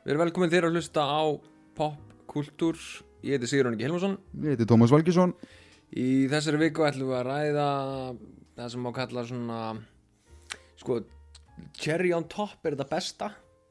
Við 0.00 0.14
erum 0.14 0.22
velkomin 0.24 0.52
þér 0.52 0.66
að 0.68 0.76
hlusta 0.78 1.02
á 1.04 1.22
popkultúr. 1.76 2.78
Ég 3.20 3.36
heiti 3.36 3.50
Sigur 3.50 3.66
Róniki 3.68 3.84
Helmarsson. 3.84 4.14
Ég 4.40 4.54
heiti 4.54 4.68
Tómas 4.68 4.92
Valgísson 4.94 5.34
Í 5.90 6.28
þessari 6.30 6.60
viku 6.62 6.84
ætlum 6.86 7.10
við 7.10 7.18
að 7.18 7.26
ræða 7.26 7.66
það 8.56 8.68
sem 8.72 8.84
má 8.84 8.90
kalla 8.94 9.24
svona, 9.26 9.58
sko, 10.78 11.00
cherry 11.76 12.14
on 12.14 12.28
top 12.30 12.64
er 12.64 12.76
þetta 12.76 12.86
besta. 12.92 13.30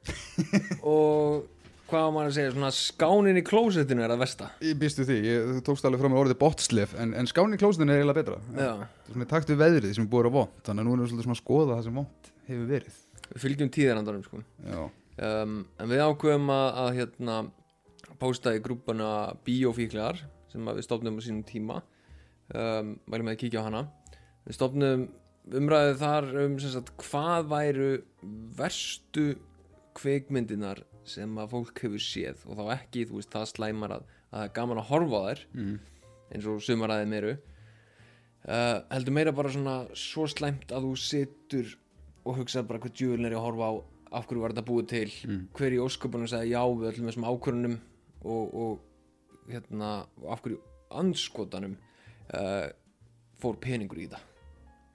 og 0.94 1.48
hvað 1.90 2.12
maður 2.14 2.30
að 2.30 2.36
segja, 2.38 2.54
svona 2.54 2.72
skánin 2.76 3.40
í 3.40 3.46
klósettinu 3.48 4.04
er 4.04 4.14
það 4.14 4.24
besta. 4.26 4.50
Ég 4.68 4.78
býstu 4.82 5.08
því, 5.08 5.18
ég, 5.26 5.54
tókst 5.66 5.88
alveg 5.88 6.04
fram 6.04 6.14
með 6.14 6.24
orðið 6.26 6.40
botslef 6.44 6.96
en, 7.00 7.16
en 7.18 7.30
skáni 7.30 7.58
í 7.58 7.62
klósinu 7.62 7.90
er 7.90 8.04
eiginlega 8.04 8.20
betra 8.20 8.40
Já. 8.54 8.74
Svona 9.10 9.26
í 9.26 9.32
takt 9.32 9.50
við 9.50 9.62
veðrið 9.64 9.96
sem 9.96 10.06
er 10.06 10.12
búið 10.12 10.20
að 10.20 10.28
vera 10.28 10.36
vont 10.38 10.62
Þannig 10.68 10.84
að 10.84 10.88
nú 10.90 10.96
erum 10.96 11.08
við 11.08 11.26
svona 11.26 11.36
að 11.36 11.42
skoða 11.42 11.78
það 11.78 11.88
sem 11.88 12.00
vont 12.00 12.32
hefur 12.50 12.70
verið 12.70 13.00
Við 13.30 13.44
fylgjum 13.46 13.72
tíðarandarum, 13.74 14.26
sko. 14.26 14.44
Já, 14.66 14.80
Um, 15.20 15.64
en 15.80 15.92
við 15.92 16.04
ákveðum 16.06 16.52
að, 16.54 16.68
að 16.82 16.90
hérna, 17.00 17.38
pósta 18.22 18.54
í 18.56 18.62
grúpuna 18.64 19.10
Bíófíklar 19.48 20.22
sem 20.52 20.70
við 20.72 20.86
stofnum 20.86 21.20
á 21.20 21.22
sínum 21.24 21.46
tíma. 21.48 21.82
Um, 22.50 22.96
væri 23.10 23.26
með 23.28 23.36
að 23.36 23.42
kíkja 23.44 23.64
á 23.64 23.68
hana. 23.68 23.84
Við 24.48 24.58
stofnum 24.58 25.06
umræðið 25.60 26.00
þar 26.02 26.30
um 26.44 26.56
sagt, 26.64 26.94
hvað 27.04 27.52
væru 27.52 27.92
verstu 28.58 29.28
kveikmyndinar 30.00 30.84
sem 31.10 31.38
að 31.42 31.54
fólk 31.54 31.84
hefur 31.84 32.04
séð. 32.04 32.48
Og 32.48 32.58
þá 32.60 32.74
ekki, 32.78 33.06
þú 33.10 33.20
veist, 33.20 33.34
það 33.34 33.52
slæmar 33.54 33.96
að, 33.98 34.10
að 34.30 34.36
það 34.38 34.48
er 34.48 34.58
gaman 34.58 34.82
að 34.82 34.90
horfa 34.94 35.22
þær 35.28 35.46
mm. 35.54 35.78
eins 36.34 36.50
og 36.50 36.66
sumaræðið 36.66 37.14
meiru 37.14 37.38
uh, 38.48 38.80
heldur 38.94 39.16
meira 39.16 39.36
bara 39.36 39.52
svona 39.54 39.78
svo 39.98 40.28
slæmt 40.30 40.74
að 40.74 40.88
þú 40.88 40.94
situr 41.04 41.74
og 42.28 42.40
hugsa 42.40 42.64
bara 42.68 42.82
hvað 42.84 42.96
djúvillin 42.96 43.30
er 43.30 43.36
ég 43.36 43.42
að 43.42 43.48
horfa 43.48 43.70
á 43.70 43.74
af 44.12 44.28
hverju 44.28 44.44
var 44.44 44.56
þetta 44.56 44.68
búið 44.70 44.88
til? 44.94 45.10
Mm. 45.28 45.42
hver 45.58 45.76
í 45.76 45.82
ósköpunum 45.84 46.30
sagði 46.30 46.54
já 46.54 46.64
við 46.66 46.92
öllum 46.92 47.10
þessum 47.10 47.28
ákvörunum 47.30 47.76
og, 48.24 48.56
og 48.64 49.52
hérna 49.52 49.92
af 50.30 50.42
hverju 50.44 50.62
anskotanum 51.00 51.76
uh, 52.34 52.70
fór 53.42 53.60
peningur 53.62 54.02
í 54.02 54.10
það 54.10 54.26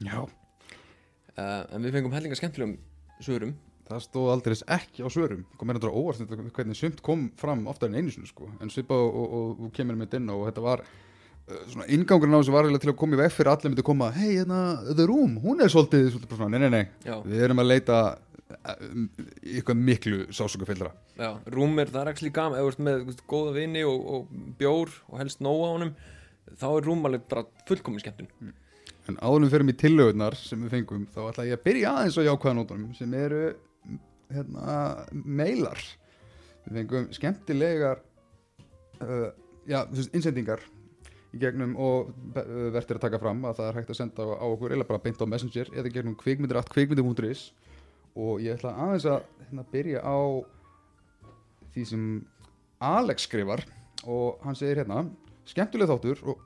Já. 0.05 0.19
uh, 0.25 1.63
en 1.71 1.87
við 1.87 1.95
fengum 1.99 2.17
hellinga 2.17 2.39
skemmtilegum 2.39 2.77
sögurum 3.23 3.55
Það 3.85 4.01
stóð 4.01 4.31
aldrei 4.33 4.55
ekki 4.73 5.05
á 5.05 5.09
svörum. 5.13 5.43
Kom 5.61 5.69
mér 5.69 5.77
náttúrulega 5.77 6.01
óvart 6.01 6.21
þetta, 6.23 6.53
hvernig 6.57 6.79
sumt 6.79 7.03
kom 7.05 7.27
fram 7.37 7.67
oftar 7.69 7.91
en 7.91 7.99
einu 7.99 8.13
sinni 8.15 8.31
sko. 8.31 8.47
En 8.65 8.71
svipa 8.73 8.97
og, 8.97 9.19
og, 9.21 9.59
og, 9.59 9.67
kemur 9.77 9.99
með 10.01 10.17
inn 10.17 10.31
og 10.33 10.47
þetta 10.47 10.63
var 10.65 10.83
uh, 10.87 11.59
svona 11.69 11.89
ingangurinn 11.93 12.33
á 12.33 12.41
þessu 12.41 12.55
var 12.55 12.65
eiginlega 12.65 12.87
til 12.87 12.95
að 12.95 13.01
koma 13.03 13.19
í 13.19 13.21
veg 13.21 13.35
fyrir 13.35 13.51
að 13.53 13.59
allir 13.59 13.75
myndi 13.75 13.85
koma 13.91 14.09
hei, 14.17 14.31
hérna, 14.39 14.61
The 14.89 15.05
Room, 15.11 15.37
hún 15.45 15.61
er 15.61 15.73
svolítið, 15.75 16.09
svolítið 16.15 16.41
svona, 16.41 16.57
nei, 16.57 16.65
nei, 16.65 16.73
nei, 16.79 17.05
já, 17.05 17.19
við 17.29 17.45
erum 17.45 17.61
að 17.61 17.71
leita 17.75 17.99
eitthvað 18.63 19.81
miklu 19.81 20.19
sásökufyllra. 20.35 20.93
Já, 21.19 21.31
rúmir 21.51 21.91
það 21.93 22.03
er 22.03 22.13
ekki 22.13 22.33
gaman 22.35 22.59
eða 22.59 22.67
þú 22.67 22.73
ert 22.73 22.85
með 22.89 23.23
góða 23.31 23.55
vini 23.59 23.85
og, 23.89 24.05
og 24.17 24.53
bjór 24.61 24.93
og 25.11 25.19
helst 25.23 25.43
nóa 25.45 25.71
á 25.71 25.75
honum 25.75 25.95
þá 26.53 26.67
er 26.71 26.87
rúm 26.89 27.09
alveg 27.09 27.27
bara 27.31 27.47
fullkomin 27.69 28.03
skemmtun. 28.03 28.53
En 29.09 29.19
áðurum 29.21 29.51
fyrir 29.53 29.69
mig 29.69 29.79
tillögurnar 29.81 30.37
sem 30.39 30.61
við 30.65 30.79
fengum 30.79 31.07
þá 31.13 31.21
ætla 31.29 31.49
ég 31.49 31.59
að 31.59 31.65
byrja 31.67 31.93
aðeins 31.93 32.19
á 32.21 32.29
jákvæðanótunum 32.29 32.95
sem 32.97 33.17
eru 33.19 33.43
hérna, 34.33 34.77
mailar. 35.13 35.83
Við 36.65 36.79
fengum 36.81 37.11
skemmtilegar 37.13 38.01
uh, 39.05 39.29
já, 39.69 39.83
þú 39.91 40.01
veist, 40.01 40.15
innsendingar 40.17 40.65
í 41.35 41.41
gegnum 41.43 41.75
og 41.81 42.15
uh, 42.39 42.71
verður 42.75 43.01
að 43.01 43.05
taka 43.09 43.21
fram 43.21 43.45
að 43.49 43.61
það 43.61 43.69
er 43.69 43.79
hægt 43.81 43.93
að 43.93 44.01
senda 44.01 44.25
á, 44.25 44.47
okkur 44.47 44.77
eða 44.77 44.89
bara 44.89 45.05
beint 45.05 45.21
á 45.21 45.27
Messenger 45.29 45.73
eða 45.75 45.93
gegnum 45.93 46.17
kvikmyndir 46.21 46.61
at 46.61 46.73
kvikmyndir.is 46.73 47.49
og 48.15 48.43
ég 48.43 48.55
ætla 48.57 48.75
aðeins 48.79 49.07
að 49.11 49.25
hérna, 49.45 49.65
byrja 49.73 50.03
á 50.07 50.19
því 51.75 51.87
sem 51.91 52.05
Alex 52.85 53.27
skrifar. 53.29 53.65
Og 54.05 54.41
hann 54.45 54.57
segir 54.59 54.83
hérna 54.83 55.07
skemmtileg 55.49 55.89
þáttur 55.89 56.21
og 56.29 56.41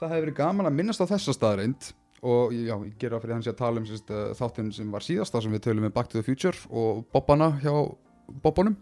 það 0.00 0.14
hefur 0.14 0.26
verið 0.26 0.38
gaman 0.38 0.68
að 0.68 0.78
minnast 0.78 1.02
á 1.02 1.06
þessa 1.08 1.34
staðreind 1.36 1.92
og 2.22 2.52
já, 2.54 2.74
ég 2.76 2.98
gera 3.00 3.18
fyrir 3.22 3.34
hans 3.34 3.48
að 3.50 3.58
tala 3.58 3.80
um 3.80 3.86
sérst, 3.88 4.10
uh, 4.14 4.30
þáttinn 4.38 4.70
sem 4.74 4.90
var 4.92 5.02
síðasta 5.02 5.42
sem 5.42 5.52
við 5.54 5.64
tölum 5.66 5.86
með 5.86 5.94
Back 5.96 6.10
to 6.10 6.20
the 6.20 6.26
Future 6.26 6.54
og 6.70 7.02
Bobbana 7.14 7.50
hjá 7.62 7.72
Bobbonum 8.44 8.76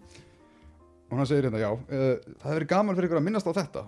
og 1.11 1.15
hann 1.17 1.29
segir 1.29 1.49
hérna, 1.49 1.63
já, 1.63 1.71
uh, 1.73 2.19
það 2.21 2.49
hefur 2.51 2.59
verið 2.59 2.73
gaman 2.75 2.99
fyrir 2.99 3.09
ykkur 3.09 3.21
að 3.21 3.27
minnast 3.27 3.49
á 3.49 3.53
þetta. 3.57 3.87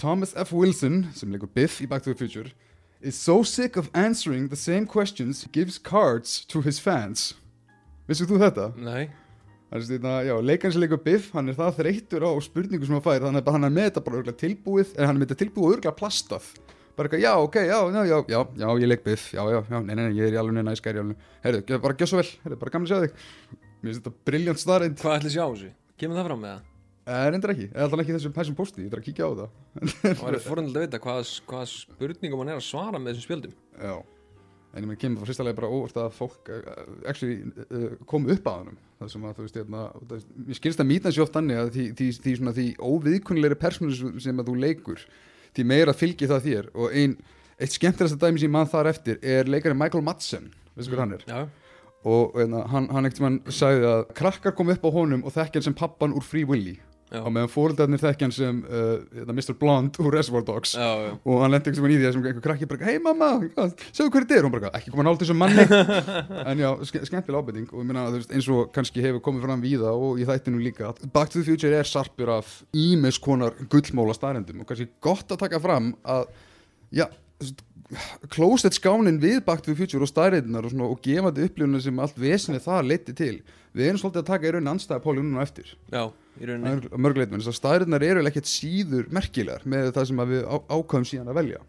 Thomas 0.00 0.34
F. 0.38 0.52
Wilson, 0.56 1.02
sem 1.16 1.32
leikur 1.32 1.50
Biff 1.52 1.80
í 1.80 1.88
Back 1.88 2.04
to 2.04 2.12
the 2.12 2.20
Future 2.20 2.52
is 3.02 3.16
so 3.16 3.42
sick 3.42 3.76
of 3.76 3.90
answering 3.94 4.48
the 4.50 4.58
same 4.58 4.86
questions 4.86 5.44
he 5.44 5.50
gives 5.52 5.78
cards 5.78 6.44
to 6.46 6.60
his 6.60 6.78
fans 6.78 7.34
Vissu 8.08 8.26
þú 8.26 8.40
þetta? 8.42 8.66
nei, 8.80 9.04
leikans 10.42 10.74
leikur 10.80 10.98
Biff, 11.04 11.30
hann 11.36 11.48
er 11.48 11.54
það 11.54 11.76
þreyttur 11.78 12.26
á 12.26 12.30
spurningu 12.42 12.88
sem 12.88 12.96
hann 12.96 13.04
fær, 13.04 13.22
þannig 13.22 13.46
að 13.46 13.54
hann 13.54 13.68
er 13.68 13.74
með 13.76 13.88
þetta 13.90 14.02
bara 14.08 14.34
tilbúið, 14.42 14.94
en 14.96 15.06
hann 15.06 15.14
er 15.14 15.20
með 15.20 15.30
þetta 15.30 15.42
tilbúið 15.44 15.66
og 15.68 15.74
örgulega 15.76 15.98
plastað. 16.00 16.48
Bara 16.98 17.06
eitthvað, 17.06 17.22
já, 17.22 17.30
ok, 17.38 17.58
já, 17.68 17.76
já, 17.78 18.00
já, 18.10 18.16
já, 18.34 18.40
já, 18.64 18.66
ég 18.82 18.90
leik 18.90 19.04
Biff, 19.06 19.28
já, 19.36 19.44
já, 19.46 19.60
já, 19.62 19.78
nei, 19.78 19.94
nei, 19.94 20.02
nei, 20.08 20.16
ég 20.18 20.26
er 20.26 20.34
í 20.34 20.40
alveg 20.42 20.58
neina, 20.58 20.74
ég 20.74 20.82
skæri 20.82 20.98
í 20.98 21.04
alveg, 21.04 21.28
heyrðu, 21.46 21.78
bara 21.86 21.98
gjör 22.02 22.10
svo 22.10 22.18
vel, 22.18 22.32
heyrðu, 22.42 22.58
bara 22.64 22.80
að 22.80 22.90
sjá 22.90 22.98
þig. 23.04 23.14
Mér 23.54 23.92
finnst 23.92 24.02
þetta 24.02 24.26
briljant 24.26 24.64
starrend, 24.64 24.98
hvað 25.04 25.20
ætli 25.20 25.34
sjá 25.36 25.44
þessu? 25.46 25.70
kemur 26.00 26.18
það 26.18 26.28
fram 26.30 26.42
með 26.42 26.52
það? 26.56 26.69
En 27.08 27.36
endur 27.36 27.54
ekki, 27.54 27.66
eða 27.70 27.86
alltaf 27.86 28.02
ekki 28.04 28.14
þessum, 28.16 28.32
þessum 28.36 28.56
posti, 28.58 28.84
ég 28.84 28.92
þarf 28.92 29.02
að 29.02 29.06
kíkja 29.08 29.28
á 29.28 29.32
það. 29.40 29.52
það 30.20 30.34
er 30.34 30.42
forundilega 30.44 30.80
að 30.80 30.86
vita 30.86 31.00
hvað, 31.04 31.34
hvað 31.50 31.68
spurningum 31.72 32.42
hann 32.42 32.52
er 32.52 32.60
að 32.60 32.66
svara 32.66 33.00
með 33.00 33.14
þessum 33.14 33.26
spjöldum. 33.26 33.54
Já, 33.80 33.94
en 34.70 34.84
ég 34.84 34.90
meina 34.90 35.00
kemur 35.00 35.24
frá 35.24 35.30
sérstæðlega 35.30 35.58
bara 35.62 35.72
óvart 35.72 35.98
að 36.02 36.12
fólk 36.18 36.52
uh, 36.52 36.68
actually 37.08 37.64
uh, 37.66 37.96
kom 38.10 38.28
upp 38.30 38.50
að 38.52 38.60
honum. 38.60 38.78
Það 39.00 39.12
sem 39.14 39.24
að 39.26 39.38
þú 39.38 39.46
veist, 39.46 39.58
hérna, 39.62 39.84
ég 40.50 40.60
skilst 40.60 40.84
að 40.84 40.90
mýta 40.90 41.14
sér 41.14 41.24
oft 41.24 41.36
þannig 41.38 41.62
að 41.62 41.72
því, 41.76 41.86
því, 41.98 42.08
því, 42.26 42.34
svona, 42.38 42.54
því 42.58 42.66
óviðkunnilegri 42.90 43.60
persónu 43.64 44.20
sem 44.20 44.42
að 44.42 44.50
þú 44.50 44.58
leikur 44.66 45.06
því 45.56 45.66
meira 45.72 45.96
fylgir 45.96 46.30
það 46.30 46.46
þér. 46.46 46.68
Og 46.76 46.98
ein, 47.00 47.16
eitt 47.56 47.74
skemmtilegsta 47.74 48.20
dæmi 48.20 48.44
sem 48.44 48.52
mann 48.52 48.68
þar 48.70 48.92
eftir 48.92 49.18
er 49.24 49.48
leikari 49.50 49.78
Michael 49.78 50.04
Madsen. 50.04 50.52
Veistu 50.76 50.92
hvað 50.92 51.02
hann 51.06 51.16
er? 51.16 51.24
já, 51.26 51.40
og 52.04 52.36
hérna, 52.38 52.62
hann, 52.70 52.86
hann 52.92 53.08
ekkert 53.08 53.24
mann 53.24 53.40
sagði 53.52 53.88
að 53.90 54.04
krakkar 54.16 54.54
kom 54.56 54.70
upp 54.72 54.84
á 54.86 54.90
honum 54.94 55.24
og 55.26 55.34
þekkja 55.34 55.60
hann 55.60 55.66
sem 55.66 55.76
pappan 55.76 56.14
úr 56.16 56.24
Free 56.24 56.48
Willy 56.48 56.78
já, 57.10 57.20
og 57.20 57.32
meðan 57.34 57.50
fóreldarnir 57.50 58.00
þekkja 58.00 58.26
hann 58.26 58.34
sem 58.34 58.60
uh, 58.64 59.02
hérna, 59.16 59.34
Mr. 59.34 59.56
Blonde 59.58 60.02
úr 60.02 60.14
Reservoir 60.14 60.44
Dogs. 60.46 60.74
Já, 60.78 60.88
já. 61.04 61.12
og 61.18 61.42
hann 61.42 61.54
lendi 61.54 61.72
einhvern 61.72 61.86
veginn 61.86 61.98
í 61.98 62.02
því 62.02 62.08
að 62.08 62.16
sem 62.16 62.26
einhver 62.30 62.44
krakki 62.44 62.68
bara, 62.70 62.88
hei 62.88 63.00
mamma, 63.02 63.30
sjáðu 63.90 64.12
hverju 64.14 64.26
þetta 64.26 64.36
er? 64.38 64.44
Og 64.44 64.48
hún 64.48 64.56
bara, 64.56 64.72
ekki 64.78 64.94
koma 64.94 65.06
nált 65.06 65.24
þessum 65.24 65.40
manni. 65.40 65.66
En 66.50 66.62
já, 66.62 66.68
ske 66.88 67.02
skemmtileg 67.06 67.40
ábyrting 67.40 67.72
og 67.74 67.82
ég 67.84 67.98
þú 68.00 68.18
veist, 68.18 68.34
eins 68.34 68.50
og 68.54 68.70
kannski 68.74 69.04
hefur 69.04 69.24
komið 69.24 69.46
fram 69.46 69.64
víða 69.64 69.94
og 69.94 70.20
í 70.20 70.26
þættinu 70.28 70.62
líka, 70.62 70.90
að 70.90 71.10
Back 71.14 71.32
to 71.32 71.40
the 71.40 71.46
Future 71.46 71.80
er 71.80 71.88
sarpur 71.88 72.32
af 72.38 72.60
ímis 72.76 73.20
konar 73.22 73.56
gullmóla 73.70 74.16
starrendum 74.16 74.62
og 74.62 74.70
kannski 74.70 74.88
gott 75.04 75.30
að 75.30 75.42
taka 75.44 75.60
fram 75.62 75.92
að, 76.02 76.30
já, 76.94 77.06
closet 78.30 78.76
skánin 78.76 79.20
við 79.22 79.42
Back 79.46 79.64
to 79.64 79.72
the 79.72 79.78
Future 79.78 80.04
og 80.04 80.10
starrendunar 80.10 80.66
og, 80.68 80.76
og 80.92 81.00
gefandi 81.04 81.46
upplifuna 81.48 81.80
sem 81.82 82.02
allt 82.02 82.18
vesinni 82.20 82.62
það 82.62 82.90
leiti 82.92 83.16
til. 83.16 83.36
Við 83.74 83.86
erum 83.86 84.00
svolítið 84.02 84.22
að 84.22 84.30
taka 84.32 84.48
í 84.48 84.52
rauninni 84.54 84.72
anstæða 84.74 85.02
póli 85.04 85.22
núna 85.24 85.44
eftir. 85.44 85.72
Já, 85.92 86.08
mörguleitum, 86.38 87.40
þess 87.40 87.50
að 87.50 87.58
staðrinnar 87.58 88.04
eru 88.06 88.22
ekkert 88.30 88.48
síður 88.48 89.10
merkilegar 89.12 89.66
með 89.68 89.90
það 89.96 90.08
sem 90.10 90.22
að 90.22 90.32
við 90.34 90.46
á, 90.46 90.56
ákvæðum 90.70 91.08
síðan 91.10 91.32
að 91.32 91.40
velja. 91.40 91.60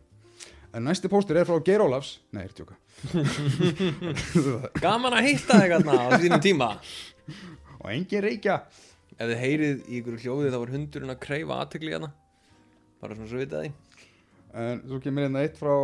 En 0.71 0.85
næsti 0.87 1.11
póstur 1.11 1.39
er 1.41 1.47
frá 1.49 1.57
Geir 1.67 1.83
Ólafs. 1.83 2.13
Nei, 2.31 2.45
er 2.45 2.53
tjóka 2.55 2.77
gaman 4.85 5.17
að 5.17 5.27
hitta 5.31 5.57
þig 5.59 5.73
hérna 5.73 5.97
á 5.97 6.07
þínum 6.21 6.43
tíma. 6.43 6.69
Og 7.81 7.87
engin 7.91 8.23
reykja. 8.23 8.61
Ef 9.17 9.29
þið 9.29 9.41
heyrið 9.41 9.81
í 9.89 9.99
ykkur 9.99 10.19
hljóði 10.21 10.51
þá 10.53 10.59
var 10.61 10.73
hundurinn 10.75 11.13
að 11.13 11.21
kreyfa 11.25 11.59
aðtökli 11.61 11.93
hérna. 11.95 12.11
Bara 13.01 13.17
svona 13.17 13.29
svo 13.29 13.41
vitað 13.41 13.65
því. 13.65 13.71
En 14.61 14.81
svo 14.85 14.99
kemur 15.03 15.25
hérna 15.25 15.43
eitt 15.45 15.59
frá 15.59 15.75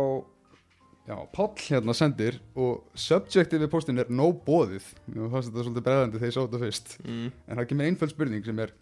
já, 1.08 1.16
Páll 1.32 1.54
hérna 1.64 1.94
sendir 1.96 2.38
og 2.58 2.84
subjectið 2.98 3.64
við 3.64 3.70
póstin 3.72 4.02
er 4.02 4.10
no 4.12 4.28
bóðið 4.44 4.86
og 5.14 5.30
það 5.32 5.38
er 5.38 5.66
svolítið 5.66 5.86
bregðandi 5.86 6.20
þegar 6.20 6.30
ég 6.30 6.36
sá 6.36 6.40
þetta 6.42 6.62
fyrst. 6.64 6.96
Mm. 7.04 7.28
en 7.46 7.60
það 7.60 7.68
kemur 7.70 7.88
einföld 7.88 8.14
spurning 8.14 8.48
sem 8.48 8.64
er 8.64 8.74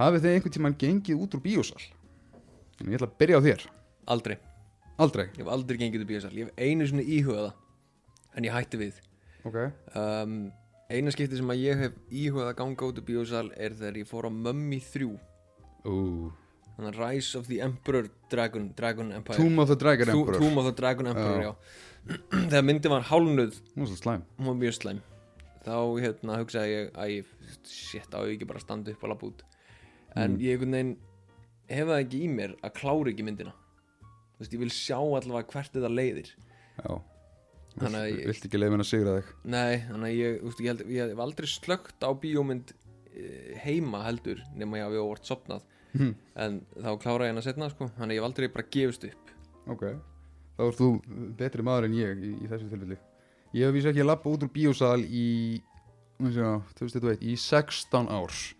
hafið 0.00 0.24
þið 0.24 0.36
einhvern 0.36 0.56
tímann 0.56 0.78
gengið 0.80 1.22
út 1.22 1.36
úr 1.38 1.44
bíósal? 1.44 1.84
En 2.82 2.90
ég 2.90 2.98
ætla 2.98 3.10
að 3.10 3.18
byrja 3.22 3.38
á 3.38 3.46
þér. 3.46 3.66
Aldrei, 4.12 4.36
aldrei, 4.98 5.26
ég 5.30 5.44
hef 5.44 5.52
aldrei 5.54 5.78
gengið 5.78 6.02
til 6.02 6.10
bíasal 6.10 6.34
ég 6.34 6.50
hef 6.50 6.58
einu 6.58 6.88
svona 6.90 7.06
íhugað 7.06 7.48
það 7.48 8.36
en 8.36 8.48
ég 8.48 8.56
hætti 8.56 8.80
við. 8.80 9.00
Ok. 9.46 9.58
Um, 9.98 10.36
eina 10.92 11.12
skipti 11.14 11.38
sem 11.38 11.52
að 11.52 11.62
ég 11.62 11.82
hef 11.86 11.98
íhugað 12.10 12.50
að 12.50 12.58
ganga 12.58 12.88
út 12.88 12.98
úr 13.00 13.06
bíasal 13.06 13.48
er 13.54 13.76
þegar 13.78 14.00
ég 14.02 14.08
fór 14.10 14.28
á 14.28 14.30
Mummy 14.32 14.80
3 14.82 15.08
Ú, 15.82 15.94
þannig 15.94 16.32
að 16.32 16.41
Rise 16.78 17.34
of 17.38 17.46
the 17.48 17.60
Emperor 17.60 18.08
Dragon, 18.30 18.72
Dragon 18.76 19.12
Empire. 19.12 19.36
Tomb 19.36 19.58
of 19.58 19.68
the 19.68 19.76
Dragon 19.76 20.08
Tú- 20.08 20.20
Emperor. 20.20 20.40
Tomb 20.40 20.58
of 20.58 20.64
the 20.64 20.72
Dragon 20.80 21.06
Emperor, 21.06 21.42
Já. 21.42 21.54
þegar 22.50 22.64
myndi 22.66 22.88
var 22.90 23.02
hálnuð 23.06 23.60
Nú 23.76 23.84
er 23.84 23.90
svo 23.92 23.98
slæm. 24.00 24.22
Hún 24.38 24.46
var 24.50 24.54
mjög 24.58 24.74
slæm. 24.80 25.00
Þá 25.62 25.74
hérna 26.02 26.38
hugsaði 26.40 26.72
ég 26.74 26.88
að 26.98 27.12
ég 27.12 27.24
shit 27.70 28.10
á 28.10 28.18
ég 28.26 28.32
ekki 28.36 28.48
bara 28.50 28.58
að 28.58 28.64
standa 28.66 28.90
upp 28.96 29.04
og 29.04 29.12
labba 29.12 29.28
út? 29.30 29.42
En 30.16 30.34
Mm. 30.34 30.40
ég 30.42 30.56
einhvern 30.58 30.72
veginn 30.74 30.96
hef 31.70 31.86
það 31.88 32.00
ekki 32.02 32.18
í 32.24 32.28
mér 32.28 32.56
að 32.64 32.72
klára 32.80 33.12
ekki 33.12 33.24
myndina. 33.24 33.52
Þú 34.02 34.42
veist 34.42 34.52
ég 34.56 34.58
vil 34.64 34.72
sjá 34.74 34.98
allavega 34.98 35.52
hvert 35.52 35.72
þetta 35.72 35.92
leiðir. 35.92 36.32
Já. 36.82 37.00
Þannig 37.78 38.00
að 38.02 38.08
ég- 38.12 38.26
Vilt 38.26 38.44
ekki 38.48 38.58
leiða 38.60 38.72
henn 38.74 38.84
að 38.84 38.90
sigra 38.90 39.14
þig. 39.20 39.28
Nei 39.44 39.76
þannig 39.86 40.08
að 40.10 40.18
ég, 40.18 40.40
þú 40.42 40.44
veist, 40.50 40.60
ég, 40.60 40.66
held, 40.72 40.82
ég 40.90 41.08
hef 41.12 41.18
aldrei 41.24 41.46
slögt 41.48 42.00
á 42.04 42.10
bíómynd 42.12 42.72
eh, 43.16 43.54
heima 43.62 44.02
heldur 44.04 44.42
nema 44.56 44.76
ég 44.80 44.84
hafi 44.88 45.00
óvart 45.00 45.24
sopnað 45.24 45.62
Mhm. 45.94 46.14
en 46.36 46.60
þá 46.80 46.90
klára 47.02 47.26
ég 47.28 47.34
hana 47.34 47.42
setna 47.44 47.68
sko. 47.70 47.90
Þannig 47.98 48.16
ég 48.16 48.22
hef 48.22 48.28
aldrei 48.30 48.48
bara 48.48 48.66
gefist 48.70 49.04
upp. 49.04 49.30
Ok, 49.68 49.82
þá 50.58 50.62
ert 50.66 50.78
þú 50.78 50.88
betri 51.36 51.62
maður 51.62 51.84
en 51.84 51.94
ég 51.94 52.22
í, 52.22 52.30
í 52.44 52.48
þessu 52.48 52.70
tilfelli. 52.70 52.96
Ég 53.52 53.66
hef 53.68 53.74
vísa 53.76 53.90
ekki 53.92 54.00
að 54.00 54.08
lappa 54.08 54.30
út 54.32 54.42
úr 54.46 54.48
bíósal 54.48 55.02
í, 55.04 55.60
hvað 56.16 56.32
sé 56.32 56.40
það, 56.40 56.62
2021, 56.78 57.18
í 57.20 57.34
16 57.36 58.08
árs 58.08 58.54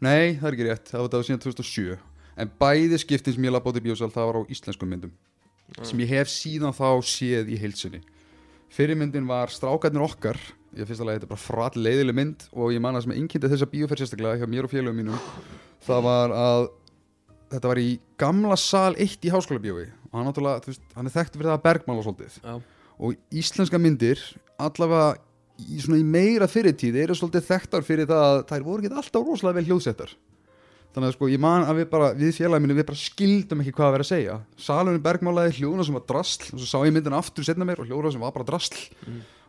Nei, 0.00 0.36
það 0.36 0.46
er 0.48 0.54
ekki 0.56 0.66
rétt, 0.70 0.88
það 0.88 1.02
var 1.04 1.10
það 1.12 1.24
síðan 1.28 1.42
2007 1.44 1.98
En 2.36 2.50
bæði 2.60 2.98
skiptin 3.00 3.36
sem 3.36 3.44
ég 3.44 3.52
lappa 3.52 3.68
út 3.72 3.76
úr 3.76 3.84
bíósal, 3.84 4.08
það 4.12 4.28
var 4.30 4.38
á 4.40 4.42
íslenskum 4.52 4.88
myndum 4.88 5.12
Sem 5.82 6.00
ég 6.00 6.08
hef 6.14 6.32
síðan 6.32 6.72
þá 6.76 6.88
séð 7.04 7.52
í 7.52 7.60
heilsinni 7.60 8.00
Fyrirmyndin 8.72 9.28
var 9.28 9.52
Strákarnir 9.52 10.02
okkar. 10.02 10.40
Ég 10.76 10.88
finnst 10.88 11.00
alveg 11.04 11.12
að 11.12 11.20
þetta 11.20 11.28
er 11.28 11.32
bara 11.34 11.44
frætt 11.44 11.76
leiðileg 11.76 12.16
mynd 12.16 12.48
Og 12.56 12.72
ég 12.72 12.80
man 12.80 12.96
að 12.96 13.04
sem 13.06 13.14
einkynnti 13.20 13.52
þessa 13.52 13.68
bíóferð 13.68 14.00
sérstaklega 14.02 14.40
hjá 14.40 14.48
mér 14.48 14.64
og 14.64 14.72
félögum 14.72 14.96
mínum 14.96 15.20
Það 15.84 16.02
var 16.06 16.34
að 16.34 16.68
þetta 17.52 17.70
var 17.72 17.80
í 17.82 17.90
gamla 18.20 18.58
sal 18.58 18.92
1 18.96 19.26
í 19.26 19.32
háskóla 19.32 19.62
bíói 19.62 19.86
og 20.10 20.18
hann, 20.18 20.32
veist, 20.66 20.82
hann 20.96 21.08
er 21.08 21.14
þekktur 21.14 21.40
fyrir 21.40 21.50
það 21.50 21.58
að 21.58 21.66
bergmála 21.66 22.04
svolítið. 22.06 22.38
Já, 22.40 22.54
og 22.96 23.40
íslenska 23.42 23.80
myndir 23.80 24.22
allavega 24.62 25.16
í, 25.60 25.80
í 25.80 26.06
meira 26.06 26.48
fyrirtíð 26.50 26.96
eru 27.02 27.16
svolítið 27.18 27.50
þekktar 27.50 27.84
fyrir 27.86 28.08
það 28.08 28.24
að 28.30 28.40
þær 28.50 28.66
voru 28.66 28.84
ekki 28.84 28.96
alltaf 29.02 29.28
rosalega 29.28 29.60
vel 29.60 29.68
hljóðsettar. 29.70 30.16
Þannig 30.96 31.10
að 31.10 31.16
sko 31.18 31.28
ég 31.28 31.40
man 31.44 31.66
að 31.68 31.82
við 31.82 31.88
bara 31.92 32.12
við 32.16 32.30
félaginu 32.38 32.76
við 32.78 32.86
bara 32.88 32.98
skildum 33.02 33.60
ekki 33.60 33.74
hvað 33.76 33.90
að 33.90 33.96
vera 33.98 34.04
að 34.06 34.10
segja. 34.14 34.36
Salunum 34.66 35.02
bergmálaði 35.04 35.58
hljóðuna 35.58 35.84
sem 35.84 35.98
var 35.98 36.06
drasl 36.08 36.46
og 36.54 36.62
svo 36.62 36.68
sá 36.70 36.86
ég 36.88 36.94
myndina 36.96 37.20
aftur 37.20 37.44
setna 37.44 37.68
mér 37.68 37.82
og 37.82 37.90
hljóðuna 37.90 38.14
sem 38.14 38.24
var 38.24 38.32
bara 38.32 38.48
drasl 38.48 38.78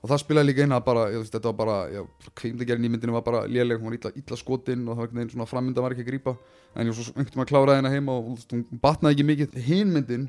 og 0.08 0.12
það 0.14 0.22
spilaði 0.24 0.48
líka 0.48 0.64
inn 0.64 0.76
að 0.78 0.86
bara, 0.88 1.02
ég, 1.12 1.20
veist, 1.20 1.34
þetta 1.36 1.52
var 1.52 1.58
bara 1.60 2.04
kveimdagerinn 2.40 2.88
í 2.88 2.92
myndinu 2.94 3.16
var 3.18 3.26
bara 3.26 3.42
léleg 3.52 3.82
hún 3.82 3.92
var 3.92 3.98
illa, 3.98 4.12
illa 4.22 4.38
skotinn 4.40 4.86
og 4.88 4.94
það 4.96 5.02
var 5.02 5.08
einhvern 5.10 5.20
veginn 5.20 5.34
svona 5.36 5.50
frammynda 5.52 5.84
var 5.84 5.96
ekki 5.96 6.06
að 6.06 6.10
grípa. 6.14 6.34
En 6.78 6.88
ég 6.88 6.96
svo 6.96 7.12
einhvern 7.12 7.28
veginn 7.28 7.44
að 7.44 7.52
klára 7.52 7.76
hérna 7.76 7.92
heima 7.92 8.16
og 8.16 8.30
þú 8.30 8.36
veist, 8.38 8.56
hún 8.56 8.82
batnaði 8.88 9.18
ekki 9.18 9.28
mikið. 9.34 9.60
Hinn 9.68 9.92
myndin, 9.98 10.26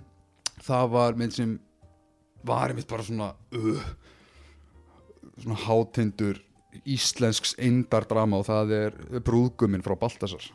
það 0.67 0.91
var 0.97 1.19
mynd 1.23 1.39
sem 1.39 1.55
var 2.49 2.75
einmitt 2.75 2.91
bara 2.91 3.07
svona 3.07 3.31
uh, 3.55 3.89
svona 5.39 5.59
hátindur 5.69 6.43
íslensks 6.89 7.55
eindardrama 7.63 8.43
og 8.43 8.47
það 8.51 8.75
er 8.83 8.99
brúðguminn 9.27 9.87
frá 9.87 9.95
Baltasar. 9.99 10.51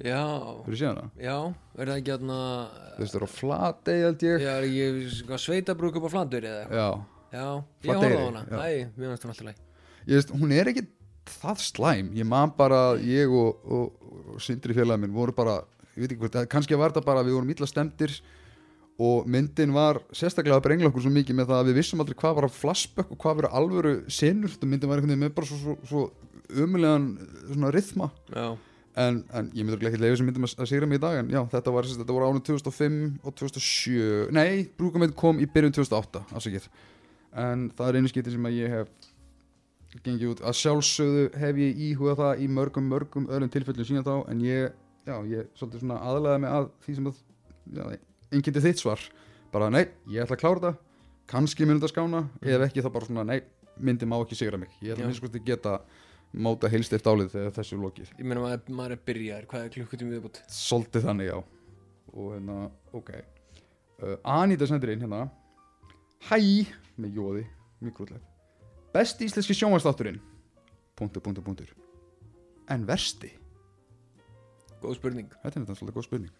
Já, 0.00 0.20
Fyrir 0.64 0.78
síðan 0.80 0.96
það? 0.96 1.08
já 1.20 1.34
er 1.76 1.90
það 1.90 1.98
ekki 1.98 2.12
aðna 2.14 2.36
Þú 2.96 3.02
veist 3.02 3.12
það 3.12 3.18
er 3.18 3.24
á 3.28 3.30
Flatey 3.36 3.98
held 4.06 4.22
ég. 4.24 4.44
Já, 4.46 4.52
er 4.56 4.68
ekki 4.70 5.40
sveitabrúk 5.44 5.98
upp 6.00 6.06
á 6.08 6.10
flandur 6.14 6.46
eða 6.48 6.62
eitthvað 6.62 7.02
Já, 7.30 7.44
ég 7.86 7.92
horfði 7.94 8.16
á 8.18 8.24
hana. 8.26 8.42
já. 8.50 8.56
Æ, 8.58 8.70
mér 8.96 9.12
finnst 9.12 9.26
hún 9.26 9.34
alltaf 9.34 9.46
læg 9.50 9.60
ég 10.10 10.16
veist, 10.16 10.32
hún 10.34 10.52
er 10.56 10.70
ekki 10.72 10.86
það 11.30 11.60
slæm, 11.62 12.08
ég 12.18 12.26
man 12.26 12.50
bara 12.56 12.80
ég 13.04 13.30
og, 13.30 13.60
og, 13.70 14.12
og 14.34 14.40
Sindri 14.42 14.74
félagin 14.74 15.04
minn 15.04 15.14
voru 15.14 15.34
bara, 15.36 15.60
ég 15.94 16.02
veit 16.02 16.14
ekki 16.14 16.22
hvort, 16.24 16.38
kannski 16.50 16.78
var 16.80 16.90
þetta 16.94 17.04
bara 17.06 17.22
að 17.22 17.28
við 17.30 17.36
vorum 17.38 17.52
illa 17.54 17.68
stemdir 17.70 18.16
og 19.00 19.28
myndin 19.30 19.70
var 19.72 20.00
sérstaklega 20.12 20.58
að 20.58 20.64
brengla 20.66 20.90
okkur 20.90 21.04
svo 21.06 21.12
mikið 21.14 21.38
með 21.38 21.52
það 21.52 21.60
að 21.62 21.68
við 21.70 21.78
vissum 21.80 22.02
aldrei 22.02 22.18
hvað 22.20 22.34
var 22.40 22.46
að 22.48 22.56
flashback 22.58 23.12
og 23.14 23.20
hvað 23.22 23.38
verið 23.38 23.54
alvöru 23.60 23.92
senur, 24.12 24.50
þetta 24.52 24.68
myndin 24.72 24.90
var 24.90 25.00
einhvern 25.00 25.14
veginn 25.14 25.22
með 25.24 25.36
bara 25.38 25.48
svo, 25.48 25.60
svo, 25.62 25.76
svo 25.88 26.64
umulegan 26.66 27.06
svona 27.46 27.70
rithma. 27.72 28.10
Já, 28.34 28.48
en, 29.00 29.22
en 29.38 29.48
ég 29.56 29.64
myndur 29.64 29.86
ekki 29.88 30.02
leiði 30.02 30.18
sem 30.20 30.28
myndum 30.28 30.44
að, 30.48 30.56
að 30.60 30.68
sigra 30.72 30.88
mig 30.90 30.98
í 31.00 31.04
dag 31.04 31.20
en 31.22 31.30
já, 31.32 31.40
þetta 31.54 31.72
var, 31.76 31.88
þetta 31.94 32.16
voru 32.16 32.28
ánum 32.32 32.44
2005 32.50 32.98
og 33.22 33.36
2007, 33.40 34.00
nei, 34.36 34.66
brúkamönd 34.80 35.14
kom 35.16 35.40
í 35.40 35.48
byrjun 35.48 35.76
2008, 35.78 36.24
afsakið 36.34 36.66
en 37.36 37.70
það 37.76 37.88
er 37.88 37.98
einu 38.00 38.10
skipti 38.10 38.34
sem 38.34 38.50
að 38.50 38.58
ég 38.58 38.74
hef 38.74 38.90
gengið 40.04 40.34
út, 40.34 40.42
að 40.46 40.58
sjálfsögðu 40.60 41.24
hef 41.40 41.58
ég 41.60 41.80
íhugað 41.88 42.20
það 42.20 42.42
í 42.44 42.50
mörgum, 42.58 42.86
mörgum 42.90 43.26
öðrum 43.30 43.50
tilfellum 43.50 43.88
síðan 43.88 44.06
þá, 44.06 44.14
en 44.30 44.44
ég, 44.44 44.76
já, 45.08 45.16
ég 45.30 45.48
svolítið 45.58 45.82
svona 45.82 45.98
aðlæði 46.06 46.42
mig 46.44 46.54
að 46.58 46.68
því 46.84 46.98
sem 46.98 47.10
að 47.10 47.22
já, 47.74 47.84
einkynnti 48.30 48.64
þitt 48.66 48.82
svar. 48.82 49.08
Bara 49.50 49.70
nei, 49.72 49.82
ég 50.12 50.22
ætla 50.22 50.38
að 50.38 50.44
klára 50.44 50.60
þetta. 50.60 50.86
Kannski 51.30 51.66
mun 51.66 51.80
þetta 51.80 51.90
skána, 51.90 52.22
ef 52.42 52.66
ekki 52.68 52.84
þá 52.84 52.90
bara 52.94 53.08
svona 53.08 53.26
nei, 53.26 53.40
myndi 53.82 54.06
má 54.06 54.16
ekki 54.20 54.38
sigra 54.38 54.60
mig. 54.60 54.70
Ég 54.78 54.94
ætla 54.94 55.06
að 55.06 55.10
minnst 55.10 55.22
skoði 55.22 55.42
geta 55.46 55.80
móta 56.30 56.70
heilstift 56.70 57.06
álið 57.10 57.32
þegar 57.34 57.54
þessu 57.56 57.76
er 57.76 57.82
lokið. 57.84 58.12
Ég 58.18 58.26
meina 58.26 58.44
maður, 58.44 58.62
maður 58.78 58.94
er 58.94 59.02
byrjaður. 59.10 59.46
Hvað 59.50 59.64
er 59.64 59.72
klukkutími 59.74 60.14
viðbútt? 60.14 60.40
Svolítið 60.54 61.06
þannig, 61.08 61.30
já. 61.32 61.38
Og 62.14 62.32
hérna, 62.36 62.58
ok. 62.94 63.10
Uh, 64.00 64.16
Anita 64.38 64.68
sendir 64.70 64.94
inn 64.94 65.02
hérna. 65.04 65.24
Hæ, 66.28 66.38
með 67.00 67.20
jóði, 67.20 67.46
mjög 67.80 67.96
grútlega 68.00 68.26
Besti 68.94 69.28
íslenski 69.28 69.56
sjónvastátturinn 69.56 70.20
Punktur, 71.00 71.22
punktur, 71.24 71.44
punktur. 71.44 71.68
En 72.68 72.82
versti? 72.84 73.30
Góð 74.82 74.98
spurning. 74.98 75.30
Þetta 75.40 75.62
er 75.62 75.78
svolítið 75.78 75.96
góð 75.96 76.04
spurning. 76.04 76.34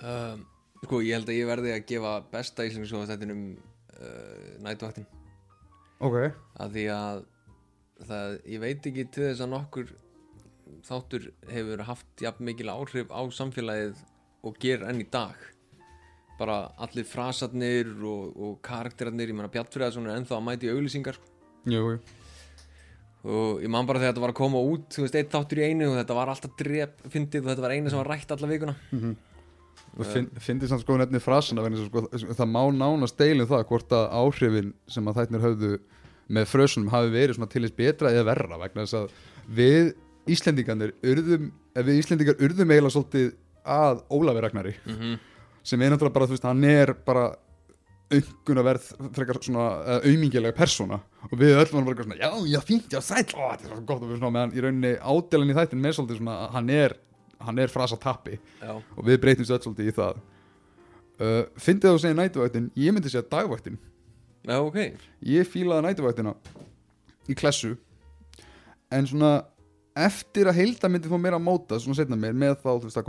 Um, 0.00 0.46
Sko, 0.84 1.00
ég 1.02 1.18
held 1.18 1.30
að 1.30 1.38
ég 1.40 1.48
verði 1.48 1.72
að 1.74 1.86
gefa 1.90 2.12
besta 2.32 2.66
íslensku 2.66 2.92
svo 2.92 3.06
þetta 3.08 3.26
um 3.34 3.42
uh, 3.98 4.50
nætuvaktin 4.62 5.08
Ok. 5.98 6.16
Að 6.62 6.76
því 6.76 6.84
að 6.94 7.22
það, 8.06 8.34
ég 8.46 8.62
veit 8.62 8.86
ekki 8.86 9.06
til 9.10 9.24
þess 9.24 9.42
að 9.42 9.52
nokkur 9.56 9.90
þáttur 10.86 11.26
hefur 11.50 11.82
haft 11.88 12.22
jafn 12.22 12.46
mikil 12.46 12.70
áhrif 12.70 13.10
á 13.10 13.20
samfélagið 13.34 14.04
og 14.46 14.60
ger 14.62 14.84
enn 14.86 15.02
í 15.02 15.08
dag 15.10 15.34
bara 16.38 16.58
allir 16.84 17.06
frasarnir 17.08 17.90
og, 18.06 18.36
og 18.36 18.54
karakterarnir, 18.64 19.32
ég 19.32 19.36
meina 19.36 19.50
Bjartfriðarsson 19.52 20.06
er 20.06 20.20
ennþá 20.20 20.38
að 20.38 20.46
mæti 20.46 20.70
auðlýsingar 20.72 21.18
sko. 21.18 21.30
Jú, 21.68 21.82
jú. 21.94 21.98
Og 23.28 23.62
ég 23.64 23.70
man 23.72 23.86
bara 23.86 23.98
þegar 23.98 24.12
þetta 24.12 24.22
var 24.22 24.32
að 24.32 24.38
koma 24.38 24.60
út 24.62 24.94
þú 24.94 25.04
veist, 25.04 25.16
eitt 25.18 25.32
þáttur 25.32 25.60
í 25.60 25.64
einu 25.66 25.88
og 25.90 25.96
þetta 25.98 26.16
var 26.16 26.30
alltaf 26.32 26.52
drep 26.60 27.00
fyndið 27.10 27.42
og 27.42 27.50
þetta 27.50 27.64
var 27.64 27.74
eina 27.74 27.90
sem 27.90 27.98
var 27.98 28.10
rætt 28.14 28.34
alla 28.34 28.50
vikuna. 28.52 28.74
Og 29.98 30.06
finn, 30.06 30.28
fyndið 30.38 30.70
samt 30.70 30.84
sko 30.84 30.96
nefnir 31.00 31.24
að 31.24 31.78
sko, 31.88 32.04
það 32.38 32.50
má 32.52 32.60
nánast 32.70 33.18
deilum 33.18 33.48
það 33.50 33.64
hvort 33.70 33.94
að 33.98 34.04
áhrifin 34.20 34.74
sem 34.86 35.10
að 35.10 35.18
þættinir 35.18 35.46
höfðu 35.46 35.72
með 36.28 36.50
frösunum 36.50 36.92
hafi 36.92 37.10
verið 37.10 37.38
svona 37.38 37.50
til 37.50 37.64
þess 37.64 37.76
betra 37.78 38.12
eða 38.12 38.28
verra 38.28 38.60
vegna 38.60 38.84
þess 38.84 38.98
að 39.00 39.10
við 39.58 39.90
Íslendingarnir 40.28 40.92
urðum, 41.08 41.50
við 41.72 42.00
Íslendingar 42.02 42.42
urðum 42.44 42.72
eiginlega 42.74 42.94
svolítið 42.94 43.30
að 43.64 44.02
Ólafi 44.12 44.42
Ragnari. 44.44 44.74
Mm 44.84 44.96
-hmm. 44.98 45.18
Sem 45.68 45.84
er 45.84 45.92
náttúrulega 45.92 46.16
bara, 46.16 46.28
þú 46.28 46.36
veist, 46.36 46.48
hann 46.48 46.64
er 46.68 46.94
bara 47.06 47.26
aukun 48.08 48.60
að 48.62 48.68
verð 48.70 48.86
frekar 49.16 49.40
svona 49.44 49.66
aumingilega 50.00 50.56
persóna. 50.56 51.02
Og 51.28 51.34
við 51.36 51.58
öll 51.58 51.66
varum 51.66 51.90
bara 51.90 52.06
svona, 52.06 52.16
já, 52.22 52.30
já, 52.54 52.60
fínt, 52.64 52.88
já, 52.92 53.02
sæll. 53.04 53.28
Ó, 53.36 53.52
þetta 53.52 53.68
er 53.68 53.74
svo 53.74 53.82
gott 53.90 54.06
og 54.06 54.08
við 54.08 54.22
svona, 54.22 54.34
meðan 54.38 54.56
í 54.56 54.64
rauninni 54.64 54.94
ádelen 54.96 55.52
í 55.52 55.58
þættin 55.58 55.84
með 55.84 55.98
svolítið 55.98 56.22
svona, 56.22 56.38
hann 56.54 56.72
er 56.72 56.96
hann 57.38 57.58
er 57.62 57.70
frasa 57.70 57.98
tappi. 58.00 58.38
Og 58.96 59.04
við 59.06 59.20
breytumst 59.22 59.52
öll 59.54 59.60
svolítið 59.62 59.92
í 59.92 59.94
það. 59.94 60.24
Uh, 61.18 61.44
Fyndið 61.58 61.94
þú 61.94 62.00
segja 62.02 62.16
nætuvættin, 62.18 62.66
ég 62.78 62.94
myndi 62.94 63.10
segja 63.10 63.26
dagvættin 63.26 63.78
já, 64.46 64.58
ok. 64.62 64.76
Ég 65.26 65.48
fílaði 65.50 65.88
nætuvættina 65.88 66.34
í 67.28 67.36
klessu. 67.38 67.74
En 68.94 69.06
svona 69.08 69.32
eftir 69.98 70.48
að 70.48 70.60
heilda 70.60 70.90
myndi 70.90 71.10
fá 71.10 71.18
mér 71.20 71.36
að 71.36 71.44
móta 71.44 71.78
svona 71.82 71.98
setna 71.98 72.16
mér 72.18 72.36
með 72.38 72.60
þá, 72.62 72.70
þú 72.70 72.86
veist, 72.86 73.00
að 73.00 73.06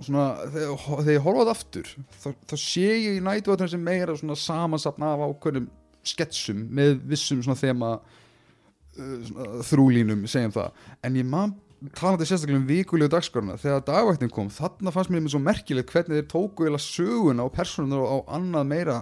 svona, 0.00 0.26
þegar, 0.52 1.08
ég 1.12 1.24
horfa 1.24 1.44
það 1.44 1.52
aftur 1.54 1.90
þá, 2.20 2.28
þá 2.50 2.54
sé 2.60 2.86
ég 2.88 3.18
í 3.18 3.24
nætuvættin 3.24 3.72
sem 3.74 3.84
meira 3.84 4.16
svona 4.18 4.36
samansapna 4.38 5.14
af 5.14 5.24
ákveðnum 5.28 5.68
sketsum 6.04 6.64
með 6.74 6.98
vissum 7.08 7.42
svona 7.44 7.58
þema 7.58 7.90
uh, 7.98 9.60
þrúlínum, 9.64 10.26
segjum 10.28 10.52
það. 10.54 10.82
En 11.06 11.18
ég 11.20 11.28
man 11.28 11.54
talandi 11.96 12.28
sérstaklega 12.28 12.60
um 12.60 12.68
vikulegu 12.68 13.12
dagskoruna 13.12 13.58
þegar 13.60 13.84
dagvættin 13.88 14.32
kom, 14.32 14.50
þarna 14.52 14.92
fannst 14.94 15.12
mér 15.12 15.28
svo 15.32 15.40
merkilegt 15.42 15.92
hvernig 15.92 16.20
þeir 16.20 16.30
tóku 16.32 16.68
eða 16.68 16.80
söguna 16.80 17.44
og 17.44 17.52
personunar 17.56 18.04
á 18.04 18.16
annað 18.38 18.70
meira 18.70 18.98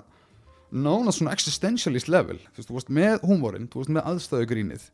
nánast 0.72 1.20
svona 1.20 1.34
existentialist 1.36 2.08
level. 2.10 2.38
Þú 2.54 2.58
veist, 2.58 2.70
þú 2.70 2.76
varst 2.78 2.92
með 2.96 3.16
húmórin, 3.28 3.68
þú 3.70 3.82
varst 3.82 3.94
með 3.98 4.06
aðstæðugrínið 4.12 4.86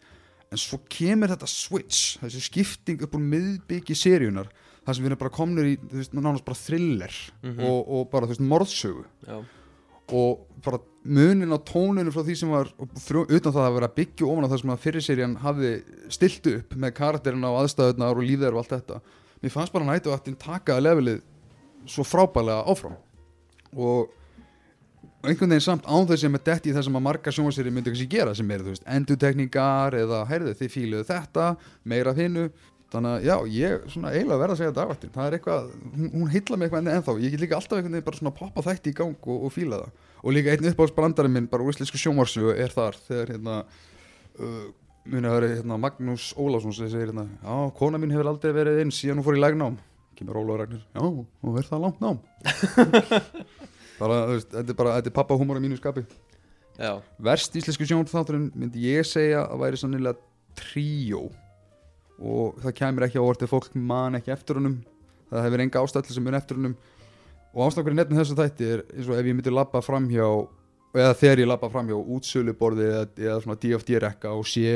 en 0.48 0.60
svo 0.60 0.80
kemur 0.90 1.32
þetta 1.32 1.48
switch 1.50 2.18
þessi 2.22 2.42
skipting 2.46 3.04
upp 3.04 3.16
úr 3.16 3.24
miðbyggi 3.24 3.96
seríunar 3.98 4.48
þar 4.88 4.96
sem 4.96 5.04
við 5.04 5.12
erum 5.12 5.20
bara 5.20 5.36
komnir 5.36 5.68
í 5.68 5.76
þú 5.84 6.00
veist, 6.00 6.16
nánast 6.16 6.46
bara 6.48 6.60
thriller 6.62 7.16
og, 7.44 7.78
og 7.84 8.10
bara 8.12 8.28
þú 8.28 8.34
veist, 8.34 8.44
morðsögu. 8.48 9.04
Já, 9.28 9.38
og 10.08 10.46
bara 10.64 10.80
munin 11.04 11.52
á 11.52 11.58
tóninu 11.60 12.12
frá 12.12 12.22
því 12.24 12.36
sem 12.40 12.52
var 12.52 12.70
frá, 12.96 13.20
utan 13.28 13.52
það 13.52 13.64
að 13.66 13.74
vera 13.76 13.88
að 13.90 13.96
byggja 13.98 14.28
ofan 14.28 14.46
á 14.48 14.50
það 14.50 14.60
sem 14.62 14.72
að 14.72 14.84
fyrirserían 14.84 15.34
hafði 15.42 15.72
stilt 16.12 16.48
upp 16.52 16.76
með 16.80 16.94
karakterina 16.96 17.50
og 17.52 17.58
aðstæðunar 17.62 18.20
og 18.20 18.28
lífðar 18.28 18.56
og 18.56 18.62
allt 18.62 18.74
þetta. 18.76 19.00
Mér 19.42 19.54
fannst 19.54 19.74
bara 19.74 19.88
nættu 19.88 20.12
að 20.12 20.30
taka 20.40 20.78
levelið 20.80 21.20
svo 21.88 22.04
frábælega 22.08 22.64
áfram. 22.72 22.96
Og 23.76 24.08
einhvern 25.22 25.52
veginn 25.52 25.64
samt 25.64 25.86
án 25.88 26.08
þess 26.08 26.24
að 26.24 26.34
með 26.34 26.44
detti 26.48 26.72
í 26.72 26.74
það 26.76 26.88
sem 26.88 26.98
að 26.98 27.06
marga 27.08 27.34
sjónvarsýri 27.34 27.74
myndi 27.74 27.92
kannski 27.92 28.10
gera 28.10 28.34
sem 28.38 28.50
er 28.54 28.64
þú 28.64 28.74
veist 28.74 28.88
endutekningar 28.96 29.96
eða 29.98 30.24
heyrðu 30.30 30.54
þið 30.60 30.74
fíluðu 30.74 31.08
þetta 31.08 31.46
meira 31.90 32.14
af 32.14 32.20
hinnu 32.22 32.44
þannig 32.92 33.14
að 33.14 33.26
já, 33.28 33.34
ég 33.52 33.86
svona 33.92 34.12
eiginlega 34.14 34.40
verða 34.42 34.54
að 34.54 34.60
segja 34.62 34.74
dagvættin 34.78 35.14
það 35.14 35.28
er 35.28 35.36
eitthvað, 35.36 35.70
hún, 35.94 36.10
hún 36.14 36.32
heilla 36.32 36.58
mig 36.58 36.68
eitthvað 36.68 36.90
ennþá. 36.94 37.14
Ég 37.20 37.34
get 37.34 37.42
líka 37.44 37.58
alltaf 37.58 37.78
einhvern 37.78 37.96
veginn 37.98 38.06
bara 38.08 38.20
svona 38.20 38.34
poppa 38.38 38.64
þætti 38.64 38.92
í 38.92 38.98
gang 39.02 39.28
og, 39.28 39.44
og 39.48 39.54
fíla 39.54 39.82
það. 39.82 40.06
Og 40.22 40.34
líka 40.34 40.54
einn 40.54 40.70
uppáhaldsbrandari 40.72 41.32
minn 41.34 41.50
bara 41.52 41.66
úr 41.66 41.74
íslensku 41.74 42.00
sjónvarsu 42.00 42.54
er 42.54 42.72
þar. 42.74 42.96
Þegar 43.08 43.34
hérna 43.34 43.58
uh, 43.66 44.64
muni 45.08 45.28
að 45.28 45.36
vera 45.36 45.52
hérna, 45.52 45.78
Magnús 45.84 46.30
Ólafsson 46.40 46.74
sem 46.76 46.88
segir 46.88 47.10
hérna, 47.10 47.28
já, 47.42 47.54
kona 47.78 48.00
mín 48.00 48.12
hefur 48.16 48.32
aldrei 48.32 48.56
verið 48.56 48.82
inn 48.84 48.94
síðan 48.94 49.20
hún 49.20 49.28
fór 49.28 49.38
í 49.38 49.44
lægnám 49.44 49.78
kemur 50.18 50.40
Ólafur 50.40 50.64
Ragnar, 50.64 50.82
já, 50.82 51.02
og 51.04 51.54
verð 51.54 51.68
það 51.70 51.84
langt 51.84 52.00
nám. 52.02 52.18
Bara, 54.00 54.16
þú 54.28 54.34
veist, 54.36 54.50
þetta 54.52 54.72
er 54.72 54.78
bara 54.78 54.94
þetta 54.98 55.10
er 55.10 55.14
pappa 55.14 55.36
húmor 55.38 55.58
á 55.58 55.62
mínu 55.62 55.78
skapi. 55.78 56.04
Já, 56.78 56.92
verst 57.18 57.56
íslensku 57.58 57.86
sjónþátturinn 57.90 58.52
myndi 58.54 58.84
ég 58.86 59.06
segja 59.06 59.40
að 59.42 59.64
væri 59.64 59.80
sannilega 59.80 60.20
tríó 60.58 61.24
og 62.18 62.60
það 62.62 62.76
kemur 62.80 63.06
ekki 63.06 63.22
á 63.22 63.28
orðið 63.28 63.52
fólk 63.52 63.74
man 63.78 64.18
ekki 64.18 64.34
eftir 64.34 64.58
honum. 64.58 64.78
Það 65.28 65.44
hefur 65.46 65.64
enga 65.64 65.82
ástæðli 65.82 66.14
sem 66.16 66.24
mun 66.26 66.38
eftir 66.38 66.58
honum. 66.58 66.76
Og 67.54 67.68
ástæðan 67.68 67.98
nefnum 67.98 68.20
þessu 68.20 68.38
þætti 68.38 68.70
er 68.74 68.84
eins 68.92 69.08
og 69.08 69.18
ef 69.18 69.28
ég 69.28 69.36
myndi 69.36 69.52
labba 69.52 69.82
framhjá 69.84 70.28
eða 70.98 71.16
þegar 71.20 71.42
ég 71.42 71.48
labba 71.48 71.70
framhjá 71.72 71.98
útsöluborði 72.16 72.86
eða, 72.88 73.04
eða 73.20 73.38
svona 73.44 73.58
DFD-rekka 73.62 74.32
og 74.34 74.46
sé 74.48 74.72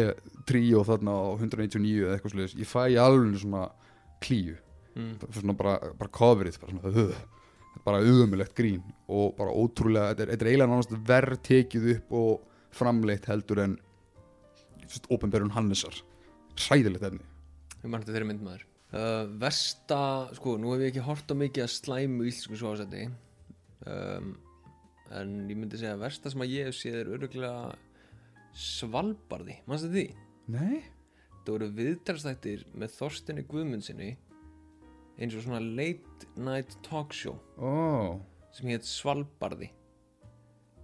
tríó 0.48 0.82
þarna 0.86 1.14
á 1.16 1.24
199 1.38 2.04
eða 2.04 2.16
eitthvað 2.16 2.34
sluðis, 2.34 2.56
ég 2.60 2.68
fæ 2.68 2.82
alveg 3.00 3.38
svona 3.40 3.64
klíu, 4.22 4.56
mm. 4.94 5.12
svona 5.38 5.56
bara, 5.58 5.76
bara 5.98 6.12
coverið, 6.12 6.60
bara 6.62 6.76
svona 6.76 7.06
uh, 7.06 7.22
bara 7.86 8.02
auðumilegt 8.04 8.54
grín 8.58 8.82
og 9.08 9.34
bara 9.38 9.54
ótrúlega, 9.56 10.12
þetta 10.12 10.26
er, 10.26 10.34
þetta 10.34 10.46
er 10.46 10.52
eiginlega 10.52 10.74
nánast 10.74 10.96
verð 11.08 11.42
tekið 11.48 11.90
upp 11.96 12.16
og 12.20 12.32
framleitt 12.76 13.28
heldur 13.30 13.64
en 13.64 13.76
ofinberun 15.08 15.54
Hannesar. 15.56 15.96
Hræðilegt 16.60 17.08
efni 17.08 17.31
ég 17.82 17.90
mann 17.90 18.02
þetta 18.02 18.16
þeirri 18.16 18.30
mynd 18.30 18.46
maður. 18.46 18.64
Uh, 18.92 19.24
Vesta, 19.40 20.00
sko, 20.36 20.58
nú 20.60 20.74
hef 20.74 20.84
ég 20.84 20.92
ekki 20.92 21.04
hort 21.06 21.30
á 21.32 21.34
mikið 21.38 21.64
að 21.64 21.70
slæmu 21.72 22.26
íslensku 22.28 22.58
sjóðasetti 22.60 23.06
um, 23.88 24.34
en 25.16 25.30
ég 25.48 25.56
myndi 25.56 25.80
segja 25.80 25.94
að 25.96 26.04
versta 26.04 26.32
sem 26.32 26.44
að 26.44 26.52
ég 26.52 26.68
hef 26.68 26.76
séð 26.76 26.98
er 27.00 27.12
öruglega 27.16 27.72
Svalbarði, 28.52 29.56
mannstu 29.64 29.88
því? 29.94 30.04
Nei? 30.52 30.82
Það 31.42 31.54
voru 31.54 31.68
viðtalstættir 31.78 32.66
með 32.76 32.92
Þorstinni 32.98 33.46
Guðmundsinni 33.48 34.10
eins 35.16 35.36
og 35.36 35.46
svona 35.46 35.62
late 35.64 36.28
night 36.36 36.76
talk 36.84 37.16
show 37.16 37.38
Ó, 37.56 38.20
sem 38.52 38.68
hétt 38.72 38.84
Svalbarði. 38.88 39.70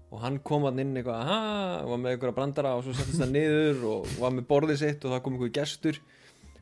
Og 0.09 0.23
hann 0.23 0.39
kom 0.41 0.65
hann 0.65 0.81
inn 0.81 0.97
eitthvað 0.97 1.29
og 1.29 1.91
var 1.93 2.01
með 2.01 2.15
einhverja 2.15 2.37
brandara 2.41 2.73
og 2.79 2.87
svo 2.87 2.97
settist 2.97 3.21
það 3.21 3.35
niður 3.35 3.83
og 3.91 4.15
var 4.17 4.33
með 4.33 4.49
borðið 4.49 4.81
sitt 4.81 5.05
og 5.05 5.13
það 5.13 5.23
kom 5.27 5.37
einhver 5.37 5.53
gestur 5.61 6.01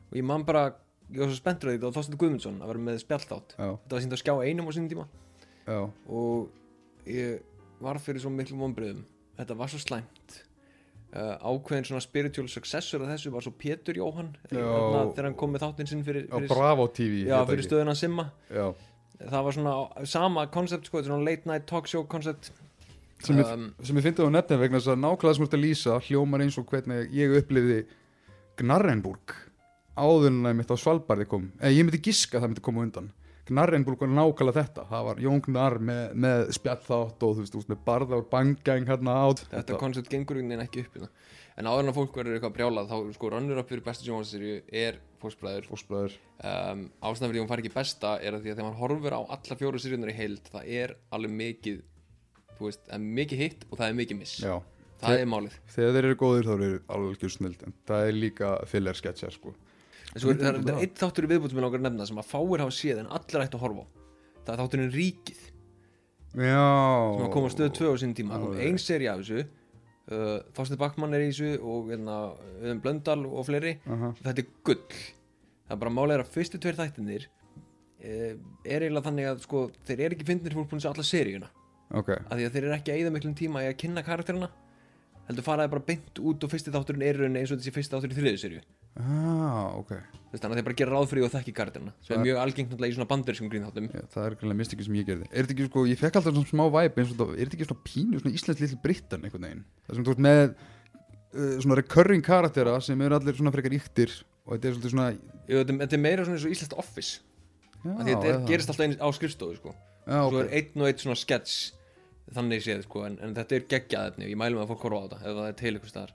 og 0.07 0.17
ég 0.19 0.25
man 0.25 0.45
bara, 0.47 0.69
ég 1.11 1.21
var 1.23 1.31
svo 1.31 1.39
spenntur 1.39 1.71
að 1.71 1.77
því 1.77 1.81
það 1.81 1.87
var 1.89 1.97
Þorstein 1.97 2.21
Guðmundsson 2.23 2.57
að 2.61 2.73
vera 2.73 2.85
með 2.87 3.03
spjalltátt 3.03 3.55
þetta 3.57 3.95
var 3.95 4.03
sínt 4.05 4.17
að 4.17 4.23
skjá 4.23 4.33
einum 4.43 4.69
á 4.69 4.71
sínum 4.75 4.89
tíma. 4.91 5.07
Já. 5.67 5.79
Og 6.07 7.07
ég 7.11 7.39
var 7.83 7.99
fyrir 8.01 8.23
svo 8.23 8.31
miklu 8.33 8.59
vonbröðum 8.59 9.05
þetta 9.37 9.57
var 9.57 9.71
svo 9.71 9.81
slæmt. 9.81 10.43
Uh, 11.07 11.39
ákveðin 11.39 11.85
svona 11.87 12.03
spiritual 12.03 12.49
successor 12.51 13.05
af 13.05 13.13
þessu 13.13 13.31
var 13.31 13.45
svo 13.45 13.53
Pétur 13.55 13.95
Jóhann 13.95 14.33
þarna, 14.49 15.05
þegar 15.15 15.27
hann 15.29 15.37
kom 15.39 15.53
með 15.55 15.63
þáttinn 15.63 15.87
sinn 15.89 16.01
fyrir, 16.03 16.25
fyrir, 16.27 16.49
Bravo 16.51 16.89
TV 16.91 17.21
já, 17.29 17.37
fyrir 17.47 17.63
stöðuna 17.63 17.95
Simma. 17.95 18.25
Já, 18.51 18.65
það 19.21 19.45
var 19.47 19.55
svona 19.55 19.75
sama 20.11 20.43
koncept 20.51 20.89
sko, 20.89 20.99
þetta 20.99 21.07
er 21.07 21.13
svona 21.13 21.29
late 21.29 21.49
night 21.49 21.67
talk 21.69 21.87
show 21.87 22.03
koncept. 22.11 22.51
Sem 23.23 23.39
ég, 23.39 23.47
um, 23.55 23.69
sem 23.87 23.97
ég 23.97 24.05
fyndi 24.05 24.27
á 24.27 24.29
nefnum 24.35 24.61
vegna 24.61 24.81
þess 24.81 24.91
að 24.93 24.99
nákvæmlega 25.05 25.37
sem 25.37 25.45
þú 25.45 25.47
ert 25.47 25.57
að 25.57 25.63
lýsa 25.63 25.97
hljómar 26.09 26.43
eins 26.43 26.59
og 26.59 26.67
hvernig 26.69 27.15
ég 27.15 27.37
upplifði 27.39 27.79
Gnarrenburg 28.59 29.37
áður 29.97 30.29
en 30.31 30.43
það 30.45 30.57
mitt 30.61 30.73
á 30.73 30.77
Svalbarði 30.77 31.27
kom 31.31 31.47
eða 31.59 31.73
ég 31.75 31.87
myndi 31.87 32.01
giska 32.07 32.37
að 32.37 32.43
það 32.45 32.51
myndi 32.53 32.65
koma 32.67 32.85
undan. 32.87 33.09
Gnarrenburg 33.47 34.01
var 34.03 34.09
nákvæmlega 34.11 34.59
þetta. 34.59 34.83
Það 34.89 35.03
var 35.07 35.19
Jón 35.23 35.41
Gnar 35.45 35.77
með, 35.79 36.01
með 36.19 36.41
spjallþátt 36.57 37.21
og 37.23 37.35
þú 37.37 37.43
veist, 37.45 37.69
með 37.71 37.77
barða 37.87 38.17
og 38.19 38.25
bangang 38.31 38.87
hérna 38.89 39.13
át 39.23 39.43
þetta 39.53 39.77
koncept 39.79 40.09
gengur 40.11 40.35
einhvern 40.35 40.51
veginn 40.51 40.65
ekki 40.65 40.83
upp 40.83 40.97
hérna. 40.97 41.07
en 41.57 41.65
áður 41.71 41.85
en 41.85 41.91
að 41.93 41.95
fólk 41.97 42.17
verður 42.19 42.35
eitthvað 42.37 42.55
brjálað 42.57 42.89
þá 42.91 42.97
sko 43.15 43.29
runnur 43.31 43.61
upp 43.61 43.69
fyrir 43.71 43.83
bestu 43.85 44.05
sjónvarsserju 44.05 44.57
er 44.83 44.99
fósbræður 45.23 45.69
um, 46.43 46.83
ástæðan 47.01 47.31
fyrir 47.31 47.37
því 47.37 47.39
að 47.39 47.45
hún 47.45 47.51
fari 47.53 47.63
ekki 47.63 47.73
besta 47.77 48.11
er 48.21 48.35
að 48.35 48.43
því 48.43 48.51
að 48.51 48.57
þegar 48.59 48.67
maður 48.67 48.81
horfir 48.83 49.15
á 49.17 49.21
alla 49.37 49.57
fjóru 49.61 49.81
sérjunar 49.81 50.11
í 50.11 50.17
heild 50.19 50.51
það 50.51 50.67
er 50.83 50.93
alveg 51.15 51.33
mikið 51.39 51.79
veist, 52.59 52.83
er 52.91 52.99
mikið 52.99 53.41
hitt 53.45 53.65
og 53.71 53.79
það 53.79 53.87
er 53.87 53.97
mikið 54.03 54.19
miss. 54.19 54.35
Já, 54.43 54.55
það 55.01 55.15
Þe- 55.15 55.21
er 55.23 55.31
málið. 55.33 55.57
þegar 55.73 55.95
þeir 55.97 56.09
eru 56.11 56.19
góðir 56.21 56.45
þá 56.45 56.53
eru 56.57 56.69
alveg 56.93 57.31
snild 57.31 57.65
það 60.13 60.23
svo 60.23 60.33
það 60.33 60.47
er, 60.47 60.57
það 60.57 60.63
það. 60.63 60.73
er 60.73 60.85
eitt 60.85 61.01
þáttur 61.01 61.27
í 61.27 61.29
viðbútum 61.31 61.59
með 61.59 61.65
langar 61.65 61.81
að 61.81 61.85
nefna 61.87 62.07
sem 62.09 62.21
að 62.21 62.29
fáir 62.31 62.63
hafa 62.63 62.75
séð 62.77 63.01
en 63.03 63.11
allir 63.17 63.43
ætti 63.43 63.57
að 63.57 63.63
horfa 63.65 63.83
á. 63.83 63.87
Það 64.47 64.51
er 64.53 64.61
þátturinn 64.61 64.91
Ríkið. 64.95 65.45
Já. 66.37 66.65
Sem 67.17 67.25
að 67.25 67.31
koma 67.33 67.51
stöð 67.51 67.71
2 67.77 67.91
á 67.91 67.95
sín 68.01 68.13
tíma. 68.17 68.37
Alveg. 68.37 68.61
ein 68.67 68.81
seri 68.81 69.09
af 69.11 69.21
þessu. 69.23 69.45
Uh, 70.07 70.37
Þorstein 70.55 70.79
Backmann 70.79 71.15
er 71.17 71.25
í 71.25 71.31
þessu 71.31 71.49
og 71.59 71.89
hérna, 71.91 72.17
Auðun 72.61 72.83
Blöndal 72.83 73.19
og 73.27 73.47
fleiri. 73.47 73.73
Aha. 73.91 74.13
þetta 74.21 74.43
er 74.43 74.51
gull. 74.67 75.01
Það 75.67 75.75
er 75.75 75.81
bara 75.81 76.13
er 76.15 76.23
að 76.23 76.31
fyrstu 76.31 76.61
tveir 76.63 76.77
þættinir 76.79 77.27
uh, 77.27 78.37
er 78.63 78.85
eiginlega 78.85 79.07
þannig 79.09 79.31
að 79.33 79.43
sko, 79.43 79.65
þeir 79.87 80.05
eru 80.05 80.17
ekki 80.17 80.29
fyndnir 80.29 80.55
fólk 80.55 80.71
búin 80.71 80.83
sjá 80.83 80.93
alla 80.93 81.03
seríuna. 81.03 81.51
Ok, 81.95 82.13
af 82.15 82.33
því 82.35 82.47
að 82.47 82.55
þeir 82.55 82.65
eru 82.65 82.75
ekki 82.75 82.93
að 82.93 83.01
eyða 83.01 83.11
miklum 83.15 83.35
tíma 83.35 83.63
í 83.63 83.69
að 83.69 83.77
kynna 83.83 84.03
karakterina. 84.03 84.49
Heldur 85.27 85.43
faraði 85.43 85.73
bara 85.73 85.87
beint 85.87 86.19
út 86.23 86.43
og 86.43 86.51
fyrsti 86.51 86.71
þátturinn 86.71 87.03
er 87.03 87.19
eins 87.27 87.51
og 87.51 87.59
þessi 87.59 87.73
fyrsti 87.75 87.95
þáttur 87.95 88.13
í 88.13 88.17
þriðu 88.17 88.39
seríu 88.39 88.61
ah, 88.99 89.73
ok. 89.77 89.91
Þú 90.27 90.33
veist, 90.33 90.43
þannig 90.43 90.53
að 90.53 90.59
þeir 90.59 90.67
bara 90.67 90.77
gera 90.81 90.91
ráð 90.97 91.09
fyrir 91.11 91.25
og 91.27 91.31
þekki 91.33 91.53
karakterina 91.55 91.91
sem 92.01 92.07
Það- 92.09 92.17
er 92.17 92.25
mjög 92.27 92.39
algengt 92.43 92.69
náttúrulega 92.71 92.91
í 92.91 92.95
svona 92.97 93.09
bandarískum 93.11 93.49
grínþáttum. 93.51 93.87
Já, 93.93 94.01
það 94.13 94.25
er 94.27 94.35
greinlega 94.41 94.59
mistikið 94.61 94.85
sem 94.87 94.97
ég 94.97 95.05
gerði. 95.07 95.27
Er 95.31 95.43
þetta 95.45 95.55
ekki 95.55 95.67
sko, 95.69 95.83
ég 95.87 95.99
fekk 96.01 96.15
alltaf 96.19 96.33
svona 96.35 96.51
smá 96.51 96.65
væp 96.73 96.97
og 96.97 97.31
er 97.37 97.45
þetta 97.45 97.57
ekki 97.57 97.67
svona 97.69 97.85
pínu, 97.87 98.19
svona 98.21 98.35
íslensk 98.37 98.59
litli 98.65 98.79
brittan 98.83 99.23
einhvern 99.23 99.45
veginn? 99.47 99.63
Það 99.87 99.95
sem 99.95 100.03
þú 100.07 100.13
veist 100.13 100.23
með 100.27 100.43
uh, 100.47 101.59
svona 101.63 101.77
recurring 101.79 102.23
karaktera 102.25 102.75
sem 102.81 103.01
eru 103.01 103.15
allir 103.19 103.37
svona 103.37 103.53
frekar 103.55 103.77
yktir 103.77 104.11
og 104.47 104.57
þetta 104.57 104.67
er 104.67 104.91
svona 104.91 105.07
Jú, 105.47 105.61
þetta, 105.61 105.77
þetta 105.85 105.95
er 105.95 106.03
meira 106.03 106.25
svona 106.27 106.35
eins 106.37 106.45
og 106.47 106.51
íslenskt 106.57 106.77
office. 106.77 107.19
Já, 107.85 107.93
þetta 108.03 108.27
er- 108.33 108.45
gerist 108.49 108.69
alltaf 108.73 108.83
eins 108.87 108.97
á 108.99 109.07
skrifstofu 109.15 109.55
sko. 109.61 109.71
Já, 110.07 110.21
svo 110.27 110.39
er 110.41 110.47
ok, 110.49 110.53
einn 110.59 110.81
og 110.83 110.87
einn 110.91 110.99
svona 110.99 111.15
sketch 111.19 111.71
þannig 112.35 112.59
séð 112.65 112.83
sko, 112.83 113.05
en, 113.07 113.17
en 113.23 113.33
þetta 113.37 113.55
er 113.55 113.65
geggjað 113.71 114.09
efni 114.11 114.25
og 114.27 114.31
ég 114.33 114.39
mælum 114.41 114.59
að 114.59 114.71
fólk 114.73 114.83
horfa 114.83 114.99
á 114.99 115.03
þetta 115.07 115.19
ef 115.23 115.37
það 115.37 115.47
er 115.47 115.57
til 115.61 115.79
staðar. 115.87 116.11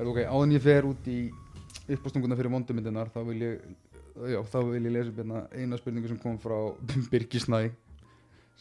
Er 0.00 0.08
ok, 0.08 0.20
áðan 0.24 0.54
ég 0.56 0.62
fer 0.64 0.88
út 0.88 1.08
í 1.12 1.18
uppástunguna 1.90 2.36
fyrir 2.38 2.52
mondumyndinar 2.52 3.10
þá 3.12 3.22
vil 3.26 3.40
ég, 3.42 3.64
já, 4.30 4.38
þá 4.52 4.58
vil 4.68 4.84
ég 4.86 4.94
lesa 4.94 5.14
hérna 5.16 5.46
eina 5.56 5.78
spurningu 5.80 6.10
sem 6.10 6.20
kom 6.22 6.38
frá 6.42 6.56
Birgir 7.12 7.42
Snæ 7.42 7.64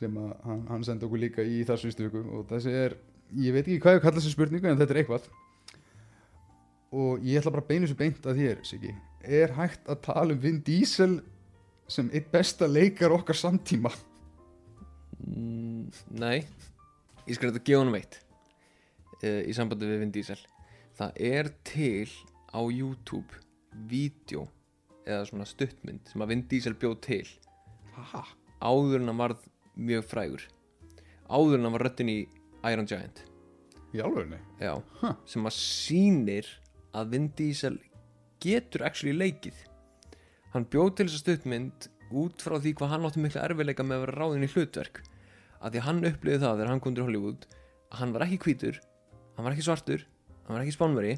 sem 0.02 0.18
að 0.18 0.32
hann, 0.48 0.62
hann 0.70 0.86
sendi 0.86 1.06
okkur 1.06 1.22
líka 1.22 1.46
í 1.46 1.62
þessu 1.68 1.92
viku. 1.94 2.24
Og 2.34 2.48
þessi 2.50 2.74
er, 2.74 2.96
ég 3.38 3.54
veit 3.54 3.66
ekki 3.68 3.82
hvað 3.84 3.98
ég 3.98 4.06
kalla 4.06 4.18
þessu 4.18 4.34
spurningu 4.34 4.72
en 4.72 4.80
þetta 4.80 4.96
er 4.96 5.02
eitthvað. 5.04 5.28
Og 7.02 7.28
ég 7.28 7.40
ætla 7.40 7.54
bara 7.54 7.64
að 7.64 7.70
beina 7.70 7.88
þessu 7.88 8.00
beint 8.00 8.26
að 8.28 8.42
þér 8.42 8.64
Siggi, 8.68 8.96
er 9.22 9.54
hægt 9.60 9.86
að 9.92 10.02
tala 10.08 10.36
um 10.36 10.42
Vin 10.42 10.58
Diesel 10.66 11.20
sem 11.92 12.10
eitt 12.16 12.32
besta 12.34 12.68
leikar 12.68 13.14
okkar 13.14 13.38
samtíma? 13.38 13.92
Mm, 15.22 15.92
Nei. 16.18 16.42
Ég 17.28 17.38
skal 17.38 17.52
þetta 17.52 17.64
gefa 17.68 17.84
honum 17.84 18.00
eitt 18.00 18.18
uh, 19.22 19.42
í 19.46 19.54
sambandi 19.56 19.88
við 19.88 20.02
Vin 20.02 20.14
Diesel. 20.16 20.40
Það 20.98 21.22
er 21.30 21.52
til 21.68 22.10
á 22.52 22.60
YouTube 22.72 23.40
vídeo 23.88 24.48
eða 25.08 25.26
svona 25.30 25.48
stuttmynd 25.48 26.12
sem 26.12 26.22
að 26.24 26.32
Vin 26.34 26.44
Diesel 26.52 26.76
bjóð 26.78 26.98
til. 27.06 27.28
Haha. 27.96 28.24
áður 28.62 29.00
en 29.02 29.10
hann 29.10 29.18
varð 29.20 29.46
mjög 29.76 30.06
frægur. 30.06 30.44
Áður 31.32 31.58
en 31.58 31.66
hann 31.66 31.74
var 31.78 31.84
röttin 31.88 32.12
í 32.12 32.18
Iron 32.70 32.86
Giant. 32.88 33.24
Í 33.94 34.00
alvegni 34.04 34.38
Já, 34.60 34.76
Huh. 35.02 35.16
sem 35.26 35.44
að 35.44 35.56
sýnir 35.58 36.46
að 36.94 37.10
Vin 37.10 37.28
Diesel 37.36 37.80
getur 38.40 38.86
actually 38.86 39.14
leikið. 39.18 39.56
Hann 40.54 40.66
bjóð 40.66 40.96
til 40.96 41.06
þessa 41.08 41.24
stuttmynd 41.24 41.88
út 42.12 42.44
frá 42.44 42.60
því 42.60 42.74
hvað 42.76 42.90
hann 42.90 43.06
átti 43.08 43.22
mikla 43.24 43.44
erfiðleika 43.48 43.84
með 43.84 43.98
að 43.98 44.06
vera 44.06 44.20
ráðin 44.20 44.44
í 44.48 44.52
hlutverk. 44.54 45.02
Að 45.62 45.72
því 45.76 45.80
hann 45.88 46.04
upplifði 46.06 46.40
það 46.44 46.56
þegar 46.58 46.68
hann 46.72 46.80
kom 46.84 46.96
til 46.96 47.04
Hollywood 47.08 47.46
að 47.92 47.98
hann 48.00 48.14
var 48.14 48.26
ekki 48.26 48.40
hvítur 48.46 48.80
hann 49.36 49.46
var 49.46 49.54
ekki 49.56 49.66
svartur, 49.66 50.04
hann 50.46 50.56
var 50.56 50.62
ekki 50.66 50.76
spánveri 50.76 51.14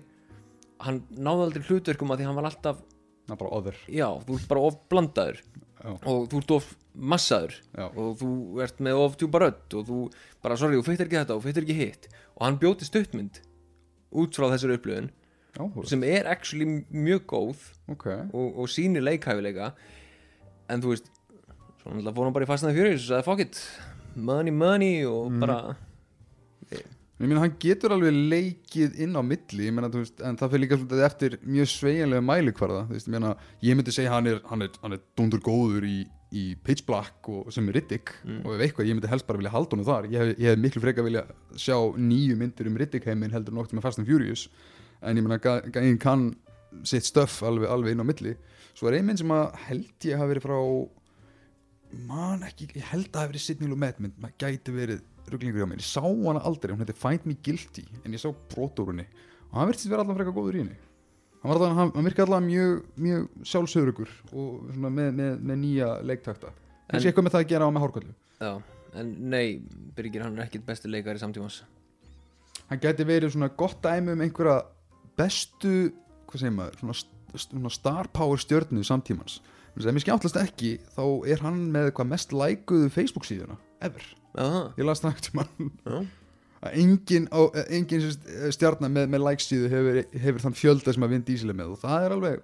hann 0.83 1.01
náði 1.15 1.45
aldrei 1.47 1.63
hlutverkum 1.69 2.11
að 2.13 2.21
því 2.21 2.27
hann 2.29 2.37
var 2.39 2.49
alltaf 2.51 2.81
er 3.31 3.39
bara 3.39 3.55
oður 3.55 3.77
já, 3.87 4.07
þú 4.27 4.35
ert 4.37 4.47
bara 4.51 4.63
of 4.67 4.77
blandaður. 4.91 5.37
Já, 5.83 5.89
og 6.07 6.25
þú 6.31 6.39
ert 6.41 6.51
of 6.55 6.67
massaður. 6.95 7.55
Já, 7.75 7.85
og 7.99 8.13
þú 8.19 8.29
ert 8.63 8.77
með 8.83 8.99
of 9.03 9.15
djúpa 9.19 9.39
rödd 9.43 9.75
og 9.79 9.87
þú 9.89 9.97
bara, 10.43 10.57
sorry, 10.59 10.77
þú 10.79 10.85
fyrtir 10.87 11.07
ekki 11.09 11.19
þetta 11.21 11.35
og 11.37 11.43
fyrtir 11.43 11.65
ekki 11.65 11.77
hitt. 11.79 12.07
Og 12.37 12.45
hann 12.45 12.59
bjóti 12.61 12.87
stuttmynd 12.87 13.39
út 14.13 14.35
frá 14.37 14.47
þessari 14.53 14.77
upplöðun 14.77 15.09
sem 15.87 16.03
er 16.07 16.25
actually 16.31 16.65
mjög 16.89 17.25
góð 17.29 17.65
ok. 17.93 18.05
og, 18.33 18.47
og 18.63 18.69
sýnir 18.73 19.03
leikhæfileika. 19.05 19.71
En 20.71 20.81
þú 20.83 20.93
veist 20.95 21.09
svo 21.81 21.91
náttúrulega 21.91 22.15
fór 22.15 22.27
hann 22.29 22.33
bara 22.37 22.47
í 22.47 22.49
fastnaði 22.49 22.77
fjöri 22.79 22.93
og 22.95 23.03
sagði 23.07 23.27
fuck 23.27 23.43
it, 23.43 23.59
money 24.15 24.51
money. 24.55 25.03
Og 25.05 25.31
Mhm. 25.31 25.39
bara 25.43 25.59
Ég 27.23 27.29
meina 27.31 27.39
hann 27.45 27.53
getur 27.63 27.93
alveg 27.95 28.11
leikið 28.33 28.97
inn 29.05 29.15
á 29.15 29.21
milli, 29.23 29.69
þú 29.71 30.01
veist, 30.01 30.19
en 30.27 30.35
það 30.39 30.49
fyrir 30.53 30.63
líka 30.65 30.77
svolítið 30.81 31.03
eftir 31.07 31.35
mjög 31.47 31.69
sveigjanlega 31.71 32.25
mælikvarða, 32.27 32.81
þú 32.89 32.97
veist, 32.97 33.07
ég 33.63 33.77
myndi 33.79 33.93
segja 33.95 34.11
hann 34.11 34.27
er, 34.27 34.41
hann 34.49 34.65
er, 34.65 34.71
hann 34.83 34.97
er 34.97 35.01
dundur 35.15 35.39
góður 35.45 35.87
í, 35.87 36.01
í 36.33 36.43
Pitch 36.65 36.83
Black 36.87 37.29
og, 37.31 37.47
sem 37.53 37.67
er 37.69 37.77
Riddick 37.79 38.11
Mm. 38.25 38.41
og 38.45 38.55
ef 38.57 38.61
eitthvað, 38.65 38.87
ég 38.89 38.97
myndi 38.97 39.09
helst 39.11 39.27
bara 39.27 39.37
vilja 39.39 39.51
halda 39.53 39.75
honum 39.75 39.85
þar, 39.87 40.07
ég 40.11 40.19
hef, 40.19 40.33
ég 40.41 40.49
hef 40.51 40.59
miklu 40.59 40.81
frekar 40.83 41.03
vilja 41.07 41.23
sjá 41.55 41.77
nýju 41.95 42.35
myndir 42.39 42.67
um 42.67 42.75
Riddick 42.81 43.05
heiminn 43.07 43.31
heldur 43.31 43.53
nokkuð 43.55 43.77
með 43.79 43.85
Fast 43.87 43.99
and 44.03 44.07
Furious, 44.09 44.47
en 45.01 45.15
ég 45.17 45.23
meina 45.23 45.37
gæ- 45.39 45.69
gæinn 45.75 45.99
kann 46.01 46.25
sitt 46.83 47.05
stöff 47.07 47.39
alveg, 47.45 47.69
alveg 47.69 47.93
inn 47.93 48.01
á 48.03 48.07
milli 48.09 48.35
svo 48.73 48.87
er 48.89 48.97
ein 48.97 49.05
mynd 49.05 49.19
sem 49.21 49.29
að 49.31 49.55
held 49.69 50.07
ég 50.09 50.17
hafi 50.17 50.33
verið 50.33 50.47
frá 50.47 50.59
man 52.09 52.41
ekki, 52.47 52.67
ég 52.73 52.87
held 52.89 53.11
að 53.13 53.19
hafi 53.21 53.31
verið 53.35 53.43
Sidney 53.45 53.69
Lumet 53.69 53.99
mynd, 54.01 54.15
maður 54.21 54.37
gæti 54.41 54.73
verið 54.73 55.01
rugglingur 55.31 55.63
hjá 55.63 55.69
mér, 55.69 55.81
ég 55.81 55.87
sá 55.87 56.01
hana 56.03 56.41
aldrei, 56.43 56.73
hún 56.73 56.81
heiti 56.83 56.95
Find 56.97 57.27
Me 57.29 57.37
Guilty 57.45 57.85
en 58.03 58.15
ég 58.15 58.21
sá 58.21 58.29
broturunni 58.53 59.05
og 59.51 59.59
hann 59.59 59.69
virtist 59.69 59.91
vera 59.91 60.03
allan 60.03 60.17
frekar 60.17 60.35
góður 60.35 60.57
í 60.57 60.63
henni. 60.63 60.77
Hann, 61.43 61.53
allan, 61.53 61.75
hann, 61.77 61.91
hann 61.95 62.07
virka 62.07 62.25
allan 62.25 62.45
mjög, 62.47 62.83
mjög 63.03 63.25
sjálfsögurugur 63.51 64.11
og 64.31 64.69
svona 64.73 64.91
með, 64.93 65.09
með, 65.19 65.33
með 65.43 65.59
nýja 65.63 65.89
leiktakta. 66.07 66.53
Kannski 66.89 67.11
eitthvað 67.11 67.27
með 67.27 67.35
það 67.35 67.43
að 67.43 67.51
gera 67.53 67.67
á 67.67 67.73
með 67.73 67.85
hórkvöldu 67.85 68.13
Já, 68.43 68.51
en 68.99 69.11
nei, 69.31 69.45
Birgir 69.95 70.25
hann 70.25 70.37
er 70.37 70.47
ekkit 70.47 70.65
besti 70.67 70.91
leikari 70.91 71.21
samtímans. 71.21 71.61
Hann 72.69 72.81
gæti 72.81 73.05
verið 73.07 73.35
svona 73.35 73.51
gott 73.59 73.81
dæmi 73.83 74.15
um 74.15 74.23
einhverja 74.23 74.61
bestu 75.19 75.91
hvað 76.29 76.41
segir 76.41 76.55
maður, 76.57 76.79
svona, 76.81 77.43
svona 77.45 77.73
star 77.73 78.09
power 78.13 78.41
stjörnu 78.41 78.83
samtímans. 78.87 79.39
Þess 79.73 79.85
að 79.85 79.89
ef 79.89 79.95
mér 79.97 80.05
skjáttlast 80.05 80.41
ekki 80.41 80.73
þá 80.93 81.05
er 81.33 81.45
hann 81.45 81.61
með 81.73 81.91
hvað 81.97 82.11
mest 82.11 82.33
lækuðu 82.35 82.91
Facebook 82.93 83.25
síðuna 83.25 83.57
ever, 83.83 84.03
Já, 84.33 84.45
ég 84.79 84.85
las 84.87 85.01
það 85.03 85.15
ekkert 85.15 85.39
mann 85.39 85.71
að 86.63 86.77
engin, 86.79 87.25
á, 87.27 87.41
engin 87.75 88.05
stjarnar 88.55 88.91
með, 88.93 89.09
með 89.11 89.25
læksíðu 89.27 89.71
hefur, 89.73 89.97
hefur 90.23 90.45
þann 90.45 90.55
fjölda 90.55 90.93
sem 90.95 91.05
að 91.05 91.15
Vin 91.15 91.25
Diesel 91.27 91.51
er 91.51 91.57
með 91.59 91.73
og 91.73 91.81
það 91.81 92.05
er 92.05 92.15
alveg 92.15 92.37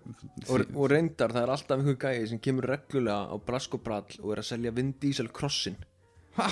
og, 0.49 0.65
og 0.75 0.89
reyndar 0.91 1.35
það 1.35 1.45
er 1.45 1.53
alltaf 1.55 1.79
einhver 1.79 2.01
gæi 2.03 2.27
sem 2.33 2.41
kemur 2.43 2.67
reglulega 2.67 3.31
á 3.31 3.35
Brask 3.47 3.77
og 3.79 4.33
er 4.33 4.43
að 4.43 4.49
selja 4.51 4.75
Vin 4.75 4.91
Diesel 4.99 5.31
krossin 5.31 5.79
Ha? 6.35 6.51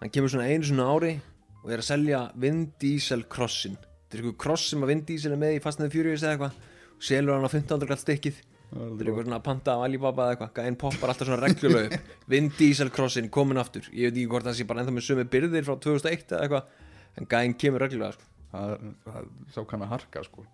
hann 0.00 0.10
kemur 0.12 0.32
svona 0.32 0.48
einu 0.48 0.64
svona 0.64 0.88
ári 0.90 1.12
og 1.60 1.70
er 1.70 1.84
að 1.84 1.90
selja 1.92 2.24
Vin 2.40 2.64
Diesel 2.80 3.26
krossin 3.30 3.76
þetta 4.10 4.18
er 4.18 4.24
eitthvað 4.24 4.40
kross 4.42 4.70
sem 4.72 4.82
að 4.82 4.90
Vin 4.90 5.02
Diesel 5.06 5.34
er 5.36 5.38
með 5.38 5.52
í 5.54 5.62
fastnaði 5.62 5.92
fjúriðis 5.94 6.24
eða 6.24 6.32
eitthvað. 6.34 6.54
Og 6.96 7.04
selur 7.06 7.36
hann 7.36 7.44
á 7.46 7.50
1500 7.50 7.90
gall 7.90 8.00
stykkið 8.00 8.40
þetta 8.70 9.02
er 9.02 9.08
eitthvað 9.10 9.26
svona 9.26 9.40
að 9.40 9.46
panta 9.48 9.74
af 9.74 9.84
Alibaba 9.86 10.26
eða 10.26 10.36
eitthvað. 10.36 10.52
Gæinn 10.60 10.78
poppar 10.78 11.12
alltaf 11.12 11.28
svona 11.28 11.40
reglulega 11.42 11.98
upp. 11.98 12.14
Vin 12.30 12.50
Diesel 12.58 12.92
krossin 12.94 13.30
komin 13.32 13.60
aftur. 13.62 13.88
Ég 13.90 14.10
veit 14.10 14.20
ekki 14.20 14.30
hvort 14.30 14.46
það 14.46 14.56
sé 14.60 14.66
bara 14.68 14.84
ennþá 14.84 14.94
með 14.94 15.06
sömu 15.08 15.26
byrðir 15.32 15.66
frá 15.66 15.74
2001 15.88 16.34
eða 16.36 16.46
eitthvað 16.46 17.18
en 17.18 17.28
gæinn 17.34 17.56
kemur 17.58 17.84
reglulega 17.84 18.14
sko. 18.16 18.28
það, 18.52 18.88
það 19.06 19.28
sá 19.54 19.60
kann 19.72 19.86
að 19.86 19.94
harka 19.96 20.24
sko. 20.26 20.46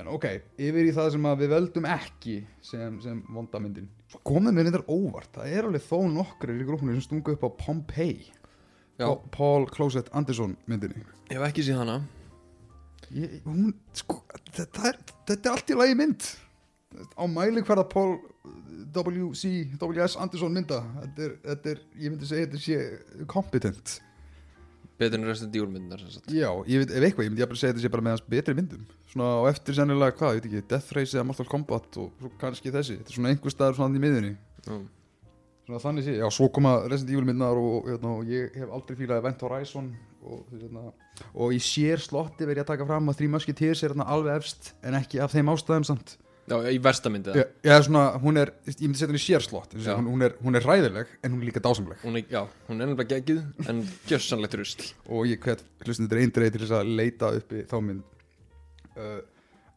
En 0.00 0.08
ok, 0.08 0.24
yfir 0.56 0.88
í 0.88 0.92
það 0.96 1.10
sem 1.12 1.26
við 1.42 1.50
veldum 1.52 1.86
ekki 1.92 2.38
sem, 2.64 2.94
sem 3.04 3.18
vondamyndin. 3.28 3.90
Svo 4.08 4.22
komið 4.24 4.56
mér 4.56 4.68
reyndar 4.68 4.86
óvart. 4.88 5.28
Það 5.34 5.56
er 5.58 5.68
alveg 5.68 5.84
þó 5.84 5.98
nokkrir 6.14 6.62
í 6.62 6.68
grúpunni 6.68 6.96
sem 6.96 7.04
stungu 7.04 7.34
upp 7.36 7.44
á 7.44 7.50
Pompeii. 7.60 8.30
Paul 9.36 9.66
Closet 9.68 10.08
Anderson 10.16 10.56
myndinni. 10.70 11.04
Ég 11.28 11.36
hef 11.36 11.44
ekki 11.50 11.66
séð 11.66 11.82
hana. 11.82 11.98
Ég, 13.12 13.42
hún, 13.44 13.74
sko, 13.96 14.22
þetta, 14.54 14.88
er, 14.88 14.98
þetta 15.28 15.50
er 15.50 15.52
allt 15.52 15.72
í 15.74 15.76
lagi 15.76 15.98
mynd 15.98 16.30
á 17.18 17.24
mæli 17.30 17.64
hverða 17.64 17.88
Paul 17.90 18.16
W.C. 18.92 19.72
W.S. 19.80 20.16
Anderson 20.20 20.54
mynda 20.54 20.82
þetta 21.00 21.26
er, 21.26 21.36
þetta 21.48 21.74
er, 21.74 21.84
ég 21.98 22.12
myndi 22.12 22.28
segja 22.28 22.48
þetta 22.48 22.62
sé 22.62 23.26
competent 23.30 23.98
betur 25.02 25.18
en 25.18 25.26
restin 25.26 25.50
djúrmyndar. 25.52 26.02
Já, 26.30 26.48
ég 26.68 26.82
veit, 26.82 26.92
ef 26.92 27.06
eitthvað, 27.06 27.26
ég 27.26 27.32
myndi 27.32 27.42
jafnvel 27.42 27.60
segja 27.60 27.74
þetta 27.74 27.84
sé 27.84 27.92
bara 27.92 28.06
með 28.06 28.16
hans 28.16 28.24
betri 28.34 28.56
myndum 28.58 28.82
Svona 29.10 29.30
á 29.40 29.42
eftir 29.50 29.78
sennilega 29.78 30.16
hvað, 30.18 30.36
ég 30.36 30.42
veit 30.42 30.48
ekki, 30.50 30.64
Death 30.72 30.96
Race 30.96 31.16
eða 31.16 31.28
Mortal 31.28 31.48
Kombat 31.50 32.00
og 32.02 32.26
kannski 32.40 32.72
þessi 32.74 32.98
Þetta 33.00 33.14
er 33.14 33.18
svona 33.18 33.32
einhver 33.32 33.54
staðar 33.54 33.78
svona 33.78 33.98
í 33.98 34.02
miðunni 34.02 34.34
Já. 34.66 34.76
Svona 35.62 35.78
þannig 35.78 36.06
sé, 36.06 36.16
já, 36.18 36.26
svo 36.34 36.48
koma 36.50 36.72
Resident 36.90 37.14
Evil 37.14 37.28
myndar 37.28 37.58
og, 37.58 37.86
hérna, 37.86 38.16
og 38.18 38.30
ég 38.30 38.56
hef 38.58 38.72
aldrei 38.74 38.98
fílað 38.98 39.22
Event 39.22 39.44
Horizon 39.46 39.92
og, 40.22 40.40
hérna, 40.50 40.88
og 41.32 41.54
í 41.54 41.60
sér 41.62 42.02
slotti 42.02 42.46
verð 42.48 42.60
ég 42.60 42.66
að 42.66 42.72
taka 42.74 42.88
fram 42.88 43.10
að 43.12 43.20
Three 43.20 43.30
Musketeers 43.30 43.82
er 43.82 43.94
hérna 43.94 44.08
alveg 44.10 44.42
efst 44.42 44.72
en 44.82 44.98
ekki 44.98 45.22
af 45.22 45.34
þeim 45.34 45.52
ástæðum 45.54 45.86
samt 45.86 46.16
Já, 46.50 46.56
í 46.74 46.78
versta 46.82 47.10
myndi 47.12 47.30
Já, 47.38 47.44
já, 47.62 47.76
svona, 47.86 48.16
hún 48.22 48.40
er, 48.40 48.50
ég 48.66 48.80
myndi 48.82 48.98
setja 48.98 49.12
hún 49.12 49.18
í 49.18 49.22
sér 49.22 49.44
slott 49.44 49.76
Já. 49.78 49.92
hún, 49.94 50.08
hún, 50.10 50.24
er, 50.26 50.34
hún 50.42 50.58
er 50.58 50.64
ræðileg 50.66 51.12
en 51.22 51.36
hún 51.36 51.42
er 51.44 51.48
líka 51.48 51.62
dásamleg. 51.62 52.00
Hún 52.02 52.18
er, 52.18 52.24
Já, 52.32 52.42
hún 52.66 52.80
er 52.80 52.90
nefnilega 52.90 53.14
geggjuð 53.14 53.68
en 53.70 53.82
gjössanlegt 54.10 54.56
rusl. 54.58 54.88
Og 55.06 55.28
ég 55.30 55.42
hvet 55.44 55.62
hlustundur 55.86 56.18
eindreið 56.18 56.56
til 56.56 56.64
þess 56.64 56.76
að 56.80 56.90
leita 56.98 57.30
uppi 57.38 57.62
þá 57.70 57.76
mynd. 57.86 58.02
Uh, 58.96 59.20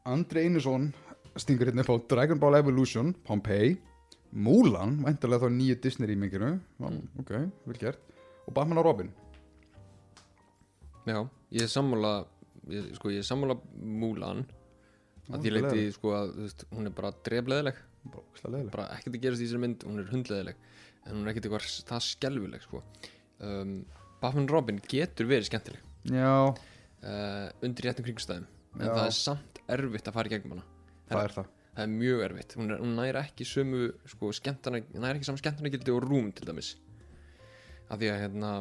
Andri 0.10 0.48
Einarsson 0.48 0.90
stingur 1.38 1.70
hérna 1.70 1.86
upp 1.86 1.94
á 1.94 1.98
Dragon 2.16 2.42
Ball 2.42 2.58
Evolution 2.58 3.14
Pompeii, 3.28 3.78
Mulan 4.36 4.98
væntalega 5.06 5.46
þá 5.46 5.54
nýju 5.54 5.78
Disney 5.84 6.10
rýminginu 6.10 6.56
mm. 6.82 7.00
ok, 7.22 7.32
vel 7.70 7.80
gert. 7.80 8.02
Og 8.50 8.58
Batman 8.58 8.82
og 8.82 8.90
Robin. 8.90 9.14
Já, 11.06 11.22
ég 11.54 11.66
er 11.66 11.70
sammála 11.70 12.18
ég, 12.74 12.90
sko, 12.98 13.14
ég 13.14 13.22
er 13.22 13.28
sammála 13.28 13.60
Múlan 13.78 14.44
að 15.32 15.42
því 15.46 15.52
leiti 15.56 15.84
sko 15.96 16.14
að 16.14 16.34
veist, 16.44 16.66
hún 16.76 16.90
er 16.90 16.96
bara 16.96 17.12
drefleðileg 17.26 17.82
bara 18.14 18.88
ekkert 18.96 19.16
að 19.16 19.22
gerast 19.24 19.42
í 19.42 19.48
þessari 19.48 19.64
mynd, 19.64 19.86
hún 19.88 20.02
er 20.02 20.12
hundleðileg 20.12 20.60
en 21.06 21.18
hún 21.18 21.26
er 21.26 21.32
ekkert 21.32 21.48
eitthvað 21.50 21.90
það 21.90 22.06
skelfileg 22.08 22.66
sko. 22.66 22.82
um, 23.46 23.76
Batman 24.22 24.48
Robin 24.50 24.80
getur 24.90 25.28
verið 25.30 25.50
skemmtileg. 25.50 25.82
Já, 26.10 26.32
uh, 26.50 27.50
undir 27.66 27.90
réttum 27.90 28.06
kringstæðum 28.08 28.48
en 28.80 28.88
Já. 28.88 28.94
það 28.94 29.04
er 29.06 29.18
samt 29.18 29.60
erfitt 29.76 30.10
að 30.10 30.18
fara 30.18 30.30
í 30.30 30.34
gegnum 30.36 30.56
hana. 30.56 30.66
Það 31.10 31.22
er 31.22 31.36
það 31.36 31.38
það. 31.42 31.52
Er 31.76 31.92
mjög 31.92 32.22
erfitt, 32.30 32.56
hún, 32.56 32.72
er, 32.72 32.80
hún 32.80 32.96
næri 32.96 33.20
ekki 33.20 33.46
sömu 33.50 33.90
sko, 34.08 34.32
skemmtana, 34.38 34.80
næri 34.94 35.20
ekki 35.20 35.28
saman 35.28 35.42
skemmtana 35.42 35.74
gildi 35.74 35.92
og 35.92 36.06
rúm 36.06 36.32
til 36.36 36.48
dæmis. 36.48 36.76
Af 37.90 38.00
því 38.00 38.12
að 38.14 38.22
hérna. 38.24 38.56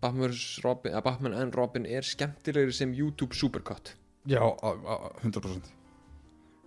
Robin, 0.00 0.94
Batman 1.04 1.34
and 1.36 1.56
Robin 1.58 1.84
er 1.84 2.06
skemmtilegri 2.06 2.72
sem 2.72 2.94
YouTube 2.96 3.36
supercut. 3.36 3.92
Já, 4.24 4.40
a, 4.40 4.70
a, 4.72 5.10
100% 5.20 5.79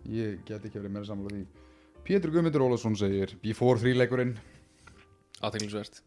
ég 0.09 0.41
get 0.47 0.65
ekki 0.65 0.81
verið 0.81 0.95
meira 0.95 1.07
samlega 1.07 1.37
því. 1.37 1.45
Pétur 2.03 2.33
Guðmundur 2.33 2.65
Ólafsson 2.65 2.97
segir 2.99 3.35
Before 3.43 3.79
3 3.79 3.95
leikurinn. 3.95 4.35
Aðteglisvert 5.43 6.01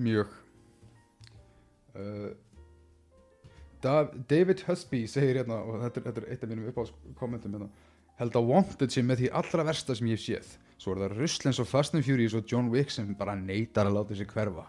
Mjög. 0.00 0.32
Uh, 1.92 2.32
Dav 3.84 4.14
David 4.30 4.62
Husby 4.64 5.04
segir 5.10 5.42
hérna 5.42 5.58
og 5.66 5.82
þetta 5.82 6.00
er, 6.00 6.04
þetta 6.06 6.22
er 6.22 6.28
eitt 6.32 6.44
af 6.44 6.52
mínum 6.52 6.68
uppáhalds 6.70 6.94
kommentum 7.18 7.56
hérna 7.56 7.68
held 8.20 8.36
að 8.38 8.48
Wanted 8.48 8.94
sé 8.94 9.02
með 9.04 9.24
því 9.24 9.32
allra 9.40 9.66
versta 9.66 9.96
sem 9.98 10.08
ég 10.08 10.20
hef 10.20 10.24
séð. 10.24 10.52
Svo 10.80 10.94
er 10.94 11.04
það 11.04 11.16
Rusl 11.18 11.48
eins 11.50 11.60
og 11.62 11.68
Fast 11.68 11.96
and 11.96 12.06
Furious 12.06 12.36
og 12.38 12.48
John 12.48 12.70
Wick 12.72 12.92
sem 12.92 13.12
bara 13.18 13.34
neytar 13.38 13.88
að 13.88 13.98
láta 13.98 14.16
sig 14.18 14.30
hverfa. 14.30 14.66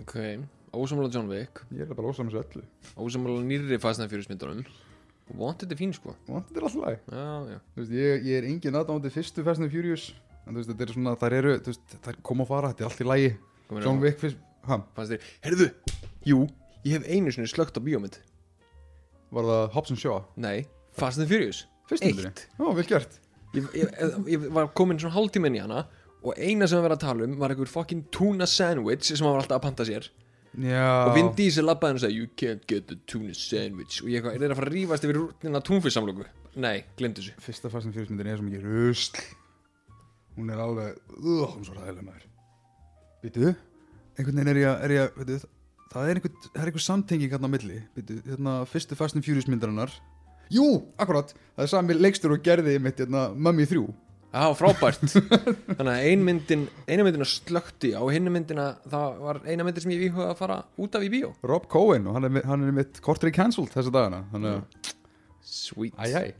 Ok, 0.00 0.16
ósamlega 0.72 1.14
John 1.16 1.30
Wick. 1.30 1.62
Ég 1.74 1.86
er 1.86 1.96
bara 1.96 2.12
ósam 2.12 2.30
þessu 2.30 2.42
öllu. 2.42 2.64
Ósamlega 2.96 3.46
nýrri 3.46 3.80
Fast 3.82 4.02
and 4.02 4.12
Furious 4.12 4.30
myndunum 4.30 4.64
Wanted 5.38 5.70
er 5.72 5.78
fín 5.78 5.92
sko. 5.94 6.14
Wanted 6.28 6.56
er 6.56 6.66
alltaf 6.66 6.82
læg. 6.86 6.98
Já, 7.12 7.26
já, 7.52 7.58
veist, 7.76 7.92
ég, 7.94 8.24
ég 8.26 8.38
er 8.40 8.48
engin 8.50 8.74
aðdándi 8.80 9.10
fyrstu 9.14 9.44
Fast 9.46 9.60
and 9.62 9.70
Furious 9.72 10.08
en 10.46 10.54
þú 10.54 10.58
veist, 10.62 10.70
þetta 10.72 10.86
er 10.88 10.92
svona, 10.96 11.12
þær 11.20 11.36
eru 11.38 11.52
þú 11.60 11.70
veist, 11.74 11.94
þær 12.06 12.18
koma 12.26 12.42
og 12.46 12.48
fara, 12.50 12.70
þetta 12.72 12.84
er 12.84 12.88
allt 12.90 13.00
í 13.04 13.08
lægi 13.10 13.30
Komin 13.68 13.84
John 13.86 14.00
á- 14.00 14.02
Wick 14.02 14.18
fyrst, 14.22 14.40
ha, 14.66 14.80
fannst 14.96 15.12
þér, 15.14 15.28
heyrðu, 15.46 15.68
jú 16.26 16.40
ég 16.84 16.96
hef 16.96 17.06
einu 17.12 17.30
sinni 17.34 17.46
slögt 17.52 17.76
á 17.76 17.80
bíómynd. 17.84 18.16
Var 19.30 19.44
það 19.46 19.70
Hobbs 19.76 19.90
and 19.94 20.00
Shaw? 20.02 20.22
Nei, 20.40 20.64
Fast 20.96 21.20
and 21.22 21.28
Furious. 21.30 21.66
Fyrst 21.86 22.02
myndinni? 22.06 22.30
Eitt. 22.32 22.46
Já, 22.58 22.66
vel 22.74 22.86
gert. 22.88 23.20
Ég, 23.54 23.66
ég, 23.74 23.92
ég 24.30 24.48
var 24.54 24.68
komin 24.78 24.98
svona 24.98 25.14
hálftíma 25.14 25.50
inn 25.50 25.58
í 25.58 25.62
hana 25.62 25.84
og 26.22 26.34
eina 26.38 26.66
sem 26.70 26.78
við 26.78 26.84
verðum 26.88 26.96
að 26.98 27.04
tala 27.04 27.24
um 27.26 27.36
var 27.40 27.50
einhver 27.54 27.70
fucking 27.70 28.04
tuna 28.14 28.46
sandwich 28.46 29.06
sem 29.08 29.22
hann 29.24 29.34
var 29.34 29.42
alltaf 29.44 29.58
að 29.60 29.64
panta 29.68 29.86
sér 29.88 30.06
Já, 30.58 30.86
og 31.06 31.12
Vin 31.14 31.28
Diesel 31.38 31.64
labbaði 31.68 31.92
hann 31.92 31.98
og 32.00 32.02
sagði 32.02 32.16
you 32.18 32.28
can't 32.40 32.64
get 32.66 32.88
the 32.90 32.96
tuna 33.06 33.34
sandwich. 33.38 34.00
Og 34.02 34.08
ég 34.10 34.24
er 34.26 34.48
að 34.50 34.56
fara 34.58 34.66
að 34.66 34.74
rífast 34.74 35.04
yfir 35.06 35.18
rútnina 35.20 35.60
túnfissamlöku 35.62 36.26
nei, 36.58 36.80
glemdu 36.98 37.22
þessu. 37.22 37.36
Fyrsta 37.44 37.70
Fast 37.70 37.86
and 37.86 37.94
Furious 37.94 38.10
myndin 38.10 38.26
er 38.32 38.40
svo 38.40 38.48
mikið 38.48 38.64
rusl. 38.66 39.20
Hún 40.34 40.50
er 40.50 40.58
alveg 40.64 40.96
uh, 41.20 41.46
hún 41.52 41.62
er 41.62 41.68
svo 41.68 41.76
ræðilega 41.78 42.06
maður. 42.08 42.26
Býtu, 43.22 43.52
einhvern 44.18 44.40
veginn 44.40 44.50
er 44.50 44.58
ég 44.58 44.68
að- 44.72 44.84
er 44.88 44.94
ég 44.96 45.04
að 45.04 45.20
veitu, 45.22 45.38
það 45.94 46.08
er 46.10 46.18
einhver, 46.20 46.34
það 46.48 46.60
er 46.64 46.70
einhver 46.72 46.84
samtenging 46.88 47.30
hérna 47.36 47.46
á 47.50 47.54
milli. 47.54 47.78
Býtu, 47.94 48.18
hérna 48.26 48.56
fyrstu 48.66 48.98
Fast 48.98 49.14
and 49.18 49.24
Furious 49.26 49.46
myndarinnar 49.50 49.94
jú, 50.50 50.66
akkurat, 50.98 51.30
það 51.54 51.62
er 51.62 51.70
sami 51.70 51.94
leikstur 51.94 52.32
og 52.34 52.42
gerði 52.42 52.74
mitt 52.82 52.98
hérna 52.98 53.28
Mummy 53.38 53.68
3 53.70 53.84
Já, 54.30 54.44
frábært. 54.54 55.00
Þannig 55.78 55.90
að 55.90 56.04
ein 56.06 56.20
myndin, 56.26 56.68
eina 56.86 57.06
myndina 57.06 57.26
slökti 57.26 57.90
á 57.98 58.02
hinni 58.14 58.30
myndina, 58.30 58.68
það 58.90 59.16
var 59.24 59.40
eina 59.42 59.66
myndin 59.66 59.82
sem 59.82 59.94
ég 59.96 60.04
íhuga 60.06 60.28
að 60.30 60.38
fara 60.38 60.60
út 60.78 60.94
af 60.94 61.06
í 61.06 61.10
bíó. 61.10 61.32
Rob 61.50 61.66
Cohen 61.72 62.06
og 62.06 62.18
hann 62.18 62.28
er, 62.28 62.46
hann 62.46 62.68
er 62.68 62.76
mitt 62.76 63.02
kortri 63.02 63.32
cancelled 63.34 63.74
þessa 63.74 63.90
dagana 63.94 64.22
þannig 64.30 64.60
að, 64.60 64.94
Sweet. 65.50 65.98
Æj, 65.98 66.14
æj 66.14 66.30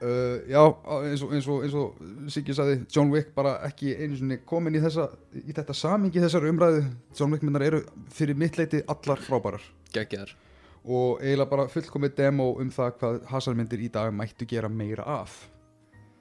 uh, 0.00 0.36
já, 0.48 0.62
eins 0.96 1.24
og, 1.26 1.34
eins 1.36 1.48
og, 1.50 1.64
eins 1.66 1.76
og 1.76 2.32
Siggi 2.32 2.56
sagði, 2.56 2.80
John 2.88 3.12
Wick 3.12 3.34
bara 3.36 3.58
ekki 3.68 3.92
einu 3.98 4.16
sinni 4.16 4.40
komin 4.48 4.78
í 4.78 4.82
þessa 4.82 5.10
í 5.36 5.52
þetta 5.52 5.76
samingi 5.76 6.24
þessar 6.24 6.48
umræðu. 6.48 6.86
John 7.18 7.34
Wick 7.34 7.44
myndar 7.44 7.68
eru 7.68 7.84
fyrir 8.16 8.38
mitt 8.38 8.56
leiti 8.60 8.80
allar 8.88 9.20
frábærar. 9.26 9.64
Gekkjaðar 9.92 10.36
og 10.80 11.20
eiginlega 11.20 11.50
bara 11.50 11.68
fullkomið 11.68 12.14
demo 12.16 12.54
um 12.56 12.70
það 12.72 12.94
hvað 13.00 13.16
hasarmyndir 13.28 13.82
í 13.84 13.90
dag 13.92 14.14
mættu 14.16 14.46
gera 14.48 14.70
meira 14.72 15.04
af 15.04 15.34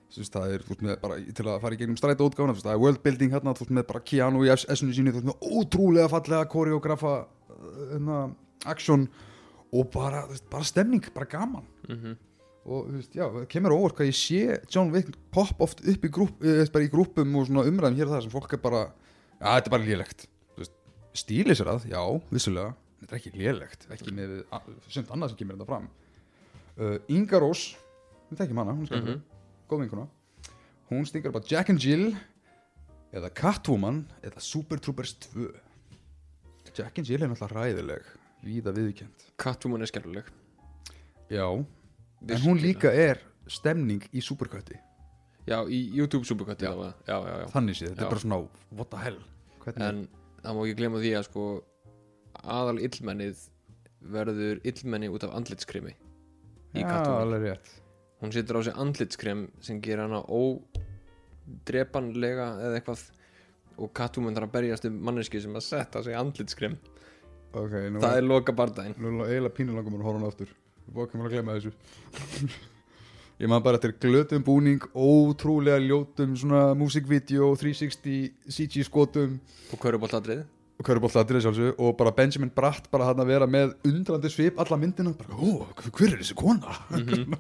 Sist, 0.10 0.34
það 0.34 0.54
er, 0.56 0.64
þú 0.66 0.72
veist 0.74 0.82
með 0.88 0.96
bara 1.04 1.18
til 1.38 1.46
að 1.46 1.60
fara 1.62 1.76
í 1.76 1.78
gegnum 1.78 1.98
stræta 2.00 2.26
útgáfuna, 2.26 2.54
þú 2.56 2.58
veist, 2.58 2.66
það 2.66 2.74
er 2.78 2.84
worldbuilding 2.84 3.34
hérna, 3.36 3.52
þú 3.54 3.66
veist 3.66 3.76
með 3.78 3.84
bara 3.92 4.00
Keanu 4.10 4.40
í 4.48 4.50
S-inu 4.56 4.96
sínu, 4.98 5.12
þú 5.14 5.20
veist 5.20 5.28
með 5.30 5.44
ótrúlega 5.60 6.10
fallega 6.10 6.48
koreografa 6.50 7.12
uh, 7.28 7.84
hérna, 7.92 8.18
action 8.66 9.04
og 9.70 9.92
bara, 9.94 10.24
þú 10.26 10.34
veist, 10.34 10.48
bara 10.50 10.66
stemning, 10.66 11.06
bara 11.14 11.30
gaman. 11.30 11.70
Mm 11.90 12.18
og 12.70 12.84
og 12.84 12.90
þú 12.90 12.98
veist, 13.00 13.14
já, 13.16 13.24
það 13.34 13.46
kemur 13.50 13.74
óvart 13.74 13.96
hvað 13.98 14.10
ég 14.12 14.18
sé 14.20 14.40
John 14.70 14.90
Wick 14.94 15.08
pop 15.34 15.62
oft 15.64 15.80
upp 15.90 16.04
í, 16.06 16.10
grúp, 16.14 16.42
eh, 16.44 16.66
bara 16.74 16.86
í 16.86 16.90
grúpum 16.92 17.38
og 17.40 17.48
svona 17.48 17.64
umræðum 17.66 17.96
hér 17.98 18.10
og 18.10 18.14
það 18.14 18.26
sem 18.26 18.34
fólk 18.34 18.52
er 18.54 18.62
bara, 18.62 18.82
já, 19.40 19.46
þetta 19.56 19.70
er 19.72 19.74
bara 19.74 19.88
lélegt. 19.88 20.26
Þú 20.54 20.62
veist, 20.66 20.74
stíli 21.18 21.56
sér 21.58 21.72
að, 21.72 21.88
já, 21.90 22.02
vissulega 22.30 22.76
þetta 23.00 23.16
er 23.16 23.22
ekki 23.22 23.32
lélegt, 23.40 23.88
ekki 23.96 24.14
með 24.14 24.36
a- 24.54 24.62
sumt 24.92 25.10
annað 25.16 25.32
sem 25.32 25.40
kemur 25.40 25.56
þetta 25.58 25.70
fram. 25.72 25.88
Uh, 26.78 26.98
Inga 27.16 27.40
Rós, 27.42 27.64
við 28.30 28.44
þekkjum 28.44 28.62
hana 28.62 28.76
hún 28.76 28.84
er 28.86 28.92
skemmtileg, 28.92 29.18
Mhm. 29.18 29.39
Góð 29.70 29.86
vinkuna 29.86 30.08
hún 30.90 31.08
stingar 31.08 31.34
bara 31.36 31.50
Jack 31.50 31.70
and 31.74 31.84
Jill 31.84 32.12
eða 33.14 33.32
Catwoman 33.34 34.04
eða 34.26 34.42
Super 34.44 34.82
Troopers 34.82 35.16
2 35.30 35.50
Jack 36.78 37.02
and 37.02 37.10
Jill 37.10 37.24
er 37.24 37.32
náttúrulega 37.32 37.58
ræðileg 37.58 38.14
víða 38.46 38.74
viðkjönd 38.76 39.26
Catwoman 39.42 39.86
er 39.86 39.92
skelluleg 39.92 40.30
já, 41.30 41.46
en 41.46 42.46
hún 42.46 42.62
líka 42.62 42.92
er 42.94 43.22
stemning 43.50 44.04
í 44.14 44.22
Supercutti. 44.22 44.78
Já, 45.50 45.64
í 45.66 45.80
YouTube 45.96 46.28
Supercut 46.28 46.62
já, 46.62 46.70
já, 46.70 46.94
já, 47.08 47.36
já. 47.42 47.46
þannig 47.54 47.78
séð, 47.78 47.94
þetta 47.94 48.04
Já. 48.04 48.06
er 48.06 48.14
bara 48.14 48.24
svona 48.24 48.40
what 48.78 48.90
the 48.92 49.00
hell? 49.02 49.20
Hvernig, 49.64 49.86
En 49.88 50.02
það 50.44 50.56
má 50.56 50.62
ekki 50.66 50.78
glemma 50.78 51.02
því 51.02 51.14
að 51.18 51.26
sko 51.30 51.46
aðal 52.44 52.78
illmennið 52.86 53.46
verður 54.14 54.62
illmenni 54.70 55.10
út 55.12 55.26
af 55.28 55.34
andlitskrimi 55.40 55.96
í 56.78 56.84
já, 56.84 56.92
alveg 57.02 57.48
rétt 57.48 57.72
Hún 58.20 58.34
setur 58.36 58.60
á 58.60 58.62
sig 58.68 58.76
andlitskrem 58.76 59.46
sem 59.64 59.80
ger 59.84 60.00
hana 60.04 60.20
ódrepanlega 60.28 62.48
eða 62.60 62.76
eitthvað 62.80 63.02
og 63.80 63.88
Catwoman 63.96 64.36
þarf 64.36 64.48
að 64.50 64.56
berjast 64.58 64.88
um 64.90 64.96
manneski 65.08 65.38
sem 65.40 65.56
að 65.56 65.68
setja 65.70 66.00
sig 66.04 66.14
andlitskrem. 66.20 66.76
Ok, 67.56 67.74
nú 67.90 67.98
Það 68.04 68.18
er 68.20 68.26
loka 68.28 68.52
bardaginn 68.54 68.98
Nú 69.02 69.08
er 69.24 69.30
eiginlega 69.32 69.56
pínulangum 69.56 69.96
að 69.98 70.04
horfa 70.06 70.20
hann 70.20 70.28
aftur. 70.28 70.50
Bókum 70.94 71.24
að 71.24 71.34
glemma 71.34 71.56
þessu. 71.58 71.72
Ég 73.40 73.48
maður 73.48 73.66
bara 73.70 73.78
eftir 73.80 73.94
glötum 74.04 74.44
búning 74.44 74.84
Ótrúlega 74.92 75.80
ljótum 75.80 76.36
svona 76.38 76.76
músikvídeó 76.76 77.56
360 77.56 78.34
CG 78.52 78.84
skotum. 78.86 79.40
Og 79.72 79.80
Köruboltadrið 79.80 80.44
Og 80.80 80.86
Körubolt 80.88 81.16
aðrið 81.20 81.44
sjálfsög 81.44 81.80
Og 81.84 81.96
bara 82.00 82.14
Benjamin 82.16 82.52
Bratt 82.56 82.86
bara 82.92 83.06
hann 83.10 83.20
að 83.24 83.32
vera 83.34 83.48
með 83.48 83.74
Undrandi 83.88 84.30
svip 84.32 84.56
alla 84.60 84.78
myndina. 84.80 85.12
Bara, 85.16 85.36
Ó, 85.40 85.42
hver 85.88 86.14
er 86.14 86.20
þessi 86.22 86.36
kona? 86.40 86.72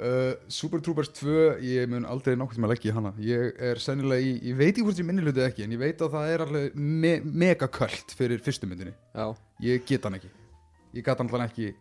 uh, 0.00 0.32
Super 0.52 0.82
Troopers 0.84 1.12
2 1.18 1.36
Ég 1.66 1.90
mun 1.92 2.08
aldrei 2.08 2.36
nokkuð 2.38 2.62
með 2.62 2.68
að 2.68 2.74
leggja 2.74 2.90
í 2.90 2.96
hana. 2.96 3.12
Ég 3.22 3.60
er 3.70 3.82
sennilega 3.82 4.24
í, 4.24 4.34
ég 4.50 4.58
veit 4.58 4.80
í 4.80 4.86
hvort 4.86 5.00
ég 5.00 5.08
minni 5.08 5.24
hluti 5.24 5.44
ekki 5.44 5.66
En 5.66 5.76
ég 5.76 5.82
veit 5.82 6.02
að 6.04 6.16
það 6.16 6.32
er 6.34 6.44
alveg 6.46 6.80
me 6.80 7.14
mega 7.24 7.70
köld 7.78 8.16
Fyrir 8.18 8.42
fyrstu 8.44 8.68
myndinni. 8.70 8.96
Já, 9.14 9.30
ég 9.66 9.86
get 9.88 10.08
hann 10.08 10.18
ekki. 10.18 10.32
Ég 10.96 11.06
gat 11.06 11.20
hann 11.20 11.30
alltaf 11.30 11.50
ekki 11.50 11.72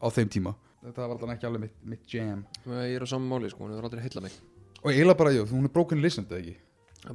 á 0.00 0.06
þeim 0.14 0.32
tíma. 0.32 0.54
Þetta 0.80 1.04
var 1.04 1.14
alltaf 1.16 1.34
ekki 1.36 1.48
alveg 1.50 1.66
mitt, 1.66 1.76
mitt 1.96 2.14
jam. 2.14 2.42
Ég 2.70 2.96
er 2.96 3.04
á 3.04 3.08
saman 3.10 3.28
máli 3.28 3.52
sko, 3.52 3.66
hún 3.66 3.74
hefur 3.74 3.90
aldrei 3.90 4.06
heilla 4.06 4.24
mig. 4.24 4.36
Og 4.80 4.92
eiginlega 4.94 5.18
bara, 5.18 5.32
jú, 5.34 5.44
hún 5.50 5.66
er 5.68 5.72
broken 5.74 6.00
listened 6.00 6.30
eða 6.32 6.40
ekki? 6.40 6.58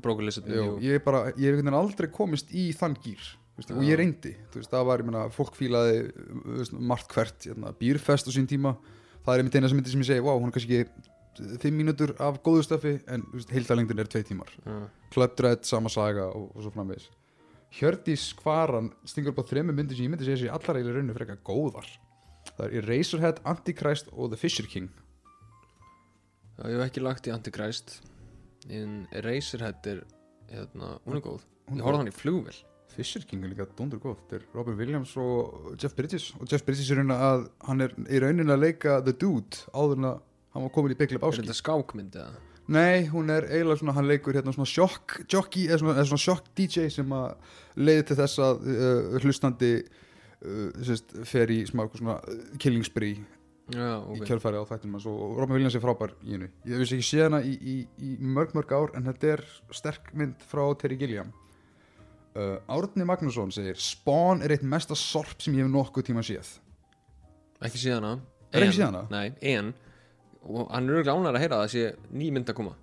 Broken 0.01 0.25
Lizard 0.25 0.49
jú, 0.49 0.77
ég 0.81 0.97
er 0.97 1.01
bara, 1.05 1.27
ég 1.37 1.59
hef 1.59 1.75
aldrei 1.77 2.09
komist 2.13 2.49
í 2.55 2.71
þann 2.75 2.95
gýr 3.03 3.25
og 3.71 3.83
ég 3.85 3.95
reyndi, 3.99 4.33
þú 4.51 4.59
veist, 4.59 4.71
það 4.73 4.87
var, 4.89 5.01
ég 5.01 5.07
meina, 5.07 5.25
fólk 5.31 5.55
fílaði 5.55 5.99
þú 6.09 6.55
veist, 6.57 6.73
margt 6.91 7.13
hvert, 7.13 8.25
sín 8.33 8.49
tíma, 8.49 8.73
það 9.25 9.33
er 9.33 9.41
einmitt 9.41 9.57
eina 9.57 9.69
sem 9.69 9.79
myndi 9.79 9.91
sem 9.91 10.03
ég 10.03 10.09
segi, 10.11 10.23
wow, 10.23 10.39
hún 10.39 10.51
er 10.51 10.55
kannski 10.55 10.79
ekki 10.83 11.59
fimm 11.59 11.79
mínútur 11.81 12.13
af 12.23 12.39
góðu 12.45 12.63
stöfi, 12.63 12.95
en 13.11 13.25
heildalengdin 13.51 13.99
er 13.99 14.09
tvei 14.11 14.23
tímar. 14.27 14.51
Club 15.13 15.35
Dread, 15.35 15.65
sama 15.67 15.91
saga 15.91 16.29
og, 16.29 16.51
og 16.55 16.63
svo 16.63 16.71
framvegis. 16.75 17.09
Hjördís 17.75 18.29
Kvaran 18.39 18.91
stingur 19.03 19.33
upp 19.33 19.41
á 19.43 19.49
þremmu 19.49 19.75
myndir 19.75 19.97
sem 19.97 20.07
ég 20.07 20.13
myndi 20.13 20.27
segja 20.27 20.45
sér 20.45 20.53
allar 20.55 20.79
eiginlega 20.79 21.01
rauninu 21.01 21.15
frekar 21.17 21.41
góðar. 21.43 21.89
Það 22.55 22.65
er 22.67 22.77
Eraserhead, 22.83 23.41
Antichrist 23.51 24.11
og 24.13 24.29
The 24.31 24.39
Fisher 24.39 24.69
King. 24.69 24.87
Já, 26.55 26.69
ég 26.69 26.77
hef 26.77 26.85
ekki 26.85 27.03
lagt 27.03 27.27
í 27.27 27.33
Antichrist 27.35 27.97
en 28.71 29.01
Eraserhead 29.11 29.91
er 29.91 30.05
hérna, 30.53 30.95
hún 31.03 31.19
er 31.19 31.25
góð. 31.25 31.43
Ég 31.73 31.83
horfði 31.83 32.03
hann 32.03 32.13
í 32.13 32.15
flugvél 32.15 32.61
Fisher 32.95 33.25
King 33.27 33.43
er 33.45 33.51
líka 33.53 33.67
dundur 33.77 34.01
góð 34.03 34.17
þetta 34.21 34.39
er 34.39 34.47
Robin 34.55 34.77
Williams 34.79 35.13
og 35.21 35.75
Jeff 35.75 35.95
Bridges. 35.97 36.31
Og 36.39 36.47
Jeff 36.51 36.65
Bridges 36.65 36.89
er 36.91 37.01
raunin 37.01 37.15
að 37.15 37.47
hann 37.67 37.85
er 37.85 37.95
í 38.07 38.21
raunin 38.23 38.53
að 38.55 38.63
leika 38.63 38.99
The 39.05 39.13
Dude 39.13 39.65
áður 39.75 39.99
en 39.99 40.09
að 40.11 40.19
hann 40.55 40.67
var 40.67 40.75
komin 40.75 40.95
í 40.95 40.99
Big 40.99 41.11
Er 41.11 41.19
Lebowski 41.19 41.43
þetta 41.43 41.57
skákmynd 41.59 42.19
eða? 42.21 42.43
Nei, 42.65 43.05
hún 43.11 43.29
er 43.29 43.45
eiginlega 43.45 43.77
svona, 43.77 43.93
hann 43.93 44.07
leikur 44.09 44.33
hérna 44.33 44.53
svona 44.55 44.69
sjokk 44.69 45.19
jockey, 45.29 45.67
eða 45.69 45.83
svona, 45.83 46.05
svona 46.09 46.23
sjokk 46.23 46.47
DJ 46.57 46.87
sem 46.95 47.11
að 47.13 47.53
leiði 47.77 48.07
til 48.09 48.17
þess 48.23 48.41
að 48.41 48.65
uh, 48.73 49.17
hlustandi 49.21 49.71
uh, 49.83 50.71
sérst, 50.87 51.13
fer 51.29 51.53
í 51.53 51.59
smá 51.69 51.83
eitthvað 51.83 52.01
svona 52.01 52.17
uh, 52.23 52.45
killing 52.63 52.87
spree 52.87 53.21
Já, 53.73 53.97
í 53.97 54.17
ok 54.19 54.27
kjölfæri 54.29 54.61
á 54.61 54.69
þættinum 54.69 54.97
og 55.09 55.37
Robin 55.39 55.57
Williams 55.57 55.77
er 55.77 55.81
frábær 55.81 56.11
í 56.21 56.35
hennu 56.35 56.49
ég 56.69 56.81
vissi 56.81 56.99
ekki 56.99 57.07
sé 57.07 57.23
hana 57.25 57.39
í, 57.41 57.53
í, 57.57 57.77
í 57.97 58.11
mörg 58.21 58.53
mörg 58.57 58.73
ár 58.77 58.93
en 58.97 59.07
þetta 59.09 59.31
er 59.35 59.41
sterk 59.73 60.11
mynd 60.17 60.41
frá 60.45 60.67
Terry 60.77 60.97
Gilliam 61.01 61.31
uh, 62.35 62.57
Árni 62.75 63.05
Magnússon 63.07 63.51
segir 63.55 63.77
Spawn 63.81 64.41
er 64.45 64.53
eitt 64.55 64.63
mesta 64.67 64.95
sorp 64.95 65.41
sem 65.41 65.55
ég 65.57 65.65
hef 65.65 65.71
nokkuð 65.73 66.07
tíma 66.09 66.23
séð. 66.25 66.55
Ekki 67.65 67.79
séð 67.81 67.97
hana. 67.99 68.13
Er 68.51 68.65
ekki 68.65 68.73
En- 68.73 68.77
séð 68.79 68.87
hana? 68.89 69.03
Nei, 69.11 69.31
en 69.55 69.73
og 70.45 70.67
hann 70.71 70.85
er 70.89 70.99
auðvitað 70.99 71.15
ánægður 71.17 71.35
að 71.39 71.41
heyra 71.41 71.55
að 71.57 71.63
það 71.63 71.71
sé 71.73 71.85
ný 72.13 72.27
mynd 72.35 72.51
að 72.51 72.57
koma. 72.59 72.75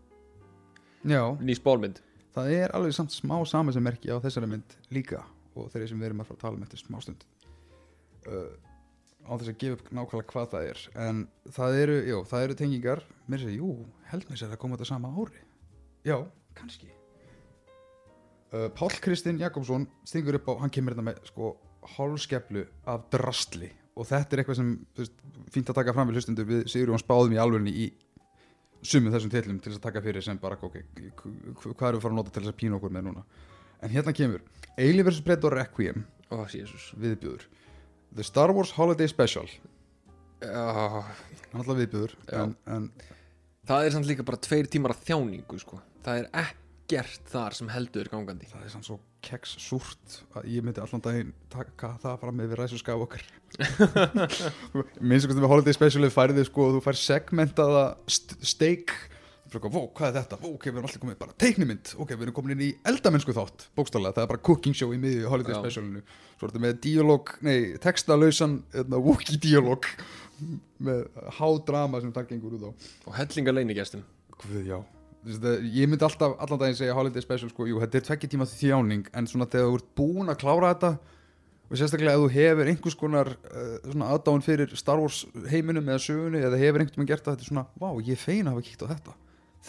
Já, 1.07 1.23
Ný 1.43 1.55
spólmynd 1.59 2.01
það 2.33 2.51
er 2.57 2.73
alveg 2.75 2.95
samt 2.97 3.13
smá 3.13 3.37
saman 3.47 3.75
sem 3.75 3.83
merki 3.85 4.09
á 4.11 4.17
þessari 4.23 4.49
mynd 4.49 4.77
líka 4.95 5.21
og 5.55 5.67
þeirri 5.73 5.89
sem 5.91 5.99
við 6.01 6.09
erum 6.09 6.23
að 6.23 6.29
fara 6.31 6.39
að 6.39 6.45
tala 6.47 6.57
um 6.57 6.63
eftir 6.65 6.81
smástund 6.81 7.25
uh, 8.31 8.55
á 9.29 9.33
þess 9.37 9.51
að 9.53 9.59
gefa 9.61 9.77
upp 9.77 9.91
nákvæmlega 9.99 10.31
hvað 10.33 10.49
það 10.55 10.69
er 10.71 10.81
en 11.07 11.21
það 11.59 11.77
eru, 11.83 11.97
jú, 12.09 12.21
það 12.31 12.47
eru 12.47 12.57
tengingar. 12.63 13.03
Mér 13.29 13.43
segir, 13.45 13.59
jú, 13.61 13.73
held 14.11 14.27
mér 14.31 14.41
sér 14.41 14.55
að 14.57 14.61
koma 14.63 14.79
þetta 14.79 14.89
sama 14.95 15.11
ári. 15.13 15.43
Já, 16.09 16.17
kannski 16.59 16.89
uh, 18.53 18.69
Páll 18.77 18.99
Kristinn 19.03 19.41
Jakobsson 19.41 19.87
stingur 20.07 20.39
upp 20.39 20.51
á, 20.53 20.53
hann 20.63 20.73
kemur 20.73 20.97
þetta 20.97 21.07
með 21.11 21.23
sko 21.31 21.55
hálskeplu 21.97 22.65
af 22.89 23.09
drastli. 23.13 23.73
Og 23.99 24.07
þetta 24.09 24.37
er 24.37 24.43
eitthvað 24.43 24.59
sem 24.61 24.73
veist, 24.97 25.17
fínt 25.53 25.69
að 25.69 25.79
taka 25.83 25.93
fram 25.97 26.09
við 26.09 26.21
hlustundur 26.21 26.49
við 26.49 26.63
Sigurjón 26.73 27.03
spáðum 27.03 27.35
í 27.35 27.41
alvegni 27.43 27.73
í 27.75 27.89
sumum 28.83 29.13
þessum 29.15 29.33
tillum 29.35 29.59
til 29.63 29.73
þess 29.73 29.81
að 29.83 29.89
taka 29.89 30.03
fyrir 30.05 30.25
sem 30.25 30.39
bara 30.43 30.57
ok, 30.59 30.79
hvað 31.19 31.27
erum 31.35 31.75
við 31.77 31.99
að 31.99 32.05
fara 32.05 32.13
að 32.15 32.19
nota 32.19 32.33
til 32.33 32.43
þess 32.43 32.53
að 32.55 32.61
pína 32.63 32.79
okkur 32.79 32.95
með 32.95 33.09
núna? 33.09 33.25
En 33.83 33.93
hérna 33.93 34.15
kemur 34.17 34.43
Eili 34.79 35.05
vs. 35.05 35.21
Predator 35.27 35.55
Requiem. 35.59 36.07
Ó, 36.33 36.47
jésus 36.49 36.89
viðbjöður 36.97 37.45
The 38.17 38.25
Star 38.25 38.53
Wars 38.57 38.73
Holiday 38.77 39.09
Special. 39.11 39.47
Já, 40.43 41.03
hann 41.53 41.61
alltaf 41.61 41.79
viðbjöður 41.79 42.17
Já. 42.27 42.41
en, 42.41 42.57
en 42.67 42.89
það 43.69 43.87
er 43.87 43.95
samt 43.95 44.09
líka 44.09 44.27
bara 44.27 44.41
tveir 44.43 44.67
tímar 44.73 44.97
af 44.97 45.05
þjáningu 45.07 45.61
sko. 45.63 45.79
það 46.03 46.25
er 46.25 46.31
ekkert 46.83 47.31
þar 47.31 47.57
sem 47.57 47.71
heldur 47.73 48.11
gangandi. 48.11 48.49
Það 48.51 48.67
er 48.67 48.73
samt 48.75 48.89
svo 48.89 48.99
keks 49.23 49.55
súrt 49.63 50.19
að 50.35 50.49
ég 50.51 50.65
myndi 50.67 50.83
allan 50.83 51.03
daginn 51.05 51.33
taka 51.53 51.95
það 52.03 52.21
fram 52.25 52.37
með 52.41 52.53
við 52.53 52.61
ræsu 52.63 52.81
skaf 52.81 53.05
okkar 53.07 53.25
minnst 55.01 55.27
sko 55.27 55.37
við 55.37 55.51
Holiday 55.51 55.77
Special 55.77 56.09
færið 56.13 56.47
sko, 56.49 56.71
þú 56.77 56.85
fær 56.85 56.99
segmentaða 56.99 57.83
st 58.11 58.39
steak. 58.41 58.95
Vó, 59.53 59.83
hvað 59.93 60.07
er 60.07 60.15
þetta? 60.17 60.39
Vó, 60.41 60.55
ok, 60.55 60.63
við 60.71 60.79
erum 60.79 60.87
alltaf 60.89 61.03
komið 61.03 61.19
bara 61.21 61.35
teiknimynd. 61.37 61.91
Ok, 62.01 62.15
við 62.15 62.25
erum 62.25 62.37
komin 62.39 62.55
inn 62.55 62.63
í 62.65 62.69
eldamennsku 62.89 63.35
þátt 63.37 63.67
Bókstálega, 63.77 64.15
það 64.17 64.25
er 64.25 64.31
bara 64.31 64.43
cooking 64.49 64.79
show 64.79 64.95
í 64.97 65.01
miðju 65.03 65.29
Holiday. 65.29 65.59
Specialinu. 65.59 66.01
Svo 66.39 66.49
er 66.49 66.55
þetta 66.55 66.63
með 66.65 66.81
díalóg, 66.87 67.35
nei, 67.45 67.59
textalausan 67.85 68.57
Wookie 68.95 69.37
díalóg 69.45 69.91
Með 70.89 71.05
hádrama 71.37 72.01
sem 72.01 72.17
það 72.17 72.33
gengur 72.33 72.57
út 72.57 72.65
á. 72.65 72.71
Og 73.05 73.21
hellinga 73.21 73.57
leinigestum 73.59 74.09
Guð, 74.41 74.65
já 74.65 74.81
Ég 75.23 75.87
myndi 75.87 76.03
alltaf, 76.03 76.35
allan 76.43 76.59
daginn 76.59 76.79
segja 76.81 76.95
Holiday 76.99 77.23
Special 77.23 77.51
sko, 77.53 77.67
jú, 77.71 77.79
þetta 77.83 78.01
er 78.01 78.07
tvekki 78.09 78.31
tíma 78.33 78.47
þjáning 78.51 79.11
en 79.15 79.29
svona 79.31 79.47
þegar 79.47 79.69
þú 79.69 79.77
ert 79.79 79.91
búin 79.99 80.33
að 80.33 80.41
klára 80.43 80.73
þetta 80.73 80.91
og 81.73 81.79
sérstaklega 81.81 82.19
ef 82.19 82.23
þú 82.25 82.31
hefur 82.35 82.71
einhvers 82.73 82.97
konar 83.01 83.31
uh, 83.33 83.77
svona 83.87 84.09
aðdáin 84.13 84.43
fyrir 84.45 84.73
Star 84.77 85.01
Wars 85.01 85.23
heiminum 85.49 85.87
eða 85.89 86.03
sögunni 86.05 86.43
eða 86.43 86.59
hefur 86.61 86.83
einhvern 86.83 86.99
veginn 86.99 87.13
gert 87.13 87.25
það 87.25 87.37
þetta 87.37 87.47
er 87.47 87.53
svona, 87.53 87.65
vá, 87.79 87.89
ég 88.03 88.11
er 88.17 88.21
fein 88.21 88.51
að 88.51 88.57
hafa 88.57 88.67
kíkt 88.67 88.83
á 88.83 88.93
þetta. 88.93 89.15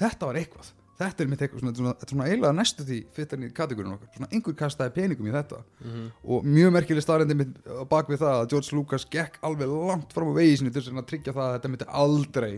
Þetta 0.02 0.30
var 0.32 0.42
eitthvað, 0.42 0.74
þetta 1.00 1.24
er 1.24 1.32
mitt 1.32 1.46
eitthvað 1.46 1.64
svona, 1.64 1.76
svona, 1.78 1.96
svona 2.10 2.28
eiginlega 2.28 2.58
næstu 2.58 2.88
því 2.90 3.00
fyttan 3.14 3.46
í 3.46 3.54
kategórin 3.56 3.94
okkar, 3.94 4.12
svona 4.18 4.32
einhver 4.34 4.58
kastaði 4.60 4.96
peningum 4.98 5.30
í 5.30 5.38
þetta. 5.38 5.62
Og 6.26 6.44
mjög 6.50 6.76
merkileg 6.76 7.06
staðrendi 7.06 7.48
bak 7.94 8.10
við 8.12 8.26
það 8.26 8.40
að 8.42 8.48
George 8.56 8.76
Lucas 8.76 9.06
gekk 9.14 9.38
alveg 9.46 9.70
langt 9.70 10.12
fram 10.18 10.34
á 10.34 10.40
vegi 10.42 10.60
sinni 10.60 10.74
til 10.74 10.84
að 10.90 11.08
tryggja 11.14 11.38
það 11.38 11.46
að 11.46 11.56
þetta 11.60 11.72
myndi 11.76 11.92
aldrei 12.04 12.54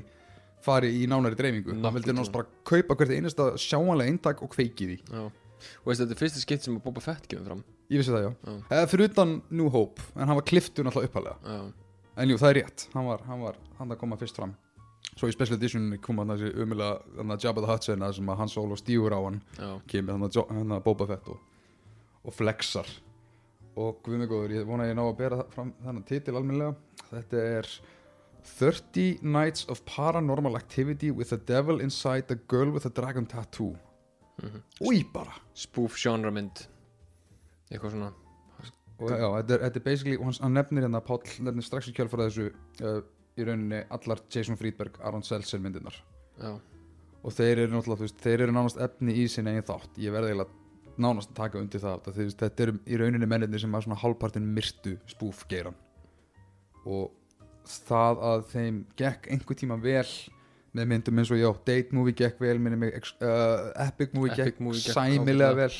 fari 0.65 0.89
í 0.99 1.05
nánari 1.09 1.37
dreifingu. 1.39 1.75
Hann 1.83 1.93
vildi 1.95 2.11
náttúrulega 2.13 2.35
bara 2.35 2.47
kaupa 2.71 2.97
hvert 2.99 3.13
einasta 3.15 3.51
sjáanlega 3.61 4.09
eintak 4.11 4.41
og 4.45 4.51
kveiki 4.55 4.89
því. 4.91 4.97
Já. 5.13 5.23
og 5.81 5.87
veist, 5.89 6.01
þetta 6.03 6.11
er 6.13 6.19
fyrsta 6.19 6.41
skipt 6.43 6.65
sem 6.65 6.75
að 6.77 6.83
Boba 6.83 7.01
Fett 7.01 7.27
kemur 7.31 7.45
fram. 7.47 7.63
Ég 7.89 8.01
vissi 8.01 8.11
það 8.13 8.23
já, 8.25 8.31
Já. 8.49 8.53
eða 8.75 8.89
fyrir 8.91 9.09
utan 9.11 9.31
New 9.53 9.69
Hope 9.73 10.01
en 10.15 10.27
hann 10.27 10.35
var 10.37 10.45
kliftur 10.45 10.85
náttúrulega 10.85 11.09
uppalega 11.09 11.37
Já. 11.45 11.71
en 12.17 12.29
jú, 12.33 12.37
það 12.41 12.49
er 12.51 12.57
rétt, 12.59 12.83
hann 12.93 13.05
var, 13.07 13.21
hann 13.29 13.41
var 13.45 13.55
hann 13.79 13.93
að 13.93 13.99
koma 14.01 14.17
fyrst 14.17 14.35
fram. 14.41 14.53
Svo 15.15 15.29
í 15.29 15.33
Special 15.33 15.55
Edition 15.57 15.85
kom 16.03 16.17
hann 16.19 16.33
þessi 16.33 16.49
umulega 16.59 16.99
hann 17.17 17.31
að 17.35 17.45
Jabba 17.45 17.61
the 17.63 17.69
Hutt 17.71 17.85
sena 17.87 18.09
sem 18.13 18.29
að 18.33 18.37
hann 18.41 18.49
Solo 18.51 18.75
stígur 18.75 19.13
á 19.15 19.21
hann 19.23 19.39
Já. 19.57 19.69
kemur 19.87 20.17
hann 20.17 20.27
að, 20.27 20.35
Jo- 20.35 20.47
hann 20.49 20.75
að 20.75 20.83
Boba 20.83 21.07
Fett 21.13 21.29
og, 21.29 21.39
og 22.25 22.33
flexar. 22.35 22.89
Og 23.77 23.97
guð 24.03 24.17
mig 24.21 24.29
góður, 24.31 24.53
ég 24.55 24.65
vona 24.67 24.85
að 24.85 24.91
ég 24.93 24.97
ná 24.99 25.03
að 25.05 25.17
bera 25.19 25.37
það 25.41 25.49
fram 25.55 25.73
þennan 25.83 26.05
titil 26.09 26.35
almennilega. 26.39 26.75
Þetta 27.11 27.41
er 27.59 27.69
30 28.45 29.19
Nights 29.21 29.65
of 29.69 29.83
Paranormal 29.85 30.55
Activity 30.55 31.11
with 31.11 31.29
the 31.29 31.37
Devil 31.37 31.81
Inside 31.81 32.27
the 32.27 32.35
Girl 32.47 32.71
with 32.71 32.83
the 32.83 32.89
Dragon 32.89 33.25
Tattoo. 33.25 33.75
Mhm. 34.41 34.61
Új 34.81 35.03
bara. 35.13 35.33
Spoof 35.53 35.97
genre 35.97 36.31
mynd. 36.31 36.67
Eitthvað 37.71 37.91
svona. 37.95 38.13
Já, 38.95 39.27
þetta 39.41 39.53
er, 39.57 39.59
þetta 39.65 39.79
er 39.79 39.83
basically, 39.83 40.15
og 40.17 40.29
hann, 40.39 40.53
nefnir 40.55 40.85
hérna 40.85 41.01
Páll 41.03 41.19
nefnir 41.43 41.65
strax 41.67 41.89
í 41.91 41.93
kjálfara 41.95 42.29
þessu 42.29 42.45
uh, 42.85 43.01
í 43.35 43.43
rauninni 43.43 43.81
allar 43.91 44.21
Jason 44.31 44.55
Friedberg, 44.55 44.99
Aron 45.03 45.25
Seltzer 45.25 45.59
myndirnar. 45.59 45.97
Já, 46.39 46.53
og 47.25 47.33
þeir 47.35 47.65
eru 47.65 47.73
náttúrulega, 47.73 47.99
þú 47.99 48.07
veist, 48.07 48.21
þeir 48.23 48.45
eru 48.45 48.55
nánast 48.55 48.79
efni 48.85 49.17
í 49.19 49.25
sinni 49.31 49.51
eigin 49.51 49.67
þátt, 49.67 49.99
ég 49.99 50.15
verði 50.15 50.31
eiginlega 50.31 50.95
nánast 51.01 51.33
að 51.33 51.39
taka 51.41 51.59
undir 51.59 51.83
það, 51.83 52.07
þetta 52.39 52.63
eru 52.63 52.77
í 52.87 52.99
rauninni 53.01 53.27
mennirnir 53.27 53.63
sem 53.65 53.75
var 53.75 53.83
svona 53.83 53.99
hálfpartin 53.99 54.47
myrtu 54.55 54.95
spúf 55.11 55.43
geiran 55.51 55.75
og 56.85 57.11
það 57.69 58.23
að 58.29 58.43
þeim 58.53 58.79
gekk 58.99 59.29
einhver 59.33 59.57
tíma 59.59 59.77
vel 59.81 60.07
með 60.75 60.89
myndum 60.91 61.19
eins 61.21 61.31
og 61.31 61.39
já, 61.39 61.49
Date 61.67 61.95
Movie 61.95 62.15
gekk 62.19 62.39
vel 62.43 62.57
ex- 62.91 63.15
uh, 63.23 63.71
Epic 63.87 64.11
Movie 64.13 64.33
Epic 64.33 64.43
gekk 64.43 64.59
Movie 64.65 64.81
gekk 64.83 64.93
sæmilega 64.97 65.55
vel. 65.55 65.71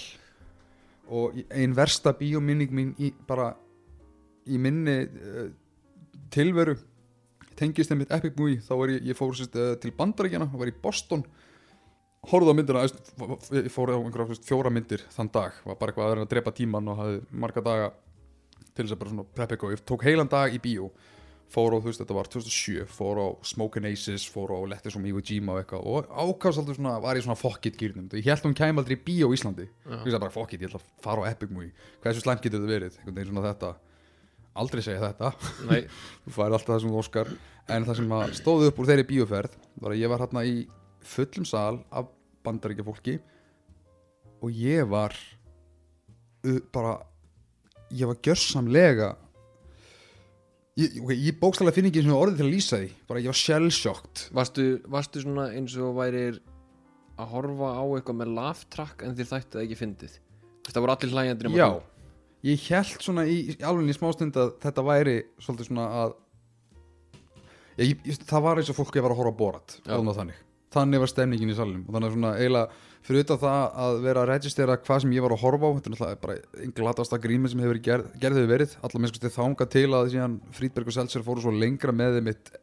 Og 1.12 1.36
í- 1.38 1.46
ein 1.52 1.74
versta 1.76 2.14
bíóminning 2.18 2.72
mín 2.72 2.94
í, 2.98 3.12
bara 3.28 3.52
í 4.48 4.58
minni 4.58 4.96
uh, 5.06 5.50
tilveru 6.32 6.78
tengist 7.60 7.92
þeim 7.92 8.00
mitt 8.04 8.12
Epic 8.16 8.38
Movie. 8.40 8.62
Þá 8.64 8.72
var 8.80 8.94
ég, 8.96 9.04
ég 9.12 9.18
fór 9.20 9.36
sérst, 9.36 9.56
uh, 9.60 9.76
til 9.84 9.92
bandaríkjana 9.96 10.48
var 10.54 10.72
í 10.72 10.74
Boston. 10.82 11.26
Horfði 12.26 12.56
á 12.56 12.58
myndina 12.58 12.86
ég 12.88 13.70
fór 13.70 13.92
á 13.94 14.00
einhverja 14.00 14.40
fjóra 14.48 14.72
myndir 14.74 15.04
þann 15.14 15.30
dag. 15.36 15.60
Var 15.68 15.76
bara 15.78 15.92
eitthvað 15.94 16.08
að 16.08 16.14
vera 16.16 16.24
að 16.26 16.32
drepa 16.32 16.56
tíman 16.58 16.88
og 16.90 16.98
hafði 17.04 17.20
marga 17.44 17.62
daga 17.68 17.92
til 18.76 18.86
þess 18.88 18.96
að 18.96 19.02
bara 19.04 19.12
svona 19.14 19.28
preppa 19.36 19.54
eitthvað. 19.58 19.76
Ég 19.76 19.84
tók 19.92 20.08
heilan 20.08 20.32
dag 20.32 20.56
í 20.56 20.62
bíó 20.64 20.88
fór 21.52 21.76
á, 21.76 21.78
þú 21.78 21.90
veist, 21.90 22.02
þetta 22.02 22.18
var 22.18 22.30
2007 22.34 22.86
fór 22.92 23.20
á 23.22 23.28
Smokin' 23.46 23.88
Aces, 23.90 24.26
fór 24.32 24.54
á 24.56 24.60
Letters 24.68 24.96
from 24.98 25.06
Iwo 25.10 25.22
Jima 25.24 25.56
og 25.56 25.62
eitthvað 25.62 25.86
og 25.86 26.48
alltaf 26.50 26.78
svona 26.78 26.96
var 27.04 27.20
ég 27.20 27.26
svona 27.26 27.40
fokkit 27.40 27.78
gýrnum, 27.80 28.08
ég 28.12 28.30
held 28.30 28.48
hún 28.48 28.58
kæm 28.58 28.82
aldrei 28.82 28.98
í 28.98 29.04
bíó 29.06 29.30
í 29.30 29.38
Íslandi. 29.38 29.68
Já. 29.86 29.98
ég 30.02 30.10
sagði 30.10 30.24
bara 30.26 30.36
fokkit, 30.36 30.64
ég 30.64 30.72
ætla 30.72 30.82
að 30.82 30.88
fara 31.06 31.26
á 31.26 31.30
Epic 31.32 31.52
Movie. 31.54 31.74
Hversu 32.04 32.24
slæmt 32.24 32.44
getur 32.44 32.64
þetta 32.64 32.74
verið, 32.74 32.98
einhvern 33.00 33.20
veginn 33.20 33.32
svona 33.34 33.46
þetta. 33.50 33.72
Aldrei 34.56 34.82
segja 34.86 35.04
þetta. 35.04 35.32
Nei, 35.70 35.82
þú 36.26 36.36
færið 36.36 36.58
alltaf 36.58 36.74
það 36.74 36.82
sem 36.84 36.96
þú 36.96 37.00
óskar. 37.04 37.32
En 37.76 37.88
það 37.88 38.02
sem 38.02 38.18
stóði 38.42 38.70
upp 38.72 38.82
úr 38.82 38.90
þeirri 38.92 39.08
bíóferð 39.10 39.56
var 39.82 39.96
að 39.96 40.02
ég 40.02 40.12
var 40.12 40.26
hérna 40.26 40.46
í 40.46 40.58
fullum 41.06 41.48
sal 41.48 41.80
af 41.94 42.10
bandaríkja 42.46 42.86
fólki 42.86 43.18
og 44.46 44.54
ég 44.54 44.86
var 44.90 45.16
bara 46.74 47.00
ég 47.94 48.10
var 48.10 48.20
gjörsamlega 48.22 49.16
ég, 50.80 51.00
okay, 51.04 51.18
ég 51.18 51.40
bókstælega 51.40 51.76
finn 51.78 51.90
ekki 51.90 52.02
einu 52.02 52.10
sinni 52.10 52.20
orðið 52.20 52.42
til 52.42 52.46
að 52.46 52.54
lýsa 52.54 52.82
því. 52.82 52.92
Bara 53.10 53.24
ég 53.24 53.32
var 53.32 53.40
shellshocked. 53.40 54.24
Varstu, 54.36 54.68
varstu 54.92 55.24
svona 55.24 55.48
eins 55.56 55.76
og 55.80 55.96
værir 56.00 56.40
að 57.16 57.32
horfa 57.32 57.72
á 57.80 57.84
eitthvað 57.96 58.20
með 58.22 58.34
laugh 58.36 58.64
track 58.74 59.04
en 59.06 59.16
þér 59.16 59.30
þætti 59.32 59.56
það 59.56 59.66
ekki 59.66 59.80
fyndið? 59.80 60.16
Það 60.68 60.82
voru 60.84 60.96
allir 60.96 61.14
hlæjandir 61.14 61.48
nema 61.48 61.60
já, 61.62 61.70
ég 62.50 62.64
held 62.72 63.06
svona 63.06 63.26
í, 63.30 63.38
alveg 63.64 63.92
í 63.92 63.96
smástund 63.96 64.40
að 64.42 64.56
þetta 64.64 64.86
væri 64.86 65.16
svolítið 65.46 65.70
svona 65.70 65.86
að 66.02 66.16
ég, 67.80 67.94
ég, 67.94 68.18
það 68.26 68.46
var 68.48 68.62
eins 68.62 68.72
og 68.74 68.80
fólk 68.80 68.98
ég 68.98 69.06
var 69.06 69.16
að 69.16 69.22
horfa 69.22 69.36
á 69.38 69.42
borat 69.42 69.78
þannig. 69.86 70.42
Þannig 70.76 71.00
var 71.06 71.12
stemningin 71.12 71.54
í 71.54 71.56
salnum. 71.56 71.86
Og 71.88 71.96
þannig 71.96 72.10
að 72.10 72.16
svona 72.18 72.34
eiginlega 72.36 72.84
fyrir 73.06 73.26
utan 73.26 73.42
það 73.42 73.80
að 73.86 73.98
vera 74.06 74.24
að 74.24 74.30
registera 74.32 74.78
hvað 74.82 75.02
sem 75.04 75.16
ég 75.16 75.26
var 75.26 75.36
að 75.36 75.42
horfa 75.46 75.70
á 75.70 75.76
þetta 75.76 75.90
er 75.90 75.96
náttúrulega 75.96 76.22
bara 76.26 76.38
einn 76.62 76.76
glatasta 76.80 77.20
grími 77.22 77.52
sem 77.52 77.64
hefur 77.64 77.82
gerð, 77.88 78.14
gerð 78.22 78.40
hefur 78.42 78.54
verið. 78.56 78.78
Allar 78.82 79.04
minnst 79.04 79.20
til 79.22 79.34
þanga 79.34 79.68
til 79.76 79.88
að 79.92 80.14
síðan 80.14 80.38
Friedberg 80.58 80.92
og 80.92 80.98
Seltzer 80.98 81.26
fóru 81.26 81.44
svo 81.46 81.54
lengra 81.54 81.94
með 81.96 82.20
þeim 82.20 82.32
eitt 82.34 82.56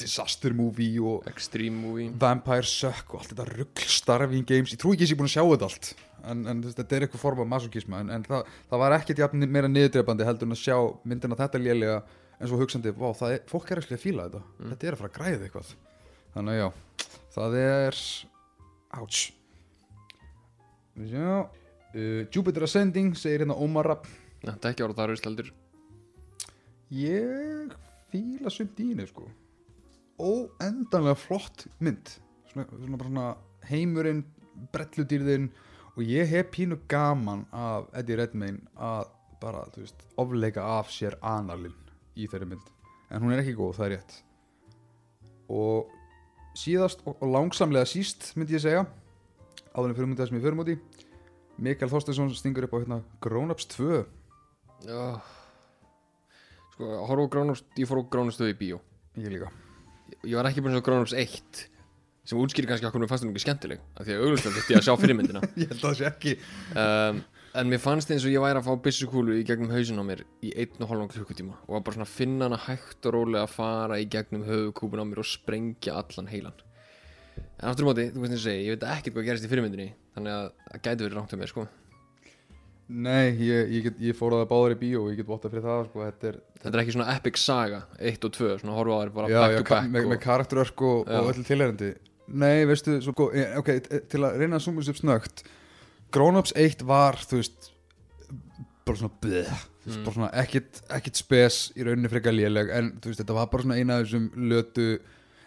disaster 0.00 0.54
movie 0.56 0.98
og 0.98 1.28
extreme 1.30 1.78
movie. 1.78 2.08
Vampire 2.18 2.66
Suck 2.66 3.14
og 3.14 3.22
allt 3.22 3.30
þetta 3.30 3.46
rugl 3.52 3.86
Starving 3.94 4.48
Games, 4.48 4.74
ég 4.74 4.82
trú 4.82 4.90
ekki 4.94 5.06
að 5.06 5.12
ég 5.12 5.14
er 5.14 5.20
búin 5.22 5.30
að 5.30 5.36
sjá 5.36 5.44
þetta 5.44 5.70
allt 5.70 5.94
en, 6.30 6.42
en 6.50 6.64
þetta 6.64 6.96
er 6.96 7.06
eitthvað 7.06 7.22
form 7.22 7.44
af 7.44 7.50
masokisma 7.52 8.00
en, 8.02 8.10
en 8.16 8.26
það, 8.26 8.50
það 8.70 8.82
var 8.82 8.96
ekkert 8.96 9.22
jafn 9.22 9.46
meira 9.46 9.70
niðurdrepandi 9.70 10.26
heldur 10.26 10.48
en 10.48 10.56
að 10.56 10.62
sjá 10.62 10.76
myndina 11.04 11.38
þetta 11.38 11.60
lélega 11.62 12.00
en 12.40 12.50
svo 12.50 12.58
hugsandi, 12.58 12.90
er, 12.90 13.44
fólk 13.46 13.70
er 13.70 13.84
ekki 13.84 13.94
að 13.94 14.02
fíla 14.02 14.26
þetta. 14.26 14.42
Þetta 14.72 14.88
er 14.88 14.96
að 14.96 15.02
fara 15.02 15.12
að 15.12 15.18
græða 15.20 15.46
eitthvað. 15.46 15.72
Þannig 16.34 16.56
að 16.56 16.60
já, 16.60 16.68
það 17.36 17.58
er 17.62 18.00
sjá 18.00 19.43
uh, 20.94 22.26
Jupiter 22.30 22.66
Ascending 22.66 23.14
segir 23.18 23.42
hérna 23.42 23.56
Ómar 23.58 23.88
Rapp 23.90 24.06
þetta 24.44 24.68
er 24.68 24.74
ekki 24.74 24.96
þar 24.98 25.14
heldur. 25.24 25.50
Ég 26.94 27.74
fíla 28.12 28.52
sumt 28.52 28.80
í 28.82 28.90
henni 28.92 29.06
sko. 29.08 29.26
Óendanlega 30.20 31.16
flott 31.18 31.66
mynd. 31.82 32.12
Svona, 32.52 32.66
svona 32.70 33.00
bara 33.00 33.10
svona 33.10 33.28
heimurinn 33.70 34.22
brelludýrðin 34.74 35.48
og 35.94 36.04
ég 36.06 36.30
hef 36.30 36.52
pínu 36.54 36.78
gaman 36.90 37.46
af 37.54 37.88
Eddie 37.96 38.18
Redmayne 38.20 38.62
að 38.76 39.10
bara, 39.42 39.64
þú 39.74 39.82
veist, 39.82 40.06
ofleika 40.20 40.64
af 40.78 40.92
sér 40.94 41.16
analinn 41.24 41.74
í 42.16 42.28
þeirri 42.30 42.52
mynd. 42.54 42.70
En 43.10 43.24
hún 43.24 43.34
er 43.34 43.42
ekki 43.42 43.56
góð, 43.58 43.74
það 43.78 43.86
er 43.86 43.94
rétt. 43.96 44.14
Og 45.52 45.90
síðast 46.58 47.02
og 47.08 47.24
langsamlega 47.26 47.88
síst 47.88 48.30
myndi 48.38 48.56
ég 48.56 48.62
segja 48.62 48.84
áðurinn 49.74 49.98
fyrir 49.98 50.10
myndið 50.10 50.30
sem 50.30 50.38
ég 50.38 50.44
fyrir 50.46 50.58
múti 50.58 50.78
Mikael 51.64 51.90
Þorsteinsson 51.90 52.32
stingur 52.34 52.66
upp 52.66 52.74
á 52.74 52.80
hérna 52.82 53.02
Grown 53.22 53.54
Ups 53.54 53.66
2 53.74 54.04
Já. 54.84 55.20
Sko, 56.74 56.88
að 56.90 57.04
horfa 57.08 57.24
á 57.24 57.32
Grown-Ups, 57.32 57.62
ég 57.78 57.88
fór 57.88 58.02
á 58.02 58.10
Grown-Ups 58.10 58.40
í 58.42 58.56
bíó. 58.58 58.80
Ég 59.14 59.30
líka. 59.30 59.52
Ég 60.10 60.32
ég 60.32 60.36
var 60.36 60.48
ekki 60.48 60.64
búin 60.64 60.74
að 60.74 60.80
sjá 60.80 60.86
Grown-Ups 60.88 61.14
1 61.16 61.62
sem 62.24 62.40
útskýri 62.40 62.68
kannski 62.68 62.88
okkur 62.88 63.02
mér 63.02 63.10
fannst 63.10 63.24
það 63.24 63.34
ekki 63.34 63.42
skemmtileg 63.44 63.80
af 64.00 64.06
því 64.06 64.14
að 64.14 64.22
auglustlega 64.24 64.56
þetta 64.56 64.72
ég 64.72 64.78
að 64.80 64.86
sjá 64.86 64.94
fyrirmyndina. 64.96 65.40
Ég 65.60 65.70
held 65.70 65.82
að 65.82 65.84
það 65.84 65.96
sé 65.98 66.06
ekki. 66.08 66.32
Um, 66.80 67.18
en 67.60 67.68
mér 67.68 67.82
fannst 67.84 68.12
eins 68.14 68.24
og 68.24 68.32
ég 68.32 68.44
væri 68.44 68.60
að 68.62 68.68
fá 68.70 68.78
byssukúlu 68.86 69.36
í 69.36 69.42
gegnum 69.44 69.74
hausin 69.74 70.00
á 70.00 70.04
mér 70.08 70.22
í 70.40 70.54
einn 70.56 70.80
og 70.80 70.88
hálfan 70.88 71.12
klukkutíma 71.12 71.58
og 71.66 71.76
var 71.76 71.84
bara 71.84 71.98
svona 71.98 72.08
að 72.08 72.14
finna 72.16 72.48
hana 72.48 72.60
hægt 72.64 73.10
og 73.10 73.14
rólega 73.18 73.44
að 73.44 73.52
fara 73.58 74.00
í 74.00 74.08
gegnum 74.08 74.46
höfukúpun 74.48 75.04
á 75.04 75.08
mér 75.10 75.20
og 75.20 75.28
sprengja 75.28 75.98
allan 76.00 76.32
heilan 76.32 76.64
en 77.38 77.68
aftur 77.70 77.86
á 77.86 77.88
móti, 77.90 78.04
þú 78.14 78.20
veist 78.24 78.34
eins 78.34 78.42
og 78.42 78.46
segi, 78.48 78.66
ég 78.68 78.74
veit 78.76 78.86
ekkert 78.94 79.14
hvað 79.16 79.26
gerist 79.28 79.46
í 79.46 79.50
fyrirmyndinni 79.52 79.88
þannig 80.16 80.34
að 80.36 80.46
það 80.70 80.82
gæti 80.86 81.04
verið 81.06 81.16
rangt 81.18 81.34
um 81.36 81.42
mér 81.44 81.50
sko. 81.52 81.66
Nei, 82.84 83.30
ég, 83.40 83.70
ég, 83.72 83.84
get, 83.86 84.00
ég 84.04 84.16
fór 84.18 84.34
á 84.36 84.42
það 84.42 84.48
báður 84.50 84.74
í 84.74 84.78
bíó 84.82 85.02
og 85.06 85.12
ég 85.14 85.16
get 85.22 85.28
votta 85.30 85.48
fyrir 85.48 85.64
það 85.64 85.86
sko, 85.88 86.02
þetta 86.04 86.28
er, 86.28 86.34
þetta 86.60 86.72
er 86.76 86.82
ekki 86.82 86.94
svona 86.98 87.06
epic 87.16 87.38
saga 87.40 87.78
1 87.96 88.26
og 88.28 88.34
2, 88.36 88.48
svona 88.60 88.74
horfa 88.76 88.98
á 88.98 89.00
þær 89.06 89.12
bara 89.16 89.30
já, 89.32 89.38
back 89.40 89.54
já, 89.54 89.60
to 89.62 89.68
back 89.70 89.88
með, 89.94 90.04
og, 90.04 90.10
með 90.12 90.20
karakterörk 90.26 90.82
og, 90.84 91.08
og 91.08 91.30
öllu 91.32 91.46
tilhærandi 91.48 91.88
Nei, 92.40 92.64
veistu, 92.68 92.98
svo 93.04 93.12
góð, 93.16 93.34
eh, 93.40 93.54
ok, 93.60 93.70
t- 93.84 94.02
til 94.12 94.20
að 94.24 94.36
reyna 94.40 94.56
að 94.60 94.66
suma 94.66 94.80
þessu 94.84 94.92
upp 94.94 95.00
snögt 95.00 95.42
Grown 96.12 96.36
Ups 96.40 96.52
1 96.60 96.84
var, 96.88 97.16
þú 97.24 97.40
veist 97.40 97.70
bara 98.84 99.00
svona 99.00 99.16
bleh, 99.24 99.62
Mm. 99.84 99.98
bara 100.00 100.14
svona 100.16 100.28
ekkit, 100.40 100.78
ekkit 100.96 101.18
spes 101.20 101.56
í 101.76 101.84
rauninni 101.84 102.08
frekar 102.08 102.32
léleg 102.32 102.70
en 102.72 102.86
þú 103.04 103.10
veist, 103.10 103.18
þetta 103.20 103.34
var 103.36 103.50
bara 103.52 103.64
svona 103.66 103.76
eina 103.76 103.98
af 103.98 104.06
þessum 104.06 104.30
lötu 104.48 104.86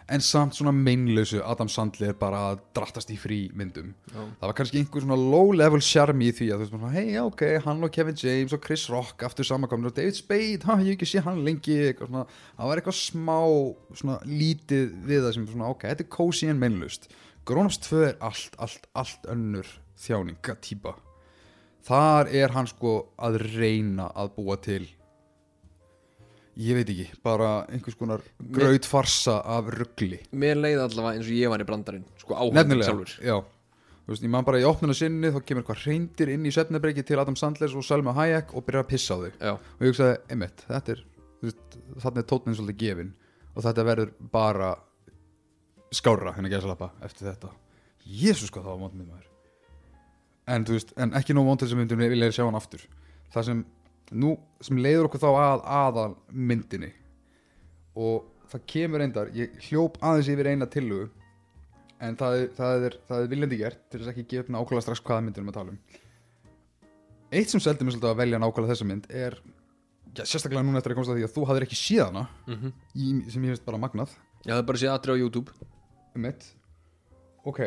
en 0.08 0.22
samt 0.24 0.56
svona 0.56 0.72
meinlausu 0.72 1.42
Adam 1.44 1.68
Sandler 1.68 2.14
bara 2.16 2.40
að 2.52 2.62
drattast 2.76 3.10
í 3.12 3.18
frí 3.20 3.38
myndum. 3.56 3.90
Já, 4.08 4.20
það 4.40 4.46
var 4.46 4.56
kannski 4.60 4.80
einhver 4.80 5.04
svona 5.04 5.18
low 5.20 5.52
level 5.52 5.80
charmi 5.84 6.30
í 6.30 6.34
því 6.36 6.48
að 6.54 6.64
þú 6.64 6.80
veist 6.80 6.96
hei, 6.96 7.06
já, 7.12 7.22
ok, 7.26 7.44
hann 7.66 7.84
og 7.84 7.92
Kevin 7.94 8.18
James 8.22 8.56
og 8.56 8.62
Chris 8.64 8.86
Rock 8.92 9.24
aftur 9.28 9.48
samankomnir 9.48 9.92
og 9.92 9.96
David 9.98 10.16
Spade, 10.16 10.64
ha, 10.64 10.78
ég 10.80 10.94
hef 10.94 10.98
ekki 10.98 11.10
sé 11.12 11.24
hann 11.26 11.44
lengi 11.46 11.78
svona, 12.00 12.24
það 12.56 12.72
var 12.72 12.82
eitthvað 12.82 13.00
smá 13.02 13.38
svona 14.00 14.20
lítið 14.24 14.94
við 15.08 15.26
það 15.26 15.34
sem 15.36 15.48
svona, 15.52 15.72
ok, 15.74 15.88
þetta 15.90 16.06
er 16.06 16.12
cozy 16.18 16.48
en 16.48 16.62
meinlust 16.62 17.10
Grown-Ups 17.48 17.78
2 17.86 18.00
er 18.04 18.16
allt, 18.20 18.56
allt, 18.60 18.88
allt 18.92 19.28
önnur 19.32 19.68
þjáninga 19.96 20.58
típa. 20.60 20.98
Þar 21.88 22.28
er 22.36 22.52
hann 22.52 22.68
sko 22.68 23.14
að 23.16 23.38
reyna 23.54 24.10
að 24.12 24.34
búa 24.36 24.58
til 24.60 24.82
ég 26.58 26.74
veit 26.78 26.88
ekki, 26.90 27.06
bara 27.22 27.50
einhvers 27.70 27.94
konar 27.98 28.24
grautfarsa 28.56 29.36
af 29.56 29.68
ruggli 29.74 30.18
mér 30.32 30.58
leiði 30.58 30.80
allavega 30.82 31.14
eins 31.20 31.28
og 31.30 31.36
ég 31.38 31.52
var 31.52 31.62
í 31.62 31.68
brandarinn 31.68 32.04
sko 32.18 32.38
Nefnilega, 32.52 32.88
sjálfur. 32.90 33.14
já. 33.22 33.36
Þú 34.08 34.14
veist, 34.14 34.24
ég 34.24 34.30
man 34.32 34.44
bara 34.46 34.58
í 34.62 34.64
opnuna 34.64 34.94
sinni 34.96 35.28
þá 35.28 35.38
kemur 35.44 35.62
eitthvað 35.62 35.82
reyndir 35.84 36.30
inn 36.32 36.46
í 36.48 36.52
svefnabreiki 36.54 37.02
til 37.04 37.18
Adam 37.20 37.36
Sandlers 37.36 37.74
og 37.76 37.84
Selma 37.84 38.14
Hayek 38.16 38.54
og 38.56 38.64
byrjar 38.64 38.86
að 38.86 38.88
pissa 38.88 39.14
á 39.14 39.18
þau. 39.20 39.32
Já, 39.36 39.52
og 39.52 39.82
ég 39.84 39.90
hugsaði, 39.92 40.14
einmitt, 40.32 40.62
þetta 40.64 40.94
er 40.94 41.02
þarna 42.02 42.22
er 42.22 42.28
tótnin 42.32 42.56
svolítið 42.56 42.78
gefin 42.80 43.10
og 43.54 43.66
þetta 43.66 43.84
verður 43.84 44.12
bara 44.32 44.70
skárra 45.94 46.32
henni 46.36 46.48
að 46.48 46.56
gæsa 46.56 46.70
lappa 46.72 46.88
eftir 47.04 47.28
þetta. 47.28 47.50
Jésús 48.08 48.48
hvað 48.52 48.64
það 48.64 48.72
var 48.72 48.80
mótmið 48.86 49.10
maður. 49.12 49.28
En 50.48 50.64
þú 50.64 50.78
veist, 50.78 50.94
en 50.96 51.12
ekki 51.20 51.36
nóg 51.36 51.46
mótið 51.50 51.74
sem 51.74 51.84
við 51.84 52.08
vilja 52.14 52.32
sjá 52.32 52.44
hann 52.48 52.56
aftur. 52.58 52.84
Það 53.34 53.46
sem, 53.50 53.62
nú, 54.14 54.34
sem 54.64 54.80
leiður 54.80 55.08
okkur 55.08 55.22
þá 55.22 55.28
að 55.30 55.62
aðal 55.78 56.10
myndinni 56.32 56.90
og 57.98 58.28
það 58.48 58.66
kemur 58.72 59.02
reyndar 59.02 59.30
ég 59.36 59.56
hljóp 59.68 59.98
aðeins 60.00 60.30
yfir 60.32 60.50
eina 60.52 60.68
tillugu 60.70 61.08
en 62.04 62.16
það 62.18 62.36
er, 62.38 62.50
það 62.56 62.86
er, 62.88 62.96
það 63.08 63.22
er 63.22 63.32
viljandi 63.32 63.58
gert 63.60 63.80
til 63.90 64.00
þess 64.00 64.12
ekki 64.12 64.24
að 64.24 64.32
gefa 64.32 64.54
nákvæmlega 64.54 64.86
strax 64.86 65.02
hvaða 65.04 65.24
myndir 65.26 65.44
um 65.44 65.50
að 65.50 65.58
tala 65.58 65.74
um. 65.74 65.80
Eitt 67.28 67.52
sem 67.52 67.62
seldi 67.62 67.84
mér 67.84 67.96
svolítið 67.96 68.12
að 68.12 68.20
velja 68.22 68.40
nákvæmlega 68.42 68.72
þessa 68.72 68.88
mynd 68.88 69.08
er 69.10 69.36
já, 70.14 70.22
sérstaklega 70.22 70.64
núna 70.64 70.80
eftir 70.80 70.94
að 70.94 71.00
komast 71.00 71.12
að 71.12 71.20
því 71.20 71.26
að 71.26 71.34
þú 71.34 71.46
hafðir 71.50 71.66
ekki 71.66 71.80
séð 71.80 72.04
hana 72.06 72.24
mm 72.46 72.72
í, 72.94 73.10
sem 73.28 73.44
ég 73.44 73.52
finnst 73.52 73.66
bara 73.66 73.82
magnað. 73.82 74.14
Já, 74.46 74.54
það 74.54 74.62
er 74.62 74.68
bara 74.70 74.80
sé 74.80 74.90
aðri 74.92 75.18
á 75.18 75.20
YouTube. 75.20 75.68
Um 76.14 76.24
mitt 76.24 76.48
ok, 77.48 77.60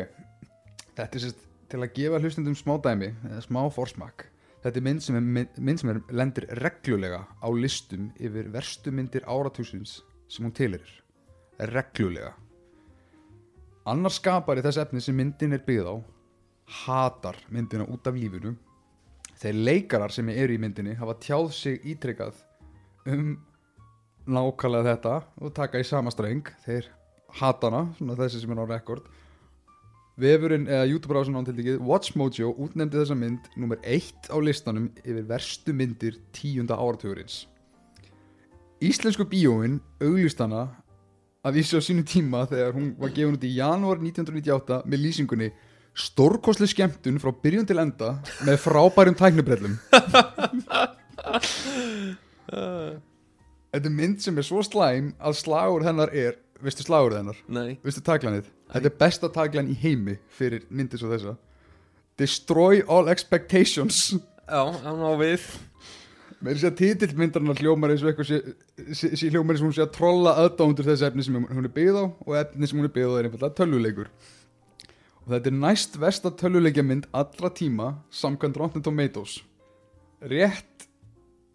þetta 0.96 1.08
er 1.12 1.24
sérst 1.26 1.48
til 1.72 1.80
að 1.80 1.94
gefa 1.96 2.20
hlustendum 2.20 2.56
smá 2.58 2.74
dæmi 2.82 3.12
eða 3.28 3.44
smá 3.44 3.62
forsmak 3.72 4.26
þetta 4.62 4.78
er 4.78 4.86
mynd 4.86 5.02
sem 5.02 5.18
er, 5.18 5.26
mynd, 5.36 5.58
mynd 5.58 5.82
sem 5.82 5.90
er 5.92 6.00
lendir 6.14 6.46
reglulega 6.62 7.24
á 7.42 7.48
listum 7.50 8.10
yfir 8.18 8.50
verstu 8.54 8.92
myndir 8.94 9.26
áratúsins 9.26 10.00
sem 10.30 10.46
hún 10.46 10.54
tilir 10.54 10.86
reglulega. 11.72 12.32
Annar 13.86 14.14
skapari 14.14 14.62
þess 14.62 14.78
efni 14.84 15.02
sem 15.02 15.16
myndin 15.18 15.56
er 15.56 15.64
byggð 15.66 15.90
á 15.90 15.96
hatar 16.86 17.38
myndina 17.50 17.86
út 17.90 18.06
af 18.06 18.14
lífinu. 18.14 18.54
Þeir 19.42 19.58
leikarar 19.66 20.14
sem 20.14 20.28
eru 20.30 20.54
í 20.54 20.60
myndinni 20.62 20.94
hafa 20.98 21.16
tjáð 21.18 21.50
sig 21.56 21.80
ítrykkað 21.94 22.38
um 23.10 23.34
nákvæmlega 24.30 24.92
þetta 24.92 25.16
og 25.42 25.54
taka 25.56 25.82
í 25.82 25.86
sama 25.86 26.12
streng. 26.14 26.46
Þeir 26.62 26.86
hatana, 27.40 27.88
svona 27.98 28.16
þessi 28.20 28.44
sem 28.44 28.54
er 28.54 28.62
á 28.62 28.66
rekord 28.70 29.08
vefurinn 30.20 30.68
eða 30.68 30.88
YouTube-rásin 30.90 31.38
án 31.38 31.46
til 31.48 31.56
dækið 31.56 31.80
WatchMojo 31.88 32.52
útnefndi 32.60 33.00
þessa 33.00 33.16
mynd 33.16 33.48
nummer 33.56 33.80
1 33.82 34.28
á 34.28 34.36
listanum 34.44 34.90
yfir 35.04 35.24
verstu 35.28 35.72
myndir 35.76 36.18
tíunda 36.36 36.76
áratugurins 36.76 37.46
Íslensku 38.82 39.24
bíóin 39.30 39.80
auglýst 40.02 40.40
hana 40.42 40.66
að 41.46 41.58
vísi 41.58 41.78
á 41.78 41.82
sínu 41.82 42.02
tíma 42.06 42.44
þegar 42.50 42.74
hún 42.76 42.92
var 42.98 43.12
gefin 43.14 43.36
út 43.38 43.44
í 43.46 43.54
janúar 43.56 43.98
1998 44.02 44.82
með 44.86 45.02
lýsingunni 45.06 45.48
stórkosli 45.94 46.66
skemmtun 46.70 47.20
frá 47.22 47.30
byrjun 47.44 47.68
til 47.68 47.78
enda 47.82 48.16
með 48.46 48.60
frábærum 48.64 49.16
tæknibrellum. 49.18 49.78
Þetta 53.72 53.88
er 53.88 53.94
mynd 53.96 54.18
sem 54.20 54.38
er 54.38 54.46
svo 54.46 54.62
slæm 54.66 55.12
að 55.22 55.38
slagur 55.40 55.86
hennar 55.86 56.10
er 56.10 56.41
veistu 56.62 56.86
slagur 56.86 57.16
hennar, 57.18 57.38
Nei, 57.50 57.78
veistu 57.82 58.02
taglanið 58.06 58.50
Þetta 58.72 58.88
er 58.88 58.94
besta 59.02 59.28
taglan 59.32 59.68
í 59.68 59.76
heimi 59.82 60.16
fyrir 60.32 60.64
myndir 60.72 61.00
svo 61.00 61.10
þessa. 61.12 61.34
Destroy 62.20 62.80
all 62.88 63.10
expectations. 63.12 64.14
Já, 64.48 64.62
hann 64.84 65.04
á 65.04 65.12
við. 65.20 65.44
Með 66.42 66.56
þess 66.56 66.68
að 66.70 66.78
titill 66.80 67.18
myndarinnar 67.20 67.60
hljómar 67.60 67.92
eins 67.92 68.02
og 68.02 68.10
eitthvað 68.10 68.30
sé, 68.30 68.38
sé, 68.96 69.12
sé 69.18 69.28
hljómar 69.30 69.54
eins 69.54 69.62
og 69.62 69.68
hún 69.68 69.76
sé 69.76 69.84
að 69.84 69.92
trolla 69.94 70.34
aðdándur 70.42 70.88
þess 70.88 71.04
efni 71.06 71.26
sem 71.26 71.36
hún 71.38 71.68
er 71.68 71.74
byggð 71.76 72.00
á 72.00 72.04
og 72.08 72.32
efni 72.40 72.68
sem 72.68 72.80
hún 72.80 72.88
er 72.88 72.94
byggð 72.96 73.12
á 73.12 73.16
er 73.18 73.28
einfallega 73.28 73.58
tölvuleikur. 73.60 74.10
Og 75.22 75.30
þetta 75.36 75.52
er 75.52 75.58
næst 75.60 76.00
versta 76.02 76.32
tölvuleikja 76.40 76.86
mynd 76.88 77.06
allra 77.14 77.52
tíma 77.54 77.92
samkvæmt 78.10 78.58
Rotten 78.58 78.82
Tomatoes. 78.82 79.38
Rétt 80.32 80.88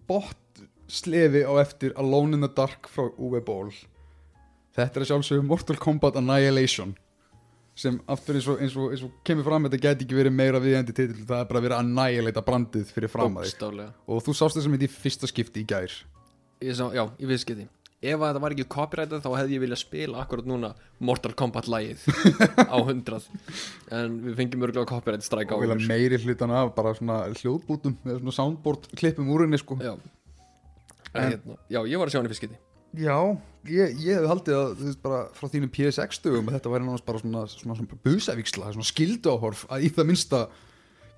bot 0.08 0.63
slefi 0.88 1.43
á 1.43 1.52
eftir 1.60 1.98
Alone 2.00 2.38
in 2.38 2.46
the 2.46 2.54
Dark 2.54 2.88
frá 2.93 3.10
Uwe 3.17 3.41
Boll 3.43 3.74
þetta 4.78 5.00
er 5.00 5.06
að 5.06 5.12
sjálfsögum 5.12 5.52
Mortal 5.52 5.78
Kombat 5.82 6.20
Annihilation 6.22 6.96
sem 7.78 8.00
aftur 8.10 8.38
eins 8.40 8.48
og, 8.50 8.62
eins 8.63 8.76
og, 8.80 8.92
eins 8.94 9.04
og 9.06 9.18
kemur 9.28 9.46
fram 9.46 9.68
þetta 9.68 9.80
geti 9.84 10.06
ekki 10.08 10.18
verið 10.18 10.34
meira 10.34 10.62
viðendi 10.62 10.96
titill 10.98 11.26
það 11.30 11.44
er 11.44 11.50
bara 11.52 11.62
að 11.62 11.76
annihilata 11.78 12.42
brandið 12.46 12.94
fyrir 12.94 13.12
fram 13.13 13.38
að 13.38 13.52
þig 13.52 13.84
og 14.10 14.24
þú 14.26 14.34
sást 14.40 14.58
þessum 14.58 14.74
mynd 14.74 14.86
í 14.88 14.90
fyrsta 14.90 15.30
skipti 15.30 15.62
í 15.62 15.68
gær. 15.70 15.94
Ég 16.66 16.74
sá, 16.74 16.88
já, 16.90 17.04
ég 17.22 17.30
veist 17.30 17.46
geti 17.46 17.68
Ef 17.98 18.20
þetta 18.22 18.42
var 18.42 18.54
ekki 18.54 18.66
copyrightað 18.70 19.24
þá 19.24 19.32
hefði 19.40 19.56
ég 19.56 19.62
viljað 19.63 19.80
spila 19.82 20.20
akkurat 20.22 20.46
núna 20.46 20.70
Mortal 21.02 21.32
Kombat 21.38 21.66
lagið 21.66 22.04
á 22.74 22.78
100 22.78 23.26
En 23.98 24.20
við 24.22 24.36
fengjum 24.38 24.66
örgulega 24.68 24.90
copyright 24.92 25.26
strike 25.26 25.50
á 25.50 25.58
og 25.58 25.63
vilja 25.63 25.80
meiri 25.90 26.20
hlutana 26.22 26.60
af 26.62 26.76
bara 26.78 26.94
svona 26.98 27.24
hljóðbútum 27.34 27.96
eða 28.06 28.20
svona 28.22 28.36
soundboard 28.38 28.86
klippum 29.02 29.32
úr 29.34 29.48
henni 29.48 29.58
sko. 29.58 29.80
Já. 29.82 29.96
En, 29.98 31.24
En- 31.24 31.32
hérna, 31.32 31.58
já, 31.74 31.80
ég 31.90 31.98
var 31.98 32.06
að 32.10 32.13
sjá 32.13 32.20
hann 32.22 32.30
í 32.30 32.34
fyrst 32.36 32.46
geti 32.46 32.60
Já, 32.97 33.17
ég, 33.69 33.97
ég 34.01 34.17
hef 34.17 34.29
haldið 34.31 34.55
að 34.57 34.71
þú 34.77 34.88
veist 34.88 35.01
bara 35.03 35.19
frá 35.38 35.49
þínum 35.53 35.73
PSX 35.73 36.17
stugum 36.17 36.47
að 36.49 36.57
þetta 36.57 36.71
væri 36.73 36.86
náttúrulega 36.88 37.10
bara 37.10 37.21
svona, 37.21 37.43
svona, 37.51 37.75
svona 37.77 37.99
busavíksla, 38.07 38.71
svona 38.73 38.89
skilduáhorf 38.89 39.65
að 39.69 39.86
í 39.86 39.91
það 39.93 40.10
minnsta 40.10 40.39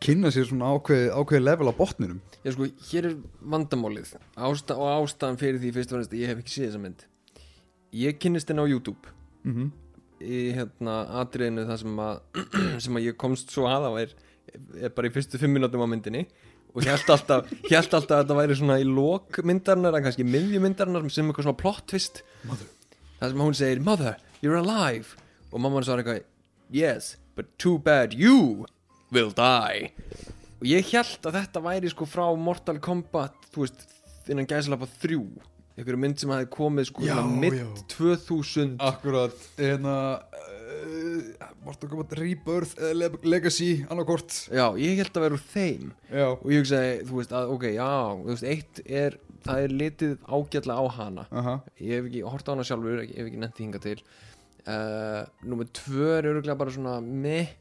kynna 0.04 0.32
sér 0.34 0.48
svona 0.50 0.72
ákveði, 0.76 1.10
ákveði 1.12 1.44
level 1.44 1.72
á 1.72 1.74
botninum. 1.76 2.20
Já 2.44 2.54
sko, 2.56 2.70
hér 2.90 3.10
er 3.12 3.16
vandamálið. 3.54 4.14
Ásta 4.36 4.78
og 4.80 4.92
ástæðan 4.96 5.40
fyrir 5.40 5.62
því 5.64 5.72
fyrst 5.76 5.94
og 5.94 6.00
fremst 6.00 6.16
að 6.16 6.22
Ég 6.22 6.32
hef 6.32 6.42
ekki 6.44 6.56
séð 6.56 6.68
þessa 6.68 6.84
mynd. 6.84 7.06
Ég 8.00 8.20
kynnist 8.22 8.52
henni 8.52 8.64
á 8.64 8.72
YouTube. 8.72 9.16
Mm 9.44 9.56
-hmm. 9.56 9.72
Í 10.20 10.40
hérna 10.56 10.96
atriðinu 11.22 11.68
það 11.68 11.82
sem 11.84 12.00
að 12.00 12.22
sem 12.86 12.96
að 12.96 13.06
ég 13.08 13.18
komst 13.18 13.52
svo 13.52 13.68
að 13.68 13.88
á 13.88 13.92
er, 14.04 14.16
er 14.84 14.90
bara 14.90 15.08
í 15.08 15.16
fyrstu 15.16 15.40
fimm 15.40 15.54
minútum 15.56 15.84
á 15.84 15.88
myndinni 15.88 16.28
og 16.76 16.86
held 16.86 17.14
alltaf, 17.16 17.48
held 17.66 17.94
alltaf 17.98 18.14
að 18.14 18.24
þetta 18.24 18.38
væri 18.38 18.58
svona 18.60 18.80
í 18.82 18.88
lok 18.88 19.40
myndarinnar 19.46 19.98
en 19.98 20.06
kannski 20.06 20.26
miðju 20.28 20.62
myndarinnar 20.64 21.08
sem 21.10 21.30
eitthvað 21.30 21.48
svona 21.50 21.62
plot 21.64 21.86
twist. 21.90 22.22
Mother. 22.48 22.68
það 23.20 23.34
sem 23.34 23.44
hún 23.46 23.58
segir 23.58 23.82
Mother, 23.84 24.20
you're 24.44 24.60
alive. 24.60 25.18
Og 25.50 25.64
mamman 25.64 25.86
svarar 25.88 26.06
eitthvað 26.06 26.28
Yes, 26.70 27.16
but 27.36 27.58
too 27.58 27.80
bad 27.80 28.14
you 28.14 28.66
will 29.12 29.32
die. 29.34 29.90
Og 30.60 30.68
ég 30.70 30.86
held 30.94 31.26
að 31.26 31.40
þetta 31.40 31.64
væri 31.66 31.90
sko 31.90 32.06
frá 32.06 32.28
Mortal 32.38 32.78
Kombat 32.84 33.34
þú 33.54 33.64
veist, 33.66 33.88
innan 34.30 34.48
gæslapa 34.50 34.86
þrjú. 35.02 35.24
Einhverju 35.80 36.02
mynd 36.04 36.20
sem 36.22 36.32
hafi 36.34 36.50
komið 36.52 36.90
sko 36.92 37.06
svona 37.08 37.24
mitt 37.40 37.56
já. 37.56 37.68
2000 37.96 38.76
Akkurat, 38.84 39.36
hérna 39.58 39.96
uh, 40.20 40.59
Mortal 41.66 41.90
Kombat 41.92 42.14
Rebirth 42.20 42.76
eða 42.80 42.94
Le- 42.98 43.20
Legacy, 43.30 43.70
annarkort 43.92 44.34
Já, 44.54 44.66
ég 44.80 45.00
held 45.02 45.12
að 45.20 45.26
vera 45.26 45.38
úr 45.38 45.44
þeim. 45.54 45.92
Já, 46.12 46.26
og 46.34 46.46
ég 46.54 46.62
hugsaði, 46.64 46.94
þú 47.10 47.20
veist, 47.20 47.34
að 47.40 47.54
ok, 47.56 47.66
já 47.76 47.90
þú 48.20 48.30
veist, 48.32 48.48
eitt 48.54 48.82
er, 48.86 49.18
það 49.46 49.64
er 49.66 49.76
litið 49.82 50.14
ágætlega 50.28 50.80
á 50.80 50.86
hana. 51.00 51.26
Aha, 51.32 51.56
ég 51.82 51.96
hef 52.00 52.10
ekki 52.12 52.24
hort 52.28 52.50
á 52.50 52.52
hana 52.56 52.68
sjálfur, 52.68 53.02
ég 53.06 53.16
hef 53.18 53.30
ekki 53.32 53.42
nefnt 53.44 53.64
hinga 53.64 53.82
til. 53.84 53.98
Uh, 54.70 55.24
Númer 55.50 55.70
tvö 55.74 56.10
er 56.20 56.28
örgulega 56.34 56.58
bara 56.60 56.74
svona 56.76 56.98
meh 57.02 57.54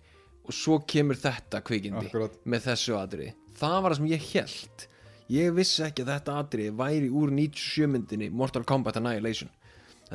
og 0.49 0.55
svo 0.57 0.81
kemur 0.89 1.17
þetta 1.21 1.61
kvikindi 1.65 2.09
akkurat. 2.09 2.35
með 2.49 2.67
þessu 2.71 2.97
atriði. 2.99 3.35
Það 3.59 3.77
var 3.85 3.93
það 3.95 4.01
sem 4.01 4.11
ég 4.13 4.27
held 4.33 4.87
ég 5.29 5.51
vissi 5.53 5.83
ekki 5.85 6.05
að 6.07 6.11
þetta 6.15 6.35
atriði 6.41 6.73
væri 6.79 7.09
úr 7.13 7.29
97 7.37 7.89
myndinni 7.93 8.29
Mortal 8.33 8.63
Kombat 8.65 8.97
Annihilation 8.97 9.51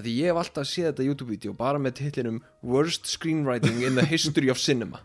því 0.01 0.13
ég 0.17 0.31
hef 0.31 0.41
alltaf 0.41 0.69
séð 0.69 0.89
þetta 0.89 1.07
YouTube-vídeó 1.07 1.55
bara 1.57 1.81
með 1.81 1.99
titlinum 2.01 2.41
Worst 2.65 3.05
Screenwriting 3.11 3.83
in 3.85 3.99
the 3.99 4.05
History 4.05 4.49
of 4.49 4.61
Cinema. 4.61 5.03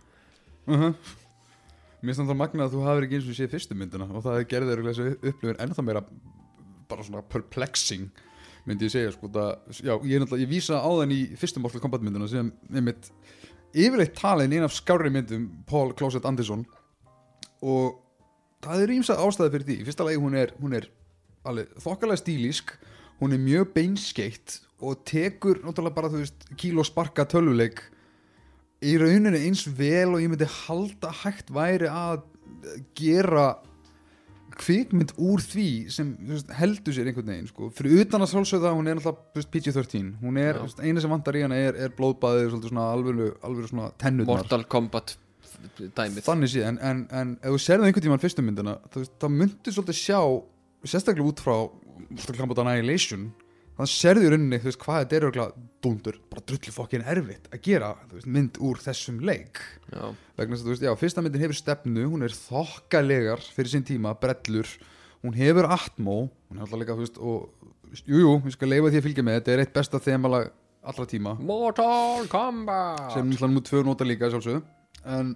Uh 0.67 0.93
Mér 1.99 2.15
finnst 2.15 2.31
það 2.31 2.39
magna 2.39 2.67
að 2.69 2.75
þú 2.77 2.81
hafir 2.87 3.05
ekki 3.09 3.17
eins 3.19 3.29
og 3.29 3.35
séð 3.35 3.55
fyrstu 3.57 3.75
myndina 3.75 4.07
og 4.07 4.23
það 4.23 4.45
gerði 4.53 4.71
þér 4.71 4.83
þessu 4.87 5.07
upplifun 5.17 5.57
ennþá 5.65 5.83
meira 5.83 6.03
bara 6.89 7.07
svona 7.07 7.23
perplexing 7.27 8.21
myndi 8.69 8.87
ég 8.87 8.93
segja 8.93 9.15
sko. 9.15 9.31
Það, 9.35 9.49
já, 9.83 9.95
ég, 10.07 10.23
er 10.23 10.43
ég 10.45 10.51
vísa 10.51 10.79
á 10.79 10.91
þenn 11.01 11.15
í 11.17 11.19
fyrstu 11.41 11.63
Mortal 11.63 11.83
Kombat 11.83 12.05
myndina 12.07 12.29
sem 12.31 12.53
einmitt 12.71 13.11
yfirleitt 13.75 14.15
talin 14.19 14.55
einn 14.55 14.67
af 14.69 14.77
skárri 14.77 15.11
myndum 15.11 15.49
Paul 15.67 15.91
Closet 15.99 16.29
Anderson. 16.29 16.63
Og 17.67 17.99
það 18.63 18.85
er 18.85 18.95
ímsað 19.01 19.25
ástæði 19.25 19.55
fyrir 19.57 19.69
því. 19.73 19.79
Fyrsta 19.89 20.07
lagi 20.07 20.23
hún 20.23 20.39
er, 20.39 20.55
er 20.71 20.89
þokkalega 21.83 22.23
stílísk 22.23 22.77
hún 23.19 23.35
er 23.35 23.43
mjög 23.43 23.75
beinskeitt 23.75 24.61
og 24.79 25.05
tekur 25.09 25.63
náttúrulega 25.65 25.97
bara 25.97 26.11
þú 26.13 26.23
veist 26.23 26.51
kíló 26.59 26.85
sparka 26.87 27.27
tölvuleik 27.29 27.81
í 28.87 28.95
rauninni 29.01 29.41
eins 29.47 29.65
vel 29.67 30.15
og 30.15 30.23
ég 30.23 30.31
myndi 30.31 30.47
halda 30.67 31.11
hægt 31.25 31.51
væri 31.55 31.91
að 31.91 32.23
gera 32.99 33.49
kvikmynd 34.59 35.15
úr 35.23 35.43
því 35.43 35.69
sem 35.93 36.11
veist, 36.29 36.51
heldur 36.59 36.95
sér 36.95 37.11
einhvern 37.11 37.31
veginn 37.31 37.51
sko. 37.51 37.71
fyrir 37.75 38.03
utan 38.05 38.25
að 38.25 38.33
sjálfsögða 38.33 38.75
hún 38.75 38.91
er 38.91 39.01
veist, 39.03 39.51
PG-13 39.55 40.13
hún 40.23 40.39
er, 40.41 40.61
veist, 40.65 40.83
eina 40.83 41.03
sem 41.03 41.13
vantar 41.13 41.39
í 41.39 41.45
hana 41.47 41.59
er, 41.59 41.79
er 41.79 41.95
blóðbæðið 41.99 42.53
svolítið 42.53 42.73
svona 43.71 43.91
tennurnar. 44.01 44.43
Mortal 44.43 44.65
Kombat 44.71 45.17
dæmið. 45.79 46.23
Þannig 46.27 46.53
séð, 46.53 46.65
en, 46.71 46.79
en, 46.87 47.05
en 47.19 47.35
ef 47.43 47.55
þú 47.55 47.61
serðu 47.63 47.89
einhvern 47.89 48.07
tímann 48.07 48.23
fyrstu 48.23 48.45
myndina, 48.47 48.77
það 48.95 49.35
myndir 49.35 49.75
svolítið 49.75 49.99
sjá, 49.99 50.21
sérstaklega 50.87 51.31
út 51.33 51.43
frá 51.43 51.55
Mortal 52.09 52.37
Kombat 52.39 52.63
Annihilation 52.63 53.29
þannig 53.79 53.93
serðu 53.95 54.27
í 54.27 54.31
rauninni, 54.35 54.59
þú 54.59 54.69
veist, 54.69 54.81
hvað 54.83 55.01
þetta 55.05 55.17
er 55.21 55.27
örgulega 55.29 55.67
dúndur, 55.87 56.17
bara 56.33 56.43
drullu 56.51 56.75
fokkin 56.75 57.05
erfitt 57.07 57.49
að 57.55 57.61
gera, 57.69 57.91
veist, 58.13 58.27
mynd 58.35 58.59
úr 58.67 58.81
þessum 58.83 59.21
leik. 59.23 59.61
Já, 59.95 60.05
vegna 60.37 60.57
þess 60.57 60.65
að, 60.65 60.67
þú 60.67 60.73
veist, 60.75 60.87
já, 60.89 60.93
fyrsta 61.05 61.23
myndin 61.25 61.45
hefur 61.47 61.59
stefnu 61.61 62.07
hún 62.11 62.27
er 62.27 62.35
þokkalegar 62.35 63.45
fyrir 63.55 63.71
sinn 63.73 63.87
tíma 63.87 64.13
brellur, 64.19 64.67
hún 65.23 65.35
hefur 65.39 65.69
atmó 65.71 66.19
hún 66.51 66.59
er 66.59 66.65
alltaf 66.67 66.83
líka, 66.83 66.97
þú 66.99 67.05
veist, 67.07 67.19
og 67.23 68.03
jújú, 68.03 68.25
jú, 68.27 68.33
ég 68.51 68.57
skal 68.59 68.69
leifa 68.75 68.91
því 68.93 68.99
að 69.01 69.07
fylgja 69.09 69.25
með, 69.31 69.39
þetta 69.41 69.55
er 69.55 69.63
eitt 69.65 69.73
besta 69.79 70.03
þemalag 70.03 70.51
allra 70.89 71.07
tíma. 71.11 71.37
Mortal 71.41 72.27
Kombat! 72.33 73.13
Sem 73.15 73.31
náttúrulega 73.31 73.55
nú 73.55 73.63
tvö 73.67 73.85
nota 73.87 74.05
líka 74.09 74.29
sjálfsögðu. 74.33 74.63
En 75.09 75.33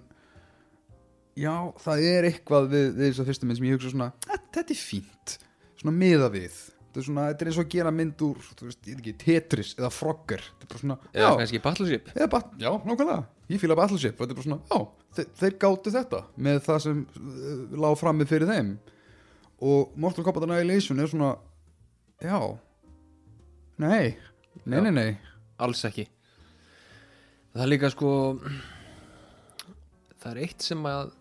já, 1.39 1.53
það 1.81 2.03
er 2.11 2.27
eitthvað 2.29 2.67
við, 2.71 2.85
við 2.97 3.09
þess 3.09 3.23
að 3.23 3.29
fyrstu 3.31 3.47
mynd 3.49 3.59
sem 3.59 3.67
ég 3.67 3.75
hugsa 3.77 3.91
svona 3.93 4.11
"Þetta- 4.27 4.51
þetta 4.57 4.73
er 4.75 4.81
fínt, 4.83 5.37
svona 5.81 5.95
miða 5.97 6.29
við 6.33 6.57
þetta 6.93 7.01
er, 7.01 7.05
svona, 7.07 7.27
þetta 7.31 7.43
er 7.43 7.49
eins 7.49 7.57
og 7.57 7.63
að 7.63 7.71
gera 7.73 7.91
mynd 7.97 8.19
úr 8.27 8.41
þú 8.45 8.67
veist, 8.67 8.81
ég 8.85 8.97
veit 8.99 8.99
ekki, 9.03 9.13
Tetris 9.23 9.71
eða 9.79 9.89
Frogger. 9.93 10.43
Þetta 10.51 10.67
er 10.67 10.73
bara 10.73 10.81
svona, 10.83 10.97
Eða 11.09 11.23
já, 11.23 11.37
kannski 11.39 11.61
Battleship. 11.63 12.11
Eða 12.13 12.27
bat, 12.35 12.51
já, 12.61 12.69
nákvæmlega. 12.83 13.23
Ég 13.49 13.63
fíla 13.63 13.77
Battleship, 13.79 14.19
þetta 14.19 14.35
er 14.35 14.39
bara 14.39 14.47
svona, 14.47 14.59
já 14.69 15.03
þeir, 15.17 15.29
þeir 15.39 15.55
gátu 15.61 15.93
þetta 15.93 16.21
með 16.47 16.59
það 16.67 16.83
sem 16.85 17.01
uh, 17.05 17.79
lág 17.85 17.97
frammi 17.99 18.27
fyrir 18.29 18.49
þeim. 18.49 18.75
Og 19.63 19.97
Mortal 19.99 20.25
Kombat 20.25 20.45
Annihilation 20.47 21.01
er 21.01 21.09
svona 21.09 21.33
já. 22.23 22.37
Nei, 23.81 24.13
nei, 24.65 24.79
nei, 24.85 24.93
nei. 24.93 25.09
Alls 25.63 25.83
ekki. 25.87 26.07
Það 27.53 27.65
er 27.65 27.69
líka 27.69 27.91
sko 27.93 28.11
það 30.21 30.29
er 30.31 30.41
eitt 30.45 30.65
sem 30.65 30.87
að 30.89 31.13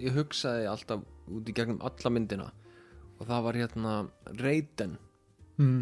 ég 0.00 0.16
hugsaði 0.16 0.66
alltaf 0.70 1.06
út 1.32 1.48
í 1.48 1.54
gegnum 1.56 1.80
alla 1.84 2.12
myndina 2.12 2.50
og 3.22 3.28
það 3.30 3.46
var 3.46 3.58
hérna 3.60 3.94
Raiden 4.42 4.98
mm. 5.60 5.80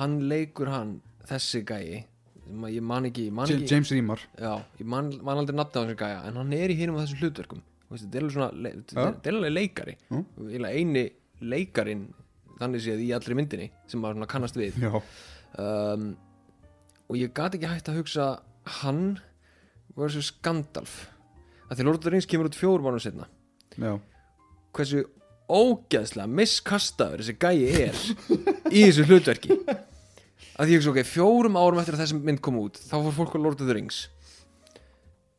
hann 0.00 0.18
leikur 0.26 0.70
hann 0.72 0.98
þessi 1.28 1.62
gæi 1.66 2.02
ég 2.46 2.82
man 2.82 3.06
ekki, 3.08 3.28
man 3.34 3.50
ekki 3.50 3.70
James 3.70 3.92
Remar 3.94 4.22
ég 4.36 4.84
man, 4.86 5.12
man 5.22 5.42
aldrei 5.42 5.56
nafna 5.58 5.82
á 5.82 5.84
þessu 5.86 5.98
gæja 6.02 6.20
en 6.26 6.38
hann 6.42 6.52
er 6.56 6.74
í 6.74 6.78
hinum 6.78 6.98
á 6.98 7.02
þessum 7.04 7.22
hlutverkum. 7.24 7.64
Þetta 7.86 9.30
er 9.30 9.36
alveg 9.36 9.52
leikari. 9.52 9.96
Mm. 10.10 10.24
eini 10.66 11.04
leikarin 11.46 12.06
þannig 12.58 12.82
séð 12.82 13.02
í 13.04 13.10
allri 13.14 13.36
myndinni 13.38 13.68
sem 13.86 14.02
maður 14.02 14.18
svona 14.18 14.30
kannast 14.30 14.58
við. 14.58 14.78
Um, 15.56 16.14
og 17.06 17.18
ég 17.18 17.34
gat 17.36 17.54
ekki 17.56 17.70
hægt 17.70 17.90
að 17.90 18.00
hugsa 18.00 18.28
hann 18.80 19.18
versus 19.98 20.32
Gandalf. 20.42 21.06
Að 21.70 21.78
því 21.78 21.86
Lord 21.86 22.00
of 22.00 22.06
the 22.06 22.14
Rings 22.14 22.30
kemur 22.30 22.50
út 22.50 22.58
fjórum 22.58 22.86
mánum 22.86 23.02
setna 23.02 23.26
já, 23.76 23.96
hversu 24.76 25.02
ógeðslega 25.48 26.26
miskastaður 26.30 27.22
þessi 27.22 27.36
gæi 27.38 27.58
er 27.86 28.00
í 28.72 28.82
þessu 28.88 29.04
hlutverki. 29.06 29.56
Að 30.56 30.70
ég 30.72 30.78
hugsa 30.80 30.92
ok, 30.94 31.02
fjórum 31.06 31.58
árum 31.60 31.78
eftir 31.82 31.96
að 31.98 32.02
þessi 32.06 32.18
mynd 32.24 32.40
kom 32.44 32.56
út 32.62 32.78
þá 32.80 32.94
fór 32.96 33.14
fólk 33.20 33.34
á 33.36 33.38
Lord 33.44 33.60
of 33.60 33.68
the 33.68 33.76
Rings. 33.76 34.06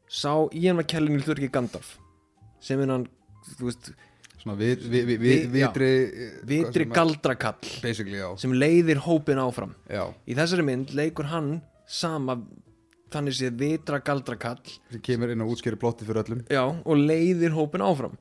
Sá 0.08 0.32
Ian 0.56 0.78
McKellen 0.80 1.16
í 1.18 1.20
hlutverki 1.20 1.50
Gandalf 1.52 1.96
sem 2.64 2.80
er 2.84 2.90
hann, 2.94 3.04
þú 3.58 3.68
veist 3.70 3.90
svona 4.42 4.56
við, 4.60 4.86
við, 4.92 5.10
Vi- 5.10 5.18
við, 5.24 5.58
já. 5.60 5.68
vitri 5.68 5.90
vitri 6.48 6.86
galdrakall 6.88 8.38
sem 8.40 8.54
leiðir 8.56 9.02
hópin 9.06 9.42
áfram. 9.44 9.74
Já. 9.92 10.06
Í 10.28 10.38
þessari 10.38 10.64
mynd 10.68 10.94
leikur 10.96 11.28
hann 11.34 11.58
sama 11.88 12.38
þannig 13.12 13.36
séð 13.38 13.60
vitra 13.60 14.00
galdrakall 14.04 14.60
sem 14.92 15.02
kemur 15.04 15.32
inn 15.34 15.44
og 15.46 15.54
útskýri 15.56 15.80
plotti 15.80 16.08
fyrir 16.08 16.24
öllum. 16.24 16.42
Já, 16.52 16.64
og 16.68 16.98
leiðir 17.04 17.54
hópin 17.56 17.84
áfram 17.84 18.16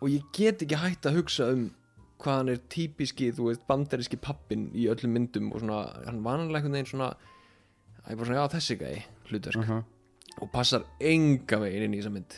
og 0.00 0.08
ég 0.08 0.26
get 0.36 0.64
ekki 0.64 0.80
hægt 0.80 1.06
að 1.06 1.20
hugsa 1.20 1.50
um 1.54 1.68
hvað 2.20 2.36
hann 2.36 2.52
er 2.52 2.58
típiski, 2.68 3.30
þú 3.32 3.46
veist, 3.48 3.62
bandaríski 3.68 4.18
pappin 4.20 4.68
í 4.76 4.88
öllum 4.92 5.14
myndum 5.16 5.52
og 5.54 5.62
svona, 5.62 5.78
hann 6.04 6.20
vanlega 6.24 6.60
einhvern 6.60 6.76
veginn 6.76 6.90
svona 6.90 7.14
að 7.14 8.12
ég 8.12 8.18
bara 8.20 8.28
svona, 8.28 8.42
já, 8.42 8.52
þessi 8.56 8.76
gæi 8.80 8.98
hlutverk. 9.30 9.64
Uh 9.64 9.80
og 10.40 10.48
passar 10.52 10.84
enga 11.02 11.58
veginn 11.60 11.88
inn 11.88 11.96
í 11.96 12.00
þessa 12.00 12.12
mynd. 12.14 12.36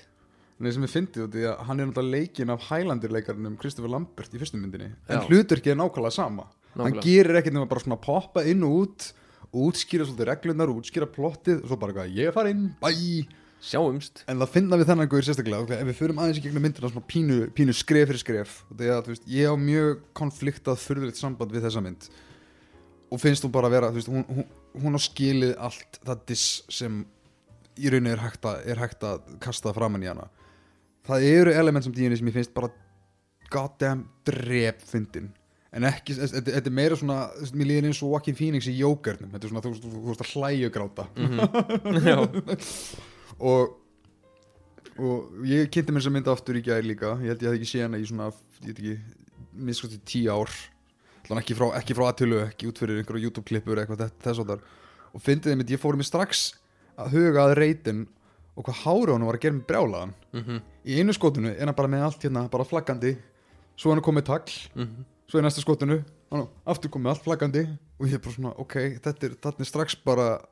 Nei, 0.62 0.70
sem 0.74 0.84
ég 0.86 0.92
fyndi 0.92 1.22
út 1.24 1.36
í 1.38 1.42
að 1.48 1.64
hann 1.66 1.82
er 1.82 1.88
náttúrulega 1.90 2.22
leikinn 2.22 2.52
af 2.54 2.68
Highlander 2.68 3.12
leikarnum 3.14 3.56
Christopher 3.60 3.90
Lambert 3.92 4.34
í 4.34 4.40
fyrstu 4.40 4.60
myndinni. 4.60 4.92
En 5.10 5.20
Já. 5.20 5.26
hlutverkið 5.28 5.74
er 5.74 5.78
nákvæmlega 5.80 6.14
sama. 6.14 6.46
Hann 6.72 6.84
Nákvæmlega. 6.86 7.04
gerir 7.04 7.38
ekkert 7.40 7.56
nema 7.56 7.68
bara 7.70 7.82
svona 7.84 7.98
poppa 8.02 8.44
inn 8.48 8.62
og 8.66 8.76
út 8.80 9.08
útskýra 9.52 10.06
svolítið 10.08 10.30
reglunar 10.30 10.72
útskýra 10.72 11.08
plottið 11.12 11.62
og 11.62 11.68
svo 11.68 11.78
bara 11.82 12.06
ég 12.08 12.30
er 12.30 12.32
farin, 12.36 12.70
bæ 12.80 12.90
sjáumst. 13.62 14.24
En 14.30 14.42
það 14.42 14.52
finna 14.56 14.78
við 14.80 14.90
þennan 14.90 15.08
guður 15.10 15.26
sérstaklega 15.28 15.78
ef 15.78 15.88
við 15.88 15.98
förum 16.00 16.20
aðeins 16.22 16.40
í 16.40 16.44
gegnum 16.44 16.64
myndina 16.66 16.90
svona 16.90 17.08
pínu, 17.12 17.38
pínu 17.54 17.74
skref 17.76 18.10
fyrir 18.10 18.22
skref 18.22 18.54
að, 18.74 19.00
þú 19.06 19.14
veist, 19.14 19.26
ég 19.30 19.52
á 19.52 19.56
mjög 19.58 20.04
konfliktað 20.18 20.80
furðulegt 20.82 21.20
samband 21.20 21.54
við 21.54 21.66
þessa 21.68 21.82
mynd. 21.84 22.08
Og 23.12 23.20
finnst 23.22 23.44
hún 23.46 23.52
bara 23.54 23.68
að 23.70 23.76
vera, 23.76 23.90
þú 23.92 24.00
veist, 24.00 24.12
hún, 24.12 24.24
hún, 24.26 24.48
hún 24.82 24.98
á 24.98 25.00
skilið 25.04 25.52
allt 25.62 26.00
það 26.02 26.24
diss 26.32 26.46
sem 26.72 27.02
í 27.78 27.92
rauninni 27.92 28.14
er 28.16 28.24
hægt 28.24 28.48
að, 28.48 28.64
er 28.72 28.82
hægt 28.82 29.06
að 29.06 29.28
kasta 29.42 29.74
framann 29.76 30.04
í 30.04 30.10
hana. 30.10 30.26
Það 31.06 31.28
eru 31.28 31.54
element 31.62 31.86
sem 31.86 31.94
díunni 31.94 32.18
sem 32.18 32.28
ég 32.30 32.36
finnst 32.36 32.54
bara 32.56 32.72
goddamn 33.52 34.06
drep 34.26 34.82
fyndin. 34.88 35.30
En 35.72 35.86
ekki, 35.88 36.18
þetta 36.18 36.68
er 36.68 36.74
meira 36.74 36.98
svona 37.00 37.30
mér 37.56 37.70
líður 37.70 37.86
eins 37.88 38.02
og 38.04 38.10
Joaquin 38.12 38.36
Phoenix 38.36 38.66
í 38.68 38.74
Jókernum 38.76 39.30
þetta 39.32 39.48
er 39.48 39.52
svona, 39.54 39.62
þú 39.64 40.02
veist, 40.10 40.24
að 40.26 40.34
hlæju 40.34 40.68
gráta. 40.74 41.06
Já, 42.10 42.18
og 43.39 43.78
og 45.01 45.33
ég 45.49 45.70
kynnti 45.72 45.89
mér 45.95 46.03
þess 46.03 46.11
að 46.11 46.14
mynda 46.18 46.33
aftur 46.37 46.59
í 46.59 46.62
gær 46.62 46.83
líka. 46.85 47.14
Ég 47.24 47.33
held 47.33 47.43
ég 47.43 47.49
hef 47.49 47.57
ekki 47.57 47.70
séð 47.70 47.83
hana 47.87 47.99
í 48.03 48.05
svona 48.07 48.26
ég 48.28 48.66
veit 48.66 48.78
ekki, 48.83 48.97
minnskosti 49.57 49.99
tíu 50.05 50.28
ár. 50.35 50.53
Þannig 51.24 51.41
ekki 51.47 51.57
frá, 51.57 51.66
ekki 51.78 51.97
frá 51.97 52.05
aðtölu, 52.11 52.41
ekki 52.51 52.68
út 52.68 52.80
fyrir 52.83 52.99
einhverju 53.01 53.24
YouTube-klippur 53.30 53.80
eitthvað 53.80 54.11
þess- 54.20 54.43
og 54.43 54.47
þar 54.51 54.61
og 55.14 55.20
fyndið 55.22 55.53
einmitt, 55.55 55.70
ég 55.72 55.80
fór 55.80 55.97
mér 55.97 56.09
strax 56.09 56.55
að 56.99 57.12
huga 57.16 57.47
að 57.47 57.55
reytin 57.59 58.07
og 58.57 58.64
hvað 58.66 58.78
hára 58.85 59.12
hann 59.16 59.24
var 59.26 59.37
að 59.37 59.41
gera 59.47 59.55
með 59.55 59.66
brjálaðan. 59.70 60.14
Mhm, 60.33 60.61
í 60.85 60.99
einu 61.01 61.12
skotinu 61.16 61.53
er 61.57 61.66
hann 61.66 61.74
bara 61.74 61.89
með 61.89 62.05
allt 62.05 62.22
hérna 62.22 62.51
bara 62.51 62.64
flaggandi, 62.64 63.16
svo 63.76 63.93
hann 63.93 64.03
komið 64.03 64.24
tagl. 64.28 64.53
Mhm. 64.76 65.05
Svo 65.28 65.41
í 65.41 65.43
næsta 65.43 65.62
skotinu, 65.64 66.05
hann 66.30 66.49
aftur 66.66 66.91
komið 66.91 67.09
allt 67.14 67.24
flaggandi. 67.24 67.78
Og 67.99 68.07
ég 68.09 68.14
er 68.14 68.18
bara 68.18 68.35
svona, 68.35 68.55
ok, 68.59 68.74
þetta 69.01 69.24
er, 69.24 69.30
þetta 69.41 69.61
er 69.61 69.64
strax 69.64 69.95
bara 70.05 70.45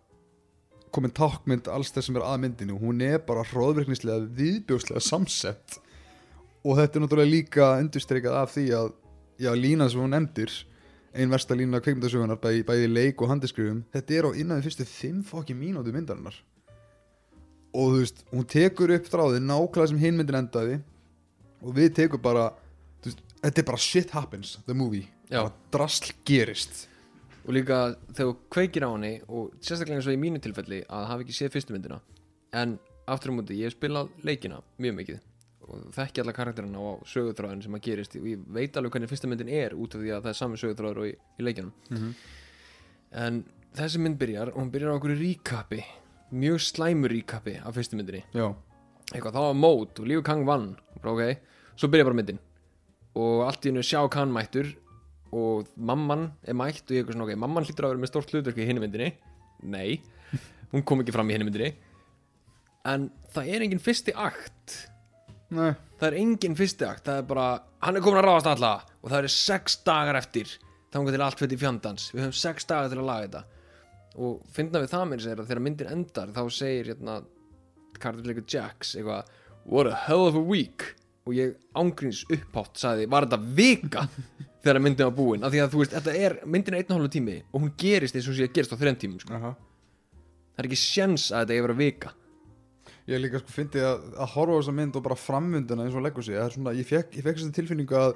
komin 0.95 1.13
tákmynd 1.15 1.69
alls 1.71 1.93
þess 1.95 2.11
sem 2.11 2.19
er 2.19 2.27
að 2.27 2.43
myndinu 2.45 2.79
hún 2.81 3.03
er 3.05 3.21
bara 3.27 3.45
hróðvirknislega 3.51 4.27
viðbjóðslega 4.39 5.03
samsett. 5.05 5.79
Og 6.67 6.77
þetta 6.77 6.99
er 6.99 7.05
náttúrulega 7.05 7.33
líka 7.35 7.69
endurstreikað 7.81 8.37
af 8.41 8.53
því 8.55 8.67
að 8.77 8.91
já, 9.41 9.51
lína 9.57 9.89
sem 9.89 10.03
hún 10.03 10.13
nefndir 10.15 10.53
ein 11.17 11.33
versta 11.33 11.57
lína 11.59 11.81
kveikmyndasögunar 11.83 12.39
bæði, 12.43 12.63
bæði 12.69 12.91
leik 12.91 13.23
og 13.23 13.33
handiskrifum 13.33 13.81
þetta 13.95 14.17
er 14.17 14.29
á 14.29 14.31
innan 14.39 14.61
við 14.61 14.69
fyrstu 14.69 14.87
fimm 14.87 15.23
fokki 15.27 15.57
mínútu 15.59 15.95
myndarinnar. 15.95 16.37
Og 17.71 17.95
þú 17.95 18.03
veist, 18.03 18.23
hún 18.35 18.47
tekur 18.51 18.93
upp 18.95 19.09
þráðið 19.11 19.47
nákvæmlega 19.47 19.91
sem 19.91 20.03
hinn 20.03 20.19
myndin 20.19 20.41
endaði 20.43 20.79
og 21.63 21.75
við 21.77 21.95
tekum 21.99 22.23
bara 22.23 22.51
veist, 23.03 23.25
þetta 23.41 23.63
er 23.63 23.69
bara 23.73 23.83
shit 23.83 24.15
happens, 24.15 24.59
the 24.67 24.75
movie. 24.77 25.09
Drasl 25.71 26.13
gerist 26.27 26.90
og 27.47 27.55
líka 27.57 27.79
þegar 28.13 28.29
þú 28.31 28.37
kveikir 28.55 28.85
á 28.87 28.91
henni 28.93 29.13
og 29.29 29.53
sérstaklega 29.61 29.97
eins 30.01 30.09
og 30.11 30.17
í 30.17 30.21
mínu 30.21 30.41
tilfelli 30.45 30.83
að 30.89 31.07
hafa 31.11 31.25
ekki 31.25 31.37
séð 31.39 31.53
fyrstu 31.57 31.73
myndina 31.75 32.01
en 32.53 32.79
aftur 33.11 33.33
á 33.33 33.35
múti, 33.39 33.57
ég 33.59 33.71
hef 33.71 33.77
spilað 33.79 34.11
leikina 34.27 34.61
mjög 34.79 34.95
mikið 35.01 35.21
og 35.71 35.87
þekki 35.95 36.23
alla 36.25 36.33
karakterina 36.35 36.81
og 36.83 37.03
sögutráðin 37.07 37.61
sem 37.63 37.75
að 37.77 37.83
gerist. 37.85 38.17
Og 38.19 38.25
ég 38.27 38.41
veit 38.51 38.75
alveg 38.77 38.91
hvernig 38.97 39.11
fyrsta 39.13 39.29
myndin 39.31 39.49
er 39.55 39.75
út 39.79 39.95
af 39.95 40.01
því 40.03 40.11
að 40.17 40.23
það 40.25 40.31
er 40.33 40.39
sami 40.41 40.57
sögutráður 40.59 40.99
og 40.99 41.07
í, 41.07 41.13
í 41.39 41.45
leikinum 41.47 41.73
Mhm. 41.91 42.15
en 43.13 43.45
þessi 43.77 44.01
mynd 44.03 44.19
byrjar 44.19 44.51
og 44.51 44.59
hún 44.61 44.71
byrjar 44.73 44.91
á 44.91 44.99
okkur 44.99 45.15
ríkapi 45.21 45.81
mjög 46.33 46.59
slæmur 46.63 47.11
ríkapi 47.15 47.57
af 47.65 47.75
fyrstu 47.75 47.97
myndinni. 47.99 48.25
Já, 48.35 48.55
eitthvað, 49.15 49.33
það 49.35 49.47
var 49.47 49.55
mót 49.59 50.01
og 50.01 50.07
Liu 50.07 50.23
Kang 50.23 50.45
vann. 50.47 50.77
Bara 51.03 51.13
ok, 51.15 51.39
svo 51.77 51.89
byrja 51.91 52.05
bara 52.07 52.15
myndin. 52.19 52.39
Og 53.15 53.43
allt 53.47 53.63
í 53.67 53.71
hennu 53.71 53.83
sjá 53.83 54.09
Khan 54.11 54.31
mættur 54.33 54.75
og 55.37 55.69
mamman 55.77 56.31
er 56.43 56.57
mætt 56.59 56.83
og 56.89 56.95
ég 56.95 57.03
eitthvað 57.03 57.17
svona 57.17 57.29
ok, 57.29 57.39
mamman 57.39 57.67
hlýtur 57.67 57.87
að 57.87 57.93
vera 57.95 58.03
með 58.03 58.11
stórt 58.11 58.33
hlutverk 58.35 58.59
í 58.59 58.67
hinni 58.67 58.83
myndinni. 58.83 59.11
Nei, 59.71 60.01
hún 60.73 60.85
kom 60.87 61.03
ekki 61.03 61.15
fram 61.15 61.31
í 61.31 61.37
hinni 61.37 61.47
myndinni. 61.47 61.71
En 62.91 63.11
það 63.35 63.53
er 63.55 63.67
engin 63.67 63.83
fyrsti 63.83 64.15
akt. 64.17 64.77
Nei. 65.55 65.73
Það 66.01 66.09
er 66.09 66.19
engin 66.23 66.57
fyrsti 66.59 66.87
akt, 66.87 67.05
það 67.07 67.21
er 67.21 67.29
bara 67.31 67.47
hann 67.85 67.99
er 67.99 68.05
komin 68.05 68.21
að 68.23 68.29
ráðast 68.29 68.51
alla 68.55 68.75
og 69.01 69.09
það 69.11 69.19
eru 69.19 69.33
sex 69.35 69.81
dagar 69.87 70.19
eftir 70.21 70.53
þannig 70.91 71.15
til 71.15 71.25
allt 71.25 71.43
fyrir 71.43 71.61
fjandans. 71.61 72.07
Við 72.15 72.25
höfum 72.25 72.39
sex 72.41 72.67
dagar 72.71 72.91
til 72.91 73.01
að 73.01 73.11
laga 73.11 73.27
þetta. 73.27 73.43
Og 74.21 74.41
finna 74.51 74.83
við 74.83 74.95
það 74.95 75.05
mér 75.11 75.23
sér 75.25 75.43
að 75.43 75.51
þegar 75.51 75.63
myndin 75.67 75.93
endar 75.95 76.33
þá 76.35 76.43
segir 76.55 76.91
hérna 76.91 77.21
Carter 78.01 78.43
Jacks 78.43 78.97
eitthvað 78.97 79.31
what 79.65 79.87
a 79.87 79.95
hell 80.07 80.27
of 80.27 80.39
a 80.39 80.43
week. 80.43 80.97
Og 81.29 81.37
ég 81.37 81.55
ángríns 81.79 82.25
upphátt 82.33 82.81
sagði 82.81 83.07
var 83.13 83.29
þetta 83.29 83.55
vika 83.61 84.07
þegar 84.61 84.83
myndin 84.85 85.09
var 85.09 85.17
búin 85.17 85.45
af 85.45 85.53
því 85.53 85.63
að 85.65 85.75
þú 85.75 85.83
veist 85.83 85.97
þetta 85.97 86.15
er 86.17 86.39
myndin 86.45 86.77
er 86.77 86.83
einn 86.83 86.95
og 86.95 86.99
hálfu 87.01 87.13
tími 87.17 87.37
og 87.51 87.61
hún 87.63 87.75
gerist 87.81 88.17
eins 88.17 88.29
og 88.29 88.37
sé 88.37 88.49
að 88.49 88.57
gerist 88.57 88.75
á 88.75 88.81
þrenn 88.81 88.99
tímum 89.01 89.21
sko. 89.23 89.37
Aha. 89.37 89.53
það 90.55 90.63
er 90.63 90.69
ekki 90.71 90.81
sjens 90.81 91.31
að 91.31 91.47
þetta 91.47 91.61
er 91.65 91.75
að 91.75 91.85
vika 91.85 92.17
Ég 93.11 93.19
líka 93.19 93.41
sko 93.41 93.51
fyndi 93.51 93.81
að, 93.83 94.05
að 94.23 94.35
horfa 94.37 94.55
á 94.55 94.59
þessa 94.61 94.75
mynd 94.77 94.97
og 94.99 95.03
bara 95.03 95.17
framvinduna 95.19 95.87
eins 95.87 95.97
og 95.99 96.05
leggur 96.05 96.23
sig 96.23 96.37
er 96.39 96.53
svona, 96.55 96.75
ég 96.77 96.87
fekk, 96.87 97.17
ég 97.19 97.25
fekk 97.27 97.41
þessa 97.41 97.55
tilfinningu 97.57 97.97
að, 97.99 98.13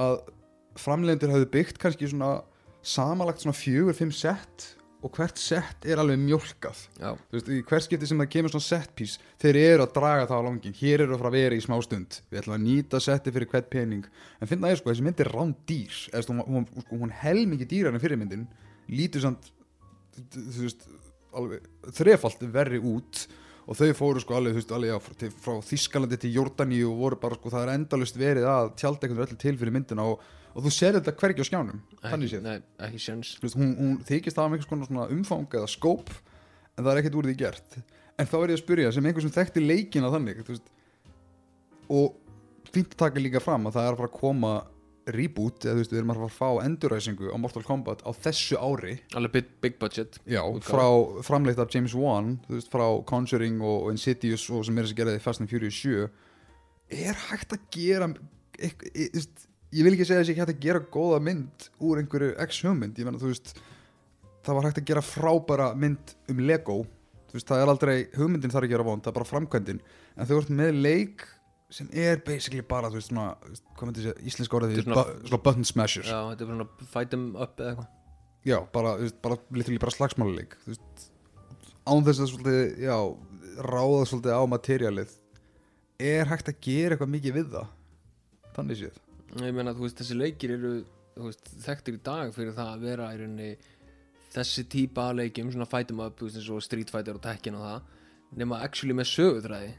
að 0.00 0.16
framlegendur 0.80 1.34
hafði 1.34 1.50
byggt 1.52 1.78
kannski 1.82 2.08
svona 2.10 2.30
samalagt 2.84 3.44
svona 3.44 3.54
fjögur, 3.54 3.94
fimm 3.94 4.10
sett 4.14 4.72
og 5.04 5.12
hvert 5.12 5.40
sett 5.40 5.84
er 5.84 6.00
alveg 6.00 6.22
þú 7.28 7.36
veist, 7.36 7.48
hvert 7.68 7.84
skipti 7.84 8.08
sem 8.08 8.20
það 8.22 8.30
kemur 8.32 8.54
svona 8.54 8.64
set 8.64 8.94
piece 8.96 9.20
þeir 9.42 9.58
eru 9.60 9.84
að 9.84 9.92
draga 9.98 10.28
það 10.30 10.40
á 10.40 10.46
langin 10.46 10.76
hér 10.78 11.04
eru 11.04 11.16
að 11.16 11.20
fara 11.20 11.32
að 11.32 11.36
vera 11.36 11.58
í 11.58 11.64
smá 11.64 11.76
stund. 11.84 12.20
Við 12.30 12.40
ætlum 12.40 12.56
að 12.56 12.64
nýta 12.64 13.00
setti 13.04 13.34
fyrir 13.34 13.50
hvert 13.52 13.68
pening. 13.72 14.06
En 14.40 14.48
finna 14.48 14.72
ég 14.72 14.80
sko, 14.80 14.88
þessi 14.88 15.04
mynd 15.04 15.20
er 15.20 15.32
rán 15.34 15.52
dýr 15.68 15.98
eða 16.12 16.38
hún, 16.38 16.44
hún, 16.48 16.68
sko, 16.86 17.00
hún 17.02 17.12
hel 17.20 17.44
mikið 17.50 17.70
dýrar 17.74 17.96
en 17.96 18.04
fyrir 18.04 18.20
myndin. 18.20 18.46
Lítur 18.88 19.26
samt 19.26 19.50
þú 20.16 20.64
veist, 20.64 20.86
alveg 21.36 21.68
þrefalt 21.98 22.46
verri 22.54 22.80
út. 22.80 23.26
Og 23.64 23.76
þau 23.78 23.94
fóru 23.96 24.20
sko 24.20 24.36
alveg, 24.36 24.56
þú 24.56 24.60
veist, 24.60 24.72
alveg 24.76 24.90
já, 24.90 24.96
frá, 25.00 25.28
frá 25.44 25.68
Þískalandi 25.68 26.18
til 26.20 26.32
Jordani 26.34 26.80
og 26.84 26.98
voru 27.00 27.20
bara 27.20 27.36
sko, 27.38 27.52
það 27.52 27.62
er 27.62 27.76
endalust 27.78 28.18
verið 28.20 28.48
að 28.48 28.72
tjálta 28.80 29.08
einhvern 29.08 29.24
öllu 29.24 29.38
til 29.40 29.54
fyrir 29.60 29.72
myndina 29.72 30.04
og, 30.04 30.26
og 30.54 30.64
þú 30.64 30.72
sér 30.72 30.98
þetta 30.98 31.14
hvergi 31.20 31.44
á 31.44 31.46
skjánum 31.50 31.80
þannig 32.02 32.32
séð. 32.32 32.44
nei, 32.46 32.58
ekki 32.86 33.00
sjens 33.02 33.34
Þú 33.40 33.46
veist, 33.46 33.58
hún, 33.58 33.72
hún 33.78 33.96
þykist 34.06 34.38
af 34.38 34.46
einhvers 34.48 34.70
konar 34.70 34.90
svona 34.90 35.08
umfang 35.14 35.58
eða 35.58 35.70
skóp 35.70 36.12
en 36.74 36.84
það 36.84 36.92
er 36.92 37.00
ekkert 37.02 37.18
úr 37.18 37.28
því 37.28 37.38
gert. 37.38 37.80
En 38.18 38.28
þá 38.30 38.36
er 38.40 38.52
ég 38.52 38.58
að 38.58 38.62
spyrja 38.62 38.92
sem 38.94 39.08
einhver 39.08 39.24
sem 39.24 39.34
þekkti 39.34 39.64
leikina 39.64 40.12
þannig 40.12 40.44
veist, 40.46 40.70
og 41.90 42.14
fínt 42.74 42.94
að 42.94 43.02
taka 43.04 43.22
líka 43.22 43.42
fram 43.42 43.68
að 43.68 43.76
það 43.76 43.88
er 43.88 43.92
að 43.92 44.00
fara 44.00 44.10
að 44.10 44.18
koma 44.20 44.54
reboot 45.14 45.66
eða 45.66 45.74
þú 45.74 45.82
veist, 45.82 45.92
við 45.92 46.00
erum 46.00 46.12
að 46.14 46.20
fara 46.20 46.28
að 46.30 46.36
fá 46.38 46.64
enduræsingu 46.64 47.32
á 47.34 47.36
Mortal 47.36 47.62
Kombat 47.66 48.04
á 48.08 48.10
þessu 48.24 48.56
ári. 48.56 48.94
Alveg 49.18 49.34
big, 49.34 49.50
big 49.60 49.74
budget. 49.82 50.18
Já, 50.24 50.40
frá 50.64 50.86
framleitt 51.26 51.60
af 51.60 51.74
James 51.74 51.96
Wan 51.98 52.38
þú 52.46 52.56
veist, 52.56 52.70
frá 52.72 52.86
Conjuring 53.10 53.60
og, 53.60 53.90
Insidious 53.92 54.46
og 54.48 54.64
sem 54.64 54.78
er 54.78 54.88
þess 54.88 54.96
að 54.96 55.02
gera 55.02 55.16
því 55.16 55.24
Fast 55.26 55.44
and 55.44 55.52
Furious 55.52 55.80
7 55.82 56.08
er 56.94 57.20
hægt 57.28 57.54
að 57.56 57.68
gera 57.74 58.08
ekk, 58.62 58.86
ég, 59.74 59.78
ég 59.78 59.84
vil 59.86 59.94
ekki 59.96 60.06
segja 60.06 60.22
þess 60.22 60.28
að 60.30 60.34
ekki 60.34 60.42
hægt 60.44 60.54
að 60.54 60.64
gera 60.64 60.80
góða 60.94 61.20
mynd 61.26 61.68
úr 61.82 62.00
einhverju 62.02 62.34
X-hugmynd, 62.46 62.98
ég 63.00 63.08
menna 63.08 63.18
þú 63.22 63.30
veist 63.32 63.54
það 64.44 64.58
var 64.58 64.68
hægt 64.68 64.80
að 64.82 64.88
gera 64.90 65.02
frábæra 65.04 65.68
mynd 65.76 66.14
um 66.30 66.42
Lego, 66.44 66.80
þú 67.30 67.38
veist, 67.38 67.48
það 67.48 67.62
er 67.64 67.72
aldrei 67.72 67.94
hugmyndin 68.14 68.52
þarf 68.52 68.68
að 68.68 68.74
gera 68.74 68.84
vond, 68.86 69.02
það 69.02 69.10
er 69.12 69.16
bara 69.18 69.30
framkvæmdin. 69.30 69.80
En 70.20 70.28
þú 70.28 70.38
ert 70.42 70.50
með 70.54 70.80
leik 70.84 71.24
sem 71.74 71.88
er 71.96 72.20
basically 72.22 72.62
bara, 72.62 72.90
þú 72.92 73.00
veist, 73.00 73.10
svona 73.10 73.30
hvað 73.74 73.88
myndi 73.88 74.02
ég 74.04 74.10
segja, 74.12 74.26
íslensk 74.30 74.56
orðið 74.58 74.82
svona- 74.84 75.04
svona 75.24 75.42
button 75.42 75.64
smashers. 75.66 76.06
Já, 76.12 76.20
þetta 76.30 76.44
er 76.44 76.50
bara 76.52 76.58
svona 76.58 76.88
fight 76.92 77.10
them 77.10 77.24
up 77.36 77.58
eða 77.58 77.72
eitthvað. 77.72 77.88
Já, 78.44 78.58
bara, 78.76 78.92
þú 79.00 79.06
veist, 79.08 79.22
bara, 79.24 79.38
literally 79.56 79.78
bara 79.80 79.94
slagsmáluleik 79.96 80.54
Þú 80.66 80.74
veist, 80.74 81.08
án 81.88 82.04
þess 82.04 82.20
að 82.20 82.30
svolítið, 82.34 82.78
já, 82.84 82.96
ráða 83.64 84.02
svolítið 84.10 84.36
á 84.36 84.42
materialið 84.52 85.14
Er 86.04 86.26
hægt 86.28 86.50
að 86.52 86.60
gera 86.60 86.94
eitthvað 86.98 87.12
mikið 87.14 87.38
við 87.38 87.48
það? 87.54 87.66
Þannig 88.54 88.80
séð 88.82 89.00
ég 89.42 89.54
meina, 89.56 89.74
þú 89.74 89.86
veist, 89.86 89.98
þessi 89.98 90.16
leikir 90.18 90.54
eru 90.54 90.74
veist, 91.16 91.48
þekktir 91.64 91.98
í 91.98 92.02
dag 92.06 92.34
fyrir 92.34 92.54
það 92.56 92.72
að 92.74 92.84
vera 92.88 93.08
í 93.14 93.20
rauninni 93.20 93.48
þessi 94.34 94.64
típa 94.70 95.08
af 95.10 95.16
leikjum 95.18 95.52
svona 95.54 95.68
fight 95.70 95.90
them 95.90 96.02
up, 96.04 96.18
þú 96.18 96.28
veist, 96.28 96.38
eins 96.40 96.50
og 96.54 96.62
Street 96.62 96.90
Fighter 96.92 97.18
og 97.18 97.24
Tekken 97.24 97.58
og 97.58 97.64
það 97.66 98.38
nema 98.40 98.60
actually 98.66 98.96
með 98.96 99.10
sögutræði 99.12 99.72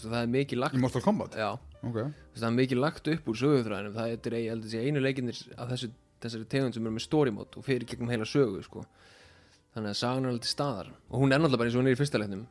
það 0.00 0.20
er 0.20 0.32
mikið 0.32 0.62
lagt 0.62 0.78
Í 0.78 0.80
Mortal 0.80 1.02
Kombat? 1.04 1.36
já, 1.36 1.50
Ok. 1.80 1.96
Þú 1.96 2.04
veist, 2.04 2.42
það 2.42 2.48
er 2.50 2.56
mikið 2.58 2.80
lagt 2.80 3.08
upp 3.14 3.28
úr 3.32 3.38
sögutræðinum 3.40 3.94
það 3.96 4.14
er, 4.14 4.38
að 4.40 4.74
einu 4.84 5.04
leikinnir 5.04 5.38
af 5.56 5.70
þessu, 5.72 5.90
þessari 6.20 6.48
tegund 6.52 6.76
sem 6.76 6.84
eru 6.84 6.96
með 6.96 7.06
story 7.06 7.32
mode 7.34 7.56
og 7.56 7.64
fyrir 7.64 7.88
gegnum 7.88 8.12
heila 8.12 8.28
sögu, 8.28 8.60
sko. 8.64 8.84
Þannig 9.74 9.94
að 9.94 9.98
sagan 10.00 10.26
er 10.26 10.38
til 10.42 10.50
staðar. 10.50 10.90
Og 11.08 11.22
hún 11.22 11.32
er 11.32 11.40
náttúrulega 11.40 11.60
bara 11.62 11.70
eins 11.70 11.76
og 11.78 11.82
hún 11.82 11.88
er 11.90 11.96
í 11.96 12.00
fyrsta 12.00 12.20
leiknum. 12.20 12.46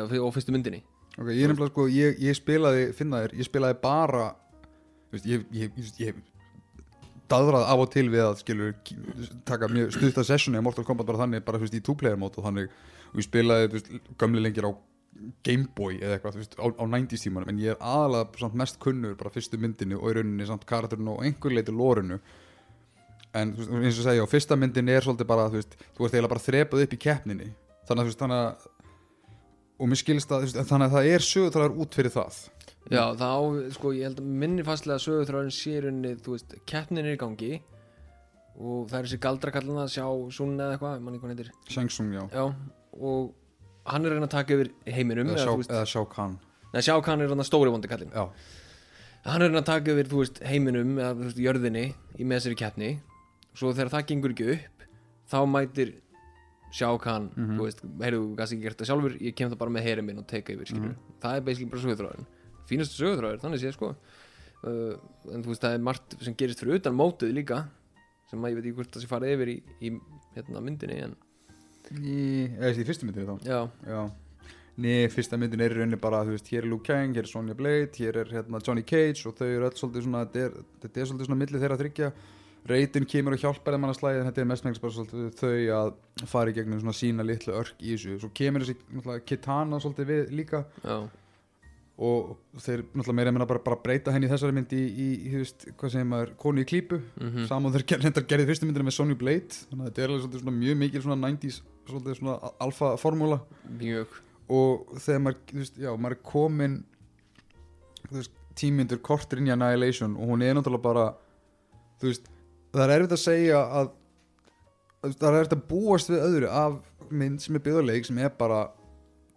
Og 0.00 0.32
fyrstu 0.36 0.54
myndinni. 0.54 0.80
Ok, 1.18 1.32
ég 1.34 1.50
er 1.50 1.56
sko, 1.58 1.86
ég, 1.90 2.20
ég 2.22 2.38
spilaði, 2.38 2.84
finna 2.96 3.24
þér, 3.24 3.34
ég 3.40 3.48
spilaði 3.48 3.76
bara 3.82 4.28
veist, 5.14 5.26
ég, 5.28 5.46
ég, 5.54 5.80
ég, 5.80 5.94
ég 6.00 6.20
daðrað 7.30 7.66
af 7.70 7.82
og 7.84 7.90
til 7.92 8.06
við 8.10 8.24
að 8.24 8.38
skilur 8.42 8.76
taka 9.48 9.70
mjög 9.70 9.92
stutta 9.94 10.24
sessioni 10.26 10.58
á 10.58 10.64
Mortal 10.66 10.86
Kombat 10.86 11.08
bara 11.08 11.22
þannig, 11.22 11.44
bara 11.46 11.60
þú 11.60 11.66
veist, 11.66 11.78
í 11.78 11.84
two-player 11.86 12.18
mót 12.18 12.38
og 12.40 12.46
þannig, 12.46 12.72
og 13.12 13.20
ég 13.20 13.26
spilaði, 13.26 13.68
þú 13.70 13.78
veist, 13.78 13.92
gömli 14.20 14.42
lengir 14.44 14.66
á 14.66 14.72
Gameboy 15.44 15.98
eða 16.00 16.16
eitthvað, 16.16 16.36
þú 16.36 16.42
veist, 16.42 16.54
á, 16.56 16.66
á 16.66 16.84
90s 16.88 17.24
tímanum, 17.26 17.50
en 17.52 17.62
ég 17.62 17.74
er 17.74 17.80
aðalega 17.92 18.40
samt 18.40 18.58
mest 18.58 18.78
kunnur 18.82 19.16
bara 19.20 19.32
fyrstu 19.34 19.60
myndinni 19.60 19.98
og 19.98 20.10
í 20.10 20.14
rauninni 20.16 20.46
samt 20.48 20.66
karakterinu 20.68 21.18
og 21.18 21.26
einhver 21.26 21.54
leiti 21.54 21.74
lórinu 21.74 22.20
en 23.36 23.54
þú 23.54 23.66
veist, 23.66 23.74
eins 23.84 24.00
og 24.00 24.06
segja, 24.08 24.26
á 24.26 24.32
fyrsta 24.32 24.58
myndinni 24.58 24.94
er 24.96 25.06
svolítið 25.06 25.30
bara, 25.30 25.48
þú 25.52 25.60
veist, 25.60 25.76
þú 25.96 26.06
ert 26.06 26.14
eiginlega 26.16 26.34
bara 26.34 26.46
þrepað 26.46 26.84
upp 26.86 26.96
í 26.96 27.00
keppninni, 27.04 27.50
þannig 27.86 28.00
að 28.00 28.08
þú 28.08 28.12
veist, 28.14 28.22
þannig 28.24 28.44
að 28.46 28.68
og 29.80 29.88
mér 29.88 30.00
skilst 30.00 30.32
að, 30.32 30.42
þú 30.42 30.48
veist, 30.48 30.70
þannig 30.70 30.88
að 30.88 30.96
það 30.96 31.10
er 31.10 31.26
sögutræðar 31.26 31.76
út 31.84 31.96
fyrir 31.96 32.14
það 32.14 32.40
Já, 32.90 33.02
það 33.14 33.32
á, 33.36 33.40
sko, 33.76 33.90
ég 33.94 34.06
held 34.08 34.20
að 34.22 34.30
minni 34.40 34.62
fastlega 34.66 34.96
að 34.98 35.04
sögutráðin 35.04 35.52
sé 35.54 35.74
í 35.76 35.82
rauninni, 35.84 36.14
þú 36.24 36.32
veist, 36.34 36.54
keppnin 36.66 37.04
er 37.06 37.14
í 37.14 37.20
gangi 37.20 37.50
og 38.60 38.88
það 38.90 38.96
er 38.98 39.04
þessi 39.06 39.18
galdrakallina 39.20 39.84
að 39.84 39.92
sjá 39.94 40.06
Sun 40.34 40.56
eða 40.58 40.74
eitthvað, 40.74 40.96
hvað 41.04 41.20
hann 41.20 41.34
heitir. 41.34 41.50
Shang 41.68 41.88
Tsung, 41.92 42.10
já, 42.16 42.24
Já, 42.32 42.44
og 42.98 43.34
hann 43.86 44.04
er 44.04 44.10
að 44.10 44.16
reyna 44.18 44.26
að 44.26 44.34
taka 44.34 44.56
yfir 44.56 44.72
heiminum 44.86 45.28
eða, 45.30 45.44
sjá, 45.44 45.50
þú 45.52 45.60
veist, 45.62 45.70
eða 45.76 45.86
Shao 45.92 46.04
Kahn. 46.10 46.38
Neða 46.72 46.82
sjá 46.88 46.96
hann 47.06 47.20
er 47.20 47.28
hann 47.28 47.44
stóri 47.46 47.70
vondi 47.70 47.88
kallin 47.90 48.10
já, 48.14 48.24
hann 49.26 49.42
er 49.42 49.50
að 49.50 49.60
að 49.60 49.68
taka 49.70 49.94
yfir, 49.94 50.10
þú 50.10 50.18
veist, 50.24 50.42
heiminum 50.50 50.96
eða, 50.98 51.14
þú 51.20 51.28
veist, 51.28 51.40
jörðinni 51.46 51.84
í 52.18 52.24
með 52.24 52.40
þessari 52.40 52.58
keppni. 52.64 52.90
Svo 53.54 53.72
þegar 53.74 53.90
það 53.94 54.06
gengur 54.10 54.34
ekki 54.34 54.50
upp 54.56 54.84
þá 55.30 55.38
mætir 55.46 55.94
sjá 56.72 56.88
hann 57.04 57.30
Mhm. 57.36 57.56
þú 57.58 57.64
veist, 57.66 57.80
heyrðu, 58.00 58.20
þú 58.26 58.36
gæst 58.38 58.52
ekki 58.54 58.62
gert 58.62 58.78
það 58.78 58.86
sjálfur 58.90 59.16
ég 59.20 59.34
kem 59.36 59.50
það 59.50 59.58
bara 59.58 59.70
með 59.70 59.82
heyri 59.82 60.02
minn 60.06 60.18
og 60.18 60.26
teka 60.26 60.52
yfir, 60.54 60.66
skilur 60.66 60.90
Mhm. 60.90 60.96
það 61.20 61.36
er 61.36 61.40
basically 61.40 61.70
bara 61.70 61.82
sögutráðin 61.82 62.26
fínastu 62.70 63.02
sögutráður, 63.02 63.42
þannig 63.42 63.62
séð, 63.64 63.76
sko. 63.76 63.92
Uh, 64.60 64.96
en 65.32 65.44
þú 65.44 65.54
veist, 65.54 65.64
það 65.64 65.76
er 65.76 65.84
margt 65.90 66.16
sem 66.20 66.36
gerist 66.36 66.60
fyrir 66.60 66.80
utan 66.80 66.96
mótið 66.96 67.36
líka 67.36 67.62
sem 68.30 68.42
að 68.44 68.52
ég 68.52 68.58
veit 68.58 68.66
ekki 68.66 68.78
hvort 68.78 68.94
það 68.94 69.04
sé 69.04 69.08
farið 69.10 69.36
yfir 69.36 69.52
í, 69.52 69.54
í 69.80 69.92
hérna, 70.34 70.60
myndinni 70.62 70.98
en 71.06 71.14
í, 71.96 72.18
eða 72.58 72.74
í 72.74 72.84
fyrstu 72.86 73.08
myndinni 73.08 73.30
þá? 73.30 73.48
Já, 73.48 73.62
Já. 73.88 74.02
Nei, 74.80 75.08
fyrsta 75.12 75.36
myndin 75.36 75.60
er 75.60 75.74
rauninni 75.76 75.98
bara, 76.00 76.22
þú 76.24 76.36
veist, 76.36 76.50
hér 76.52 76.64
er 76.64 76.70
Luke 76.70 76.86
Kang, 76.88 77.16
hér 77.16 77.26
er 77.26 77.28
Sonja 77.28 77.56
Blade, 77.56 77.90
hér 77.98 78.20
er 78.22 78.30
hérna, 78.32 78.60
Johnny 78.64 78.84
Cage 78.86 79.26
og 79.28 79.34
þau 79.36 79.48
eru 79.48 79.66
öll 79.66 79.76
svolítið 79.76 80.06
svona, 80.06 80.22
þetta 80.30 81.02
er, 81.02 81.08
svolítið 81.10 81.28
svona 81.28 81.40
milli 81.40 81.60
þeirra 81.60 81.76
að 81.76 81.82
þryggja. 81.84 82.10
Reytin 82.70 83.08
kemur 83.08 83.34
og 83.36 83.42
hjálpar 83.42 83.76
þeim 83.76 83.86
að 83.88 83.94
slæði, 83.98 84.20
en 84.20 84.28
þetta 84.28 84.42
er 84.42 84.48
mestmengst 84.48 84.84
bara 84.84 84.94
svolítið 84.96 85.28
þau 85.40 85.52
að 85.80 86.28
fara 86.30 86.52
í 86.52 86.56
gegnum 86.56 86.80
svona 86.80 86.96
sína 86.96 87.26
litlu 87.26 87.56
örk 87.60 87.82
í 87.82 87.94
þessu. 87.94 88.16
Svo 88.22 88.32
kemur 88.40 88.64
þessi, 88.64 89.20
Kitana 89.28 89.80
svolítið 89.82 90.10
við 90.12 90.32
líka. 90.40 90.62
Já, 90.84 90.96
og 92.00 92.30
þeir, 92.64 92.80
náttúrulega, 92.94 93.16
meira 93.18 93.32
meina 93.36 93.46
bara, 93.50 93.60
bara 93.60 93.76
breyta 93.84 94.12
henni 94.14 94.24
í 94.24 94.30
þessari 94.32 94.54
mynd 94.56 94.70
í, 94.72 94.80
í, 94.88 95.08
í 95.28 95.32
veist, 95.36 95.66
hvað 95.76 95.92
segir 95.92 96.06
maður, 96.08 96.30
konu 96.40 96.62
í 96.62 96.68
klípu. 96.70 97.00
mhm. 97.20 97.44
Saman 97.50 97.74
þeir 97.74 97.84
ger- 97.92 98.00
reyndar 98.06 98.24
gerði 98.30 98.46
fyrstu 98.48 98.68
myndina 98.68 98.86
með 98.88 98.96
Sonja 98.96 99.18
Blade, 99.20 99.58
þannig 99.68 99.84
að 99.84 99.90
þetta 99.90 100.02
er 100.06 100.14
alveg 100.14 100.40
svona 100.40 100.56
mjög 100.56 100.78
mikil 100.80 101.02
svona 101.04 101.18
90s, 101.28 101.60
svolítið 101.90 102.16
svona 102.22 102.52
alfa 102.64 102.92
formúla. 103.02 103.40
Mjög. 103.68 104.16
Og 104.50 104.96
þegar 104.98 105.20
maður, 105.26 105.40
þú 105.52 105.60
veist, 105.60 105.76
já, 105.84 105.90
maður 106.00 106.16
er 106.16 106.22
komin 106.32 106.78
þú 108.08 108.16
veist, 108.16 108.36
tímyndur 108.60 108.98
kortur 109.04 109.38
inn 109.40 109.46
í 109.48 109.52
Annihilation 109.54 110.16
og 110.18 110.32
hún 110.32 110.42
er 110.42 110.56
náttúrulega 110.56 110.82
bara 110.82 111.04
þú 112.00 112.08
veist, 112.10 112.26
það 112.74 112.82
er 112.86 112.94
erfitt 112.96 113.14
að 113.14 113.20
segja 113.22 113.60
að 113.80 113.92
veist, 115.04 115.20
það 115.20 115.28
er 115.30 115.38
erfitt 115.38 115.54
að 115.56 115.62
búast 115.70 116.10
við 116.10 116.24
öðru 116.26 116.48
af 116.50 116.80
mynd 117.10 117.40
sem 117.44 117.56
er 117.56 117.62
byggðarleik 117.64 118.08
sem 118.08 118.18
er 118.24 118.32
bara 118.40 118.58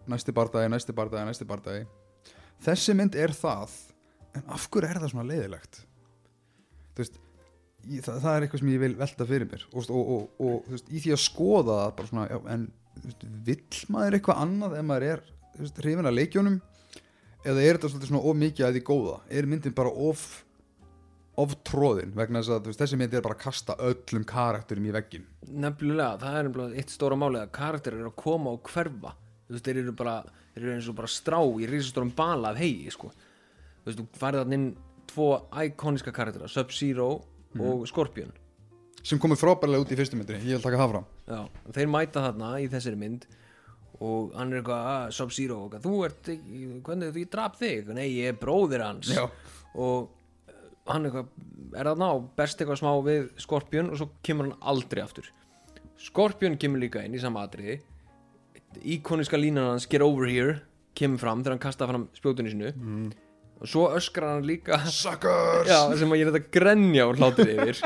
næsti 0.09 0.33
bardagi, 0.35 0.71
næsti 0.73 0.95
bardagi, 0.97 1.27
næsti 1.29 1.47
bardagi 1.47 1.85
þessi 2.63 2.95
mynd 2.97 3.17
er 3.19 3.33
það 3.35 3.73
en 4.37 4.47
af 4.53 4.69
hverju 4.69 4.89
er 4.89 5.01
það 5.01 5.13
svona 5.13 5.29
leiðilegt? 5.29 5.81
Þú 6.93 7.03
veist 7.03 7.19
ég, 7.87 8.03
það, 8.05 8.21
það 8.23 8.35
er 8.35 8.45
eitthvað 8.45 8.63
sem 8.63 8.71
ég 8.73 8.83
vil 8.83 8.93
velta 8.99 9.27
fyrir 9.29 9.49
mér. 9.49 9.65
Og, 9.71 9.89
og, 9.89 10.13
og, 10.15 10.23
og 10.47 10.71
veist, 10.73 10.89
í 10.89 11.03
því 11.03 11.15
að 11.15 11.23
skoða 11.25 11.79
bara 11.97 12.11
svona, 12.11 12.29
já, 12.31 12.39
en 12.53 12.69
veist, 13.03 13.27
vill 13.49 13.83
maður 13.95 14.19
eitthvað 14.19 14.41
annað 14.45 14.77
ef 14.79 14.87
maður 14.89 15.09
er 15.09 15.27
veist, 15.59 15.83
hrifin 15.83 16.09
að 16.09 16.17
leikjónum 16.19 16.61
eða 17.43 17.67
er 17.67 17.79
þetta 17.81 18.07
svona 18.07 18.23
of 18.23 18.39
mikið 18.39 18.67
að 18.67 18.77
því 18.77 18.83
góða? 18.87 19.19
Er 19.33 19.49
myndin 19.49 19.75
bara 19.75 19.93
of 20.09 20.25
of 21.39 21.55
tróðin 21.65 22.13
vegna 22.13 22.43
þess 22.43 22.53
að 22.53 22.67
þessi 22.77 22.97
mynd 22.99 23.15
er 23.17 23.23
bara 23.25 23.33
að 23.33 23.45
kasta 23.47 23.75
öllum 23.81 24.25
karakterum 24.29 24.85
í 24.85 24.91
veggin 24.93 25.23
Nefnilega, 25.49 26.19
það 26.21 26.35
er 26.39 26.77
eitt 26.77 26.93
stóra 26.93 27.17
máli 27.17 27.41
að 27.41 27.53
karakterir 27.55 28.03
eru 28.03 28.11
að 28.11 28.19
koma 28.21 28.53
og 28.53 28.69
hverfa. 28.69 29.15
Þú 29.47 29.55
veist, 29.55 29.65
þeir 29.65 29.79
eru 29.81 29.93
bara, 29.97 30.13
þeir 30.53 30.63
eru 30.63 30.73
eins 30.77 30.89
og 30.89 30.97
bara 30.97 31.11
strá 31.11 31.39
í 31.41 31.67
risastórum 31.69 32.13
bala 32.15 32.53
af 32.53 32.61
hegi, 32.61 32.91
sko. 32.93 33.11
Þú 33.83 33.89
veist, 33.89 33.99
þú 33.99 34.21
farið 34.21 34.43
þarna 34.43 34.57
inn 34.59 34.67
tvo 35.09 35.29
íkoniska 35.65 36.13
karaktera, 36.15 36.49
Sub-Zero 36.49 37.09
og 37.59 37.85
Scorpion. 37.89 38.31
Sem 39.03 39.19
komið 39.19 39.41
frábærlega 39.41 39.83
út 39.83 39.91
í 39.91 39.99
fyrstu 39.99 40.17
myndinni, 40.17 40.45
ég 40.47 40.59
vil 40.59 40.63
taka 40.63 40.79
það 40.79 40.93
fram. 40.93 41.07
Já, 41.27 41.39
þeir 41.75 41.89
mæta 41.91 42.23
þarna 42.23 42.51
í 42.63 42.69
þessari 42.71 42.99
mynd 42.99 43.27
og 44.03 44.33
hann 44.35 44.51
er 44.51 44.61
eitthvað, 44.61 44.87
ah, 44.89 45.05
Sub-Zero 45.13 45.59
þú 45.83 45.93
ert, 46.07 46.29
hvernig 46.87 47.13
þú 47.13 47.23
ég 47.23 47.31
drap 47.31 47.57
þig? 47.59 47.91
Nei, 47.95 48.07
ég 48.17 48.33
er 48.33 48.39
bróðir 48.39 48.83
hans. 48.83 49.11
Já. 49.13 49.27
og 49.73 50.09
eh, 50.49 50.65
hann 50.89 51.07
eitthvað 51.07 51.29
er 51.73 51.89
þarna 51.91 52.09
og 52.17 52.27
berst 52.37 52.61
eitthvað 52.61 52.81
smá 52.81 52.91
við 53.05 53.29
Skorpjón 53.41 53.91
og 53.93 54.01
svo 54.01 54.09
kemur 54.25 54.49
hann 54.49 54.67
aldrei 54.73 55.03
aftur. 55.03 55.29
Skorpjón 56.03 56.57
kemur 56.59 56.81
líka 56.83 57.03
inn 57.05 57.15
í 57.15 57.21
sama 57.21 57.45
atriði 57.47 57.79
íkoniska 58.81 59.37
línan 59.39 59.73
hans 59.73 59.87
Get 59.89 60.01
Over 60.05 60.29
Here 60.31 60.59
kemur 60.97 61.21
fram 61.21 61.43
þegar 61.43 61.55
hann 61.55 61.63
kastar 61.63 61.89
fram 61.91 62.07
spjótunni 62.17 62.53
sinu 62.53 62.71
og 63.63 63.69
svo 63.69 63.87
öskrar 63.95 64.35
hann 64.35 64.47
líka 64.47 64.79
Suckers! 64.91 65.69
Já, 65.69 65.79
sem 65.99 66.11
að 66.11 66.19
ég 66.21 66.27
er 66.27 66.33
þetta 66.35 66.53
grenja 66.57 67.07
og 67.07 67.19
hlátur 67.21 67.51
yfir. 67.53 67.79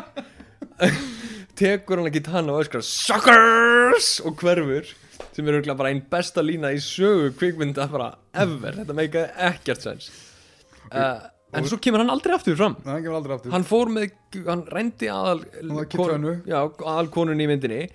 Tekur 1.58 2.02
hann 2.02 2.10
ekki 2.10 2.24
tann 2.26 2.50
og 2.54 2.64
öskrar 2.64 2.86
Suckers! 2.86 4.18
og 4.26 4.40
hverfur 4.42 4.90
sem 5.38 5.50
er 5.50 5.62
bara 5.78 5.92
einn 5.94 6.02
besta 6.10 6.42
lína 6.42 6.72
í 6.74 6.80
sögu 6.82 7.30
kvikmynda 7.38 7.86
bara 7.92 8.12
ever. 8.34 8.80
Þetta 8.82 8.96
meikaði 8.98 9.28
ekkert 9.52 9.86
sens 9.86 10.10
uh, 10.90 11.28
en 11.54 11.68
svo 11.70 11.80
kemur 11.82 12.02
hann 12.04 12.12
aldrei 12.14 12.36
aftur 12.36 12.58
fram. 12.60 12.76
Það 12.84 13.04
kemur 13.06 13.20
aldrei 13.20 13.36
aftur. 13.38 13.54
Hann 13.54 13.68
fór 13.68 13.92
með, 13.94 14.18
hann 14.48 14.64
rændi 14.74 15.12
aðal 15.14 15.44
Kittönu. 15.92 16.34
já, 16.48 16.60
aðal 16.66 17.12
konun 17.14 17.44
í 17.44 17.48
myndinni. 17.50 17.86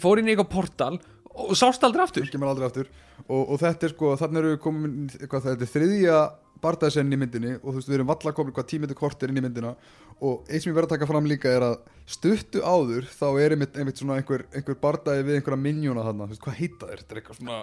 Fór 0.00 0.20
inn 0.20 0.28
í 0.28 0.34
eitthvað 0.34 0.52
portal 0.52 1.00
og 1.34 1.56
sást 1.58 1.84
aldrei 1.86 2.04
aftur. 2.04 2.28
Kemur 2.32 2.50
aldrei 2.50 2.68
aftur. 2.68 2.90
Og, 3.26 3.42
og 3.42 3.58
þetta 3.62 3.88
er 3.88 3.94
sko, 3.94 4.12
þannig 4.20 4.40
eru 4.42 4.52
við 4.54 4.62
komin 4.64 4.94
hvað, 5.24 5.50
þetta 5.50 5.66
er 5.66 5.72
þriðja 5.74 6.20
bardaðsenn 6.60 7.14
í 7.14 7.16
myndinni 7.16 7.52
og 7.56 7.70
þú 7.70 7.76
veist, 7.78 7.88
við 7.88 7.96
erum 7.96 8.08
valla 8.10 8.32
komin 8.36 8.54
hvað 8.56 8.66
tímyndu 8.72 8.96
kortir 8.98 9.32
inn 9.32 9.40
í 9.40 9.44
myndina. 9.44 9.74
Og 10.20 10.48
eins 10.50 10.66
sem 10.66 10.72
ég 10.72 10.76
verð 10.76 10.90
að 10.90 10.96
taka 10.98 11.08
fram 11.08 11.28
líka 11.30 11.52
er 11.56 11.64
að 11.70 11.76
stuttu 12.10 12.60
áður 12.60 13.06
þá 13.08 13.28
er 13.40 13.54
einmitt, 13.56 13.78
einmitt 13.80 14.02
svona 14.02 14.18
einhver, 14.20 14.44
einhver 14.52 14.76
bardaði 14.82 15.24
við 15.28 15.38
einhverja 15.38 15.62
minjóna 15.62 16.04
þarna, 16.04 16.26
þú 16.26 16.34
veist, 16.34 16.44
hvað 16.44 16.58
heita 16.60 16.90
þeir? 16.90 17.00
Þetta 17.00 17.16
er 17.16 17.22
eitthvað 17.22 17.40
svona, 17.40 17.60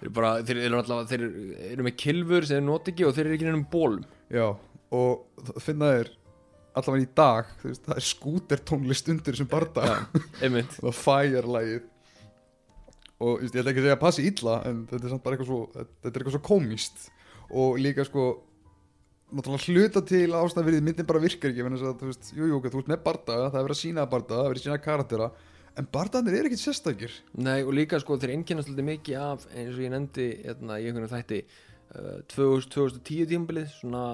þeir 0.00 0.06
eru 0.06 0.14
bara, 0.20 0.32
þeir 0.46 0.62
eru 0.62 0.80
alltaf 0.80 1.10
þeir 1.10 1.26
eru 1.72 1.86
með 1.88 1.96
kilfur 2.04 2.46
sem 2.46 2.60
þeir 2.60 2.66
noti 2.68 2.94
ekki 2.94 3.08
og 3.08 3.16
þeir 3.16 3.26
eru 3.26 3.36
ekki 3.36 3.48
nefnum 3.48 3.66
bólum 3.72 4.04
já 4.32 4.46
og 4.96 5.44
það 5.50 5.62
finna 5.66 5.90
þeir 5.94 6.12
allavega 6.80 7.04
í 7.04 7.10
dag 7.20 7.50
þú 7.60 7.70
veist, 7.70 7.84
það 7.86 8.00
er 8.00 8.06
skúter 8.06 8.62
tónlist 8.70 9.10
undir 9.10 9.36
þessum 9.36 9.50
barda 9.50 9.86
Já, 9.86 9.96
einmitt. 10.46 10.76
Það 10.80 10.96
fire 11.00 11.42
lagið 11.56 11.82
og 13.20 13.40
veist, 13.42 13.54
ég 13.54 13.62
ætla 13.62 13.72
ekki 13.72 13.82
að 13.82 13.88
segja 13.88 13.98
að 13.98 14.04
passi 14.04 14.26
illa 14.28 14.60
en 14.68 14.84
þetta 14.90 15.06
er 15.06 15.14
samt 15.14 15.24
bara 15.24 15.36
eitthvað 15.36 15.50
svo 15.50 15.60
þetta 15.74 16.10
er 16.10 16.20
eitthvað 16.20 16.36
svo 16.36 16.44
komist 16.46 17.04
og 17.50 17.80
líka 17.82 18.06
sko 18.08 18.26
náttúrulega 19.30 19.70
hluta 19.70 20.02
til 20.06 20.26
ástæðverið 20.34 20.86
myndin 20.86 21.06
bara 21.06 21.22
virkar 21.22 21.52
ekki 21.52 21.62
þannig 21.66 21.84
að 21.86 22.00
þú 22.00 22.10
veist, 22.10 22.32
jú, 22.34 22.48
jú, 22.50 22.60
þú 22.66 22.82
ert 22.82 22.90
með 22.90 23.02
barda 23.04 23.38
það 23.46 23.60
er 23.60 23.66
verið 23.68 23.76
að 23.76 23.82
sína 23.84 24.06
barda, 24.10 24.38
það 24.40 24.44
er 24.46 24.52
verið 24.54 24.62
að 24.62 24.68
sína 24.68 24.84
karaktera 24.86 25.30
en 25.78 25.88
bardaðnir 25.92 26.36
er 26.38 26.48
ekkit 26.48 26.62
sérstakir. 26.64 27.14
Nei, 27.38 27.60
og 27.62 27.72
líka 27.76 28.00
sko 28.02 28.18
þeir 28.20 28.34
einkennast 28.36 28.70
alltaf 28.70 28.86
mikið 28.88 29.18
af 29.22 29.46
eins 29.54 29.76
og 29.76 29.84
ég 29.84 29.92
nefndi 29.94 30.28
hérna, 30.42 30.78
í 30.80 30.88
einhvern 30.90 31.10
þætti 31.10 31.40
uh, 31.46 32.18
2000, 32.32 32.70
2010 32.74 33.30
tímabilið 33.30 33.74
svona, 33.76 34.04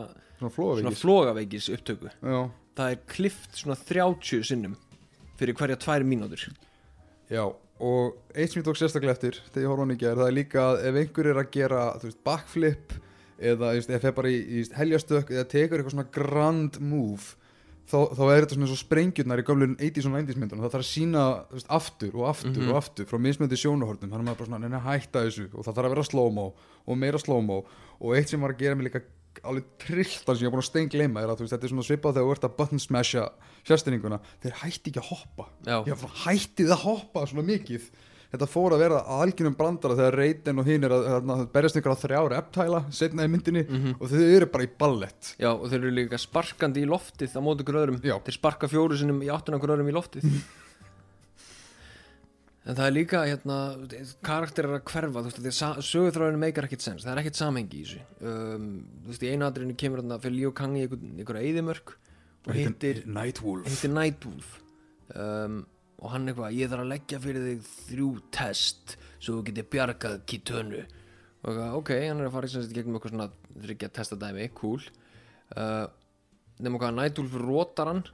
svona 0.41 0.95
flogaveikis 1.01 1.71
upptöku. 1.75 2.13
Já, 2.13 2.41
það 2.79 2.93
er 2.93 3.05
klift 3.15 3.61
svona 3.63 3.79
30 3.89 4.45
sinnum 4.51 4.77
fyrir 5.41 5.57
hverja 5.59 5.79
tvær 5.81 6.07
mínútur. 6.07 6.47
Já, 7.33 7.45
og 7.81 8.17
eitt 8.35 8.53
sem 8.53 8.63
ég 8.63 8.67
tók 8.67 8.79
sérstaklega 8.81 9.13
eftir 9.17 9.41
þegar 9.53 9.63
ég 9.67 9.71
horfa 9.73 9.83
hann 9.85 9.95
ekki 9.97 10.07
er 10.11 10.21
það 10.21 10.29
er 10.31 10.37
líka 10.39 10.63
að 10.71 10.85
ef 10.89 11.01
einhver 11.03 11.27
er 11.33 11.41
að 11.43 11.51
gera 11.57 11.81
veist, 12.03 12.21
backflip 12.25 12.95
eða 13.39 13.75
ef 13.77 13.89
það 14.01 14.15
bara 14.17 14.31
í, 14.33 14.39
í 14.41 14.63
heljastök 14.79 15.31
eða 15.35 15.49
tekur 15.53 15.83
eitthvað 15.83 15.93
svona 15.97 16.09
grand 16.15 16.79
move 16.81 17.35
þá, 17.87 17.99
þá 18.17 18.23
er 18.33 18.41
þetta 18.47 18.57
svona 18.57 18.69
svo 18.71 18.79
sprengjurnar 18.81 19.43
í 19.43 19.45
gömlun 19.47 19.77
80s 19.77 20.07
og 20.09 20.15
90s 20.17 20.39
myndunum, 20.41 20.63
það 20.65 20.73
þarf 20.75 20.87
að 20.87 20.89
sína 20.89 21.25
veist, 21.53 21.69
aftur 21.71 22.17
og 22.17 22.25
aftur 22.33 22.57
Mhm. 22.63 22.71
og 22.73 22.79
aftur 22.81 23.07
frá 23.07 23.19
mismöndi 23.21 23.59
sjónahortum, 23.61 24.09
þannig 24.11 24.25
að 24.25 24.31
maður 24.31 24.41
bara 24.41 24.49
svona 24.51 24.63
neina 24.65 24.81
hætta 24.83 25.23
þessu 25.27 25.45
og 25.53 25.63
það 25.69 25.77
þarf 25.77 25.85
að 25.87 25.95
vera 25.95 26.07
slow-mo 26.09 26.47
og 26.87 26.99
meira 26.99 27.19
slow-mo. 27.19 27.61
Og 28.01 28.17
eitt 28.17 28.29
sem 28.29 28.41
var 28.41 28.53
að 28.53 28.59
gera 28.59 28.75
mig 28.75 28.89
líka 28.91 29.03
alveg 29.45 29.65
trilltan 29.83 30.37
sem 30.37 30.45
ég 30.47 30.51
var 30.51 30.57
búin 30.57 30.65
að 30.65 30.71
stein 30.71 30.89
gleyma 30.93 31.23
er 31.23 31.29
að 31.33 31.41
veist, 31.45 31.53
þetta 31.55 31.65
er 31.69 31.73
svona 31.75 31.87
svipað 31.87 32.17
þegar 32.17 32.27
þú 32.27 32.35
ert 32.37 32.45
að 32.49 32.57
button 32.59 32.83
smasha 32.83 33.29
fjastenninguna, 33.67 34.19
þeir 34.43 34.59
hætti 34.63 34.91
ekki 34.93 35.01
að 35.03 35.09
hoppa. 35.13 35.49
Já, 35.67 35.79
ég 35.91 35.97
var 36.03 36.13
hættið 36.27 36.71
að 36.77 36.85
hoppa 36.87 37.27
svona 37.27 37.47
mikið. 37.49 37.89
Þetta 38.27 38.47
fór 38.51 38.75
að 38.75 38.81
vera 38.83 38.99
algjörnum 39.23 39.55
brandara 39.57 39.95
þegar 39.97 40.17
Reyden 40.19 40.59
og 40.59 40.67
hinn 40.67 40.85
er 40.85 40.93
að, 40.97 41.05
að, 41.15 41.29
að 41.31 41.43
berjast 41.55 41.77
á 41.79 41.95
þrjára 42.03 42.41
eptæla 42.43 42.81
setna 42.93 43.23
í 43.25 43.31
myndinni 43.31 43.63
Mhm. 43.69 43.95
og 44.03 44.11
þau 44.11 44.25
eru 44.37 44.47
bara 44.51 44.65
í 44.67 44.71
ballett. 44.79 45.35
Já, 45.39 45.53
og 45.55 45.69
þeir 45.71 45.79
eru 45.79 45.93
líka 45.95 46.19
sparkandi 46.19 46.83
í 46.83 46.89
loftið 46.91 47.37
á 47.39 47.41
móti 47.41 47.63
ykkur 47.63 47.79
öðrum 47.85 48.01
Já. 48.03 48.19
þeir 48.27 48.35
sparka 48.35 48.67
fjóru 48.69 48.99
sinnum 48.99 49.23
í 49.23 49.31
áttuna 49.31 49.61
ykkur 49.61 49.77
öðrum 49.77 49.89
í 49.89 49.95
loftið 49.95 50.27
en 52.67 52.75
það 52.75 52.89
er 52.89 52.95
líka 52.95 53.23
hérna, 53.23 53.57
karakterar 54.27 54.81
að 54.81 54.85
hverfa 54.91 55.23
þú 55.23 55.45
veist, 55.45 55.63
sögurþráðinu 55.87 56.43
meikar 56.43 56.67
ekkert 56.67 56.83
sens 56.83 57.07
það 57.07 57.13
er 57.13 57.23
ekkert 57.23 57.39
samhengi 57.39 57.79
í 57.79 57.85
þessu. 57.87 58.03
Um, 58.27 58.69
þú 59.05 59.13
veist, 59.13 59.23
í 59.23 59.31
einu 59.31 59.47
aðrinu 59.47 59.79
kemur 59.79 60.03
þarna 60.03 60.19
fyrir 60.25 60.37
Líó 60.41 60.53
Kang 60.57 60.77
í 60.79 60.85
ykkur, 60.89 61.07
ykkur 61.23 61.41
eðimörk 61.43 61.95
og 62.47 62.59
hittir 62.59 63.03
Nightwolf 63.07 64.57
um, 65.15 65.61
og 66.03 66.13
hann 66.13 66.29
eitthvað, 66.29 66.59
ég 66.59 66.71
þarf 66.73 66.85
að 66.85 66.93
leggja 66.93 67.23
fyrir 67.23 67.47
þig 67.47 67.71
þrjú 67.87 68.11
test 68.35 68.97
svo 69.17 69.39
þú 69.39 69.47
getur 69.49 69.71
bjargað 69.77 70.19
Kitönu 70.29 70.83
og 70.83 71.49
eitthvað, 71.53 71.79
ok, 71.79 71.95
hann 72.03 72.21
er 72.21 72.29
að 72.29 72.37
fara 72.37 72.51
í 72.51 72.55
sagt 72.57 72.75
gegnum 72.75 72.99
eitthvað 72.99 73.15
svona 73.15 73.31
þryggja 73.63 73.93
testadæmi, 73.95 74.51
cool. 74.59 74.83
Uh, 75.55 75.87
nema 76.59 76.83
hvað 76.83 76.99
Nightwolf 76.99 77.41
rótar 77.47 77.93
hann 77.93 78.07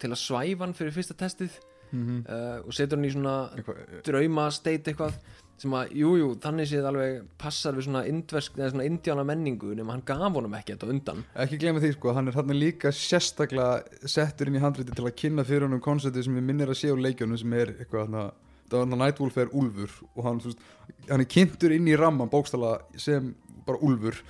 til 0.00 0.12
að 0.14 0.22
svæfa 0.22 0.64
hann 0.64 0.76
fyrir 0.78 0.94
fyrsta 0.96 1.16
testið 1.18 1.58
Mhm. 1.92 2.24
uh, 2.28 2.66
og 2.66 2.72
setur 2.76 2.98
hann 2.98 3.08
í 3.08 3.12
svona 3.12 3.36
Eitthvað, 3.56 3.84
drauma 4.04 4.48
state 4.54 4.92
eitthvað 4.92 5.14
sem 5.58 5.72
að, 5.74 5.94
jújú, 5.98 6.18
jú, 6.20 6.26
þannig 6.38 6.68
séð 6.70 6.84
alveg 6.86 7.22
passar 7.40 7.74
við 7.74 7.88
svona 7.88 8.04
indversk 8.06 8.58
eða 8.60 8.70
svona 8.70 8.84
indjána 8.86 9.24
menningu 9.26 9.72
nema 9.74 9.96
hann 9.96 10.04
gaf 10.06 10.36
honum 10.36 10.54
ekki 10.54 10.76
þetta 10.76 10.90
undan. 10.92 11.24
Ekki 11.34 11.58
glemma 11.58 11.82
því 11.82 11.92
sko, 11.96 12.12
hann 12.14 12.30
er 12.30 12.38
hann 12.38 12.54
líka 12.54 12.92
sérstaklega 12.94 14.06
settur 14.06 14.46
inn 14.46 14.58
í 14.60 14.62
handriti 14.62 14.94
til 14.94 15.08
að 15.08 15.16
kynna 15.18 15.44
fyrir 15.48 15.66
honum 15.66 15.82
konceptið 15.82 16.28
sem 16.28 16.38
við 16.38 16.46
minnir 16.46 16.70
að 16.70 16.78
sé 16.78 16.92
á 16.94 16.96
leikjónu 16.96 17.38
sem 17.40 17.56
er 17.58 17.74
eitthvað 17.74 18.06
hann 18.06 18.20
að 18.22 18.30
það 18.68 18.84
var 18.84 19.00
Nightwolf 19.02 19.38
er 19.40 19.54
úlfur 19.56 19.94
og 20.14 20.24
hann, 20.26 20.40
veist, 20.44 20.60
hann 21.08 21.24
er 21.24 21.30
kynntur 21.34 21.74
inn 21.74 21.88
í 21.88 21.96
ramman 21.98 22.30
bókstala 22.30 22.76
sem 23.00 23.32
bara 23.66 23.80
úlfur 23.84 24.20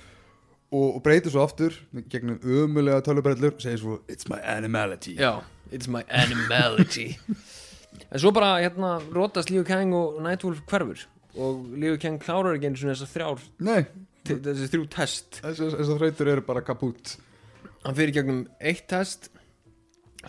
og, 0.71 0.95
og 0.95 0.99
breytir 1.05 1.33
svo 1.33 1.43
aftur 1.45 1.75
gegnum 2.11 2.39
ömulega 2.41 3.03
tölubrellur 3.05 3.55
og 3.57 3.63
segir 3.63 3.81
svo 3.81 3.99
It's 4.07 4.29
my 4.31 4.39
animality. 4.41 5.15
Já, 5.19 5.41
it's 5.71 5.87
my 5.87 6.03
animality. 6.09 7.17
En 8.09 8.21
svo 8.21 8.29
bara 8.33 8.59
hérna 8.61 8.99
rótast 9.13 9.49
Liu 9.51 9.63
Kang 9.65 9.91
og 9.97 10.19
Nightwolf 10.23 10.61
hverfur. 10.69 11.01
Og 11.41 11.65
Liu 11.77 11.97
Kang 12.01 12.19
klárar 12.21 12.55
ekki 12.55 12.69
eins 12.69 12.83
og 12.85 12.91
þessar 12.91 13.09
þrjár 13.11 13.41
Nei, 13.65 13.81
til- 14.25 14.37
þessi 14.45 14.67
þrjú 14.71 14.85
test. 14.93 15.39
Þessar 15.43 15.99
þrautur 15.99 16.29
eru 16.35 16.43
bara 16.45 16.61
kaput 16.65 17.15
Hann 17.83 17.97
fyrir 17.97 18.13
gegnum 18.15 18.43
eitt 18.61 18.85
test 18.89 19.29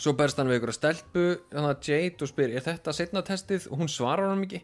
svo 0.00 0.12
berst 0.16 0.38
hann 0.40 0.48
við 0.50 0.60
ykkur 0.60 0.70
að 0.72 0.78
stelpu 0.78 1.24
þannig 1.52 1.70
að 1.70 1.88
Jade 1.90 2.24
og 2.26 2.30
spyr, 2.30 2.52
er 2.56 2.64
þetta 2.64 2.92
setna 2.96 3.22
testið? 3.26 3.68
Og 3.72 3.80
hún 3.82 3.90
svarar 3.90 4.30
hann 4.30 4.44
ekki. 4.46 4.60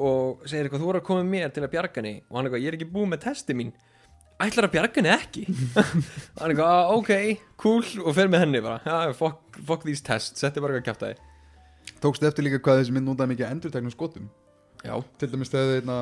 Og 0.00 0.44
segir 0.48 0.68
eitthvað, 0.68 0.82
þú 0.84 0.88
voru 0.92 1.00
að 1.02 1.06
koma 1.08 1.24
með 1.24 1.32
mér 1.36 1.52
til 1.56 1.64
að 1.66 1.72
bjarga 1.74 1.98
henni. 2.00 2.14
Og 2.30 2.36
hann 2.38 2.48
eitthvað, 2.48 2.62
ég 2.64 2.70
er 2.72 2.76
ekki 2.78 2.90
búið 2.94 3.10
með 3.12 3.24
testið 3.26 3.58
mín 3.60 3.72
ætlar 4.40 4.68
að 4.68 4.72
bjarga 4.76 4.98
henni 5.00 5.12
ekki? 5.14 5.44
Hann 6.40 6.52
eitthvað, 6.52 6.66
"Ah, 6.68 6.92
ok, 6.96 7.12
cool 7.62 7.84
og 8.06 8.14
fer 8.16 8.30
með 8.32 8.46
henni 8.46 8.62
bara, 8.64 8.80
ja, 8.86 9.12
fuck, 9.16 9.60
fuck 9.66 9.84
these 9.86 10.02
tests 10.02 10.40
setti 10.40 10.62
bara 10.62 10.80
eitthvað 10.80 11.06
að 11.12 11.14
Tókstu 12.02 12.26
eftir 12.26 12.46
líka 12.46 12.58
hvað 12.62 12.80
þessi 12.82 12.94
mynd 12.96 13.06
notaði 13.06 13.34
mikið 13.34 13.50
endurteknum 13.50 13.94
skotum? 13.94 14.28
Já, 14.82 14.96
til 15.18 15.28
dæmis 15.30 15.50
þegar 15.52 15.76
þeirna 15.76 15.98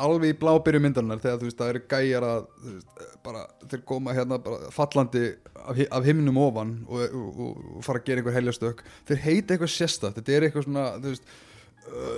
alveg 0.00 0.32
í 0.32 0.38
blábyrju 0.40 0.80
myndarinnar 0.80 1.20
þegar 1.20 1.38
þú 1.40 1.48
veist 1.48 1.60
það 1.60 1.70
eru 1.72 1.82
gæjar 1.92 2.26
að 2.26 2.42
veist, 2.64 3.04
bara 3.24 3.44
þeir 3.68 3.82
koma 3.88 4.14
hérna 4.16 4.38
bara 4.44 4.70
fallandi 4.72 5.22
af, 5.60 5.80
af 5.98 6.08
himnum 6.08 6.40
ofan 6.40 6.74
og, 6.88 7.02
og, 7.04 7.28
og, 7.46 7.62
og 7.76 7.84
fara 7.84 8.00
að 8.00 8.08
gera 8.08 8.22
einhver 8.22 8.36
heljastök 8.36 8.82
þeir 9.08 9.22
heita 9.26 9.54
eitthvað 9.56 9.72
sérstætt, 9.74 10.16
þetta 10.18 10.36
er 10.36 10.46
eitthvað 10.48 10.66
svona 10.68 10.86
þú 10.98 11.12
veist 11.14 11.32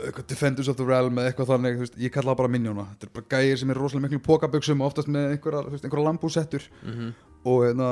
eitthvað 0.07 0.29
Defenders 0.29 0.69
of 0.69 0.79
the 0.79 0.87
Realm 0.87 1.19
eða 1.19 1.33
eitthvað 1.33 1.53
þannig, 1.55 1.77
þú 1.77 1.85
veist, 1.87 1.99
ég 2.03 2.15
kalla 2.15 2.33
það 2.33 2.41
bara 2.43 2.53
minjóna. 2.53 2.87
Þetta 2.93 3.09
er 3.09 3.13
bara 3.19 3.29
gæjar 3.35 3.61
sem 3.61 3.71
er 3.73 3.81
rosalega 3.81 4.09
miklu 4.09 4.75
og 4.75 4.87
oftast 4.87 5.09
með 5.09 5.29
einhverja, 5.37 5.63
einhverja 5.79 6.07
lambúsettur. 6.09 6.69
Mhm. 6.83 7.13
Og 7.45 7.65
hérna 7.67 7.91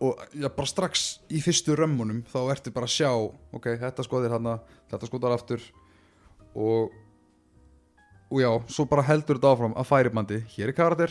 og 0.00 0.16
já, 0.32 0.48
bara 0.48 0.66
strax 0.66 1.20
í 1.28 1.42
fyrstu 1.44 1.76
römmunum 1.76 2.22
þá 2.24 2.50
ertu 2.54 2.72
bara 2.72 2.86
að 2.86 2.94
sjá 2.96 3.10
ok, 3.52 3.66
þetta 3.76 4.04
skoðir 4.06 4.32
hana, 4.32 4.60
þetta 4.90 5.08
skoðar 5.10 5.36
aftur. 5.36 5.60
Og 6.54 6.92
og 8.30 8.38
já, 8.40 8.50
svo 8.70 8.86
bara 8.86 9.02
heldur 9.02 9.36
þetta 9.36 9.50
áfram 9.52 9.74
að 9.74 9.90
færibandi, 9.90 10.44
hér 10.54 10.70
er 10.70 10.72
karakter 10.72 11.10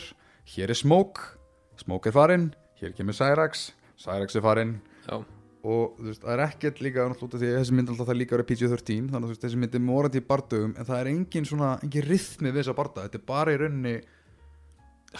hér 0.56 0.70
er 0.70 0.74
Smoke, 0.74 1.36
Smoke 1.76 2.08
er 2.08 2.16
farinn 2.16 2.54
hér 2.80 2.94
kemur 2.96 3.14
Cyrax, 3.14 3.70
Cyrax 4.00 4.36
er 4.36 4.44
farinn. 4.44 4.80
Já, 5.04 5.20
og 5.64 5.96
þú 5.98 6.06
veist, 6.08 6.22
það 6.24 6.32
er 6.36 6.42
ekkert 6.46 6.78
líka 6.84 7.06
því 7.20 7.50
þessi 7.56 7.74
mynd 7.76 7.90
alltaf 7.92 8.08
það 8.08 8.18
líka 8.20 8.36
vera 8.36 8.46
PG-13 8.48 9.10
þannig 9.10 9.26
að 9.26 9.32
veist, 9.34 9.42
þessi 9.44 9.58
mynd 9.60 9.74
er 9.76 9.82
morandi 9.84 10.20
í 10.22 10.26
bardögum 10.30 10.72
en 10.78 10.88
það 10.88 11.00
er 11.02 11.10
engin 11.12 11.48
svona, 11.48 11.72
engin 11.84 12.06
rithmi 12.08 12.48
við 12.52 12.62
þessa 12.62 12.76
barda 12.78 13.04
þetta 13.08 13.20
er 13.20 13.26
bara 13.28 13.52
í 13.54 13.60
rauninni 13.60 13.96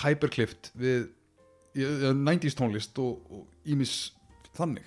hyperclift 0.05 0.71
við 0.79 1.09
í- 1.77 1.85
í- 1.85 2.15
90s 2.17 2.57
tónlist 2.59 2.99
og, 3.03 3.21
ímis 3.69 3.95
þannig 4.57 4.87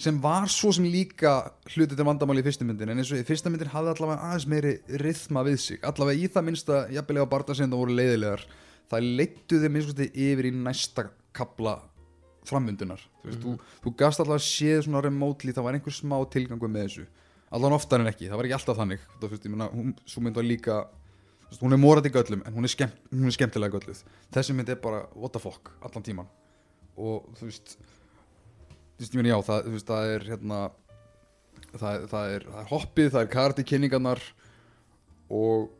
sem 0.00 0.16
var 0.22 0.48
svo 0.50 0.72
sem 0.74 0.86
líka 0.90 1.36
hlutið 1.70 1.96
til 2.00 2.06
vandamáli 2.08 2.42
í 2.42 2.46
fyrstu 2.48 2.66
myndin 2.66 2.90
en 2.90 2.98
eins 2.98 3.12
og 3.14 3.20
í 3.20 3.26
fyrsta 3.28 3.50
myndin 3.52 3.70
hafði 3.70 3.92
allavega 3.94 4.26
aðeins 4.26 4.46
meiri 4.50 4.72
rithma 5.00 5.44
við 5.46 5.58
sig. 5.62 5.78
Allavega 5.86 6.18
í 6.18 6.26
það 6.34 6.46
minnsta 6.48 6.80
jafnilega 6.90 7.28
barda 7.30 7.54
sem 7.54 7.70
það 7.70 7.78
voru 7.84 7.94
leiðilegar 8.00 8.42
það 8.90 9.06
leittu 9.20 9.60
þeim 9.62 9.76
minnst 9.76 10.02
yfir 10.02 10.48
í 10.50 10.52
næsta 10.56 11.06
kapla 11.34 11.76
framvindunar 12.48 13.00
þú, 13.02 13.28
veist, 13.28 13.40
þú, 13.44 13.54
þú 13.84 13.92
gast 14.00 14.22
allavega 14.22 14.42
að 14.42 14.48
séð 14.48 14.82
svona 14.86 15.02
remotely 15.04 15.54
það 15.54 15.66
var 15.68 15.78
einhver 15.78 15.96
smá 15.96 16.16
tilgangu 16.32 16.70
með 16.70 16.86
þessu. 16.88 17.06
Allavega 17.54 17.80
oftar 17.80 18.02
en 18.02 18.10
ekki, 18.10 18.28
það 18.28 18.40
var 18.40 18.48
ekki 18.48 18.56
alltaf 18.58 18.78
þannig. 18.80 19.02
Þú 19.20 19.30
veist, 19.32 19.44
ég 19.46 19.54
meina, 19.54 19.68
hún, 19.72 19.92
svo 20.10 20.22
mynd 20.24 20.38
var 20.40 20.46
líka 20.48 20.78
þú 20.84 21.50
veist, 21.50 21.62
hún 21.62 21.76
er 21.76 21.82
morandi 21.82 22.14
göllum 22.14 22.46
en 22.46 22.56
hún 22.56 22.66
er, 22.66 22.72
skemmt, 22.72 23.02
hún 23.12 23.30
er 23.30 23.36
skemmtilega 23.36 23.76
gölluð. 23.78 24.00
Þessi 24.34 24.56
mynd 24.56 24.72
er 24.74 24.80
bara 24.82 25.04
what 25.14 25.34
the 25.36 25.42
fuck 25.42 25.72
allan 25.84 26.06
tíman 26.06 26.30
og 26.94 27.28
þú 27.38 27.48
veist 27.48 27.76
þú 27.76 29.02
veist, 29.02 29.14
ég 29.14 29.20
meina 29.20 29.34
já, 29.34 29.38
það, 29.48 29.70
veist, 29.74 29.88
það 29.90 30.10
er 30.14 30.26
hérna 30.30 30.58
það, 31.74 31.88
er- 31.94 32.04
það, 32.10 32.34
er, 32.34 32.46
það 32.50 32.60
er 32.60 32.70
hoppið, 32.70 33.08
það 33.14 33.20
er 33.24 33.32
karti 33.32 33.66
kynningarnar 33.70 34.22
og 35.34 35.72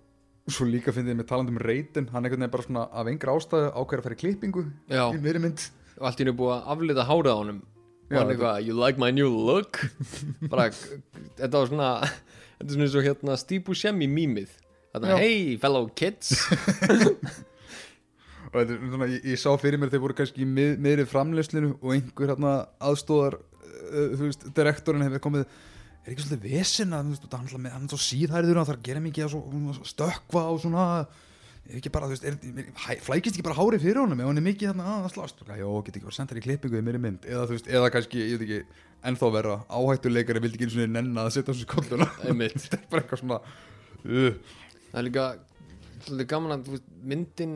svo 0.51 0.67
líka 0.69 0.93
finnst 0.93 1.09
ég 1.09 1.17
með 1.17 1.29
talandi 1.31 1.55
um 1.55 1.62
reytin 1.62 2.11
hann 2.12 2.27
veginn 2.27 2.51
bara 2.53 2.67
svona 2.67 2.85
af 2.93 3.09
engra 3.09 3.37
ástæðu 3.39 3.71
ákveður 3.73 4.11
að 4.11 4.17
í 4.17 4.21
klippingu 4.21 4.65
já. 4.91 5.05
í 5.15 5.21
meiri 5.23 5.41
mynd 5.41 5.62
og 5.99 6.09
allt 6.09 6.20
í 6.20 6.24
henni 6.24 6.36
búið 6.38 6.53
að 6.57 6.68
aflita 6.74 7.07
hárið 7.09 7.32
á 7.32 7.36
honum. 7.40 7.62
Og 8.11 8.18
hann 8.20 8.30
eitthvað, 8.34 8.59
you 8.66 8.74
like 8.76 9.01
my 9.01 9.11
new 9.14 9.30
look? 9.32 9.80
Bara, 10.53 10.68
þetta 11.38 11.55
var 11.57 11.70
svona 11.70 11.90
þetta 12.05 12.68
er 12.68 12.74
svona 12.76 12.86
eins 12.88 12.99
og 13.01 13.07
hérna 13.09 13.36
Steve 13.40 13.64
Buscemi 13.66 14.09
mýmið. 14.11 14.53
Þetta, 14.95 15.16
hey 15.18 15.57
fellow 15.59 15.88
kids. 15.99 16.34
Og 18.55 18.61
þetta 18.61 18.74
er 18.76 18.82
svona, 18.92 19.07
ég, 19.11 19.24
ég 19.32 19.40
sá 19.40 19.49
fyrir 19.59 19.80
mér 19.82 19.90
þeir 19.90 20.03
voru 20.05 20.14
kannski 20.14 20.45
í 20.45 20.47
mið, 20.47 20.74
miðri 20.84 21.07
framleyslinu 21.11 21.72
og 21.80 21.95
einhver 21.97 22.30
hérna 22.30 22.53
aðstóðar 22.86 23.34
uh, 23.40 24.12
þú 24.14 24.28
veist, 24.28 24.45
direktorinn 24.55 25.03
hefur 25.09 25.22
komið 25.24 25.42
er 26.05 26.12
ekki 26.12 26.26
svolítið 26.26 26.45
veist, 26.53 26.78
hann, 26.84 27.11
er 27.16 27.24
alltaf 27.40 27.57
með- 27.64 27.74
hann 27.74 27.88
svo 27.90 27.99
síðhærður 28.05 28.61
hann 28.61 28.68
þarf 28.68 28.78
að 28.78 28.86
gera 28.90 29.03
mikið 29.03 29.26
að 29.26 29.32
svo, 29.34 29.74
stökkva 29.90 30.45
og 30.53 30.61
svona 30.62 30.84
ekki 31.73 31.93
bara, 31.95 32.09
þú 32.11 32.17
veist, 32.17 32.25
er, 32.29 32.99
flækist 33.05 33.37
ekki 33.37 33.45
bara 33.47 33.57
hárið 33.57 33.87
fyrir 33.87 34.03
honum? 34.03 34.21
Ef 34.21 34.29
hann 34.29 34.41
er 34.41 34.45
mikið 34.45 34.71
þarna 34.71 34.97
að 34.99 35.12
slást? 35.15 35.45
Já, 35.49 35.69
get 35.87 35.97
ekki 35.97 36.09
bara 36.09 36.17
senda 36.17 36.35
þér 36.35 36.41
í 36.41 36.45
klippingu 36.45 36.81
í 36.81 36.85
mér 36.85 36.99
mynd. 37.01 37.29
Eða 37.29 37.47
þú 37.49 37.57
veist, 37.57 37.71
eða 37.73 37.93
kannski, 37.95 38.21
ég 38.21 38.43
veit 38.43 38.45
ekki 38.49 38.61
ennþá 39.09 39.31
verra, 39.33 39.57
áhættuleikari 39.73 40.43
vildi 40.45 40.59
ekki 40.59 40.69
eins 40.69 40.77
og 40.77 40.93
nenna 40.93 41.25
að 41.25 41.35
setja 41.39 41.53
þessu 41.55 41.69
kolluna. 41.73 42.09
Einmitt. 42.29 42.59
þetta 42.67 42.81
er 42.81 42.91
bara 42.93 43.05
eitthvað 43.05 43.23
svona 43.23 43.39
uh, 44.05 44.33
það 44.91 45.01
er 45.01 45.09
líka 45.09 45.27
svolítið 46.05 46.31
gaman 46.35 46.57
að 46.57 46.69
veist, 46.75 46.89
myndin 47.12 47.55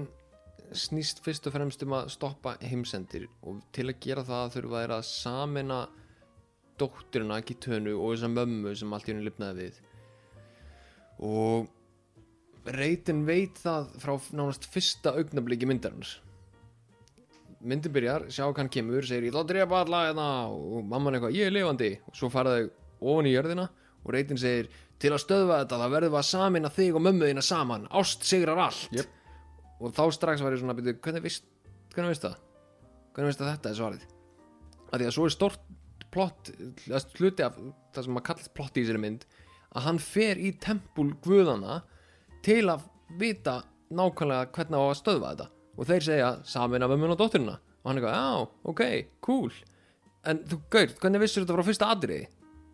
snýst 0.77 1.23
fyrst 1.25 1.47
og 1.49 1.55
fremst 1.55 1.85
um 1.85 1.95
að 1.97 2.11
stoppa 2.13 2.57
heimsendir 2.61 3.29
og 3.43 3.63
til 3.73 3.87
að 3.89 4.01
gera 4.05 4.25
það 4.27 4.55
þurfa 4.57 4.83
þeir 4.83 4.95
að 4.99 5.05
samina 5.09 5.79
dótturina 6.79 7.41
Kitönu 7.43 7.95
og 7.97 8.15
þessa 8.15 8.31
mömmu 8.33 8.75
sem 8.77 8.93
allt 8.95 9.09
í 9.09 9.17
reytin 12.67 13.25
veit 13.27 13.59
það 13.63 13.93
frá 14.03 14.15
nánast 14.37 14.67
fyrsta 14.73 15.15
augnabliki 15.19 15.69
myndarinnar. 15.69 16.11
Myndin 17.59 17.93
byrjar, 17.95 18.29
sjá 18.31 18.45
hann 18.47 18.71
kemur 18.71 19.07
segir 19.07 19.29
ég 19.29 19.39
að 19.39 19.49
drepa 19.51 19.83
alla 19.83 20.05
hérna. 20.07 20.29
Og 20.53 20.85
mamman 20.87 21.19
eitthvað, 21.19 21.35
ég 21.39 21.49
er 21.49 21.55
lifandi. 21.55 21.93
Og 22.07 22.19
svo 22.19 22.31
fara 22.31 22.59
þau 22.59 22.69
ofan 23.13 23.31
í 23.31 23.35
jörðina 23.35 23.69
og 24.05 24.13
reytin 24.15 24.39
segir 24.39 24.71
til 24.99 25.13
að 25.15 25.23
stöðva 25.25 25.63
þetta 25.63 25.81
það 25.83 25.95
verðum 25.95 26.15
við 26.15 26.21
að 26.21 26.29
samina 26.29 26.71
þig 26.75 26.99
og 26.99 27.05
mömmu 27.07 27.31
þína 27.31 27.45
saman. 27.47 27.89
Ást 27.95 28.27
sigrar 28.27 28.63
allt. 28.69 28.89
Jep. 28.95 29.15
og 29.79 29.95
þá 29.95 30.05
strax 30.15 30.43
var 30.43 30.55
ég 30.55 30.63
svona 30.63 30.75
byrju, 30.75 30.97
hvernig 31.05 31.23
vist, 31.23 31.45
hvernig 31.95 32.15
vist 32.15 32.25
það? 32.27 32.39
Hvernig 33.15 33.31
vist 33.31 33.43
að 33.45 33.51
þetta 33.53 33.71
er 33.71 33.77
svarið? 33.79 34.07
Að 34.89 35.03
því 35.03 35.07
að 35.07 35.15
svo 35.15 35.27
er 35.29 35.35
stort 35.35 35.69
plott 36.15 36.51
hluti 37.19 37.45
af 37.45 37.59
það 37.95 38.07
sem 38.07 38.17
maður 38.17 38.27
kallast 38.31 38.55
plott 38.57 38.79
í 38.79 38.83
þessari 38.83 39.03
mynd 39.03 39.27
að 39.69 39.85
hann 39.85 40.01
fer 40.03 40.41
í 40.41 40.53
tempul 40.63 41.11
guðana 41.25 41.83
til 42.47 42.62
að 42.72 42.84
vita 43.18 43.59
nákvæmlega 43.91 44.51
hvernig 44.55 44.78
á 44.78 44.84
að 44.89 44.99
stöðva 45.01 45.32
þetta. 45.32 45.49
Og 45.78 45.86
þeir 45.89 46.05
segja 46.09 46.30
samin 46.49 46.82
af 46.84 46.91
mömmun 46.93 47.14
og 47.14 47.20
dótturina. 47.20 47.57
Og 47.84 47.91
hann 47.91 48.01
er 48.01 48.09
eitthvað, 48.09 48.18
já, 48.18 48.49
ok, 48.72 48.82
cool. 49.24 49.53
En 50.28 50.43
þú, 50.49 50.59
Gaur, 50.74 50.93
hvernig 51.01 51.22
vissur 51.22 51.45
þetta 51.45 51.57
frá 51.57 51.66
fyrsta 51.68 51.91
atriði? 51.95 52.26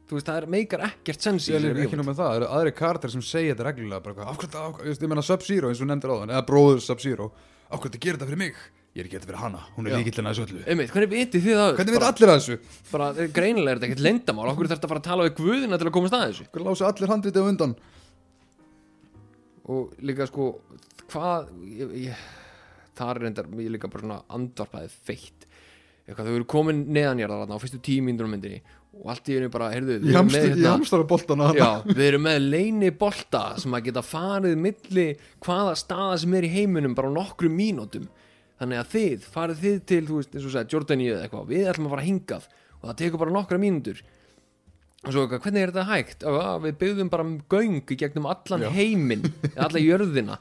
Þú 0.04 0.16
veist, 0.18 0.26
það 0.28 0.38
er 0.42 0.46
meikar 0.52 0.82
ekkert 0.84 1.22
sens 1.24 1.46
í 1.48 1.52
Ég 1.54 1.64
er 1.64 1.78
ekki 1.84 1.96
nú 1.96 2.04
með 2.04 2.18
það, 2.18 2.26
það 2.28 2.38
eru 2.40 2.48
aðri 2.58 2.72
karakter 2.76 3.12
sem 3.12 3.22
segja 3.24 3.54
þetta 3.54 3.66
reglulega 3.70 4.02
bara 4.04 4.12
eitthvað, 4.14 4.30
af 4.32 4.40
hverju 4.40 4.50
þetta, 4.50 4.64
hverju- 4.78 4.96
ég 5.04 5.12
meina 5.12 5.24
Sub-Zero 5.24 5.70
eins 5.70 5.80
og 5.80 5.88
nefndir 5.88 6.12
áðan, 6.12 6.32
eða 6.34 6.42
bróður 6.50 6.82
Sub-Zero. 6.84 7.28
Af 7.70 7.80
hverju 7.80 7.92
þetta 7.94 8.02
gerir 8.04 8.18
þetta 8.18 8.28
fyrir 8.28 8.40
mig, 8.42 8.58
ég 8.94 9.00
er 9.00 9.08
ekki 9.08 9.16
þetta 9.16 9.30
fyrir 9.30 9.40
hana 9.40 9.62
hún 9.78 9.88
er 9.88 9.94
Já. 9.94 9.96
líkillina 10.02 10.34
þessu 10.34 10.44
öllu. 10.44 10.60
Einmitt, 10.68 10.92
hvernig 10.92 11.10
vitið 11.14 11.46
þið 11.46 11.56
það? 11.60 11.72
hvernig 11.78 11.96
bara, 11.96 12.10
allir 12.12 12.32
að 12.34 12.40
þessu, 12.42 12.58
bara, 12.92 13.08
greinilega 13.38 13.72
er 13.72 13.80
þetta 13.80 13.88
ekkert 13.88 14.04
leyndamál 14.04 14.48
okkur 14.52 14.68
þarf 14.68 14.76
þetta 14.76 14.88
að 14.88 14.92
fara 14.92 15.00
að 15.00 15.08
tala 15.08 15.24
við 15.24 15.34
guðina 15.40 15.78
til 15.80 15.88
að 15.88 15.94
komast 15.96 16.18
að 16.20 16.26
þessu? 16.28 16.46
Hvernig 16.52 16.68
lási 16.68 16.86
allir 16.90 17.14
handritið 17.14 17.40
á 17.40 17.50
undan 17.54 17.74
og 19.72 19.94
líka 20.04 20.26
sko 20.28 20.50
hvað 21.10 21.50
ég, 21.64 21.96
ég, 22.08 22.22
það 22.96 23.10
er 23.12 23.22
reyndar 23.24 23.50
ég 23.60 23.74
líka 23.74 23.90
bara 23.92 24.04
svona 24.04 24.22
andvarpaði 24.36 24.90
feitt. 25.08 25.46
Eitthvað 26.04 26.28
þau 26.28 26.34
eru 26.36 26.48
komin 26.52 26.82
neðanjarðar 26.92 27.54
á 27.54 27.62
fyrstu 27.62 27.80
á 27.80 28.28
myndinni 28.28 28.60
og 28.94 29.08
allt 29.10 29.28
í 29.28 29.34
henni 29.34 29.50
bara, 29.50 29.70
heyrðu, 29.74 29.96
við 30.04 30.14
erum 30.14 30.28
með 30.30 31.06
boltana 31.10 31.48
Já, 31.56 31.68
við 31.88 32.02
erum 32.06 32.22
með 32.28 32.44
leini 32.44 32.90
bolta 32.94 33.40
sem 33.58 33.74
að 33.74 33.88
geta 33.88 34.04
farið 34.06 34.60
milli 34.60 35.06
hvaða 35.42 35.72
staða 35.80 36.18
sem 36.22 36.36
er 36.38 36.46
í 36.46 36.52
heiminum 36.52 36.94
bara 36.94 37.10
nokkru 37.10 37.50
mínútum. 37.50 38.06
Þannig 38.60 38.80
að 38.80 38.92
þið, 38.92 39.26
farið 39.34 39.64
þið 39.64 39.80
til, 39.90 40.02
þú 40.06 40.20
veist, 40.20 40.36
eins 40.36 40.46
og 40.46 40.54
segja 40.54 40.70
Jordaníu 40.70 41.14
eða 41.16 41.24
eitthvað, 41.26 41.48
við 41.50 41.70
ætlum 41.72 41.88
að 41.88 41.96
fara 41.96 42.06
hingað 42.06 42.46
og 42.78 42.84
það 42.84 43.00
tekur 43.00 43.22
bara 43.24 43.34
nokkra 43.34 43.58
mínútur 43.64 44.04
svo 45.12 45.24
eitthvað, 45.24 45.42
hvernig 45.44 45.64
er 45.64 45.72
þetta 45.72 45.86
hægt? 45.90 46.24
Já, 46.24 46.52
við 46.64 46.78
byggðum 46.80 47.11
bara 47.12 47.26
um 47.26 47.34
göng 47.52 47.80
í 47.82 47.98
gegnum 48.00 48.28
allan 48.30 48.64
Já. 48.64 48.70
heiminn, 48.72 49.26
eða 49.50 49.66
alla 49.68 49.82
jörðina 49.82 50.38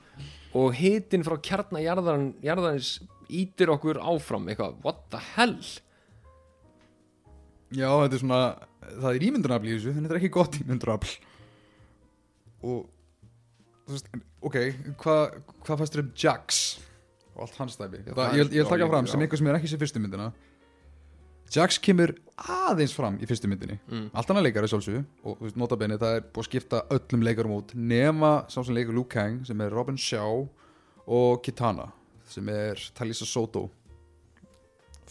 og 0.53 0.77
hitin 0.77 1.25
frá 1.25 1.35
kjarnajarðarins 1.49 2.45
jarðarins 2.45 2.91
ítir 3.33 3.71
okkur 3.73 3.99
áfram 3.99 4.47
eitthvað, 4.51 4.77
what 4.85 5.03
the 5.11 5.21
hell? 5.33 5.57
já, 7.73 7.89
þetta 7.89 8.17
er 8.17 8.21
svona 8.21 8.41
það 9.01 9.09
er 9.09 9.27
ímyndunafl 9.27 9.69
í 9.69 9.75
þessu, 9.75 9.93
en 9.93 10.05
þetta 10.05 10.15
er 10.15 10.21
ekki 10.21 10.33
gott 10.35 10.57
ímyndunafl 10.61 11.13
og 12.63 12.79
veist, 13.89 14.09
ok 14.43 14.57
hvað 15.01 15.37
hva 15.65 15.79
fæstur 15.81 16.03
um 16.03 16.11
Jax 16.23 16.63
og 17.33 17.45
allt 17.47 17.59
hans 17.61 17.77
það 17.79 17.97
ég, 18.37 18.51
vil 18.53 18.67
taka 18.69 18.89
fram 18.91 19.09
sem 19.09 19.23
einhver 19.23 19.41
sem 19.41 19.49
er 19.49 19.59
ekki 19.59 19.71
sér 19.71 19.81
fyrstu 19.81 20.01
myndina 20.03 20.29
Jax 21.53 21.79
kemur 21.83 22.15
aðeins 22.39 22.93
fram 22.95 23.19
í 23.21 23.27
fyrstu 23.29 23.49
myndinni. 23.49 23.77
Mm. 23.89 24.07
allt 24.13 24.31
annað 24.31 24.47
leikari 24.47 24.69
sjálfsögðu 24.71 25.03
og 25.29 25.57
notabenni 25.59 25.99
það 26.01 26.17
er 26.17 26.25
búið 26.25 26.43
að 26.43 26.49
skipta 26.49 26.81
öllum 26.95 27.25
leikarum 27.27 27.55
út 27.59 27.73
nema 27.77 28.31
sá 28.49 28.59
sem 28.61 28.73
leikur 28.75 28.95
Luke 28.97 29.13
Kang 29.13 29.43
sem 29.47 29.61
er 29.61 29.73
Robin 29.73 29.99
Shaw 29.99 30.47
og 31.05 31.43
Kitana 31.45 31.91
sem 32.29 32.47
er 32.49 32.79
Talisa 32.97 33.27
Soto. 33.29 33.67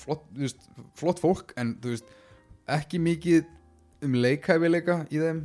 Flott, 0.03 0.25
veist, 0.35 0.65
flott 0.99 1.21
fólk 1.23 1.53
en 1.61 1.77
þú 1.83 1.93
veist, 1.93 2.09
ekki 2.67 2.99
mikið 3.03 3.45
um 4.03 4.17
leikhæfileika 4.19 5.03
í 5.13 5.21
þeim 5.23 5.45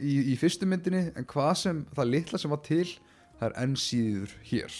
í, 0.00 0.14
í 0.32 0.36
fyrstu 0.40 0.66
myndinni 0.66 1.06
en 1.14 1.28
hvað 1.30 1.52
sem, 1.60 1.84
það 1.94 2.10
litla 2.10 2.40
sem 2.40 2.50
var 2.50 2.62
til 2.66 2.88
það 3.38 3.46
er 3.48 3.56
enn 3.62 3.78
síður 3.78 4.34
hér. 4.48 4.78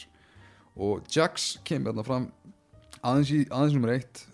Og 0.74 1.06
Jax 1.14 1.52
kemur 1.66 1.92
þarna 1.92 2.06
fram 2.06 2.30
aðeins 3.04 3.52
aðeins 3.52 3.76
nummer 3.76 3.94
eitt 3.94 4.24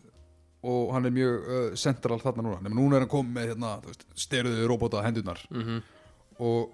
og 0.60 0.90
hann 0.92 1.08
er 1.08 1.14
mjög 1.14 1.46
uh, 1.46 1.62
central 1.80 2.20
þarna 2.20 2.44
núna. 2.44 2.60
Nema 2.64 2.76
núna 2.76 2.98
er 2.98 3.06
hann 3.06 3.12
komið 3.12 3.36
með 3.36 3.48
hérna, 3.54 3.72
styruðu 4.18 4.68
robóta 4.68 5.04
hendurnar. 5.06 5.40
Mm 5.54 5.80
og 6.40 6.70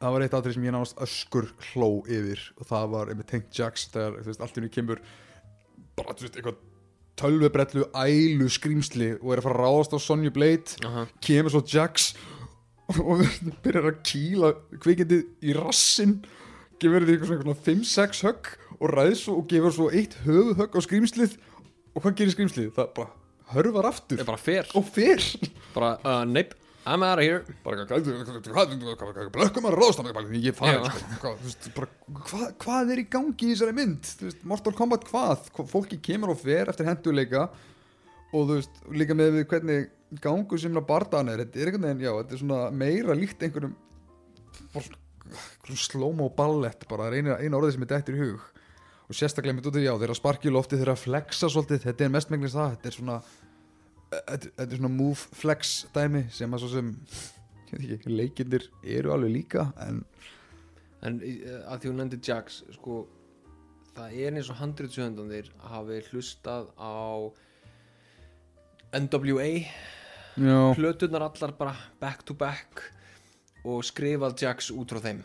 það 0.00 0.14
var 0.14 0.24
eitt 0.24 0.36
aðrið 0.36 0.56
sem 0.56 0.64
ég 0.66 0.74
náðast 0.74 1.02
öskur 1.06 1.50
hló 1.70 1.90
yfir 2.04 2.42
og 2.58 2.68
það 2.68 2.88
var 2.92 3.12
einmitt 3.12 3.30
tengt 3.30 3.56
Jax 3.56 3.88
þegar 3.94 4.16
veist, 4.26 4.42
allt 4.42 4.56
í 4.56 4.60
henni 4.60 4.72
kemur 4.74 5.02
bara 5.96 6.16
þú 6.16 6.26
veist, 6.26 6.38
eitthvað 6.38 6.58
tölvubrellu 7.16 7.86
ælu 7.96 8.48
skrýmsli 8.52 9.14
og 9.22 9.30
er 9.32 9.40
að 9.40 9.46
fara 9.46 9.56
að 9.56 9.62
ráðast 9.62 9.96
á 9.96 9.98
Sonju 10.04 10.32
Blade. 10.34 10.76
Aha. 10.84 11.06
kemur 11.24 11.54
svo 11.54 11.62
Jax 11.64 12.10
og 13.00 13.24
byrjar 13.64 13.90
að 13.90 14.02
kýla 14.06 14.52
kvikindi 14.82 15.22
í 15.46 15.56
rassin 15.56 16.18
gefur 16.82 17.06
því 17.06 17.16
eitthvað 17.16 17.44
svona 17.46 17.58
5-6 17.64 18.24
högg 18.26 18.50
og 18.76 18.92
ræðs 18.92 19.24
og 19.32 19.46
gefur 19.48 19.72
svo 19.72 19.88
eitt 19.88 20.18
höfuð 20.26 20.58
högg 20.60 20.76
á 20.76 20.80
skrýmslið 20.84 21.38
og 21.96 22.04
hvað 22.04 22.18
gerir 22.20 22.34
skrýmslið? 22.36 22.70
það 22.76 22.92
bara 23.00 23.10
hörfar 23.56 23.88
aftur. 23.90 24.20
Er 24.20 24.28
bara 24.28 24.40
fer. 24.42 24.68
Og 24.76 24.84
fer. 24.92 25.22
Bara, 25.74 25.94
uh, 26.04 26.24
neip, 26.28 26.52
I'm 26.86 27.02
out 27.02 27.18
of 27.18 27.24
here. 27.24 27.40
Bara 27.64 27.86
blökkum 29.34 29.66
að 29.66 29.74
mig 30.30 30.44
ég 30.46 30.54
Já. 30.54 30.90
sko, 31.10 31.32
hvað, 32.28 32.44
hvað, 32.62 32.92
er 32.94 33.02
í 33.02 33.06
gangi 33.10 33.48
í 33.48 33.54
þessari 33.54 33.74
mynd? 33.74 34.02
Þú 34.20 34.28
veist, 34.28 34.44
Mortal 34.46 34.74
Kombat 34.78 35.06
hvað? 35.08 35.48
Hva- 35.56 35.66
fólki 35.72 35.98
kemur 36.02 36.30
og 36.34 36.38
fer 36.42 36.70
eftir 36.70 36.86
henduleika 36.86 37.48
og 38.32 38.46
þú 38.46 38.52
veist 38.60 38.78
líka 38.92 39.16
með 39.18 39.32
við 39.40 39.48
hvernig 39.50 39.88
gangu 40.22 40.58
sem 40.62 40.78
að 40.78 40.86
bardaðan 40.86 41.32
er. 41.32 41.42
Þetta 41.44 41.58
er 41.64 41.72
einhvern 41.72 41.88
veginn 41.88 42.06
já 42.06 42.12
þetta 42.20 42.36
er 42.36 42.42
svona 42.44 42.60
meira 42.70 43.16
líkt 43.18 43.42
einhverjum 43.42 43.74
bara 44.74 44.84
svona- 44.86 45.02
einhverjum 45.26 45.82
slow-mo 45.86 46.28
ballett 46.38 46.86
bara 46.88 47.08
það 47.08 47.10
er 47.10 47.18
eina, 47.18 47.38
eina 47.42 47.58
orðið 47.58 47.72
sem 47.74 47.82
er 47.86 47.90
dættir 47.94 48.14
í 48.14 48.22
hug 48.22 48.40
og 49.06 49.14
sérstaklega 49.14 49.58
með 49.58 49.70
út 49.70 49.80
já 49.82 49.92
þeirra 49.94 50.18
sparki 50.18 50.50
í 50.50 50.54
lofti 50.54 50.78
þeirra 50.80 50.96
flexa 50.98 51.50
svolítið. 51.52 51.84
Þetta 51.86 52.06
er 52.06 52.14
mestmenglis 52.14 52.56
það 52.56 52.72
þetta 52.74 52.90
er 52.90 52.96
svona 52.96 53.18
þetta, 54.10 54.52
þetta 54.56 54.70
er 54.70 54.80
svona 54.80 54.94
move 54.94 55.40
flex 55.40 55.74
dæmi 55.94 56.24
sem 56.34 56.54
að 56.54 56.64
svo 56.64 56.72
sem 56.74 56.92
ekki, 57.76 58.12
leikindir 58.12 58.66
eru 58.82 59.14
alveg 59.14 59.38
líka 59.40 59.70
en 59.86 60.02
En 61.04 61.20
uh, 61.20 61.58
að 61.70 61.82
því 61.82 61.90
hún 61.90 62.00
nefndi 62.00 62.18
Jax 62.24 62.62
sko, 62.78 63.02
það 63.96 64.14
er 64.22 64.38
eins 64.38 64.48
og 64.50 64.58
100 64.58 64.94
sögundanir 64.94 65.50
hafi 65.70 66.00
hlustað 66.08 66.70
á 66.80 67.30
NWA 68.96 69.48
já, 70.40 70.58
plötunar 70.78 71.26
allar 71.28 71.52
bara 71.58 71.76
back 72.00 72.24
to 72.26 72.34
back 72.34 72.82
og 73.66 73.84
skrifað 73.86 74.38
Jax 74.46 74.72
út 74.72 74.94
frá 74.94 75.02
þeim 75.04 75.22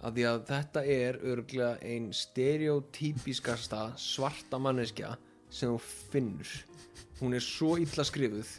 að 0.00 0.16
því 0.16 0.26
að 0.30 0.42
þetta 0.48 0.82
er 0.94 1.18
örgulega 1.32 1.72
ein 1.84 2.08
stereotypiskasta 2.16 3.82
svarta 4.00 4.60
manneskja 4.62 5.14
sem 5.52 5.72
þú 5.72 5.80
finnur. 6.12 6.52
Hún 7.20 7.36
er 7.36 7.44
svo 7.44 7.74
illa 7.80 8.06
skrifuð 8.06 8.52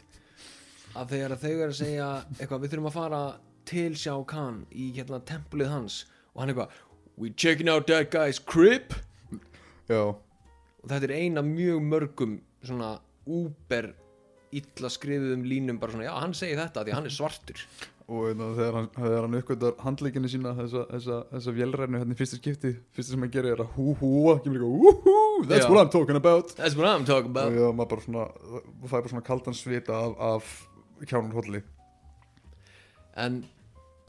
að 0.98 1.14
þegar 1.14 1.36
þau 1.40 1.52
er 1.52 1.66
að 1.68 1.78
segja 1.80 2.08
eitthvað 2.38 2.62
við 2.62 2.74
þurfum 2.74 2.90
að 2.90 2.98
fara 2.98 3.22
til 3.68 3.92
Shao 3.98 4.26
Kahn 4.28 4.62
í 4.70 4.90
hérna 4.96 5.22
tempulið 5.26 5.72
hans 5.72 6.02
og 6.32 6.42
hann 6.42 6.52
eitthvað 6.52 6.76
we 7.16 7.30
checking 7.30 7.68
out 7.68 7.86
that 7.86 8.10
guy's 8.12 8.38
crib? 8.38 8.94
Já, 9.90 10.14
og 10.14 10.86
þetta 10.88 11.08
er 11.08 11.16
eina 11.18 11.42
mjög 11.44 11.82
mörgum 11.84 12.38
svona 12.62 12.94
úber 13.26 13.92
illa 14.52 14.90
skrifuðum 14.92 15.44
línum 15.48 15.78
bara 15.80 15.94
svona 15.94 16.06
já 16.06 16.14
hann 16.20 16.34
segir 16.36 16.60
þetta 16.60 16.84
því 16.84 16.96
hann 16.96 17.08
er 17.08 17.14
svartur 17.14 17.62
og 18.08 18.26
hérna, 18.26 18.48
þegar 18.56 18.76
hann, 18.78 18.88
hann 18.98 19.36
uppgötar 19.38 19.76
handleikinu 19.82 20.30
sína 20.30 20.52
þessa, 20.58 20.82
þessa, 20.90 21.18
þessa 21.30 21.54
vélrænu 21.56 22.00
hérna 22.00 22.16
í 22.16 22.18
fyrsta 22.18 22.38
skipti 22.40 22.72
fyrsta 22.96 23.14
sem 23.14 23.22
hann 23.22 23.32
gerir 23.32 23.54
er 23.54 23.62
að 23.64 23.76
hú 23.76 23.94
húa 24.00 24.36
kemur 24.42 24.58
líka 24.58 24.70
hú 24.72 25.46
that's 25.46 25.66
Já. 25.66 25.70
what 25.70 25.80
I'm 25.80 25.90
talking 25.90 26.16
about. 26.16 26.54
That's 26.56 26.76
what 26.76 26.88
I'm 26.88 27.04
talking 27.04 27.30
og 27.30 27.70
about 27.70 27.88
bara 27.88 28.04
svona 28.04 28.26
það 28.82 28.92
er 28.92 28.92
bara 28.92 29.12
svona 29.14 29.24
kaldan 29.26 29.56
svita 29.56 29.96
af, 29.96 30.14
af 30.18 31.06
kjánur 31.08 31.38
holli. 31.40 31.62
En 33.16 33.42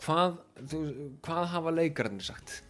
hvað, 0.03 0.37
þú, 0.69 0.83
hvað 1.25 1.49
hafa 1.53 1.73
leikararnir 1.73 2.27
sagt? 2.27 2.61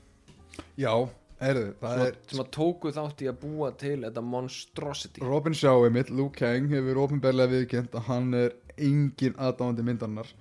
Já, 0.80 0.93
það 1.39 1.59
sem, 1.59 2.05
er 2.05 2.17
sem 2.30 2.41
að 2.43 2.49
tóku 2.55 2.93
þátt 2.93 3.24
í 3.26 3.30
að 3.30 3.39
búa 3.43 3.71
til 3.78 3.99
þetta 4.05 4.24
monstrosity. 4.26 5.24
Robin 5.26 5.55
Shaw 5.57 5.88
Luke 6.09 6.39
Kang 6.39 6.71
hefur 6.71 7.03
ofinberlega 7.05 7.53
viðkjönd 7.57 7.95
að 7.99 8.09
hann 8.09 8.34
er 8.38 8.57
engin 8.78 9.38
aðdáðandi 9.38 9.86
myndarinnar 9.86 10.34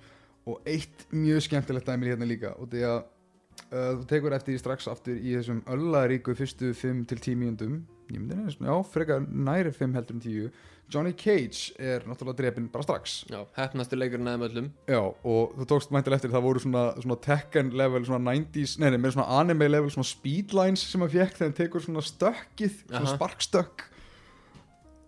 og 0.45 0.61
eitt 0.67 1.07
mjög 1.11 1.45
skemmtilegt 1.47 1.87
dæmi 1.87 2.11
hérna 2.11 2.27
líka 2.27 2.53
og 2.57 2.69
því 2.71 2.85
að 2.89 2.99
uh, 2.99 3.91
þú 4.01 4.05
tekur 4.09 4.35
eftir 4.35 4.53
því 4.53 4.61
strax 4.63 4.91
aftur 4.91 5.17
í 5.17 5.35
þessum 5.37 5.63
öllaríku 5.71 6.35
fyrstu 6.37 6.73
5 6.77 7.05
til 7.11 7.19
10 7.19 7.41
mínúndum 7.41 7.81
ég 8.11 8.19
myndi 8.19 8.37
neins, 8.37 8.59
já, 8.59 8.75
frekar 8.93 9.23
næri 9.23 9.71
5 9.71 9.97
heldur 9.97 10.19
en 10.19 10.25
10 10.27 10.51
Johnny 10.93 11.13
Cage 11.17 11.73
er 11.79 12.03
náttúrulega 12.05 12.37
drepinn 12.37 12.67
bara 12.71 12.85
strax. 12.85 13.23
Já, 13.31 13.39
hefnasti 13.57 13.97
leikurinn 13.97 14.29
aðeim 14.29 14.45
öllum. 14.47 14.67
Já, 14.89 14.99
og 15.01 15.55
þú 15.57 15.67
tókst 15.71 15.93
mæntilega 15.95 16.19
eftir 16.19 16.33
það 16.33 16.45
voru 16.45 16.61
svona, 16.61 16.83
svona 17.01 17.17
Tekken 17.23 17.71
level, 17.79 18.03
svona 18.05 18.35
90s, 18.35 18.75
nei, 18.81 18.89
nei, 18.93 18.99
með 19.01 19.15
svona 19.15 19.39
anime 19.39 19.69
level, 19.71 19.89
svona 19.93 20.09
speedlines 20.09 20.83
sem 20.85 21.01
hann 21.01 21.13
fekk 21.13 21.39
þegar 21.39 21.49
hann 21.49 21.57
tekur 21.57 21.85
svona 21.85 22.03
stökkið, 22.05 22.77
svona 22.91 23.01
Aha. 23.07 23.15
sparkstökk. 23.15 23.85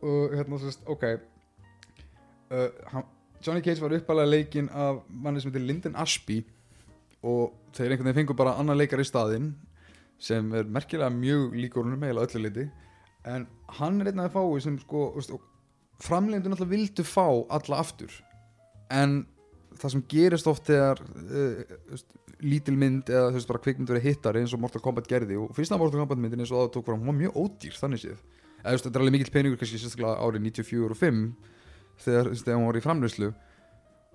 Og 0.06 0.36
hérna 0.38 0.62
sérst, 0.64 0.86
ok. 0.90 1.06
Uh, 2.50 2.70
hann, 2.94 3.06
Johnny 3.46 3.62
Cage 3.62 3.84
var 3.84 3.94
uppalega 3.94 4.32
leikinn 4.32 4.72
af 4.74 5.04
manni 5.10 5.42
sem 5.42 5.52
heitir 5.52 5.68
Lyndon 5.68 5.98
Ashby 6.02 6.40
og 7.26 7.54
þeir 7.76 7.94
einhvern 7.94 8.10
veginn 8.10 8.22
fengur 8.24 8.38
bara 8.40 8.56
annan 8.60 8.78
leikar 8.80 9.04
í 9.04 9.06
staðinn 9.06 9.54
sem 10.22 10.48
er 10.56 10.66
merkilega 10.66 11.12
mjög 11.14 11.54
líkur 11.60 11.86
húnum 11.86 12.04
eiginlega 12.06 12.32
öllu 12.32 12.44
leiti 12.48 12.66
en 13.26 13.48
hann 13.80 14.02
er 14.02 14.12
einn 14.12 14.22
af 14.22 14.34
það 14.34 14.36
fái 14.36 14.66
sem 14.66 14.78
sko, 14.82 15.40
framleiðendur 16.06 16.54
náttúrulega 16.54 16.76
vildu 16.76 17.06
fá 17.08 17.26
alla 17.26 17.80
aftur. 17.82 18.12
En 18.94 19.24
það 19.76 19.96
sem 19.96 20.06
gerist 20.12 20.50
oft 20.50 20.70
þegar 20.70 21.02
uh, 21.02 21.76
veist, 21.90 22.08
lítil 22.46 22.76
mynd 22.80 23.10
eða 23.10 23.32
þú 23.32 23.40
veist 23.40 23.52
bara 23.52 23.64
kvikmynd 23.66 23.92
verið 23.92 24.08
hittari 24.10 24.44
eins 24.44 24.54
og 24.56 24.62
Mortal 24.62 24.84
Kombat 24.84 25.10
gerði 25.10 25.40
og 25.40 25.54
fyrsta 25.58 25.80
Mortal 25.82 26.04
Kombat 26.04 26.22
myndin 26.22 26.44
eins 26.44 26.54
og 26.54 26.64
það 26.64 26.72
tók 26.78 26.88
fram 26.90 27.02
hún 27.02 27.12
var 27.14 27.20
mjög 27.24 27.40
ódýr 27.42 27.80
þannig 27.80 28.04
séð. 28.04 28.22
Eða 28.62 28.70
þú 28.70 28.78
veist 28.78 28.88
þetta 28.88 29.00
er 29.00 29.06
alveg 29.06 29.18
mikill 29.18 29.34
peningur 29.34 29.62
kannski 29.62 29.82
sérstaklega 29.82 30.16
árið 30.22 30.48
94 30.50 30.96
og 30.96 31.02
5 31.02 31.26
þegar, 32.04 32.32
hún 32.56 32.68
var 32.68 32.80
í 32.80 32.84
framlöslu 32.84 33.32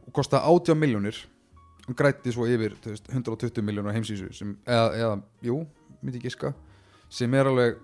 og 0.06 0.14
kostaði 0.16 0.54
80 0.54 0.80
miljónir 0.80 1.20
og 1.88 1.96
grætti 1.98 2.32
svo 2.34 2.46
yfir 2.50 2.76
veist, 2.84 3.08
120 3.10 3.64
miljónur 3.66 3.94
heimsísu 3.96 4.30
sem, 4.36 4.56
eða, 4.66 4.90
eða, 4.98 5.14
jú, 5.46 5.60
myndi 6.00 6.20
ég 6.20 6.28
giska 6.28 6.52
sem 7.10 7.32
er 7.34 7.50
alveg 7.50 7.78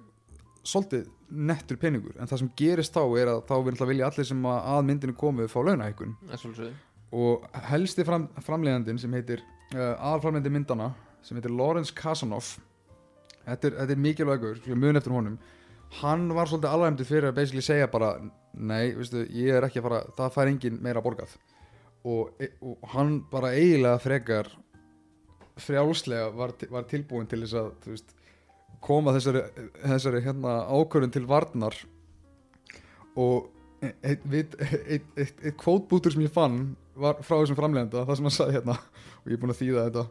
svolítið 0.67 1.07
nettur 1.27 1.79
peningur. 1.79 2.15
En 2.19 2.29
það 2.31 2.43
sem 2.43 2.51
gerist 2.59 2.95
þá 2.95 3.03
er 3.19 3.31
að 3.31 3.41
þá 3.49 3.55
vilja 3.91 4.11
allir 4.11 4.27
sem 4.29 4.45
að 4.51 4.85
myndinu 4.87 5.15
komu 5.19 5.49
fá 5.51 5.59
svolítið 6.43 6.75
og 7.15 7.45
helsti 7.71 8.05
fram, 8.07 8.27
framleiðandinn 8.43 8.99
sem 8.99 9.13
heitir 9.15 9.43
uh, 9.75 9.95
aðalframleiðandi 9.95 10.53
myndana 10.53 10.89
sem 11.25 11.39
heitir 11.39 11.55
Lawrence 11.55 11.95
Kasanoff 11.95 12.57
þetta 13.47 13.71
er, 13.71 13.77
þetta 13.81 13.95
er 13.95 14.03
mikilvægur 14.03 14.63
ég 14.67 14.81
mun 14.81 14.99
eftir 14.99 15.15
honum 15.15 15.37
hann 16.01 16.29
var 16.35 16.51
svolítið 16.51 16.73
alvegndi 16.73 17.07
fyrir 17.09 17.31
að 17.31 17.39
basically 17.39 17.65
segja 17.65 17.89
bara 17.91 18.15
nei, 18.53 18.95
veistu, 18.97 19.25
ég 19.33 19.57
er 19.57 19.67
ekki 19.67 19.81
að 19.81 19.89
fara 19.89 20.03
það 20.19 20.35
fær 20.37 20.53
engin 20.53 20.79
meira 20.83 21.03
borgað. 21.05 21.35
Og, 22.07 22.37
e- 22.41 22.53
og 22.63 22.87
hann 22.93 23.19
bara 23.31 23.55
eiginlega 23.57 24.03
frekar 24.03 24.51
frjálslega 25.61 26.31
var, 26.37 26.53
var 26.71 26.87
tilbúin 26.91 27.29
til 27.31 27.43
þess 27.43 27.59
að 27.59 27.91
veist, 27.91 28.15
koma 28.85 29.15
þessari, 29.17 29.43
þessari 29.83 30.23
hérna, 30.25 30.59
ákvörðun 30.69 31.15
til 31.15 31.27
varnar. 31.29 31.79
Og 33.17 33.49
eitt, 33.83 34.27
eitt, 34.33 34.57
eitt, 34.61 35.09
eitt, 35.17 35.41
eitt 35.43 35.57
kvótbútur 35.61 36.15
sem 36.15 36.25
ég 36.25 36.33
fann 36.33 36.77
var 36.97 37.19
frá 37.25 37.39
þessum 37.41 37.59
framlegenda 37.59 38.05
það 38.09 38.19
sem 38.19 38.29
hann 38.29 38.35
sagði 38.37 38.57
hérna 38.57 38.77
og 38.77 39.27
ég 39.29 39.37
er 39.37 39.43
búinn 39.43 39.53
að 39.53 39.61
þýða 39.61 39.85
þetta 39.89 40.05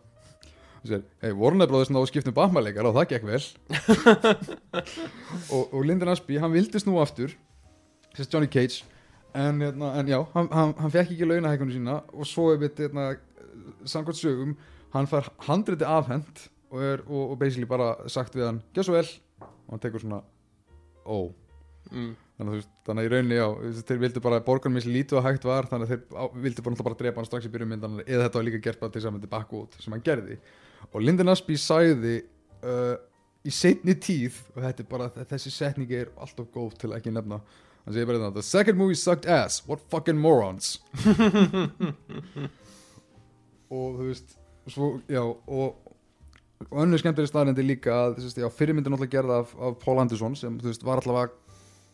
hei, 0.92 1.32
Warner 1.34 1.70
Brothers 1.70 1.92
náðu 1.94 2.10
skiptum 2.12 2.36
bakmæleikar 2.36 2.88
og 2.90 2.96
það 2.98 3.10
gekk 3.14 3.28
vel. 3.30 3.42
Og, 5.56 5.74
og 5.74 5.82
Lyndon 5.86 6.12
Ashby, 6.12 6.38
hann 6.42 6.54
vildi 6.54 6.80
snú 6.82 6.98
aftur 7.02 7.34
þess 8.16 8.32
Johnny 8.32 8.50
Cage 8.52 8.84
en, 9.36 9.62
hérna, 9.62 9.92
en 10.00 10.10
já, 10.10 10.20
hann, 10.34 10.50
hann, 10.52 10.74
hann 10.80 10.94
fekk 10.94 11.14
ekki 11.16 11.28
launahækunu 11.28 11.76
sína 11.76 12.00
og 12.14 12.28
svo 12.30 12.50
er 12.54 12.62
við 12.64 12.86
hérna, 12.86 13.08
samkvæmt 13.88 14.20
sögum, 14.20 14.54
hann 14.96 15.10
fær 15.12 15.30
handriti 15.48 15.88
afhent 15.88 16.46
og, 16.72 16.82
er, 16.82 17.04
og, 17.08 17.34
og 17.34 17.40
basically 17.40 17.68
bara 17.70 17.94
sagt 18.12 18.36
við 18.36 18.50
hann, 18.50 18.62
gjör 18.76 18.88
svo 18.88 18.98
vel. 18.98 19.08
Og 19.42 19.74
hann 19.76 19.84
tekur 19.84 20.04
svona 20.04 20.22
ó. 21.06 21.32
Mm. 21.94 22.16
þannig 22.36 22.50
að 22.50 22.56
veist, 22.58 22.70
þannig 22.88 23.04
að 23.04 23.06
í 23.06 23.10
rauninni 23.14 23.36
já, 23.38 23.48
þeir 23.88 24.00
vildu 24.02 24.22
bara 24.26 24.40
borgarn 24.44 24.74
misli 24.74 24.94
lítið 24.96 25.20
og 25.20 25.28
hægt 25.28 25.44
var 25.46 25.68
þannig 25.70 25.86
að 25.86 25.92
þeir 25.94 26.18
á, 26.18 26.26
vildu 26.48 26.64
bara, 26.66 26.86
bara 26.88 26.98
drepa 27.00 27.22
hann 27.22 27.28
strax 27.30 27.46
í 27.46 27.52
byrjun 27.54 27.70
myndan 27.72 28.00
eða 28.02 28.24
þetta 28.26 28.40
var 28.40 28.48
líka 28.48 28.62
gert 28.66 28.82
bara 28.82 28.92
til 28.92 29.00
þess 29.00 29.10
að 29.12 29.14
myndi 29.16 29.30
bakka 29.30 29.60
út 29.60 29.78
sem 29.84 29.94
hann 29.94 30.04
gerði 30.06 30.40
og 30.92 31.04
Lyndon 31.04 31.32
Ashby 31.34 31.58
sagði 31.60 32.16
uh, 32.66 32.96
í 33.46 33.54
setni 33.54 33.96
tíð 34.02 34.40
og 34.56 34.64
þetta 34.64 34.84
er 34.84 34.90
bara, 34.90 35.10
þessi 35.32 35.54
setningi 35.54 36.02
er 36.04 36.12
alltaf 36.18 36.50
góð 36.54 36.76
til 36.82 36.92
að 36.92 37.00
ekki 37.00 37.14
nefna. 37.16 37.42
Hann 37.86 37.94
segir 37.94 38.10
bara 38.10 38.22
þetta, 38.24 38.34
the 38.40 38.46
second 38.46 38.80
movie 38.82 38.98
sucked 38.98 39.30
ass. 39.30 39.62
What 39.68 39.84
fucking 39.94 40.18
morons. 40.18 40.80
Og 43.76 43.98
þú 43.98 44.08
veist 44.08 44.36
svo, 44.70 44.88
já, 45.10 45.22
og 45.22 45.86
og 46.72 46.82
önnur 46.82 47.02
skemmtileg 47.02 47.30
staðrendi 47.30 47.66
líka 47.66 47.96
að 48.08 48.22
fyrirmyndin 48.56 48.94
náttúrulega 48.94 49.18
gerða 49.18 49.40
af, 49.44 49.52
af 49.60 49.76
Paul 49.82 50.00
Anderson 50.02 50.38
sem 50.40 50.56
þú 50.62 50.72
veist, 50.72 50.86
var 50.88 51.02
allavega 51.02 51.34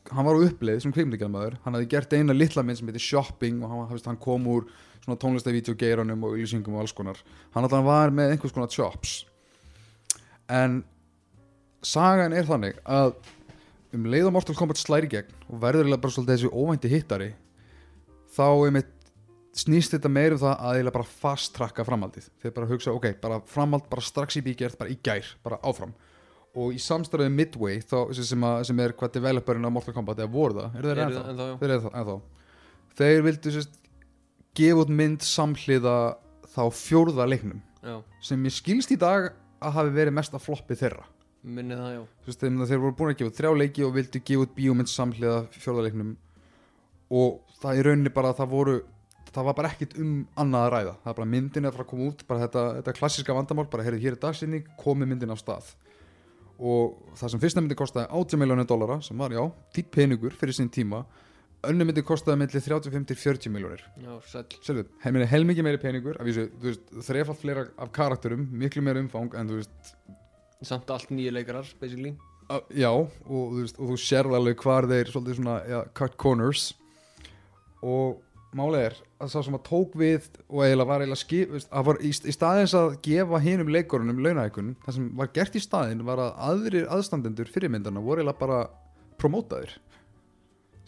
hann 0.09 0.25
var 0.25 0.37
á 0.37 0.45
uppleið 0.47 0.79
sem 0.83 0.93
kvikmyndagjörmaður 0.95 1.59
hann 1.63 1.75
hafði 1.77 1.89
gert 1.91 2.13
eina 2.15 2.33
litla 2.33 2.63
mynd 2.65 2.79
sem 2.79 2.89
heitir 2.89 3.03
Shopping 3.03 3.61
og 3.61 3.73
hann, 3.73 3.99
hann 4.07 4.21
kom 4.21 4.47
úr 4.49 4.65
svona 5.01 5.17
tónlistavídeó 5.21 5.75
geiranum 5.77 6.25
og 6.27 6.37
ylýsingum 6.37 6.77
og 6.77 6.83
alls 6.83 6.93
konar. 6.93 7.19
Hann 7.55 7.65
alltaf 7.65 7.85
var 7.85 8.13
með 8.13 8.35
einhvers 8.35 8.53
konar 8.53 8.69
chops. 8.69 9.21
En 10.51 10.81
sagan 11.81 12.35
er 12.37 12.45
þannig 12.49 12.77
að 12.85 13.15
um 13.95 14.07
leið 14.07 14.29
og 14.29 14.35
Mortal 14.35 14.57
Kombat 14.57 14.81
slæri 14.81 15.09
gegn 15.11 15.31
og 15.49 15.61
verður 15.63 15.89
bara 15.95 16.13
svolítið 16.13 16.35
þessi 16.35 16.51
óvænti 16.53 16.91
hittari 16.91 17.31
þá 18.35 18.45
einmitt 18.67 18.93
snýst 19.57 19.97
þetta 19.97 20.11
meir 20.11 20.35
um 20.35 20.39
það 20.39 20.53
að 20.53 20.77
eiginlega 20.77 20.95
bara 20.95 21.11
fast 21.11 21.53
trakka 21.57 21.85
framhaldið. 21.87 22.29
Þeir 22.39 22.53
bara 22.55 22.69
hugsa, 22.69 22.93
ok, 22.95 23.07
bara 23.23 23.41
framhald 23.51 23.89
bara 23.91 24.05
strax 24.05 24.37
í 24.39 24.45
bígerð, 24.45 24.77
bara 24.79 24.93
í 24.93 24.99
gær, 25.03 25.33
bara 25.43 25.59
áfram 25.67 25.91
og 26.55 26.73
í 26.75 26.79
samstæðið 26.83 27.29
Midway 27.35 27.79
þá, 27.85 27.97
sem, 28.17 28.43
að, 28.43 28.63
sem 28.67 28.79
er 28.83 28.93
hvað 28.99 29.13
developerinn 29.15 29.67
á 29.67 29.71
Mortal 29.71 29.93
Kombat 29.95 30.19
eða 30.19 30.31
voru 30.33 30.57
það, 30.59 30.73
eru 30.79 30.89
þeir 30.91 31.01
ennþá? 31.05 31.21
ennþá, 31.31 31.47
þeir 31.61 31.73
eru 31.75 31.91
ennþá 32.01 32.17
þeir 33.01 33.21
vildu 33.27 33.53
sérst 33.55 33.77
gefa 34.59 34.83
út 34.83 34.91
mynd 34.91 35.23
samhliða 35.23 35.95
þá 36.51 36.61
fjórða 36.75 37.27
leiknum 37.31 37.61
já, 37.85 37.95
sem 38.27 38.43
ég 38.49 38.55
skilst 38.57 38.91
í 38.91 38.99
dag 38.99 39.29
að 39.61 39.75
hafi 39.77 39.93
verið 39.95 40.15
mesta 40.17 40.39
floppið 40.41 40.79
þeirra. 40.81 41.05
Minni 41.41 41.73
það, 41.77 41.91
já. 41.95 42.01
Veist, 42.27 42.41
þeim- 42.43 42.65
þeir 42.69 42.81
voru 42.83 42.95
búin 42.99 43.11
að 43.13 43.17
gefa 43.21 43.31
út 43.31 43.37
þrjá 43.39 43.51
leiki 43.61 43.85
og 43.85 43.93
vildu 43.95 44.19
gefa 44.25 44.43
út 44.45 44.55
bíómynd 44.57 44.89
samhliða 44.91 45.37
fjórða 45.55 45.85
leiknum. 45.87 46.11
Og 47.11 47.39
það 47.61 47.79
í 47.79 47.85
rauninni 47.87 48.11
bara 48.13 48.33
það 48.37 48.51
voru 48.51 48.75
það 49.31 49.47
var 49.47 49.55
bara 49.61 49.69
ekkit 49.71 49.93
um 50.01 50.11
annað 50.41 50.65
að 50.65 50.71
ræða. 50.75 50.93
Það 51.05 51.11
er 51.13 51.17
bara 51.21 51.29
myndin 51.31 51.63
er 51.65 51.69
að 51.71 51.77
fara 51.77 51.85
að 51.85 51.91
koma 51.93 52.09
út 52.11 52.23
bara 52.27 52.43
þetta, 52.43 52.63
þetta 52.81 52.95
klassiska 52.97 53.35
vandamál, 53.37 53.67
bara 53.71 53.85
heyrðu 53.87 54.01
hér 54.03 54.17
er 54.17 54.21
dagsinning 54.25 54.67
komi 54.81 55.07
myndin 55.07 55.31
á 55.31 55.37
stað 55.39 55.71
og 56.61 57.17
það 57.17 57.33
sem 57.33 57.41
fyrsta 57.41 57.63
myndi 57.63 57.79
kostaði 57.79 58.07
80 58.21 58.41
miljónir 58.41 58.69
dollara 58.69 58.99
sem 59.01 59.17
var 59.17 59.33
já, 59.33 59.43
þitt 59.75 59.91
peningur 59.93 60.37
fyrir 60.37 60.57
sín 60.57 60.69
tíma 60.73 61.03
önnu 61.65 61.85
myndi 61.85 62.03
kostaði 62.05 62.41
milli 62.41 62.61
35 62.61 63.09
til 63.09 63.19
40 63.21 63.53
miljónir 63.53 63.83
er 65.25 65.31
helmingi 65.33 65.65
meiri 65.65 65.81
peningur 65.81 66.21
þrefalt 67.05 67.41
fleira 67.41 67.67
af 67.81 67.93
karakterum 67.93 68.47
miklu 68.63 68.85
meira 68.85 69.01
umfang 69.01 69.33
en 69.37 69.49
veist 69.59 69.95
Samt 70.61 70.91
allt 70.93 71.09
nýju 71.09 71.31
leikarar, 71.33 71.65
basically. 71.81 72.13
Uh, 72.45 72.59
já, 72.77 72.91
og 72.91 73.07
þú, 73.25 73.37
veist, 73.55 73.79
og 73.79 73.89
þú 73.89 73.95
sérð 74.03 74.35
alveg 74.37 74.59
hvar 74.61 74.85
þeir 74.89 75.09
svolítið 75.09 75.39
svona 75.39 75.55
já, 75.65 75.77
cut 75.97 76.17
corners. 76.21 76.65
Og 77.81 78.19
málið 78.57 78.85
er 78.91 78.99
að 79.21 79.31
sá 79.33 79.37
sem 79.45 79.55
að 79.57 79.63
tók 79.67 79.95
við 79.99 80.27
og 80.47 80.63
eiginlega 80.63 80.89
var 80.89 81.03
eiginlega 81.03 81.21
skip 81.21 81.53
var 81.87 81.99
í, 82.01 82.11
í 82.11 82.35
staðins 82.35 82.75
að 82.77 82.97
gefa 83.05 83.41
hinum 83.43 83.71
leikurunum 83.73 84.21
launahækun, 84.25 84.75
það 84.85 84.97
sem 84.97 85.07
var 85.19 85.31
gert 85.35 85.57
í 85.57 85.63
staðin 85.63 86.03
var 86.07 86.21
að 86.25 86.43
aðrir 86.49 86.89
aðstandendur 86.91 87.51
fyrirmyndana 87.53 88.03
voru 88.03 88.23
eiginlega 88.23 88.41
bara 88.41 88.61
promótaðir 89.21 89.77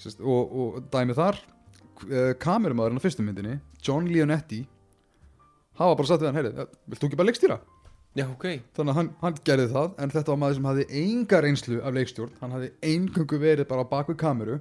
Sest, 0.01 0.19
og, 0.19 0.55
og 0.57 0.79
dæmið 0.91 1.19
þar 1.19 1.39
uh, 1.43 2.31
kamerumæðurinn 2.41 2.99
á 2.99 3.05
fyrstu 3.05 3.25
myndinni 3.25 3.59
John 3.85 4.09
Leonetti 4.09 4.63
hafa 5.77 5.95
bara 5.97 6.09
sagt 6.09 6.23
við 6.23 6.31
hann, 6.31 6.41
heyri, 6.41 6.67
vilt 6.89 7.01
þú 7.01 7.09
ekki 7.09 7.19
bara 7.19 7.29
leikstýra? 7.29 7.59
Já, 8.13 8.27
ok. 8.29 8.45
Þannig 8.77 8.91
að 8.91 8.97
hann, 8.99 9.07
hann 9.23 9.37
gerði 9.47 9.69
það 9.71 9.93
en 10.03 10.11
þetta 10.13 10.29
var 10.29 10.39
maður 10.41 10.57
sem 10.59 10.67
hafði 10.69 10.83
enga 10.99 11.39
reynslu 11.41 11.77
af 11.81 11.95
leikstjórn 11.97 12.35
hann 12.41 12.53
hafði 12.53 12.69
eingöngu 12.85 13.39
verið 13.41 13.69
bara 13.71 13.85
á 13.85 13.89
bakvið 13.89 14.19
kameru 14.21 14.57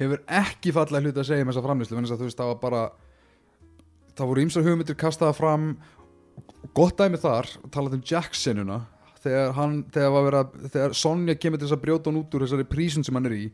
hefur 0.00 0.22
ekki 0.40 0.72
fallega 0.74 1.08
hluti 1.08 1.22
að 1.22 1.28
segja 1.28 1.44
um 1.44 1.52
þessa 1.52 1.64
framlýslu 1.66 1.98
þannig 1.98 2.14
að 2.14 2.22
þú 2.22 2.28
veist 2.28 2.40
það 2.40 2.52
var 2.52 2.62
bara 2.62 2.84
það 4.12 4.30
voru 4.30 4.46
ýmsar 4.46 4.66
hugmyndir 4.66 4.98
kastaða 5.00 5.36
fram. 5.36 5.68
Gott 6.76 6.98
dæmi 7.00 7.20
þar 7.20 7.48
talað 7.74 7.98
um 7.98 8.06
Jacksonuna 8.06 8.78
þegar 9.22 9.52
hann, 9.56 9.76
þegar 9.92 10.38
að 10.38 10.56
þegar 10.72 10.96
Sonja 10.98 11.36
kemur 11.38 11.60
til 11.60 11.68
þess 11.68 11.76
að 11.76 11.84
brjóta 11.84 12.10
hann 12.10 12.20
út 12.22 12.34
úr 12.34 12.44
þessari 12.46 12.68
prísun 12.68 13.06
sem 13.06 13.18
hann 13.18 13.28
er 13.28 13.36
í 13.36 13.44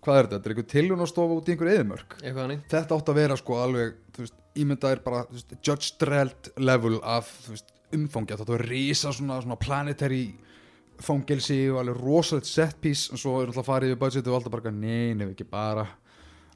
hvað 0.00 0.16
er 0.16 0.28
þetta, 0.28 0.36
þetta 0.36 0.48
er 0.48 0.54
einhver 0.54 0.68
tilhjón 0.72 1.04
að 1.04 1.10
stofa 1.10 1.36
út 1.36 1.48
í 1.48 1.54
einhver 1.54 1.72
eðimörk 1.74 2.14
þetta 2.72 2.96
átt 2.96 3.10
að 3.12 3.18
vera 3.20 3.36
sko 3.36 3.58
alveg 3.60 3.98
veist, 4.16 4.36
ímyndaðir 4.60 5.02
bara 5.04 5.24
þú 5.28 5.36
veist, 5.36 5.56
Judge 5.66 5.90
Dredd 6.00 6.52
level 6.60 7.00
af 7.04 7.28
veist, 7.48 7.74
umfangi 7.96 8.38
þetta 8.38 8.54
var 8.54 8.66
risa 8.70 9.12
svona, 9.12 9.40
svona 9.44 9.58
planetary 9.60 10.24
fangelsi 11.04 11.58
og 11.72 11.80
alveg 11.82 12.00
rosalegt 12.00 12.48
set 12.48 12.78
piece 12.82 13.12
og 13.12 13.20
svo 13.20 13.36
er 13.40 13.50
alltaf 13.50 13.68
farið 13.68 13.94
við 13.94 14.00
budgetu 14.02 14.32
og 14.32 14.38
alltaf 14.40 14.54
bara 14.54 14.72
nei, 14.74 15.12
nefnir 15.14 15.34
ekki 15.34 15.48
bara 15.48 15.86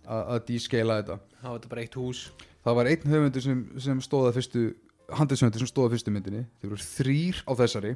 að 0.04 0.42
descala 0.48 0.98
þetta. 1.00 1.18
Það 1.40 1.48
var 1.48 1.58
þetta 1.58 1.70
bara 1.72 1.84
eitt 1.84 1.98
hús. 1.98 2.24
Það 2.64 2.78
var 2.78 2.90
einn 2.90 3.14
höfundur 3.14 3.44
sem, 3.44 3.62
sem 3.80 4.02
stóða 4.04 4.34
fyrstu 4.36 4.64
handisöndur 5.12 5.64
sem 5.64 5.70
stóða 5.70 5.94
fyrstu 5.94 6.12
myndinni. 6.12 6.44
Þeir 6.60 6.74
voru 6.74 6.86
þrýr 6.88 7.40
á 7.44 7.52
þessari. 7.60 7.94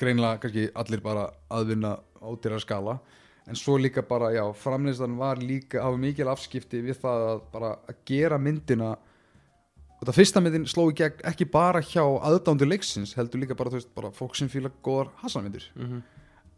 Greinlega 0.00 0.40
kannski 0.42 0.68
allir 0.80 1.02
bara 1.04 1.28
aðvinna 1.52 1.96
á 1.98 2.28
dyrra 2.42 2.60
skala. 2.62 2.98
En 3.44 3.58
svo 3.58 3.76
líka 3.76 4.02
bara, 4.08 4.30
já, 4.32 4.44
framleyslan 4.56 5.18
var 5.18 5.42
líka 5.42 5.82
hafa 5.84 5.98
mikil 6.00 6.30
afskipti 6.32 6.80
við 6.80 6.96
það 7.02 7.26
að 7.32 7.42
bara 7.52 7.72
að 7.90 7.98
gera 8.08 8.38
myndina 8.40 8.94
og 10.04 10.10
það 10.10 10.18
fyrsta 10.18 10.42
myndin 10.44 10.66
sló 10.68 10.84
í 10.92 10.96
gegn 10.98 11.24
ekki 11.30 11.46
bara 11.48 11.80
hjá 11.80 12.04
aðdándu 12.04 12.68
leiksins 12.68 13.14
heldur 13.16 13.40
líka 13.40 13.56
bara, 13.56 13.72
veist, 13.72 13.88
bara 13.96 14.12
fólk 14.12 14.36
sem 14.36 14.50
fíla 14.52 14.68
góðar 14.84 15.14
hassanmyndir. 15.22 15.70
Mm 15.74 15.86
-hmm. 15.86 16.02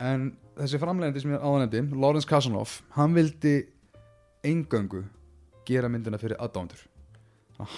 en 0.01 0.36
þessi 0.59 0.82
framlegandi 0.82 1.20
sem 1.22 1.30
ég 1.30 1.40
áðanendi 1.40 2.01
Lawrence 2.01 2.28
Kasanoff, 2.28 2.82
hann 2.90 3.14
vildi 3.14 3.68
eingöngu 4.44 5.05
gera 5.64 5.88
myndina 5.88 6.18
fyrir 6.18 6.36
aðdándur 6.36 6.82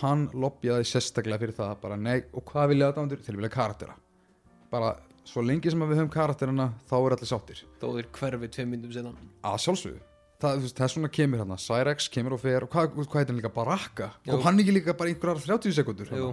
hann 0.01 0.27
lobjaði 0.35 0.87
sérstaklega 0.89 1.39
fyrir 1.39 1.55
það 1.55 1.77
bara 1.83 1.97
nei, 1.97 2.23
og 2.33 2.45
hvað 2.49 2.73
vilja 2.73 2.91
aðdándur? 2.91 3.23
Þeir 3.23 3.37
vilja 3.37 3.55
karaktera 3.55 3.95
bara 4.73 4.97
svo 5.29 5.43
lengi 5.45 5.71
sem 5.71 5.81
við 5.81 6.01
höfum 6.01 6.13
karakterina 6.13 6.73
þá 6.89 6.97
er 6.99 7.15
allir 7.17 7.31
sáttir. 7.31 7.65
Þó 7.81 7.89
þeir 7.95 8.09
hverfi 8.19 8.51
tveim 8.57 8.71
myndum 8.75 8.93
senna 8.93 9.13
að 9.47 9.61
sjálfsögðu 9.65 10.08
það, 10.43 10.63
veist, 10.65 10.79
þess 10.79 10.99
vegna 10.99 11.11
kemur 11.19 11.43
hérna 11.43 11.59
Cyrex 11.63 12.09
kemur 12.15 12.37
og 12.37 12.43
fer 12.43 12.67
og 12.67 12.73
hvað, 12.73 12.91
hvað 12.99 13.21
heitir 13.21 13.33
hann 13.33 13.41
líka 13.41 13.53
Baraka? 13.55 14.11
Jú. 14.27 14.35
og 14.37 14.45
hann 14.47 14.63
ekki 14.63 14.75
líka 14.77 14.97
bara 14.99 15.13
einhverjar 15.13 15.45
30 15.47 15.79
sekundur 15.79 16.13
Jú, 16.15 16.33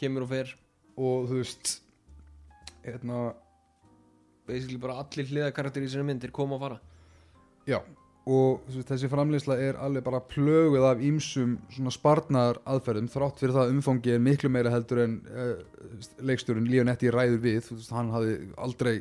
kemur 0.00 0.26
og 0.26 0.32
fer. 0.32 0.52
Og 0.92 1.30
þú 1.30 1.40
veist 1.40 1.78
hérna 2.84 3.32
basically 4.48 4.78
bara 4.80 5.00
allir 5.02 5.28
hliðakarakter 5.30 5.84
í 5.84 5.90
sinni 5.90 6.08
myndir 6.08 6.32
koma 6.34 6.58
og 6.58 6.64
fara. 6.64 6.78
Já, 7.68 7.78
og 8.28 8.62
veist, 8.68 8.88
þessi 8.90 9.10
framleysla 9.10 9.58
er 9.62 9.78
alveg 9.82 10.04
bara 10.06 10.22
plöguð 10.32 10.86
af 10.86 11.02
ímsum 11.02 11.56
svona 11.74 11.92
sparnar 11.94 12.60
aðferðum 12.70 13.10
þrátt 13.12 13.42
fyrir 13.42 13.56
það 13.56 13.66
að 13.66 13.76
umfangi 13.76 14.14
er 14.14 14.22
miklu 14.22 14.50
meira 14.52 14.72
heldur 14.74 15.02
en 15.04 15.20
uh, 15.26 15.54
leikstjórun 16.22 16.68
Leonetti 16.70 17.10
ræður 17.12 17.42
við, 17.42 17.70
veist, 17.74 17.92
hann 17.94 18.12
hafði 18.14 18.36
aldrei 18.56 18.96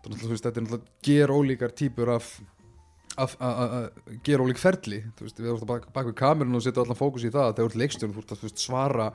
það 0.00 0.10
er 0.14 0.32
veist, 0.32 0.46
þetta 0.46 0.60
er 0.60 0.66
náttúrulega 0.66 1.04
ger 1.08 1.34
ólíkar 1.34 1.76
típur 1.76 2.12
af 2.16 2.32
að 3.18 3.88
gera 4.24 4.44
ólík 4.46 4.60
ferli 4.60 5.00
þú 5.18 5.26
veist, 5.26 5.40
við 5.40 5.50
erum 5.50 5.68
bak, 5.68 5.88
bak 5.92 6.06
við 6.08 6.16
kamerun 6.20 6.56
og 6.56 6.62
setja 6.64 6.84
allan 6.84 6.98
fókus 6.98 7.26
í 7.26 7.32
það 7.32 7.56
þegar 7.56 7.64
þú 7.64 7.70
ert 7.70 7.80
leikstjórn, 7.82 8.14
þú 8.14 8.22
ert 8.22 8.34
að 8.36 8.60
svara 8.62 9.08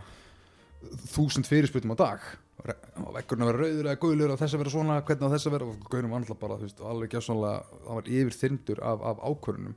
þúsund 1.10 1.48
fyrirspurtum 1.50 1.96
á 1.96 1.98
dag. 1.98 2.26
Að 2.66 3.32
vera 3.32 3.56
rauður 3.56 3.88
eða 3.88 4.00
guðlur 4.02 4.34
og 4.34 4.40
þess 4.42 4.56
að 4.56 4.62
vera 4.64 4.74
svona, 4.74 5.02
hvernig 5.06 5.30
á 5.30 5.34
þess 5.34 5.48
að 5.48 5.56
vera 5.56 5.68
og 5.70 5.88
gauðum 5.90 6.14
var 6.14 6.22
alltaf 6.22 6.40
bara, 6.42 6.58
þú 6.60 6.68
veist, 6.68 6.84
alveg 6.92 7.14
gjásanlega 7.14 7.82
það 7.86 8.00
var 8.00 8.10
yfir 8.20 8.38
þyrndur 8.42 8.82
af, 8.92 9.06
af 9.12 9.24
ákvörunum 9.26 9.76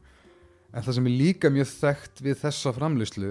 en 0.72 0.84
það 0.84 0.98
sem 0.98 1.08
er 1.08 1.16
líka 1.22 1.50
mjög 1.52 1.70
þekkt 1.70 2.22
við 2.24 2.40
þessa 2.42 2.72
framlýslu 2.76 3.30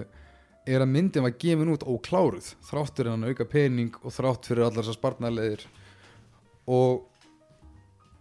er 0.68 0.84
að 0.84 0.92
myndin 0.92 1.24
var 1.24 1.36
gefin 1.40 1.72
út 1.72 1.86
ókláruð 1.86 2.50
þrátt 2.68 2.98
fyrir 2.98 3.12
hann 3.14 3.26
að 3.26 3.34
auka 3.34 3.46
pening 3.48 4.00
og 4.02 4.14
þrátt 4.14 4.48
fyrir 4.50 4.66
allar 4.66 4.82
þessar 4.82 4.98
sparnarleðir 4.98 5.64
og 6.68 7.06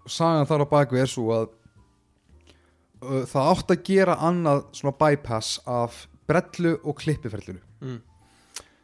sagan 0.07 0.47
þar 0.47 0.63
á 0.69 0.73
bakvið 0.73 1.03
er 1.03 1.11
svo 1.11 1.31
að 1.35 1.49
það 3.01 3.49
átt 3.53 3.73
að 3.73 3.83
gera 3.87 4.17
annað 4.27 4.63
svona 4.77 4.97
bypass 4.97 5.57
af 5.69 6.05
brellu 6.27 6.75
og 6.83 6.97
klippiferlinu. 7.01 7.63
Mm. 7.81 7.99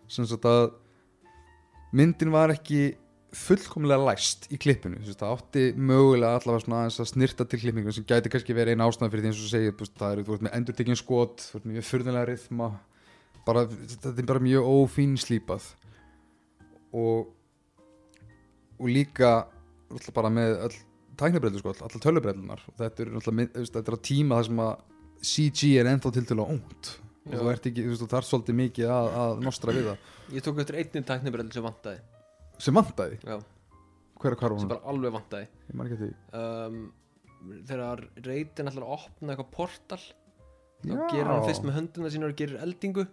sem 0.07 0.27
sagt 0.29 0.45
að 0.45 0.75
myndin 1.97 2.29
var 2.29 2.51
ekki 2.53 2.93
fullkomlega 3.33 4.05
læst 4.05 4.45
í 4.53 4.59
klippinu. 4.61 4.99
Það 5.01 5.31
átti 5.31 5.63
mögulega 5.73 6.37
allavega 6.37 6.65
svona 6.65 6.81
að 6.85 7.09
snirta 7.09 7.47
til 7.49 7.59
klippingu 7.63 7.93
sem 7.95 8.05
gæti 8.05 8.29
kannski 8.29 8.53
verið 8.53 8.75
eina 8.75 8.85
ástæðan 8.85 9.13
fyrir 9.13 9.25
því 9.25 9.31
eins 9.31 9.41
og 9.41 9.79
veist, 9.79 9.95
það 9.97 10.11
eru, 10.13 10.25
þú 10.27 10.35
ert 10.35 10.45
með 10.45 10.57
endurtekinn 10.59 10.99
skot 10.99 11.45
þú 11.47 11.59
ert 11.59 11.69
með 11.71 11.87
fyrðanlega 11.89 12.29
rithma. 12.29 12.69
Bara, 13.47 13.65
þetta 13.65 14.13
er 14.13 14.29
bara 14.29 14.43
mjög 14.45 14.69
ófín 14.69 15.17
slípað. 15.17 15.65
Og 16.93 17.33
og 18.79 18.89
líka 18.91 19.33
bara 20.15 20.31
með 20.33 20.57
öll 20.67 20.77
tæknabrellu 21.19 21.61
sko, 21.61 21.73
allar 21.85 22.03
tölubrellunar 22.03 22.61
og 22.69 22.75
þetta 22.79 23.03
er 23.05 23.13
alltaf, 23.19 23.41
er 23.83 23.97
á 23.97 23.99
tíma 24.09 24.39
þar 24.39 24.47
sem 24.49 24.61
að 24.63 24.73
CG 25.23 25.71
er 25.79 25.89
ennþá 25.93 26.11
til 26.15 26.25
til 26.29 26.37
að 26.39 26.53
ónt 26.57 26.91
og 27.23 27.35
þú 27.39 27.51
ert 27.53 27.67
ekki, 27.69 27.83
þú 27.85 27.91
veist, 27.93 28.01
þú 28.03 28.09
þarf 28.11 28.27
svolítið 28.27 28.57
mikið 28.59 28.89
að, 28.91 29.09
að 29.23 29.43
nostra 29.45 29.75
við 29.75 29.85
það. 29.87 30.07
Ég 30.35 30.43
tók 30.43 30.57
eftir 30.63 30.79
einnig 30.81 31.05
tæknibrell 31.07 31.45
sem 31.55 31.63
vantaði. 31.63 32.01
Sem 32.63 32.75
vantaði, 32.75 33.19
Já, 33.23 33.37
hver, 34.19 34.35
hver 34.35 34.41
var 34.41 34.59
sem 34.59 34.65
hún? 34.65 34.73
bara 34.73 34.91
alveg 34.91 35.15
vantaði. 35.15 35.47
Ég 35.69 35.83
eftir 35.85 36.01
því. 36.01 36.09
um, 36.41 36.81
þegar 37.69 38.03
reytin 38.27 38.71
ætlar 38.71 38.85
að 38.87 38.95
opna 38.97 39.33
eitthvað 39.33 39.51
portal 39.55 40.01
þá 40.83 40.91
Já. 40.91 41.07
gerir 41.13 41.31
hann 41.31 41.47
fyrst 41.47 41.63
með 41.67 41.77
hönduna 41.79 42.11
sína 42.11 42.27
og 42.27 42.35
gerir 42.39 42.59
eldingu. 42.63 43.07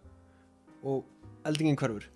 Og 0.90 1.04
eldingin 1.46 1.78
hverfur 1.78 2.08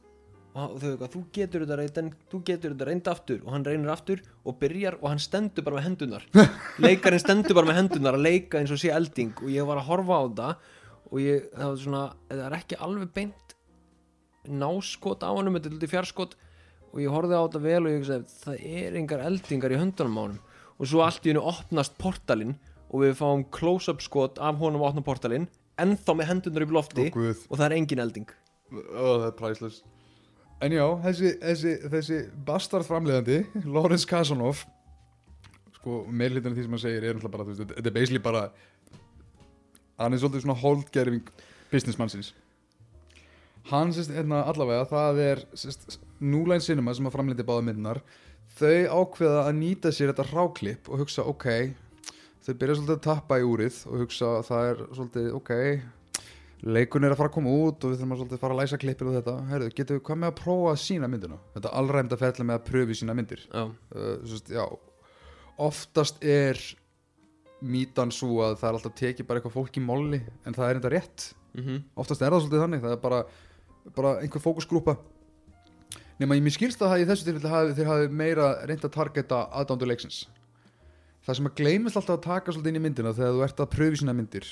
og 0.54 0.60
hann- 0.60 0.70
og 0.74 0.80
þau 0.80 0.88
eitthvað, 0.92 1.12
þú 1.14 1.22
getur 1.34 1.64
þetta 1.64 1.76
reytin 1.80 2.10
þú 2.30 2.40
getur 2.48 2.74
þetta 2.74 2.86
reynda 2.88 3.10
aftur. 3.14 3.40
Og 3.44 3.50
hann 3.52 3.64
reynir 3.66 3.90
aftur 3.90 4.20
og 4.46 4.58
byrjar 4.60 4.96
og 5.02 5.08
hann 5.10 5.18
stendur 5.18 5.64
bara 5.66 5.76
með 5.80 5.86
hendunar 5.88 6.26
leikarinn 6.84 7.20
stendur 7.22 7.54
bara 7.58 7.66
með 7.72 7.80
hendunar 7.82 8.14
að 8.18 8.22
leika 8.28 8.60
eins 8.60 8.70
og 8.70 8.78
sé 8.78 8.92
elding 8.94 9.34
og 9.42 9.50
ég 9.50 9.66
var 9.66 9.80
að 9.82 9.88
horfa 9.90 10.14
á 10.14 10.22
þetta 10.28 10.48
og 11.10 11.18
ég, 11.20 11.48
það 11.54 11.68
var 11.72 11.80
svona 11.84 12.04
það 12.30 12.44
er 12.46 12.56
ekki 12.60 12.78
alveg 12.86 13.10
beint 13.14 13.54
náskot 14.44 15.24
á 15.24 15.30
honum, 15.32 15.54
þetta 15.56 15.70
er 15.70 15.74
lítið 15.78 15.92
fjarskot 15.94 16.34
og 16.94 17.00
ég 17.02 17.10
horfði 17.10 17.38
á 17.38 17.42
þetta 17.46 17.62
vel 17.64 17.80
og 17.82 17.90
ég 17.90 17.98
hugsaði 18.02 18.38
það 18.44 18.66
er 18.84 18.98
engar 19.00 19.22
eldingar 19.26 19.72
í 19.74 19.78
höndunum 19.80 20.18
á 20.20 20.22
honum. 20.28 20.40
Og 20.78 20.88
svo 20.90 21.02
allt 21.04 21.24
í 21.26 21.30
hennu 21.32 21.42
opnast 21.48 21.96
portalinn 21.98 22.54
og 22.90 23.02
við 23.02 23.16
fáum 23.18 23.44
close-up 23.54 24.02
skot 24.04 24.38
af 24.42 24.58
honum 24.60 24.82
að 24.84 24.92
opna 24.92 25.04
portalinn 25.06 25.48
ennþá 25.80 26.14
með 26.18 26.28
hendunar 26.30 26.66
upp 26.66 26.74
lofti 26.76 27.08
guð. 27.14 27.40
og 27.50 27.56
það 27.58 27.66
er 27.66 27.76
engin 27.80 28.02
elding. 28.04 28.28
Það 28.70 29.26
priceless 29.40 29.80
En 30.62 30.72
já, 30.72 30.84
þessi, 31.02 31.32
þessi, 31.42 31.72
þessi 31.92 32.20
bastard 32.46 32.86
framleiðandi 32.86 33.40
Lawrence 33.66 34.06
Kasanoff 34.08 34.62
sko, 35.74 36.04
meirhlutinu 36.08 36.56
því 36.56 36.64
sem 36.64 36.76
hann 36.76 36.82
segir 36.84 37.04
er 37.04 37.18
náttúrulega 37.18 37.34
bara, 37.34 37.46
þú 37.48 37.54
veist, 37.54 37.74
þetta 37.74 37.90
er 37.90 37.96
basically 37.98 38.22
bara 38.24 38.44
hann 40.00 40.14
er 40.14 40.22
svolítið 40.22 40.46
svona 40.46 40.58
holdgerfing 40.62 41.28
businessmannsins. 41.72 42.32
Hann 43.70 43.92
sérst, 43.96 44.12
hérna, 44.12 44.42
allavega 44.48 44.86
það 44.90 45.20
er 45.24 45.42
sérst, 45.56 45.98
Núline 46.20 46.64
Cinema 46.64 46.94
sem 46.96 47.08
að 47.08 47.16
framleiti 47.16 47.46
báða 47.46 47.66
myndinar 47.68 48.00
þau 48.58 49.02
ákveða 49.02 49.46
að 49.48 49.56
nýta 49.58 49.92
sér 49.92 50.12
þetta 50.12 50.28
ráklipp 50.30 50.88
og 50.88 51.02
hugsa, 51.02 51.24
ok 51.26 51.74
þau 52.44 52.54
byrja 52.60 52.78
svolítið 52.78 52.96
að 52.96 53.04
tappa 53.08 53.40
í 53.40 53.46
úrið 53.48 53.80
og 53.90 54.04
hugsa 54.04 54.30
að 54.38 54.48
það 54.50 54.70
er 54.70 54.82
svolítið, 54.92 55.30
ok 55.38 55.52
leikun 56.64 57.04
er 57.04 57.12
að 57.12 57.20
fara 57.20 57.30
að 57.30 57.34
koma 57.36 57.52
út 57.52 57.84
og 57.84 57.92
við 57.92 58.00
þurfum 58.00 58.14
að 58.14 58.38
fara 58.40 58.54
að 58.54 58.60
læsa 58.62 58.78
klippir 58.80 59.10
og 59.10 59.16
þetta. 59.18 59.34
Herðu, 59.50 59.70
getum 59.76 59.98
við 59.98 60.02
hvað 60.06 60.20
með 60.20 60.30
að 60.30 60.38
prófa 60.40 60.72
að 60.72 60.80
sína 60.80 61.10
myndina? 61.12 61.38
Þetta 61.56 61.72
allræmda 61.80 62.18
ferðlega 62.20 62.48
með 62.48 62.58
að 62.58 62.66
pröfi 62.70 62.98
sína 63.00 63.16
myndir. 63.18 63.44
Já, 63.50 63.64
uh, 63.68 64.12
sérst, 64.30 64.52
já, 64.54 64.64
oftast 65.68 66.24
er 66.24 66.60
mítan 67.64 68.12
svo 68.12 68.42
að 68.44 68.58
það 68.60 68.68
er 68.68 68.78
alltaf 68.78 68.94
tekið 69.00 69.28
bara 69.28 69.40
eitthvað 69.40 69.56
fólk 69.58 69.80
í 69.80 69.84
molli 69.84 70.20
en 70.44 70.56
það 70.56 70.68
er 70.68 70.80
enda 70.80 70.94
rétt. 70.94 71.26
Mhm. 71.54 71.82
Oftast 72.00 72.22
er 72.22 72.32
það 72.32 72.44
svolítið 72.44 72.64
þannig 72.64 72.84
það 72.84 72.96
er 72.96 73.02
bara, 73.04 73.20
bara 73.94 74.14
einhver 74.22 74.44
fókusgrúpa. 74.44 74.96
Nema 76.18 76.36
ég 76.38 76.44
mér 76.46 76.54
skilst 76.54 76.80
að 76.80 76.94
það 76.94 77.02
í 77.02 77.08
þessu 77.10 77.24
tilfelli 77.26 77.50
hafi, 77.50 77.74
þeir 77.74 77.90
hafi 77.90 78.08
meira 78.08 78.50
reynd 78.68 78.84
að 78.86 78.94
targeta 78.94 79.48
aðdándu 79.50 79.88
leiksins. 79.88 80.26
Það 81.24 81.36
sem 81.36 81.48
að 81.48 81.56
gleymist 81.58 81.96
alltaf 81.96 82.18
að 82.18 82.26
taka 82.28 82.52
svolítið 82.52 82.70
inn 82.70 82.78
í 82.78 82.84
myndina 82.84 83.14
þegar 83.16 83.34
þú 83.34 83.42
ert 83.46 83.62
að 83.64 83.72
pröfi 83.72 84.00
sína 84.00 84.14
myndir 84.14 84.50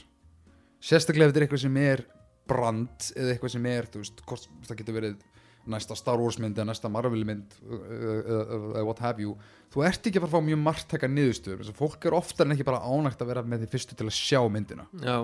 sérstaklega 0.83 1.28
ef 1.28 1.33
þetta 1.33 1.41
er 1.41 1.47
eitthvað 1.47 1.64
sem 1.64 1.78
er 1.83 2.05
brand 2.51 3.12
eða 3.14 3.35
eitthvað 3.35 3.55
sem 3.55 3.68
er, 3.70 3.89
þú 3.93 4.03
veist, 4.03 4.24
hvort, 4.28 4.49
það 4.66 4.80
getur 4.80 4.99
verið 4.99 5.28
næsta 5.72 5.95
Star 5.95 6.18
Wars 6.18 6.41
mynd 6.43 6.59
eða 6.59 6.72
næsta 6.72 6.91
Marvel 6.91 7.22
mynd 7.26 7.55
eða 7.62 8.83
what 8.83 9.03
have 9.03 9.22
you 9.22 9.37
þú 9.72 9.85
ert 9.87 10.09
ekki 10.09 10.18
að 10.18 10.24
fara 10.24 10.33
að 10.33 10.35
fá 10.35 10.49
mjög 10.49 10.61
margtæka 10.62 11.09
niðurstöður. 11.09 11.70
Fólk 11.78 12.05
er 12.09 12.16
oftar 12.18 12.49
en 12.49 12.57
ekki 12.57 12.66
bara 12.66 12.83
ánægt 12.83 13.22
að 13.22 13.30
vera 13.30 13.45
með 13.47 13.62
því 13.62 13.70
fyrstu 13.72 13.97
til 13.97 14.09
að 14.09 14.16
sjá 14.18 14.41
myndina. 14.53 14.89
Já, 15.01 15.16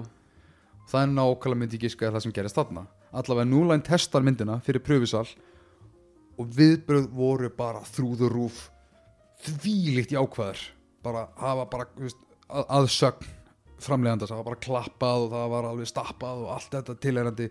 það 0.89 1.03
er 1.03 1.13
nákvæmlega 1.17 1.61
myndi 1.65 1.79
ég 1.81 1.85
giska 1.85 2.13
það 2.15 2.25
sem 2.25 2.37
gerist 2.39 2.59
þarna. 2.61 2.87
Allavega 3.19 3.51
núlæn 3.51 3.85
testar 3.85 4.25
myndina 4.25 4.61
fyrir 4.65 4.85
pröfisal 4.87 5.27
og 6.39 6.55
viðbröð 6.55 7.11
voru 7.19 7.51
bara 7.51 7.83
through 7.91 8.17
the 8.21 8.31
roof 8.31 8.69
þvílíkt 9.45 10.15
jákvæður 10.15 10.63
bara 11.05 11.29
hafa 11.39 11.67
bara 11.71 11.89
aðsögn 12.49 13.27
framleiðandast, 13.85 14.33
það 14.33 14.41
var 14.41 14.49
bara 14.49 14.63
klappað 14.67 15.25
og 15.25 15.33
það 15.35 15.51
var 15.55 15.69
alveg 15.71 15.91
stappað 15.91 16.45
og 16.45 16.53
allt 16.55 16.75
þetta 16.75 16.97
tilhærandi 17.05 17.49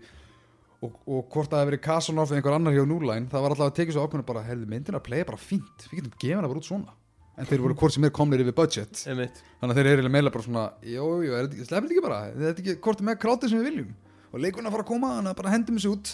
og, 0.84 0.94
og 0.94 1.26
hvort 1.32 1.50
það 1.50 1.62
hefði 1.62 1.70
verið 1.72 1.82
Kasanoff 1.86 2.32
eða 2.32 2.40
einhver 2.40 2.56
annar 2.58 2.76
hjá 2.76 2.84
núlæn 2.86 3.28
það 3.32 3.44
var 3.44 3.54
alltaf 3.54 3.70
að 3.70 3.76
tekið 3.78 3.96
svo 3.96 4.04
ákveðinu 4.06 4.28
bara 4.28 4.44
heyrðu 4.46 4.70
myndina 4.70 5.00
að 5.00 5.06
playa 5.08 5.28
bara 5.28 5.40
fínt, 5.42 5.86
við 5.88 6.02
getum 6.02 6.14
gefið 6.18 6.36
hana 6.38 6.52
bara 6.52 6.62
út 6.62 6.68
svona. 6.68 6.94
En 7.38 7.46
þeir 7.46 7.62
voru 7.62 7.76
hvort 7.78 7.94
sem 7.94 8.06
er 8.06 8.10
komnir 8.14 8.42
yfir 8.42 8.54
budget. 8.56 9.00
Einmitt. 9.06 9.36
Þannig 9.60 9.76
að 9.76 9.78
þeir 9.78 9.90
eru 9.92 10.10
meila 10.10 10.32
bara 10.34 10.42
svona 10.42 10.64
jú, 10.82 11.04
jú, 11.22 11.34
þetta 11.36 11.54
ekki, 11.54 11.66
sleppið 11.68 11.92
ekki 11.94 12.02
bara? 12.02 12.16
Þetta 12.32 12.48
er 12.48 12.62
ekki 12.64 12.78
hvort 12.82 13.02
með 13.06 13.20
krátið 13.22 13.52
sem 13.52 13.60
við 13.60 13.68
viljum? 13.68 13.92
Og 14.32 14.42
leikuna 14.42 14.72
fara 14.74 14.82
að 14.82 14.88
koma, 14.88 15.12
þannig 15.20 15.30
að 15.30 15.38
bara 15.38 15.52
hendum 15.52 15.78
þessu 15.78 15.92
út. 15.94 16.10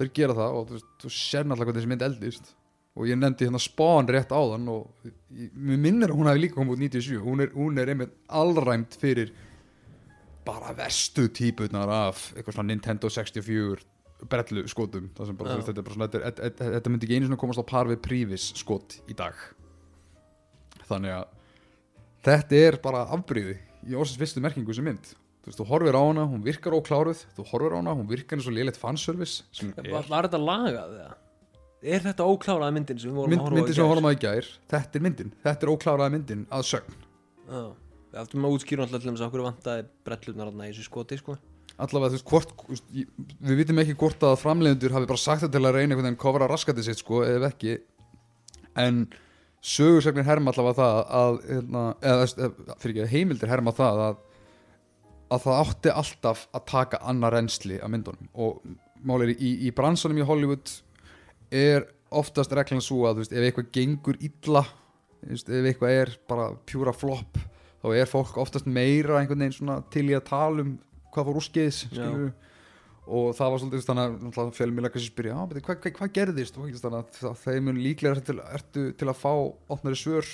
Þeir 0.00 0.12
gera 0.16 0.36
það 0.38 0.56
og 0.56 0.70
þú, 0.70 0.80
þú 1.02 1.10
sér 1.12 1.44
náttúrulega 1.44 1.68
hvernig 1.68 1.82
þessi 1.82 1.92
mynd 1.92 2.06
eldist 2.08 2.55
og 2.96 3.08
ég 3.10 3.18
nefndi 3.20 3.46
hérna 3.46 3.60
Spawn 3.60 4.08
rétt 4.08 4.32
áðan 4.32 4.70
og 4.72 5.10
ég, 5.36 5.50
mér 5.52 5.82
minnir 5.82 6.12
að 6.12 6.20
hún 6.20 6.30
hafi 6.30 6.44
líka 6.46 6.56
komið 6.56 6.78
út 6.78 6.84
97 6.86 7.20
hún 7.24 7.44
er, 7.44 7.52
hún 7.52 7.82
er 7.82 7.92
einmitt 7.92 8.14
allræmt 8.28 8.96
fyrir 9.00 9.34
bara 10.46 10.72
verstu 10.76 11.26
típunar 11.34 11.90
af 11.92 12.30
eitthvað 12.32 12.56
svona 12.56 12.70
Nintendo 12.70 13.10
64 13.10 13.84
brellu 14.24 14.64
skotum. 14.70 15.10
Það 15.16 15.30
sem 15.30 15.38
bara, 15.38 15.56
veist, 15.58 15.68
þetta, 15.68 15.82
er 15.82 15.86
bara 15.86 15.96
svona, 15.96 16.08
þetta, 16.14 16.32
þetta, 16.40 16.70
þetta 16.76 16.92
myndi 16.92 17.08
ekki 17.08 17.18
einu 17.18 17.28
svona 17.28 17.40
komast 17.42 17.60
á 17.60 17.64
par 17.68 17.90
við 17.90 18.00
prívis 18.06 18.48
skot 18.56 18.98
í 19.10 19.16
dag. 19.18 19.36
Þannig 20.86 21.16
að 21.18 21.26
þetta 22.26 22.62
er 22.62 22.80
bara 22.82 23.04
afbríði 23.16 23.58
í 23.86 23.98
orðsins 23.98 24.20
fyrstu 24.22 24.42
merkingu 24.44 24.76
sem 24.76 24.86
mynd. 24.86 25.12
Þú 25.42 25.50
veist, 25.50 25.60
þú 25.60 25.68
horfir 25.68 25.98
á 25.98 26.02
hana, 26.02 26.24
hún 26.30 26.42
virkar 26.46 26.74
ókláruð. 26.78 27.22
Þú 27.36 27.46
horfir 27.52 27.76
á 27.76 27.78
hana, 27.78 27.94
hún 27.98 28.08
virkar 28.10 28.38
eins 28.38 28.48
og 28.48 28.56
lélegt 28.56 28.80
fanservice 28.80 29.44
var, 29.76 30.08
var 30.08 30.26
þetta 30.26 30.42
lagað 30.42 30.96
eða? 31.02 31.14
Er 31.82 32.04
þetta 32.04 32.26
ókláraða 32.26 32.74
myndin 32.76 33.00
sem 33.00 33.10
við 33.10 33.18
vorum 33.20 33.34
Mynd, 33.34 33.42
að 33.42 33.46
horfa 33.46 33.56
á 33.56 33.58
myndin 33.58 33.76
sem 33.76 33.84
við 33.84 33.90
horfum 33.92 34.08
á 34.08 34.12
í 34.12 34.20
gær 34.22 34.48
þetta 34.72 34.98
er 34.98 35.04
myndin, 35.04 35.34
þetta 35.44 35.66
er 35.66 35.72
ókláraða 35.72 36.14
myndin 36.14 36.46
að 36.52 36.64
sögn. 36.70 36.96
Já, 37.46 37.60
við 38.12 38.22
ættum 38.22 38.46
að 38.46 38.56
útskýra 38.56 38.86
alltaf 38.86 39.02
til 39.02 39.10
þess 39.10 39.22
að 39.22 39.28
okkur 39.28 39.44
vantaði 39.46 39.84
brellunar 40.06 40.54
í 40.54 40.70
þessu 40.70 40.86
skoti 40.86 41.20
sko. 41.20 41.36
allavega 41.76 42.14
þú 42.14 42.16
veist 42.16 42.30
hvort 42.30 42.64
veist, 42.70 42.94
við 43.44 43.60
vitum 43.60 43.82
ekki 43.82 43.98
hvort 44.00 44.24
að 44.24 44.38
framleiðendur 44.40 44.96
hafi 44.96 45.10
bara 45.10 45.20
sagt 45.20 45.44
það 45.44 45.52
til 45.56 45.64
að 45.64 45.76
reyna 45.76 45.92
einhvern 45.92 46.08
veginn 46.08 46.22
kofra 46.22 46.48
raskati 46.48 46.84
sitt 46.86 47.02
sko, 47.02 47.20
ef 47.26 47.44
ekki. 47.50 47.76
En 48.76 49.04
sögursögnir 49.66 50.24
herma 50.24 50.52
allavega 50.52 50.78
það 50.80 51.02
að 51.20 51.38
hérna, 51.50 51.84
eða, 52.00 52.30
eða 52.46 52.78
fyrir 52.80 52.96
ekki, 52.96 53.12
heimildir 53.12 53.52
herma 53.52 53.74
það 53.76 54.02
að, 54.06 54.18
að 55.36 55.46
það 55.46 55.60
átti 55.60 55.94
alltaf 56.02 56.48
að 56.56 56.66
taka 56.72 57.00
annar 57.12 57.36
reynsli 57.36 57.80
af 57.82 57.92
myndunum. 57.92 58.30
Og 58.34 58.60
málir 59.06 59.34
í, 59.36 59.52
í 59.68 59.72
bransanum 59.76 60.20
í 60.22 60.26
Hollywood 60.26 60.72
er 61.50 61.86
oftast 62.10 62.52
reglan 62.54 62.82
svo 62.84 63.04
að 63.08 63.22
veist, 63.22 63.32
ef 63.34 63.44
eitthvað 63.46 63.70
gengur 63.74 64.18
illa 64.20 64.64
veist, 65.26 65.48
ef 65.48 65.68
eitthvað 65.70 65.90
er 66.00 66.16
bara 66.28 66.50
pjúra 66.66 66.94
flop 66.94 67.38
þá 67.82 67.88
er 67.94 68.10
fólk 68.10 68.36
oftast 68.42 68.66
meira 68.66 69.20
einhvern 69.20 69.44
veginn 69.44 69.58
svona 69.58 69.80
til 69.92 70.08
í 70.10 70.16
að 70.16 70.28
tala 70.30 70.64
um 70.64 70.76
hvað 71.14 71.30
fór 71.30 71.40
Já. 71.40 71.70
skilurðu. 71.86 72.32
og 73.06 73.28
það 73.38 73.52
var 73.52 73.60
svolítið 73.62 73.84
þannig 73.86 74.38
að 74.42 74.56
fjölmjöla 74.56 74.90
kannski 74.90 75.12
spyrja, 75.12 75.36
"Ah, 75.38 75.46
hvað, 75.46 75.76
hvað, 75.80 75.92
hvað 75.94 76.12
gerðist 76.12 76.58
og 76.58 76.64
þannig 76.66 76.98
að 76.98 77.20
það- 77.20 77.38
þeim 77.44 77.62
mun 77.64 77.78
líklega 77.78 78.24
til, 78.24 78.40
ertu 78.40 78.92
til 78.98 79.06
að 79.06 79.20
fá 79.22 79.32
opnari 79.70 79.94
svör 79.94 80.26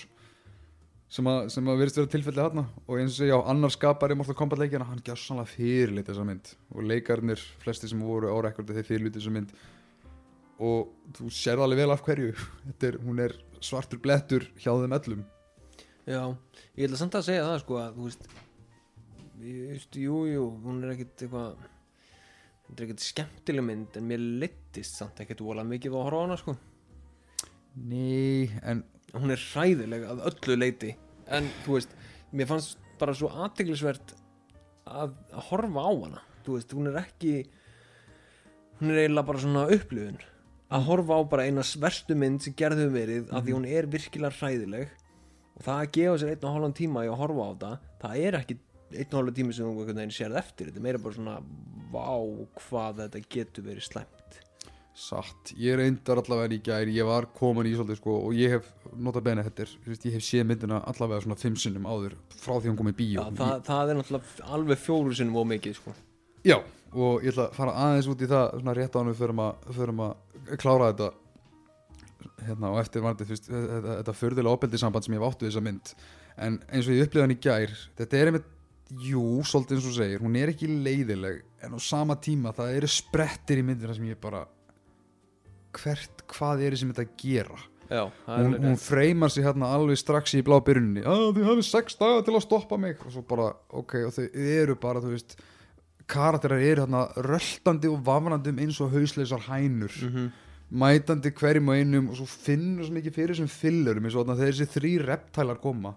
sem 1.12 1.24
að, 1.24 1.50
sem 1.50 1.64
að 1.68 1.78
verðist 1.78 1.96
vera 2.00 2.06
tilfelli 2.06 2.40
þarna 2.40 2.64
og 2.88 2.96
eins 2.98 3.12
og 3.12 3.20
segja 3.20 3.36
á 3.36 3.48
annar 3.50 3.68
skapari 3.68 4.16
Mortal 4.16 4.34
Kombat 4.34 4.58
leikina, 4.58 4.84
hann 4.84 5.02
gjör 5.04 5.20
sannlega 5.20 5.52
fyrirlit 5.52 6.06
þessa 6.06 6.24
mynd 6.24 6.54
og 6.74 6.82
leikarnir, 6.82 7.38
flesti 7.60 7.88
sem 7.88 8.00
voru 8.00 8.32
á 8.32 8.36
rekordi 8.40 8.72
þeir 8.72 8.88
fyrirlit 8.88 9.16
þessa 9.18 9.30
mynd 9.30 9.52
og 10.62 10.92
þú 11.16 11.28
sérð 11.34 11.64
alveg 11.66 11.82
vel 11.82 11.94
af 11.94 12.02
hverju. 12.06 12.32
Er, 12.86 12.98
hún 13.02 13.20
er 13.22 13.34
svartur 13.62 14.00
blettur 14.02 14.46
hjá 14.60 14.70
þeim 14.70 14.96
öllum. 14.98 15.26
Já, 16.06 16.22
ég 16.74 16.88
ætla 16.88 16.98
samt 16.98 17.18
að 17.18 17.28
segja 17.28 17.44
það 17.46 17.60
sko 17.62 17.78
að 17.78 17.98
þú 17.98 18.08
veist, 18.08 18.24
ég 19.42 19.68
veist, 19.70 19.98
jú, 20.02 20.16
jú, 20.30 20.46
hún 20.64 20.80
er 20.82 20.94
ekkit 20.96 21.26
eitthvað 21.26 21.60
þetta 22.66 22.74
er 22.80 22.86
ekkit 22.88 23.04
skemmtileg 23.06 23.66
mynd 23.68 23.98
en 23.98 24.08
mér 24.08 24.24
leittist 24.42 24.98
samt 24.98 25.22
ekkit 25.22 25.44
vola 25.44 25.64
mikið 25.66 25.94
á 25.94 26.00
hana 26.08 26.38
sko. 26.40 26.56
Nei, 27.78 28.50
en 28.66 28.82
hún 29.14 29.32
er 29.32 29.46
hræðileg 29.52 30.08
að 30.08 30.26
öllu 30.32 30.58
leiti 30.58 30.92
en 31.32 31.46
þú 31.62 31.78
veist, 31.78 31.94
mér 32.34 32.50
fannst 32.50 32.82
bara 32.98 33.14
svo 33.16 33.30
aðteglisvert 33.44 34.14
að, 34.90 35.14
að 35.30 35.46
horfa 35.50 35.86
á 35.86 35.92
hana. 35.92 36.26
Þú 36.42 36.58
veist, 36.58 36.74
hún 36.74 36.90
er 36.90 36.98
ekki 37.04 37.34
hún 38.80 38.90
er 38.90 39.04
eiginlega 39.04 39.28
bara 39.28 39.42
svona 39.42 39.68
upplifun 39.70 40.18
að 40.73 40.89
horfa 40.89 41.18
á 41.18 41.23
bara 41.29 41.47
eina 41.49 41.64
verstu 41.85 42.16
mynd 42.18 42.45
sem 42.45 42.57
gerði 42.57 42.87
hefur 42.87 42.97
verið 42.97 43.33
af 43.33 43.45
því 43.45 43.57
hún 43.57 43.68
er 43.68 43.89
virkilega 43.93 44.39
hræðileg. 44.39 44.93
Og 45.53 45.66
það 45.66 45.81
að 45.81 45.91
gefa 45.99 46.20
sér 46.20 46.33
einn 46.33 46.47
og 46.49 46.57
hálfan 46.57 46.77
tíma 46.79 47.05
í 47.05 47.11
að 47.12 47.20
horfa 47.20 47.45
á 47.45 47.51
þetta 47.53 47.73
það 48.03 48.23
er 48.23 48.39
ekki 48.41 48.59
einn 48.93 49.12
og 49.12 49.18
hálfan 49.18 49.39
tíma 49.39 49.57
sem 49.57 49.66
þú 49.66 49.73
einhvern 49.75 50.01
veginn 50.03 50.16
sérð 50.16 50.41
eftir. 50.43 50.70
Þetta 50.70 50.83
er 50.83 50.87
meira 50.89 51.03
bara 51.03 51.18
svona 51.18 51.37
vá 51.93 52.11
hvað 52.62 53.05
þetta 53.05 53.25
getur 53.37 53.68
verið 53.68 53.89
slæmt. 53.89 54.41
Satt. 54.93 55.55
Ég 55.57 55.79
reyndar 55.81 56.20
allavega 56.20 56.53
í 56.53 56.61
gær, 56.64 56.91
ég 56.93 57.07
var 57.09 57.27
komin 57.33 57.64
í 57.64 57.73
svolítið 57.73 57.97
sko 57.97 58.16
og 58.27 58.35
ég 58.37 58.59
hef, 58.59 58.66
nota 59.01 59.23
bene 59.25 59.45
þetta 59.47 59.64
ég 59.64 60.18
hef 60.18 60.25
séð 60.27 60.45
myndina 60.51 60.83
allavega 60.85 61.25
svona 61.25 61.39
fimm 61.41 61.57
sinnum 61.57 61.89
áður 61.89 62.18
frá 62.37 62.59
því 62.59 62.73
hún 62.73 62.77
kom 62.81 62.91
í 62.93 62.97
bíó. 62.99 63.23
Já, 63.23 63.39
það, 63.39 63.55
það 63.70 63.93
er 63.93 63.99
náttúrulega 63.99 64.51
alveg 64.59 64.83
fjóru 64.83 65.16
sinnum 65.16 65.39
og 65.41 65.49
mikið 65.55 65.79
sko. 65.79 65.95
Já, 66.45 66.59
og 66.93 67.24
ég 67.24 67.32
ætla 67.32 67.49
að 67.49 67.59
fara 67.59 67.74
aðeins 67.86 68.09
út 68.12 68.22
í 68.22 68.30
það 68.30 68.47
svona 68.61 68.76
rétt 68.76 68.97
ánum 68.99 69.18
fyrir 69.18 70.03
að, 70.03 70.16
klára 70.61 70.90
þetta 70.93 71.11
hérna 72.47 72.72
og 72.72 72.80
eftir 72.82 73.05
veist, 73.05 73.47
þetta, 73.49 73.99
þetta 74.01 74.16
förðulega 74.18 74.57
opbeldisamband 74.57 75.07
sem 75.07 75.14
ég 75.14 75.22
hef 75.22 75.28
áttu 75.28 75.49
þessa 75.49 75.64
mynd. 75.64 75.95
En 76.43 76.59
eins 76.70 76.88
og 76.88 76.97
ég 76.97 77.07
upplifði 77.07 77.26
hann 77.26 77.36
í 77.36 77.40
gær 77.43 77.76
þetta 77.99 78.18
er 78.18 78.30
einmitt, 78.30 78.49
jú, 79.03 79.24
svolítið 79.49 79.78
eins 79.78 79.90
og 79.90 79.97
segir 79.97 80.24
hún 80.24 80.38
er 80.38 80.53
ekki 80.53 80.68
leiðileg 80.70 81.43
en 81.64 81.76
á 81.76 81.78
sama 81.80 82.18
tíma 82.20 82.53
það 82.57 82.78
eru 82.78 82.90
sprettir 82.93 83.62
í 83.62 83.66
myndina 83.66 83.95
sem 83.97 84.09
ég 84.11 84.20
bara 84.20 84.45
hvert, 85.78 86.24
hvað 86.28 86.66
er 86.66 86.74
þessi 86.76 86.88
mynd 86.88 87.01
að 87.01 87.14
gera? 87.20 87.61
Já, 87.93 88.07
það 88.24 88.38
hún, 88.40 88.55
hún 88.62 88.78
freymar 88.80 89.32
sig 89.32 89.45
hérna 89.45 89.68
alveg 89.76 89.99
strax 90.01 90.32
í 90.38 90.43
blá 90.45 90.57
byrjunni 90.64 91.03
að 91.05 91.24
þið 91.36 91.49
hafið 91.51 91.66
sex 91.68 91.99
daga 92.01 92.22
til 92.24 92.36
að 92.36 92.45
stoppa 92.47 92.78
mig. 92.80 93.01
Og 93.05 93.12
svo 93.12 93.24
bara, 93.28 93.51
ok, 93.80 93.97
og 94.09 94.14
þau 94.16 94.24
eru 94.32 94.76
bara 94.80 95.03
þú 95.05 95.12
veist, 95.12 95.36
karakterar 96.11 96.62
eru 96.62 96.86
hérna 96.86 97.07
röltandi 97.16 97.90
og 97.90 98.00
vafnandi 98.07 98.53
um 98.53 98.62
eins 98.64 98.80
og 98.80 98.94
hausleisar 98.94 99.46
hænur. 99.48 99.92
Mm 100.09 100.30
mætandi 100.72 101.32
hverjum 101.36 101.68
og 101.68 101.76
einum 101.76 102.09
og 102.09 102.16
svo 102.16 102.26
finnur 102.26 102.86
svo 102.86 102.96
mikið 102.96 103.16
fyrir 103.16 103.34
þessum 103.34 103.50
fillerum 103.53 104.07
eins 104.07 104.14
og 104.16 104.24
þarna 104.24 104.38
þegar 104.38 104.55
þessi 104.57 104.72
þrý 104.72 104.92
reptælar 105.05 105.59
koma. 105.61 105.92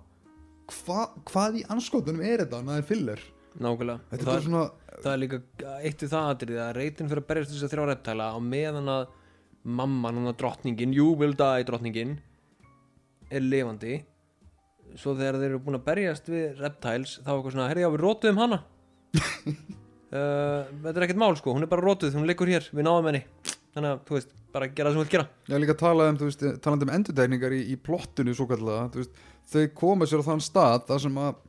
Hva, 0.66 1.06
hvað 1.30 1.62
í 1.62 1.64
anskotunum 1.72 2.24
er 2.26 2.43
þetta 2.43 2.60
að 2.60 2.72
það 2.72 2.80
er 2.82 2.88
filler? 2.89 3.22
Nákvæmlega. 3.56 4.01
Þetta 4.10 4.18
er 4.18 4.26
það, 4.26 4.32
bara 4.34 4.45
svona, 4.47 4.64
það 4.97 5.12
er 5.12 5.22
líka 5.22 5.39
eitt 5.78 6.03
við 6.03 6.12
það 6.12 6.32
atrið 6.34 6.60
að 6.66 6.74
reytin 6.80 7.12
fyrir 7.12 7.24
að 7.24 7.30
berjast 7.30 7.53
þess 7.53 7.68
að 7.68 7.74
þrjá 7.76 7.86
reptæla 7.91 8.28
á 8.36 8.39
meðan 8.49 8.91
að 8.95 9.06
mamman, 9.64 10.20
hann 10.20 10.34
að 10.34 10.38
drottningin 10.41 10.97
you 10.97 11.16
will 11.16 11.38
die 11.39 11.70
drottningin 11.70 12.18
er 13.32 13.47
lifandi. 13.47 14.01
Svo 14.99 15.16
þegar 15.16 15.39
þeir 15.39 15.49
eru 15.53 15.64
búin 15.64 15.80
að 15.80 15.88
berjast 15.88 16.28
við 16.34 16.60
reptiles 16.60 17.18
þá 17.22 17.32
er 17.32 17.38
eitthvað 17.38 17.56
svona, 17.56 17.72
herri 17.72 17.86
já 17.86 17.91
við 17.95 18.03
rótuðum 18.03 18.43
hana 18.43 18.62
uh, 20.16 20.72
þetta 20.86 20.95
er 20.95 21.05
ekkert 21.07 21.22
mál 21.22 21.36
sko. 21.39 21.53
Hún 21.55 21.66
er 21.66 21.72
bara 21.72 21.86
rótuð, 21.86 22.16
hún 22.18 22.28
liggur 22.30 22.49
hér, 22.51 22.68
við 22.72 22.88
náðum 22.88 23.11
henni. 23.11 23.24
Þannig 23.76 23.91
að, 23.91 24.01
þú 24.08 24.16
veist, 24.16 24.36
bara 24.55 24.70
gera 24.71 24.89
það 24.89 24.93
sem 24.93 25.00
þú 25.00 25.04
vilt 25.04 25.13
gera. 25.16 25.28
Ég 25.50 25.55
er 25.58 25.63
líka 25.63 25.75
að 25.75 25.82
tala 25.82 26.08
um, 26.09 26.20
þú 26.20 26.29
veist, 26.29 26.46
talandi 26.63 26.87
um 26.87 26.93
endurtegningar 26.96 27.55
í, 27.55 27.62
í 27.74 27.78
plottinu 27.83 28.36
svo 28.37 28.47
kallega, 28.50 28.86
þú 28.93 29.01
veist, 29.01 29.24
þau 29.51 29.63
koma 29.82 30.08
sér 30.09 30.24
á 30.24 30.28
þann 30.29 30.43
stað 30.46 30.86
þar 30.89 31.04
sem 31.05 31.21
að 31.25 31.43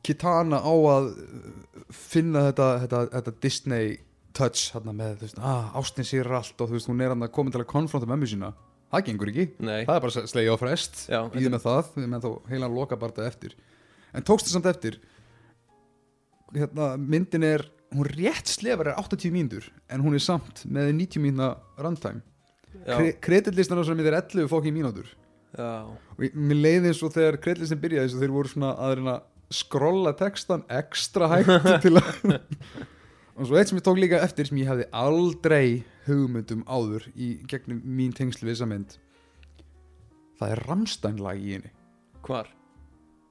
Kitana 0.00 0.62
á 0.64 0.72
að 0.72 1.10
uh, 1.12 1.50
finna 1.92 2.46
þetta, 2.48 2.68
þetta, 2.84 3.02
þetta 3.14 3.34
Disney 3.44 3.92
touch 4.36 4.72
hérna 4.74 4.94
með, 4.96 5.14
þú 5.20 5.28
veist, 5.28 5.40
ah, 5.52 5.70
ástin 5.78 6.08
sér 6.08 6.30
allt 6.40 6.58
og 6.58 6.70
þú 6.70 6.78
veist, 6.78 6.90
hún 6.90 7.04
er 7.04 7.14
hann 7.14 7.26
að 7.26 7.32
koma 7.36 7.54
til 7.54 7.62
að 7.62 7.70
konfronta 7.70 8.10
mömmu 8.10 8.30
sína. 8.30 8.52
Það 8.90 9.04
gengur 9.06 9.30
ekki, 9.30 9.46
Nei, 9.62 9.84
það 9.86 9.94
er 9.94 10.02
bara 10.02 10.22
slegið 10.32 10.50
á 10.50 10.58
frest 10.58 11.02
Já, 11.06 11.20
býðið 11.30 11.52
með 11.54 11.62
það, 11.62 11.90
við 11.94 12.08
með 12.10 12.24
þá 12.24 12.30
heilan 12.50 12.72
loka 12.74 12.96
bara 12.98 13.26
eftir, 13.28 13.52
en 14.10 14.26
tókst 14.26 14.48
þið 14.48 14.56
samt 14.56 14.70
eftir 14.72 14.96
hérna, 16.54 16.90
myndin 16.98 17.44
er 17.46 17.64
hún 17.94 18.06
rétt 18.06 18.46
slefar 18.50 18.92
er 18.92 18.98
80 19.00 19.32
mínútur 19.34 19.66
en 19.90 20.02
hún 20.04 20.14
er 20.14 20.22
samt 20.22 20.64
með 20.66 20.92
90 20.94 21.22
mínúna 21.24 21.48
runtime. 21.78 22.22
Kre 22.86 23.12
kreditlistan 23.20 23.78
á 23.78 23.82
þessari 23.82 23.98
mynd 23.98 24.10
er 24.12 24.18
11 24.20 24.48
fokkin 24.52 24.74
mínútur. 24.76 25.08
Já. 25.58 25.82
Og 26.16 26.22
ég- 26.22 26.36
mér 26.38 26.60
leiði 26.62 26.92
eins 26.92 27.02
og 27.02 27.12
þegar 27.16 27.40
kreditlistin 27.42 27.80
byrjaði 27.82 28.06
þess 28.08 28.16
að 28.18 28.22
þeir 28.24 28.34
voru 28.36 28.48
svona 28.52 28.70
að 28.78 28.94
reyna 29.00 29.16
skrolla 29.50 30.12
textan 30.14 30.62
ekstra 30.70 31.26
hægt 31.32 31.66
til 31.84 31.96
að 31.98 32.10
og 33.40 33.46
svo 33.48 33.56
eitt 33.58 33.70
sem 33.72 33.78
ég 33.80 33.82
tók 33.86 33.98
líka 33.98 34.20
eftir 34.22 34.46
sem 34.46 34.58
ég 34.60 34.68
hefði 34.70 34.86
aldrei 34.94 35.82
hugmyndum 36.06 36.62
áður 36.70 37.08
í 37.16 37.32
gegnum 37.50 37.80
mín 37.82 38.12
tengslu 38.14 38.46
við 38.46 38.54
þessa 38.54 38.68
mynd 38.70 38.94
það 40.38 40.54
er 40.54 40.62
Rammstein 40.68 41.18
lag 41.20 41.36
í 41.40 41.56
henni. 41.56 41.72
Hvar? 42.22 42.46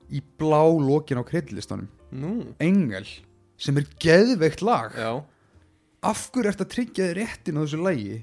í 0.10 0.20
blá 0.42 0.60
lokin 0.82 1.22
á 1.22 1.24
kreditlistanum 1.24 1.88
Nú, 2.16 2.34
Engel 2.64 3.08
sem 3.60 3.78
er 3.80 3.88
geðveikt 4.02 4.64
lag. 4.64 4.96
Já. 4.96 5.20
Af 6.10 6.30
hverju 6.32 6.54
ert 6.54 6.62
að 6.64 6.72
tryggja 6.74 7.10
þér 7.10 7.18
réttin 7.20 7.60
á 7.60 7.62
þessu 7.66 7.80
lagi 7.84 8.20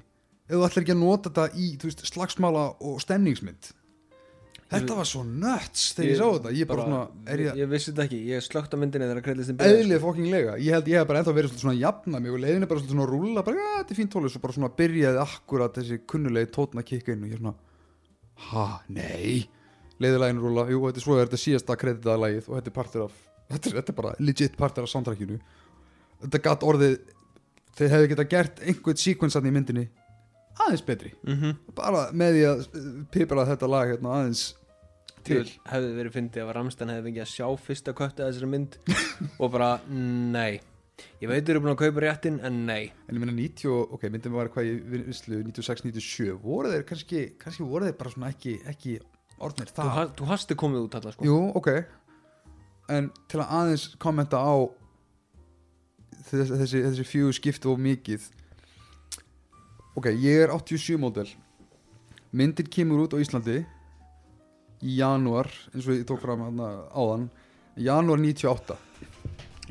ef 0.46 0.54
þú 0.54 0.62
ætlar 0.64 0.84
ekki 0.84 0.94
að 0.94 1.02
nota 1.02 1.32
þetta 1.32 1.58
í 1.58 1.72
þú 1.80 1.90
veist, 1.90 2.06
slagsmála 2.12 2.68
og 2.86 3.02
stemningsmynd? 3.02 3.72
Þetta 4.66 4.96
var 4.98 5.06
svo 5.06 5.20
nuts 5.22 5.82
þegar 5.94 6.08
ég, 6.08 6.16
sá 6.18 6.26
þetta. 6.26 6.52
Ég 6.58 6.68
bara, 6.70 6.86
svona, 6.88 7.26
er 7.30 7.42
ég 7.44 7.58
ég 7.60 7.68
vissi 7.70 7.92
þetta 7.92 8.06
ekki, 8.08 8.18
ég 8.32 8.42
slögt 8.42 8.72
á 8.74 8.76
myndinni 8.80 9.06
þegar 9.06 9.26
kreðlistin 9.26 9.58
byrjaði 9.60 9.82
eðlið 9.84 10.00
fokkinglega 10.02 10.56
ég 10.58 10.74
held 10.74 10.90
ég 10.90 10.98
hef 10.98 11.10
bara 11.10 11.20
ennþá 11.22 11.34
verið 11.36 11.60
svona 11.60 11.74
að 11.76 11.82
jafna 11.84 12.22
mig 12.24 12.34
og 12.34 12.40
leiðin 12.42 12.66
er 12.66 12.70
bara 12.72 12.82
svona 12.82 13.04
að 13.04 13.12
rúlla 13.12 13.44
bara, 13.46 13.60
ja, 13.60 13.76
þetta 13.76 13.94
er 13.94 14.00
fínt 14.00 14.12
tólis 14.16 14.38
og 14.38 14.42
bara 14.42 14.56
svona 14.56 14.72
byrjaði 14.80 15.22
akkurat 15.22 15.78
þessi 15.78 16.00
kunnulegi 16.10 16.50
tótna 16.56 16.82
að 16.82 16.88
kikka 16.90 17.14
inn 17.14 17.22
og 17.22 17.30
ég 17.30 17.38
er 17.38 17.44
svona 17.44 17.54
ha, 18.48 18.66
nei. 18.90 19.46
Leiðilegin 20.02 20.42
rúlla, 20.42 20.66
jú, 20.72 20.82
þetta 20.88 21.02
er 21.02 21.06
svo 21.06 21.14
er 21.14 21.28
þetta 21.28 21.42
síðasta 21.44 21.78
kreditaða 21.78 22.22
lagið 22.24 22.50
og 22.50 22.58
þetta 22.58 22.72
er 22.72 22.78
partur 22.80 23.06
af 23.06 23.22
þetta 23.50 23.70
er, 23.70 23.76
þetta 23.80 23.92
er 23.94 23.98
bara 24.00 24.14
legit 24.18 24.56
partur 24.58 24.86
af 24.86 24.92
soundtrackinu. 24.92 25.38
Þetta 26.24 26.42
gatt 26.48 26.64
orðið 26.66 26.98
þeir 27.76 27.92
hefðu 27.92 28.10
geta 28.12 28.24
gert 28.32 28.60
einhvern 28.64 29.00
síkvensatni 29.00 29.52
í 29.52 29.56
myndinni 29.56 29.88
aðeins 30.64 30.84
betri. 30.86 31.10
Mm 31.28 31.56
bara 31.76 32.06
með 32.16 32.38
því 32.38 32.44
að 32.50 32.62
uh, 32.64 32.86
pipra 33.12 33.44
þetta 33.48 33.68
lag 33.68 33.90
hérna 33.92 34.14
aðeins 34.20 34.46
til 35.26 35.42
hefði 35.66 35.90
verið 35.98 36.14
fyndið 36.14 36.42
ef 36.44 36.54
Ramstein 36.56 36.92
hefði 36.94 37.04
fengið 37.10 37.24
að 37.24 37.32
sjá 37.34 37.46
fyrsta 37.66 37.92
kötti 37.98 38.22
að 38.24 38.30
þessari 38.30 38.48
mynd 38.52 38.78
og 39.42 39.50
bara, 39.52 39.70
nei. 39.90 40.60
Ég 41.20 41.28
veit 41.28 41.44
þú 41.44 41.52
eru 41.52 41.60
búin 41.60 41.74
að 41.74 41.80
kaupa 41.82 42.04
réttin 42.06 42.38
en 42.46 42.62
nei. 42.64 42.86
En 43.04 43.18
ég 43.18 43.20
meina 43.20 43.34
90, 43.36 43.68
og- 43.74 43.92
ok, 43.98 44.06
myndin 44.14 44.32
var 44.32 44.48
hvað 44.54 44.70
í 44.70 44.76
visslu 45.10 45.42
96-97, 45.44 46.30
voru 46.40 46.70
þeir 46.72 46.86
kannski, 46.88 47.24
kannski 47.42 47.66
voru 47.68 47.90
þeir 47.90 47.98
bara 48.00 48.14
svona 48.14 48.30
ekki, 48.32 48.54
ekki 48.70 48.94
orðnir 49.36 49.68
þú, 49.68 49.76
það? 49.82 49.92
ha 49.98 50.06
þú 50.16 50.30
hasti 50.30 50.56
komið 50.62 50.86
út 50.86 50.96
allar 51.00 51.16
sko. 51.18 51.26
Jú, 51.28 51.36
ok 51.60 51.68
En 52.92 53.08
til 53.28 53.40
að 53.42 53.52
aðeins 53.58 53.86
kommenta 54.02 54.38
á 54.38 54.54
þessi, 56.28 56.58
þessi, 56.60 56.82
þessi 56.86 57.06
fjögur 57.06 57.34
skiptu 57.36 57.72
og 57.72 57.80
mikið. 57.82 58.28
Ok, 59.96 60.10
ég 60.12 60.44
er 60.44 60.52
87 60.54 60.98
módel. 61.00 61.26
Myndin 62.36 62.68
kemur 62.70 63.06
út 63.06 63.16
á 63.16 63.22
Íslandi 63.22 63.62
í 64.84 64.98
janúar 65.00 65.48
eins 65.72 65.86
og 65.88 65.96
ég 65.96 66.04
tók 66.08 66.20
fram 66.22 66.42
hana 66.44 66.70
áðan. 66.92 67.28
Janúar 67.80 68.20
98 68.20 68.76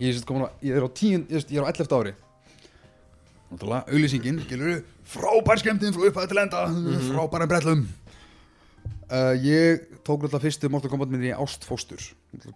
ég, 0.02 0.12
er 0.12 0.50
ég 0.66 0.76
er 0.76 0.84
á 0.86 0.90
10 0.90 1.28
ég 1.30 1.36
er- 1.40 1.52
ég 1.52 1.60
er 1.62 1.66
á 1.66 1.72
11 1.72 1.94
ári. 2.00 2.14
Náttúrulega, 3.46 3.86
auðlýsingin, 3.94 4.40
frábær 5.06 5.60
skemmtinn 5.62 5.94
frá 5.94 6.08
upphæði 6.10 6.28
til 6.32 6.40
enda 6.42 6.64
frábæra 7.14 7.48
brellum 7.48 7.86
Uh, 9.16 9.32
ég 9.46 9.84
tók 10.04 10.24
náttúrulega 10.26 10.42
fyrstu 10.44 10.68
Mortal 10.74 10.90
Kombat 10.92 11.12
myndin 11.14 11.30
í 11.30 11.36
Ástfóstur 11.38 12.02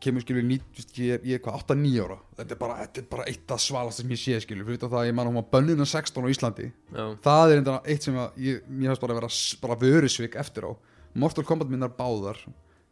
kemur 0.03 0.23
skilur 0.25 0.43
veist, 0.43 0.89
ég, 0.99 1.13
er- 1.15 1.27
ég 1.29 1.43
hvað 1.45 1.61
8-9 1.61 2.01
ára. 2.03 2.17
Þetta 2.39 2.55
er, 2.55 2.59
bara, 2.59 2.75
þetta 2.81 2.99
er 2.99 3.05
bara 3.13 3.27
eitt 3.31 3.53
af 3.55 3.61
svalast 3.63 4.01
sem 4.01 4.09
ég 4.11 4.19
sé 4.19 4.39
skilur. 4.43 4.65
Fyrir 4.67 4.81
það 4.81 4.97
að 4.99 5.07
ég 5.07 5.15
man 5.15 5.29
að 5.29 5.31
hún 5.31 5.39
var 5.39 5.47
bönnina 5.53 5.85
16 5.87 6.25
á 6.25 6.27
Íslandi. 6.33 6.67
Já, 6.91 7.05
það 7.23 7.53
er 7.53 7.61
enda 7.61 7.77
eitt 7.85 8.03
sem 8.09 8.17
að 8.19 8.41
ég, 8.43 8.59
mér 8.67 8.91
hefst 8.91 9.05
bara 9.05 9.15
að 9.15 9.21
vera 9.21 9.79
vörusvik 9.85 10.35
eftir 10.41 10.67
á. 10.67 10.71
Mortal 11.15 11.45
Kombat 11.47 11.71
myndar 11.71 11.93
báðar 11.95 12.41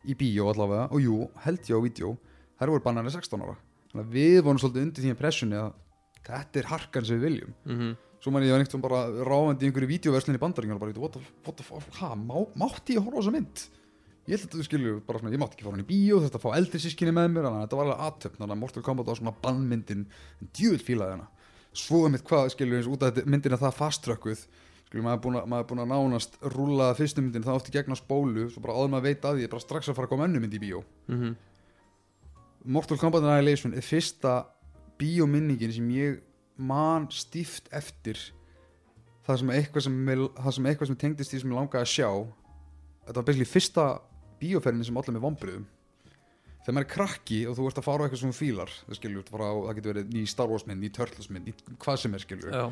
í 0.07 0.15
bíó 0.15 0.47
allavega 0.53 0.87
og 0.93 1.03
jú, 1.03 1.19
held 1.43 1.67
ég 1.67 1.75
á 1.75 1.81
vídeo 1.83 2.13
þær 2.61 2.71
voru 2.71 2.85
bannarnir 2.87 3.11
16 3.17 3.43
ára. 3.43 3.57
Þannig 3.91 4.05
að 4.05 4.15
við 4.15 4.39
vorum 4.47 4.61
svolítið 4.63 4.85
undir 4.87 5.03
því 5.03 5.11
impressioni 5.17 5.59
að 5.59 5.73
þetta 6.27 6.61
er 6.63 6.71
harkan 6.71 7.05
sem 7.09 7.19
við 7.19 7.27
viljum. 7.31 7.57
Mhm 7.67 7.95
svo 8.21 8.31
man 8.33 8.43
ég 8.43 8.51
var 8.55 8.63
einhvern 8.63 8.83
bara 8.83 9.01
ráðandi 9.27 9.65
í 9.65 9.69
einhverju 9.69 9.89
vídeoverslun 9.93 10.37
í 10.37 10.41
bandaríkjum 10.41 10.79
bara, 10.81 10.93
what 10.99 11.13
the, 11.17 11.21
what 11.45 11.57
the 11.59 11.63
fuck, 11.67 11.85
ha, 12.01 12.13
má, 12.15 12.37
mátti 12.57 12.97
ég 12.97 13.03
horfa 13.05 13.17
á 13.17 13.21
þessa 13.21 13.35
mynd? 13.37 13.65
Ég 14.27 14.35
held 14.35 14.47
að 14.49 14.57
þú 14.59 14.65
skilju, 14.67 14.93
bara 15.07 15.19
svona, 15.21 15.31
ég 15.31 15.39
mátti 15.39 15.55
ekki 15.55 15.63
fara 15.67 15.77
hann 15.77 15.85
í 15.85 15.87
bíó 15.87 16.17
þetta 16.23 16.35
að 16.39 16.43
fá 16.43 16.49
eldri 16.57 16.81
sískinni 16.83 17.13
með 17.15 17.29
mér, 17.31 17.45
þannig 17.47 17.61
að 17.61 17.67
þetta 17.67 17.77
var 17.79 17.85
alveg 17.87 18.01
aðtöfn 18.07 18.39
þannig 18.41 18.55
að 18.57 18.61
Mortal 18.63 18.83
Kombat 18.83 19.07
var 19.07 19.19
svona 19.21 19.35
bannmyndin 19.45 20.01
en 20.41 20.49
djúvill 20.57 20.83
fílaði 20.83 21.13
hana. 21.15 21.27
Svo 21.77 22.01
er 22.03 22.11
mitt 22.11 22.25
hvað, 22.27 22.49
skilju, 22.51 22.75
eins 22.81 22.89
út 22.91 23.05
af 23.07 23.13
þetta- 23.13 23.31
myndin 23.31 23.55
er 23.55 23.61
það 23.61 23.77
faströkkuð 23.77 24.41
skilju, 24.87 25.03
maður 25.05 25.15
er 25.15 25.23
búin 25.23 25.39
að, 25.39 25.85
er 25.85 25.89
nánast 25.93 26.37
rúla 26.57 26.89
fyrstu 26.97 27.23
myndin 27.23 27.43
það 27.47 27.59
oft 27.61 27.69
í 27.71 27.75
gegna 27.77 27.95
spólu, 27.95 28.49
svo 28.51 28.61
bara 28.65 28.75
áður 28.75 28.91
maður 28.97 29.07
veit 29.07 29.23
að 29.31 29.39
því 29.39 29.49
bara 29.53 29.63
strax 29.63 29.87
að 29.87 29.95
fara 29.95 30.07
að 30.09 30.13
koma 30.15 30.27
önnu 30.27 30.43
mynd 30.43 30.53
í 30.57 30.61
bíó. 30.63 30.83
Mhm. 31.07 31.35
Mortal 32.67 32.97
Kombat 32.99 33.23
Annihilation 33.23 33.73
er 33.77 33.85
fyrsta 33.85 34.33
bíóminningin 34.99 35.71
sem 35.71 35.87
ég 35.95 36.19
man 36.57 37.07
stíft 37.13 37.69
eftir 37.75 38.19
það 39.27 39.41
sem 39.41 39.55
eitthvað 39.55 39.87
sem, 39.87 39.97
sem, 40.55 40.67
eitthvað 40.69 40.91
sem 40.91 40.99
tengdist 40.99 41.33
því 41.33 41.41
sem 41.41 41.51
ég 41.51 41.59
langaði 41.59 41.83
að 41.83 41.93
sjá. 41.93 42.11
Þetta 43.07 43.17
var 43.19 43.27
basically 43.27 43.49
fyrsta 43.49 43.87
bíóferðin 44.41 44.87
sem 44.87 44.99
allir 44.99 45.17
með 45.17 45.25
vombriðum 45.27 45.65
þegar 46.67 46.75
maður 46.75 46.83
er 46.83 46.91
krakki 46.91 47.37
og 47.47 47.55
þú 47.55 47.65
ert 47.69 47.77
að 47.79 47.85
fara 47.85 48.03
á 48.03 48.05
eitthvað 48.05 48.19
sem 48.19 48.31
þú 48.33 48.37
fílar 48.37 48.71
það, 48.75 48.95
skilur, 48.97 49.27
á, 49.39 49.51
það 49.55 49.77
getur 49.77 49.91
verið 49.93 50.09
ný 50.11 50.23
Star 50.27 50.49
Wars 50.51 50.65
mynd, 50.67 50.83
ný 50.83 50.89
Turtles 50.91 51.29
mynd, 51.31 51.47
ný 51.47 51.75
hvað 51.79 51.99
sem 52.01 52.17
er 52.17 52.23
skilur. 52.25 52.51
Já, 52.51 52.65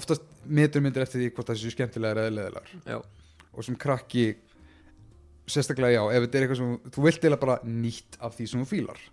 oftast 0.00 0.30
metur 0.48 0.84
myndir 0.84 1.04
eftir 1.04 1.20
því 1.20 1.28
hvort 1.36 1.50
það 1.50 1.58
séu 1.60 1.74
skemmtilegar 1.74 2.20
eða 2.22 2.32
leðilegar 2.32 3.02
og 3.52 3.66
sem 3.66 3.76
krakki 3.80 4.24
sérstaklega 5.52 5.98
já, 5.98 6.02
ef 6.16 6.24
þetta 6.24 6.38
er 6.38 6.46
eitthvað 6.46 6.60
sem 6.62 6.94
þú 6.96 7.04
vilt 7.04 7.28
eða 7.28 7.40
bara 7.44 7.58
nýtt 7.68 8.16
af 8.24 8.38
því 8.38 8.48
sem 8.50 8.62
þú 8.62 8.70
fílar. 8.72 9.04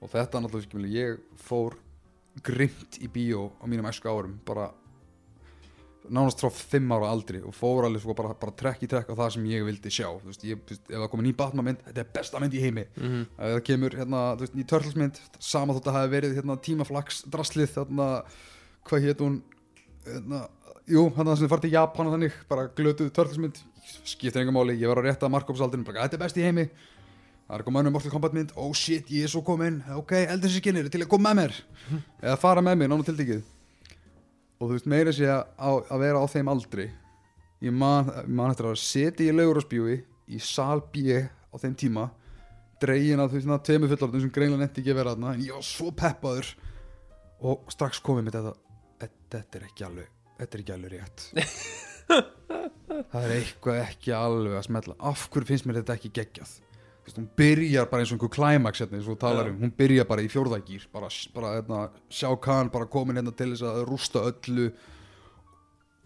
Og 0.00 0.10
þetta 0.12 0.42
náttúrulega 0.42 0.96
ég 0.96 1.20
fór 1.40 1.76
grimt 2.44 2.98
í 3.00 3.08
bíó 3.12 3.50
á 3.60 3.64
mínum 3.68 3.88
æsku 3.88 4.10
árum 4.10 4.36
bara 4.46 4.70
nánast 6.12 6.40
frá 6.40 6.50
fimm 6.52 6.92
ára 6.94 7.08
aldri 7.10 7.40
og 7.42 7.54
fór 7.56 7.86
alveg 7.86 8.02
svo 8.04 8.14
bara, 8.16 8.34
bara 8.38 8.54
trekk 8.54 8.84
í 8.86 8.88
trekk 8.90 9.10
á 9.10 9.18
það 9.18 9.32
sem 9.36 9.46
ég 9.50 9.64
vildi 9.66 9.92
sjá 9.92 10.06
þú 10.06 10.30
veist, 10.30 10.44
ég, 10.46 10.60
þú 10.62 10.74
veist, 10.74 10.84
ef 10.90 11.00
það 11.02 11.08
komið 11.12 11.26
ný 11.26 11.32
Batman 11.40 11.68
mynd 11.68 11.82
þetta 11.86 12.02
er 12.02 12.10
besta 12.14 12.42
mynd 12.42 12.56
í 12.56 12.62
heimi. 12.62 12.84
Mhm. 12.96 13.22
Ef 13.36 13.54
það 13.54 13.62
kemur 13.70 13.96
hérna, 14.00 14.22
þú 14.36 14.46
veist, 14.46 14.56
ný 14.56 14.66
Turtles 14.70 14.98
mynd 15.00 15.20
sama 15.38 15.76
þótt 15.76 15.90
að 15.90 15.98
hafi 15.98 16.12
verið 16.14 16.36
hérna, 16.38 16.58
tímaflags 16.68 17.22
draslið 17.26 17.72
þarna, 17.74 18.08
hvað 18.86 19.06
hétt 19.06 19.24
hún 19.24 19.40
hérna, 20.06 20.42
jú, 20.86 21.08
það 21.16 21.32
sem 21.38 21.50
farið 21.50 21.66
til 21.66 21.74
Japan 21.74 22.10
og 22.10 22.16
þannig, 22.16 22.36
bara 22.48 22.68
glötuð 22.68 23.10
Turtles 23.12 23.42
mynd 23.42 23.62
skiptir 24.06 24.42
engum 24.42 24.58
máli, 24.58 24.78
ég 24.78 24.90
var 24.90 25.02
á 25.02 25.06
rétta 25.06 25.30
Markovsaldinu 25.30 25.86
bara, 25.86 26.06
þetta 26.06 26.18
er 26.18 26.24
best 26.26 26.38
í 26.38 26.46
heimi 26.46 26.68
það 27.46 27.56
er 27.58 27.64
komað 27.66 27.82
önnum 27.84 27.94
Mortal 27.96 28.10
Kombat 28.12 28.34
mynd, 28.36 28.52
oh 28.58 28.72
shit, 28.76 29.08
ég 29.14 29.26
er 29.26 29.30
svo 29.32 29.42
komin. 29.46 29.80
Ok, 29.96 30.12
eldur 30.26 30.50
sér 30.50 30.62
skinnir, 30.64 30.88
til 30.90 31.02
að 31.04 31.10
koma 31.12 31.30
með 31.32 31.40
mér? 31.42 31.58
Eða 32.22 32.36
fara 32.42 32.62
með 32.64 32.78
mér, 32.82 32.90
nánu 32.92 33.06
tildikið 33.06 33.44
og 34.56 34.70
þú 34.70 34.72
veist, 34.72 34.86
meira 34.88 35.12
sé 35.12 35.26
að, 35.28 35.82
að 35.92 36.00
vera 36.00 36.20
á 36.22 36.26
þeim 36.32 36.48
aldri. 36.48 36.86
Ég 37.60 37.74
man, 37.76 38.08
man 38.26 38.52
eftir 38.54 38.70
að 38.70 38.78
setja 38.80 39.26
í 39.28 39.34
laugurásbjúi 39.36 39.96
í 40.32 40.38
sal 40.40 40.80
B 40.92 41.18
á 41.20 41.56
þeim 41.60 41.74
tíma. 41.76 42.06
Dregin 42.80 43.20
að 43.20 43.34
þú 43.34 43.40
veist, 43.42 43.66
tveimur 43.68 43.92
fullorðum 43.92 44.24
sem 44.24 44.32
greinlega 44.32 44.62
netti 44.64 44.80
ekki 44.82 44.94
að 44.94 44.98
vera 45.02 45.12
þarna 45.14 45.34
en 45.36 45.44
ég 45.44 45.52
var 45.58 45.66
svo 45.68 45.90
peppaður. 45.96 46.48
Og 47.44 47.68
strax 47.72 48.00
komið 48.00 48.26
mér 48.30 48.38
þetta 48.38 48.54
"Þetta- 49.04 49.60
er 49.60 49.66
ekki 49.68 49.84
alveg 49.84 50.08
þetta 50.38 50.56
er 50.56 50.62
ekki 50.64 50.74
alveg 50.76 50.92
rétt. 50.96 51.26
Það 53.12 53.24
er 53.26 53.32
eitthvað 53.36 53.78
ekki 53.82 54.12
alveg 54.16 54.56
að 54.56 54.66
smetla 54.70 54.94
af 55.10 55.26
hverju 55.32 55.48
finnst 55.50 55.66
mér 55.68 55.80
þetta 55.82 55.96
ekki 55.98 56.10
geggjað 56.16 56.52
hún 57.14 57.28
byrjar 57.38 57.86
bara 57.90 58.02
eins 58.02 58.10
og 58.10 58.16
einhver 58.16 58.32
climax 58.34 58.82
hérna, 58.82 58.98
eins 58.98 59.06
og 59.06 59.14
þú 59.14 59.20
talar 59.22 59.50
um, 59.52 59.58
hún 59.62 59.72
byrjar 59.78 60.08
bara 60.10 60.24
í 60.24 60.30
fjórðagýr 60.32 60.86
bara, 60.92 61.10
bara 61.36 61.52
hérna, 61.54 61.80
sjá 62.10 62.28
kann 62.42 62.70
bara 62.74 62.88
komin 62.90 63.20
hérna 63.20 63.34
til 63.36 63.52
þess 63.52 63.66
að 63.68 63.82
rústa 63.86 64.24
öllu. 64.26 64.68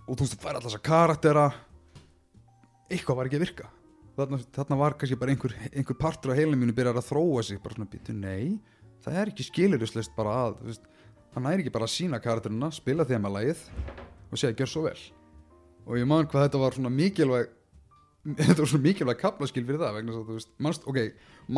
Og 0.05 0.17
þú 0.19 0.27
veist, 0.27 0.35
þú 0.35 0.43
fær 0.43 0.57
alltaf 0.59 0.69
þessa 0.69 0.83
karaktera. 0.91 1.45
Eitthvað 2.91 3.21
var 3.21 3.31
ekki 3.31 3.39
að 3.39 3.45
virka. 3.47 3.71
Þarna, 4.19 4.41
þarna 4.57 4.79
var 4.81 4.97
kannski 5.01 5.19
bara 5.21 5.33
einhver, 5.33 5.55
einhver 5.71 5.97
partur 5.97 6.35
á 6.35 6.39
heilum 6.39 6.61
mínu 6.61 6.75
byrjar 6.77 6.99
að 6.99 7.09
þróa 7.09 7.45
sig 7.47 7.61
bara 7.63 7.77
svona 7.79 7.89
býtu, 7.89 8.13
nei, 8.13 8.59
það 9.05 9.21
er 9.21 9.31
ekki 9.31 9.47
skilurislist 9.47 10.13
bara 10.17 10.35
að, 10.43 10.59
þú 10.59 10.69
veist, 10.73 10.91
hann 11.37 11.47
næri 11.47 11.65
ekki 11.65 11.73
bara 11.77 11.87
að 11.87 11.95
sína 11.95 12.21
karakterina, 12.21 12.69
spila 12.75 13.07
þeim 13.09 13.29
að 13.31 13.37
lagið 13.39 13.63
og 13.79 14.43
segja, 14.43 14.59
gjör 14.59 14.73
svo 14.75 14.85
vel. 14.89 14.99
Og 15.87 15.97
ég 15.97 16.11
man 16.11 16.29
hvað 16.29 16.49
þetta 16.49 16.61
var 16.61 16.77
svona 16.77 16.93
mikilvæg 16.93 17.55
þetta 18.25 18.59
var 18.61 18.71
svona 18.71 18.85
mikilvæg 18.85 19.21
kaplaskil 19.23 19.65
fyrir 19.65 19.81
það 19.81 19.97
vegna 19.97 20.13
þess 20.15 20.21
að 20.23 20.31
þú 20.31 20.39
veist, 20.39 20.51
manst, 20.67 20.87
ok, 20.91 20.99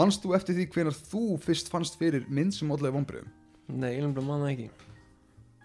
manst 0.00 0.24
þú 0.24 0.34
eftir 0.38 0.58
því 0.58 0.66
hvenar 0.76 0.98
þú 0.98 1.22
fyrst 1.42 1.70
fannst 1.72 1.98
fyrir 2.00 2.26
mynd 2.30 2.54
sem 2.56 2.70
allavega 2.70 2.96
vonbröðum, 2.98 3.30
Nei, 3.72 3.92
ég 3.94 4.02
lefum 4.04 4.26
manna 4.26 4.50
ekki. 4.50 4.68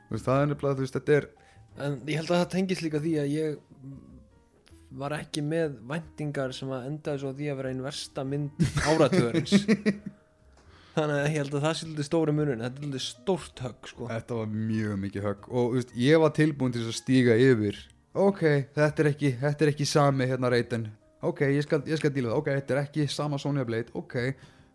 Þú 0.07 0.15
veist, 0.15 0.27
það 0.27 0.41
er 0.41 0.49
nefnilega, 0.51 0.77
þú 0.77 0.85
veist, 0.85 0.97
þetta 0.99 1.17
er 1.17 1.29
En 1.77 1.97
ég 2.09 2.17
held 2.17 2.31
að 2.31 2.39
það 2.41 2.51
tengist 2.55 2.81
líka 2.81 3.01
því 3.03 3.11
að 3.21 3.33
ég 3.35 3.57
var 4.97 5.13
ekki 5.17 5.43
með 5.45 5.75
væntingar 5.89 6.53
sem 6.55 6.71
að 6.73 6.87
endaði 6.89 7.21
svo 7.21 7.33
á 7.33 7.37
því 7.37 7.49
að 7.51 7.59
vera 7.59 7.73
einn 7.73 7.83
versta 7.85 8.23
mynd 8.25 8.63
áratugurins 8.87 9.53
Þannig 10.97 11.19
að 11.19 11.27
ég 11.27 11.35
held 11.37 11.57
að 11.59 11.65
það 11.67 11.75
sé 11.77 11.89
lítið 11.91 12.07
stóri 12.07 12.33
munin 12.33 12.63
Þetta 12.65 12.81
er 12.81 12.87
lítið 12.87 13.03
stórt 13.05 13.61
högg 13.61 13.91
sko. 13.91 14.07
Þetta 14.09 14.39
var 14.39 14.47
mjög 14.49 14.95
mikið 15.03 15.27
högg. 15.27 15.49
Og 15.51 15.67
þú 15.67 15.75
veist, 15.77 15.91
ég 16.01 16.23
var 16.23 16.33
tilbúin 16.39 16.73
til 16.73 16.85
að 16.87 16.95
stíga 16.97 17.35
yfir 17.37 17.77
ok, 18.23 18.41
þetta 18.75 19.03
er 19.03 19.09
ekki, 19.11 19.31
þetta 19.41 19.65
er 19.65 19.71
ekki 19.73 19.87
sami 19.87 20.27
hérna 20.29 20.51
reytin, 20.51 20.87
ok, 21.25 21.45
ég 21.53 21.65
skal, 21.65 21.81
ég 21.87 21.99
skal 21.99 22.13
díla 22.13 22.31
það, 22.31 22.41
ok, 22.41 22.51
þetta 22.59 22.75
er 22.75 22.81
ekki 22.83 23.07
sama 23.11 23.39
Sonja 23.41 23.65
Blade. 23.67 23.93
Ok, 23.97 24.15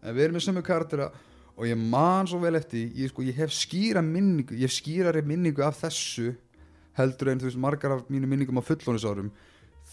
en 0.02 0.16
við 0.16 0.26
erum 0.26 0.38
með 0.38 0.46
sömu 0.46 0.64
karaktera 0.66 1.10
og 1.52 1.68
ég 1.68 1.78
man 1.78 2.28
svo 2.28 2.40
vel 2.42 2.56
eftir 2.58 2.90
ég, 2.96 3.12
sko, 3.12 3.24
ég 3.26 3.36
hef 3.38 3.52
skýra 3.54 4.02
minningu, 4.04 4.56
ég 4.56 4.66
hef 4.66 4.76
skýrari 4.76 5.22
minningu 5.26 5.64
af 5.66 5.78
þessu 5.82 6.32
heldur 6.96 7.32
en 7.32 7.40
þú 7.40 7.48
veist 7.48 7.60
margar 7.60 7.96
af 7.96 8.04
mínu 8.12 8.28
minningum 8.28 8.60
á 8.60 8.64
fullónisárum 8.64 9.30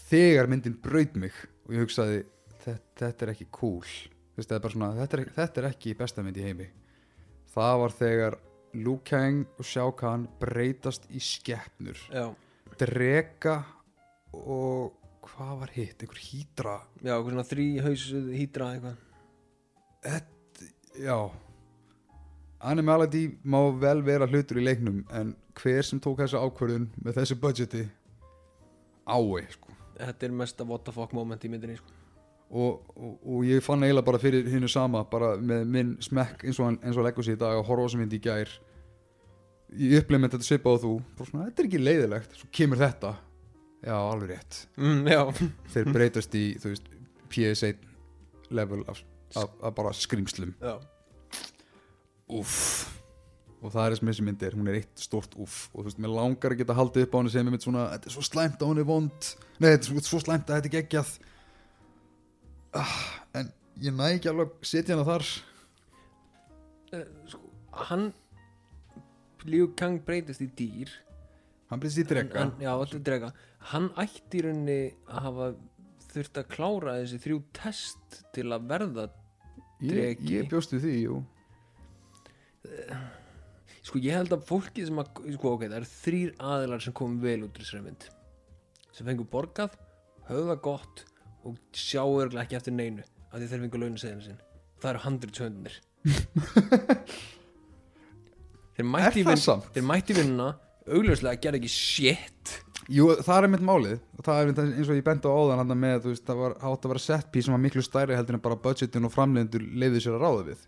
þegar 0.08 0.48
myndin 0.50 0.76
braut 0.82 1.16
mig 1.16 1.36
og 1.66 1.74
ég 1.76 1.84
hugsaði, 1.84 2.22
þetta, 2.64 3.10
er 3.26 3.32
ekki 3.34 3.48
cool. 3.54 3.86
Þetta, 4.36 4.56
er 4.56 4.62
bara 4.64 4.74
svona, 4.74 4.92
þetta, 4.98 5.18
er, 5.18 5.32
þetta 5.36 5.60
er 5.60 5.68
ekki 5.70 5.96
besta 5.98 6.24
mynd 6.24 6.38
í 6.40 6.44
heimi. 6.44 6.68
Það 7.50 7.74
var 7.82 7.94
þegar 7.98 8.36
Liu 8.78 8.96
Kang 9.04 9.58
og 9.58 9.66
Shao 9.66 9.92
Kahn 9.98 10.28
breytast 10.40 11.08
í 11.10 11.18
skeppnur 11.22 11.98
Já, 12.12 12.28
drega 12.80 13.58
og 14.32 14.96
hvað 15.26 15.52
var 15.62 15.72
hitt, 15.74 16.02
einhver 16.02 16.20
hýdra 16.24 16.74
já, 17.02 17.12
eitthvað 17.14 17.30
svona 17.34 17.46
þrý 17.50 17.68
hausuð 17.84 18.32
hýdra 18.36 18.72
eitthvað. 18.74 19.06
Þetta, 20.06 20.68
já. 21.04 21.16
Animality 22.70 23.22
má 23.44 23.60
vel 23.80 24.02
vera 24.04 24.28
hlutur 24.28 24.60
í 24.60 24.64
leiknum 24.64 25.04
en 25.16 25.32
hver 25.60 25.86
sem 25.86 26.00
tók 26.02 26.20
þessu 26.20 26.40
ákvörðun 26.40 26.90
með 27.04 27.20
þessu 27.20 27.38
budgeti? 27.40 27.86
Ái 29.08 29.46
sko. 29.54 29.76
Þetta 30.00 30.26
er 30.26 30.36
mesta 30.36 30.64
what 30.64 30.84
the 30.84 30.92
fuck 30.94 31.12
moment 31.16 31.44
í 31.44 31.50
myndinni 31.52 31.78
sko. 31.80 31.96
Og, 32.50 32.80
og, 32.96 33.12
og 33.22 33.44
ég 33.46 33.62
fann 33.62 33.84
eiginlega 33.84 34.08
bara 34.08 34.18
fyrir 34.18 34.48
hinnu 34.50 34.68
sama 34.68 35.04
bara 35.06 35.36
með 35.38 35.68
minn 35.70 35.92
smekk 36.02 36.42
eins 36.44 36.58
og 36.58 36.66
hann 36.66 36.80
eins 36.82 36.98
og 36.98 37.06
leggur 37.06 37.22
sér 37.22 37.38
í 37.38 37.40
dag 37.40 37.60
að 37.60 37.68
horfa 37.68 37.86
á 37.86 37.92
sem 37.92 38.02
hindi 38.02 38.18
í 38.18 38.24
gær 38.24 38.50
ég 39.78 40.02
upplifði 40.02 40.22
með 40.22 40.34
þetta 40.34 40.48
svipa 40.48 40.72
á 40.72 40.82
þú 40.82 40.92
svona, 41.18 41.48
þetta 41.48 41.62
er 41.62 41.68
ekki 41.68 41.82
leiðilegt, 41.82 42.38
svo 42.40 42.48
kemur 42.54 42.80
þetta. 42.80 43.12
Já, 43.80 43.96
alveg 43.96 44.34
rétt. 44.34 44.62
Mm, 44.76 45.06
já, 45.08 45.20
þeir 45.72 45.92
breytast 45.94 46.34
í, 46.36 46.44
þú 46.60 46.72
veist 46.74 46.90
PS1 47.30 47.86
level 48.50 48.82
af, 48.90 49.02
af, 49.38 49.52
af 49.62 49.76
bara 49.76 49.92
skrýmslum 49.94 50.54
já, 50.58 50.74
uff 52.34 52.88
og 53.60 53.72
það 53.74 53.82
er 53.84 53.94
þess 53.94 54.02
með 54.02 54.14
þessi 54.14 54.24
mynd 54.26 54.42
er, 54.46 54.54
hún 54.56 54.70
er 54.72 54.78
eitt 54.78 55.02
stort 55.02 55.34
uff 55.40 55.56
og 55.74 55.82
þú 55.82 55.86
veist, 55.90 55.98
mér 56.00 56.14
langar 56.16 56.54
að 56.54 56.62
geta 56.62 56.76
haldið 56.78 57.06
upp 57.06 57.16
á 57.16 57.18
henni 57.20 57.32
sem 57.34 57.44
er 57.44 57.54
mynd 57.54 57.64
svona, 57.66 57.82
þetta 57.92 58.08
er 58.08 58.14
svo 58.14 58.24
slæmt 58.24 58.62
að 58.62 58.70
hún 58.70 58.80
er 58.80 58.88
vond. 58.88 59.28
Nei, 59.60 59.68
þetta 59.68 59.90
er 59.98 60.06
svo, 60.06 60.20
slæmt 60.24 60.48
að 60.48 60.56
þetta 60.56 60.70
er 60.70 60.74
geggjað. 60.78 61.10
Ah, 62.80 62.94
en 63.36 63.50
ég 63.84 63.96
næ 63.98 64.06
ekki 64.14 64.30
alveg 64.32 64.54
setja 64.64 64.96
hana 64.96 65.04
þar. 65.10 65.28
Sko, 67.34 67.42
hann 67.84 68.08
Liu 69.48 69.70
Kang 69.78 70.02
breytist 70.04 70.42
í 70.44 70.50
dýr. 70.56 70.90
Hann 71.70 71.80
breytist 71.80 72.02
í 72.02 72.08
drega 72.10 72.44
en, 72.44 72.52
já, 72.60 72.72
þetta 72.82 72.98
er 72.98 73.06
drega 73.06 73.32
hann 73.68 73.90
ætti 74.00 74.40
í 74.40 74.44
rauninni 74.46 74.78
að 75.10 75.24
hafa 75.26 75.48
þurft 76.10 76.40
að 76.40 76.50
klára 76.54 76.96
þessi 76.98 77.20
þrjú 77.22 77.40
test 77.56 78.20
til 78.34 78.46
að 78.54 78.66
verða 78.70 79.06
ég, 79.80 79.92
dreki. 79.92 80.30
ég 80.34 80.48
bjóst 80.50 80.74
við 80.74 80.86
því, 80.86 80.94
jú. 81.04 81.18
Sko 83.86 84.00
ég 84.02 84.16
held 84.18 84.34
að 84.34 84.46
fólki 84.48 84.86
sem 84.86 84.98
að 85.00 85.12
sko 85.36 85.54
ok, 85.54 85.66
það 85.68 85.78
eru 85.80 85.90
þrýr 85.92 86.32
aðilar 86.50 86.84
sem 86.84 86.96
komum 86.96 87.20
vel 87.22 87.38
út 87.46 87.54
úr 87.54 87.64
þessari 87.64 87.86
mynd. 87.86 88.08
Sem 88.96 89.06
fengur 89.06 89.28
borgað, 89.30 89.76
höfða 90.28 90.56
gott 90.64 91.04
og 91.46 91.60
sjá 91.76 92.02
örglega 92.04 92.44
ekki 92.44 92.58
eftir 92.58 92.76
neinu 92.76 93.04
af 93.30 93.38
því 93.38 93.46
þeir 93.52 93.62
fengur 93.64 93.84
launaseðinu 93.84 94.26
sinn. 94.26 94.40
Það 94.80 94.90
eru 94.94 95.04
handrið 95.04 95.36
töndir 95.36 95.78
þeir 98.80 98.88
er 98.88 98.90
mætti, 98.96 99.22
í 99.22 99.28
það 99.28 99.36
vin, 99.36 99.44
samt? 99.44 99.70
þeir 99.76 99.88
mætti 99.92 100.14
í 100.14 100.20
vinnuna 100.20 100.50
augljóslega 100.90 101.40
gerði 101.42 101.60
ekki 101.60 101.72
shit. 101.72 102.56
Jú, 102.90 103.06
það 103.22 103.44
er 103.44 103.52
mitt 103.52 103.64
málið. 103.64 103.96
Og 104.18 104.26
það 104.26 104.38
er 104.38 104.48
einmitt 104.48 104.60
eins 104.64 104.90
og 104.90 104.98
ég 104.98 105.06
bent 105.06 105.26
á 105.26 105.30
áðan 105.30 105.62
hann 105.62 105.74
með, 105.78 105.96
þú 106.04 106.12
veist, 106.14 106.26
það 106.26 106.40
var 106.42 106.54
átt 106.58 106.86
að 106.86 106.92
vera 106.94 107.02
set 107.04 107.30
piece 107.32 107.46
sem 107.46 107.54
var 107.54 107.62
miklu 107.62 107.84
stærri 107.86 108.16
heldur 108.18 108.38
en 108.38 108.44
bara 108.44 108.58
budgetin 108.64 109.06
og 109.06 109.14
framleidendur 109.14 109.66
leiði 109.82 110.02
sér 110.04 110.16
að 110.16 110.24
ráða 110.24 110.46
við. 110.50 110.64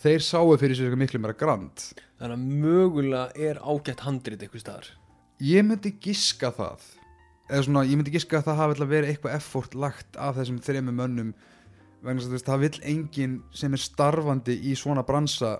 Þeir 0.00 0.24
sáu 0.24 0.54
fyrir 0.60 0.78
sér 0.78 0.88
eitthvað 0.88 1.02
miklu 1.02 1.22
meira 1.24 1.36
grand. 1.40 1.84
Þannig 2.20 2.36
að 2.36 2.62
mögulega 2.64 3.48
er 3.50 3.60
ágætt 3.60 4.04
handrið 4.06 4.46
eitthvað 4.46 4.64
staðar. 4.64 4.88
Ég 5.44 5.66
myndi 5.68 5.92
giska 6.00 6.52
það. 6.56 6.86
Eða 7.50 7.66
svona, 7.68 7.84
ég 7.86 8.00
myndi 8.00 8.14
giska 8.14 8.40
að 8.40 8.48
það 8.48 8.60
hafi 8.60 8.76
alltaf 8.76 8.92
verið 8.92 9.12
eitthvað 9.12 9.36
effort 9.36 9.76
lagt 9.76 10.18
af 10.20 10.38
þessum 10.40 10.62
þremur 10.64 10.96
mönnum 10.96 11.34
vegna 12.04 12.22
þess 12.22 12.26
að 12.26 12.32
þú 12.32 12.36
veist, 12.36 12.48
það 12.48 12.64
vill 12.64 12.80
enginn 12.92 13.36
sem 13.56 13.76
er 13.76 13.82
starfandi 13.82 14.56
í 14.70 14.74
svona 14.78 15.04
bransa 15.06 15.56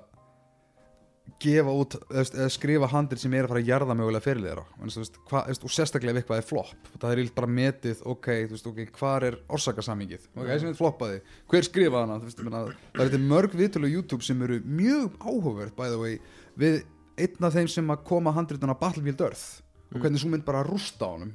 gefa 1.42 1.72
út 1.74 1.96
eða, 2.08 2.46
skrifa 2.52 2.88
handrið 2.90 3.20
sem 3.22 3.34
er 3.36 3.46
að 3.46 3.52
fara 3.52 3.62
að 3.62 3.70
jarða 3.70 3.96
mögulega 3.98 4.32
að, 4.56 4.62
þú 4.94 5.02
veist, 5.02 5.66
og 5.66 5.72
sérstaklega 5.74 6.14
ef 6.14 6.20
eitthvað 6.22 6.40
er 6.40 6.46
flopp. 6.48 6.90
Það 6.96 7.12
er 7.12 7.22
ílt 7.22 7.34
bara 7.36 7.50
metið, 7.58 8.02
ok, 8.08 8.28
þú 8.46 8.56
veist, 8.56 8.68
ok, 8.70 8.80
hvar 8.96 9.26
er 9.26 9.38
orsakasamingið, 9.52 10.28
ok, 10.32 10.48
þessi 10.48 10.68
mynd 10.68 10.78
floppaði. 10.78 11.20
Hver 11.52 11.68
skrifaði 11.68 12.06
hana, 12.06 12.18
veist, 12.24 12.40
ég 12.40 12.48
meina, 12.48 12.62
það 12.94 13.04
er 13.04 13.10
þetta 13.10 13.22
mörg 13.34 13.56
viðtölu 13.60 13.90
á 13.90 13.94
YouTube 13.96 14.26
sem 14.26 14.42
eru 14.46 14.60
mjög 14.64 15.18
áhugavert 15.20 15.76
by 15.76 15.92
the 15.92 16.00
way, 16.00 16.18
við 16.56 16.82
einn 17.20 17.48
af 17.48 17.56
þeim 17.56 17.70
sem 17.72 17.92
að 17.92 18.04
koma 18.08 18.34
handriðan 18.36 18.72
á 18.72 18.80
Battlefield 18.80 19.22
Earth 19.28 19.62
og 19.92 20.02
hvernig 20.02 20.20
svo 20.20 20.32
mynd 20.32 20.44
bara 20.46 20.64
rústa 20.66 21.08
á 21.08 21.14
honum. 21.14 21.32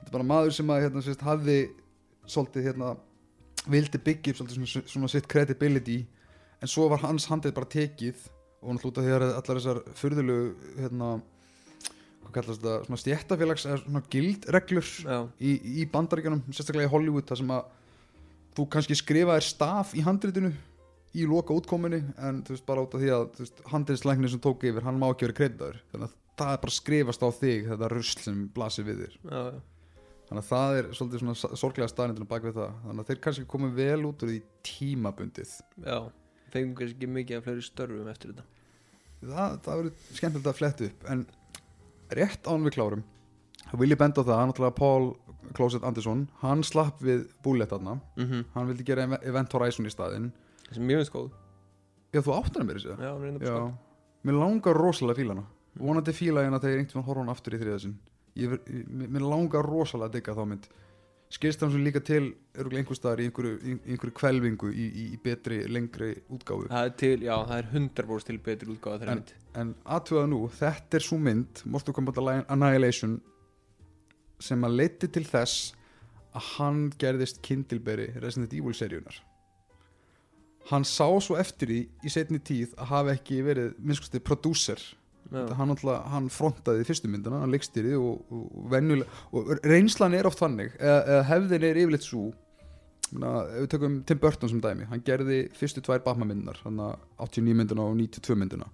Þetta 0.00 0.10
er 0.10 0.16
bara 0.16 0.30
maður 0.30 0.56
sem 0.56 0.72
að 0.72 0.84
hérna, 0.86 1.02
sérst, 1.04 1.24
hafði 1.26 1.58
svolítið 2.30 2.70
hérna, 2.70 2.94
vildi 3.70 4.00
byggja 4.00 4.32
upp 4.32 4.40
svolítið 4.40 4.60
svona, 4.60 4.90
svona 4.94 5.10
sitt 5.12 5.28
credibility 5.30 5.98
en 6.60 6.70
svo 6.70 6.88
var 6.90 7.02
hans 7.04 7.26
handrið 7.30 7.56
bara 7.56 7.68
tekið 7.70 8.28
og 8.60 8.70
hann 8.70 8.80
hlúta 8.82 9.04
þegar 9.04 9.26
allar 9.30 9.60
þessar 9.60 9.82
furðulegu 9.96 10.72
hérna, 10.78 11.10
hvað 12.22 12.32
kallast 12.36 12.62
þetta 12.62 12.78
svona 12.86 13.02
stjættafélags 13.02 13.68
eða 13.68 13.82
svona 13.82 14.02
gildreglur 14.12 14.90
í, 15.40 15.54
í 15.82 15.86
bandaríkjanum, 15.92 16.42
sérstaklega 16.52 16.90
í 16.90 16.92
Hollywood 16.92 17.28
þar 17.30 17.40
sem 17.42 17.54
að 17.56 17.70
þú 18.56 18.66
kannski 18.74 18.98
skrifaðir 18.98 19.46
staf 19.46 19.94
í 19.96 20.04
handritinu 20.04 20.52
í 21.16 21.26
loka 21.26 21.54
útkominni 21.56 22.00
en 22.22 22.40
þú 22.46 22.54
veist 22.54 22.66
bara 22.68 22.84
út 22.84 22.94
af 22.94 23.02
því 23.02 23.10
að 23.14 23.50
handritslæknir 23.72 24.30
sem 24.32 24.42
tók 24.42 24.62
yfir, 24.68 24.84
hann 24.86 24.98
má 25.00 25.08
ekki 25.10 25.26
verið 25.26 25.38
kreditaður. 25.40 25.80
Þannig 25.90 26.06
að 26.06 26.16
það 26.40 26.52
er 26.52 26.62
bara 26.62 26.76
skrifast 26.76 27.26
á 27.26 27.28
þig 27.40 27.68
þetta 27.72 27.90
rusl 27.94 28.24
sem 28.26 28.40
blasir 28.54 28.86
við 28.86 29.02
þér. 29.04 29.16
Já, 29.24 29.40
já. 29.40 29.58
þannig 30.28 30.42
að 30.44 30.50
það 30.52 30.78
er 30.78 30.90
svolítið 30.98 31.24
svona 31.24 31.60
sorglega 31.62 31.90
staðnindinu 31.90 32.30
bak 32.30 32.46
við 32.46 32.56
það. 32.60 32.78
Þannig 32.84 33.02
að 33.02 33.10
þeir 33.10 33.22
kannski 33.26 33.46
komið 33.54 33.76
vel 33.80 34.00
út 34.10 34.24
úr 34.24 34.32
því 34.32 34.40
tímabundið. 34.70 35.54
Já. 35.86 35.98
Fengum 36.54 36.74
kannski 36.78 36.96
ekki 36.98 37.08
mikið 37.14 37.38
af 37.40 37.46
fleiri 37.46 37.64
störfum 37.66 38.08
eftir 38.12 38.32
þetta. 38.32 38.44
Það, 39.20 39.56
það 39.64 39.80
verður 39.80 40.16
skemmtilegt 40.18 40.50
að 40.52 40.58
fletta 40.60 40.86
upp 40.90 41.08
en 41.14 41.24
rétt 42.20 42.48
án 42.50 42.64
við 42.66 42.74
klárum 42.78 43.02
vil 43.80 43.90
ég 43.92 43.98
benda 44.00 44.24
á 44.24 44.28
það, 44.30 44.40
náttúrulega 44.50 44.76
Paul 44.80 45.10
Closet 45.56 45.84
Anderson, 45.86 46.24
hann 46.42 46.62
slapp 46.66 46.98
við 47.04 47.26
búlett 47.44 47.70
þarna, 47.72 47.98
mm 48.16 48.42
hann 48.54 48.66
vildi 48.70 48.84
gera 48.88 49.04
Ev- 49.06 49.22
Event 49.30 49.52
Horizon 49.56 49.86
í 49.86 49.92
staðinn. 49.92 50.30
Sem 50.72 50.84
mjög 50.86 51.00
veist 51.04 51.12
góð. 51.14 51.30
Já 52.14 52.20
þú 52.26 52.34
áttar 52.36 52.64
mér 52.66 52.78
þessu 52.80 52.96
já, 52.98 53.12
er 53.14 54.26
mér 54.26 54.36
langar 54.40 54.74
rosalega 54.76 55.14
að 55.16 55.20
fíla 55.22 55.34
hana 55.36 55.46
vonandi 55.80 56.12
fíla 56.12 56.42
ég 56.42 56.48
hana 56.50 56.58
þegar 56.60 56.74
ég 56.74 56.80
einhvern 56.82 57.04
veginn 57.06 57.20
hana 57.22 57.32
aftur 57.36 57.54
í 57.54 57.60
þriðasinn 57.60 57.94
mér 59.14 59.22
langar 59.30 59.64
rosalega 59.70 60.08
að 60.10 60.16
digga 60.18 60.34
þá 60.34 60.42
mynd 60.50 60.66
skilst 61.30 61.62
svo 61.62 61.78
líka 61.78 62.02
til 62.02 62.32
einhver 62.58 62.98
staðar 62.98 63.22
í 63.22 63.28
einhverju, 63.28 63.58
einhverju 63.86 64.14
kvelvingu 64.18 64.70
í, 64.72 64.86
í, 64.88 65.06
í 65.14 65.18
betri, 65.22 65.62
lengri 65.70 66.12
útgáfu. 66.32 66.68
Það 66.72 66.88
er 66.88 66.94
til, 67.02 67.16
já, 67.26 67.34
það 67.46 67.56
er 67.58 67.68
100% 67.70 68.30
til 68.30 68.38
betri 68.50 68.76
þeirra 68.82 69.16
mynd. 69.18 69.34
en 69.62 69.74
aðtöða 69.86 70.26
nú, 70.30 70.40
þetta 70.58 70.98
er 70.98 71.06
svo 71.06 71.20
mynd 71.22 71.64
Mortal 71.70 71.94
Kombat 71.94 72.20
Annihilation 72.50 73.20
sem 74.40 74.66
að 74.66 74.78
leiti 74.82 75.10
til 75.12 75.26
þess 75.28 75.74
að 76.34 76.46
hann 76.56 76.84
gerðist 76.98 77.42
kindilberi 77.46 78.12
Resident 78.22 78.54
Evil 78.54 78.74
seríunar 78.74 79.22
hann 80.70 80.84
sá 80.86 81.06
svo 81.22 81.38
eftir 81.40 81.70
því 81.70 81.80
í 82.06 82.12
setni 82.12 82.40
tíð 82.42 82.74
að 82.78 82.90
hafa 82.92 83.14
ekki 83.16 83.40
verið 83.46 83.78
minnskustið 83.78 84.24
prodúser 84.26 84.82
hann, 85.30 85.70
alltaf, 85.70 86.06
hann 86.10 86.28
frontaði 86.32 86.84
fyrstu 86.88 87.10
myndina 87.10 87.42
hann 87.44 87.52
leikstýrið 87.54 87.96
og, 88.00 88.34
og, 88.34 89.04
og, 89.30 89.52
reynslan 89.62 90.16
er 90.18 90.26
oft 90.26 90.40
þannig 90.42 90.74
eða, 90.78 91.20
hefðin 91.28 91.66
er 91.68 91.78
yfirleitt 91.84 92.06
svo 92.06 92.30
við 93.10 93.70
tökum 93.72 93.96
Tim 94.06 94.20
Burton 94.22 94.50
sem 94.50 94.60
dæmi 94.62 94.88
hann 94.90 95.02
gerði 95.06 95.44
fyrstu 95.58 95.82
tvær 95.86 96.02
Batman 96.04 96.44
að 96.50 96.98
89 97.18 97.56
myndina 97.58 97.86
og 97.86 97.96
92 97.98 98.36
myndina. 98.38 98.68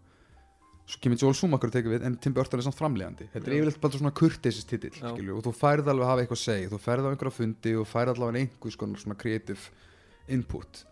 Svo 0.87 1.01
kemur 1.03 1.19
Joel 1.19 1.35
Schumacher 1.35 1.71
að 1.71 1.79
teka 1.79 1.91
við 1.91 2.05
en 2.07 2.19
Tim 2.23 2.35
Burton 2.37 2.61
er 2.61 2.67
samt 2.69 2.79
framlegandi 2.79 3.29
þetta 3.33 3.51
er 3.51 3.57
yfirleitt 3.57 3.81
bara 3.83 3.99
svona 3.99 4.13
kurteisist 4.17 4.69
titill 4.71 5.33
og 5.35 5.41
þú 5.47 5.55
færð 5.57 5.89
alveg 5.91 6.05
að 6.05 6.13
hafa 6.13 6.25
eitthvað 6.25 6.39
að 6.39 6.45
segja 6.45 6.73
þú 6.73 6.83
færð 6.85 7.09
á 7.09 7.11
einhverja 7.11 7.39
fundi 7.41 7.73
og 7.81 7.89
færð 7.91 8.13
allavega 8.13 8.45
einhvers 8.45 8.79
konar 8.79 9.03
svona 9.03 9.19
creative 9.19 9.73
input 10.37 10.85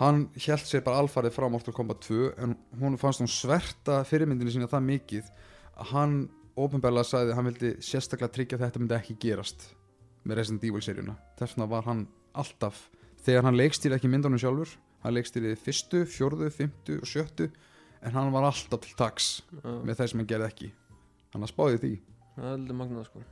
hann 0.00 0.26
held 0.32 0.64
sér 0.64 0.84
bara 0.84 1.02
alfarið 1.02 1.34
frá 1.36 1.46
Mortal 1.52 1.74
Kombat 1.76 2.04
2 2.06 2.30
en 2.40 2.54
hún 2.80 2.96
fannst 3.00 3.20
hún 3.20 3.30
sverta 3.30 4.00
fyrirmyndinu 4.08 4.54
sína 4.54 4.68
það 4.70 4.86
mikið 4.86 5.32
að 5.76 5.90
hann 5.92 6.14
ofinbæðlega 6.60 7.08
sagði 7.08 7.32
að 7.32 7.38
hann 7.38 7.48
vildi 7.50 7.72
sérstaklega 7.84 8.34
tryggja 8.34 8.58
að 8.58 8.64
þetta 8.66 8.82
myndi 8.82 8.96
ekki 8.96 9.18
gerast 9.26 9.66
með 10.24 10.40
Resident 10.40 10.64
Evil 10.68 10.84
seríuna. 10.84 11.16
Þess 11.38 11.56
vegna 11.56 11.68
var 11.70 11.88
hann 11.88 12.06
alltaf 12.36 12.86
þegar 13.24 13.48
hann 13.48 13.58
leikstýri 13.60 13.96
ekki 13.96 14.10
myndunum 14.12 14.40
sjálfur 14.40 14.72
hann 15.04 15.16
leikstýri 15.16 15.56
fyrstu, 15.56 16.04
fjórðu, 16.08 16.50
fymtu 16.52 17.00
og 17.00 17.08
sjöttu 17.08 17.50
en 18.00 18.16
hann 18.16 18.32
var 18.32 18.48
alltaf 18.48 18.84
til 18.84 18.96
taks 18.96 19.32
já, 19.52 19.68
með 19.84 20.00
þeir 20.00 20.12
sem 20.12 20.22
hann 20.22 20.32
gerði 20.32 20.48
ekki. 20.48 20.72
Hann 21.34 21.48
spáði 21.48 21.82
því. 21.84 21.92
Það 22.36 22.48
er 22.48 22.56
heldur 22.56 22.80
magnað 22.80 23.06
sko 23.10 23.26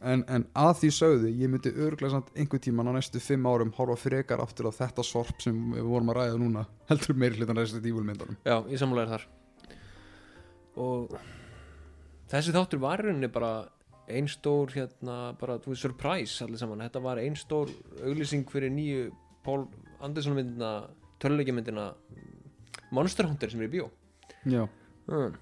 en, 0.00 0.22
en 0.28 0.46
að 0.56 0.72
því 0.80 0.90
sögðu, 0.96 1.32
ég 1.42 1.50
myndi 1.52 1.72
örglega 1.72 2.14
samt 2.14 2.30
einhver 2.34 2.62
tíman 2.62 2.88
á 2.88 2.92
næstu 2.96 3.20
fimm 3.22 3.48
árum 3.48 3.72
horfa 3.76 3.98
frekar 4.00 4.42
aftur 4.42 4.70
á 4.70 4.72
þetta 4.72 5.04
sorp 5.06 5.42
sem 5.44 5.56
við 5.74 5.88
vorum 5.90 6.12
að 6.12 6.20
ræða 6.20 6.38
núna 6.40 6.64
heldur 6.90 7.18
meiri 7.20 7.40
hlutan 7.40 7.60
Resident 7.60 7.90
Evil 7.90 8.06
myndunum. 8.06 8.38
Já, 8.46 8.56
ég 8.70 8.80
samlega 8.80 9.16
þar. 9.18 9.26
Og 10.80 11.12
þessi 12.32 12.54
þáttur 12.56 12.82
var 12.82 13.02
í 13.02 13.08
rauninni 13.08 13.30
bara 13.32 13.52
ein 14.10 14.26
stór 14.30 14.72
hérna, 14.74 15.18
bara, 15.38 15.58
þú 15.62 15.74
veist, 15.74 15.84
surprise 15.84 16.44
allir 16.44 16.60
saman, 16.60 16.82
þetta 16.86 17.02
var 17.04 17.20
ein 17.22 17.36
stór 17.38 17.70
auglýsing 18.00 18.48
fyrir 18.50 18.72
nýju 18.74 19.10
Pól 19.44 19.68
Andersson 20.04 20.34
myndina 20.36 20.88
töluleikjamyndina 21.22 21.90
Monster 22.96 23.28
Hunter 23.28 23.52
sem 23.52 23.60
er 23.62 23.68
í 23.68 23.74
bíó. 23.76 23.86
Já, 24.48 24.64
mm. 25.06 25.36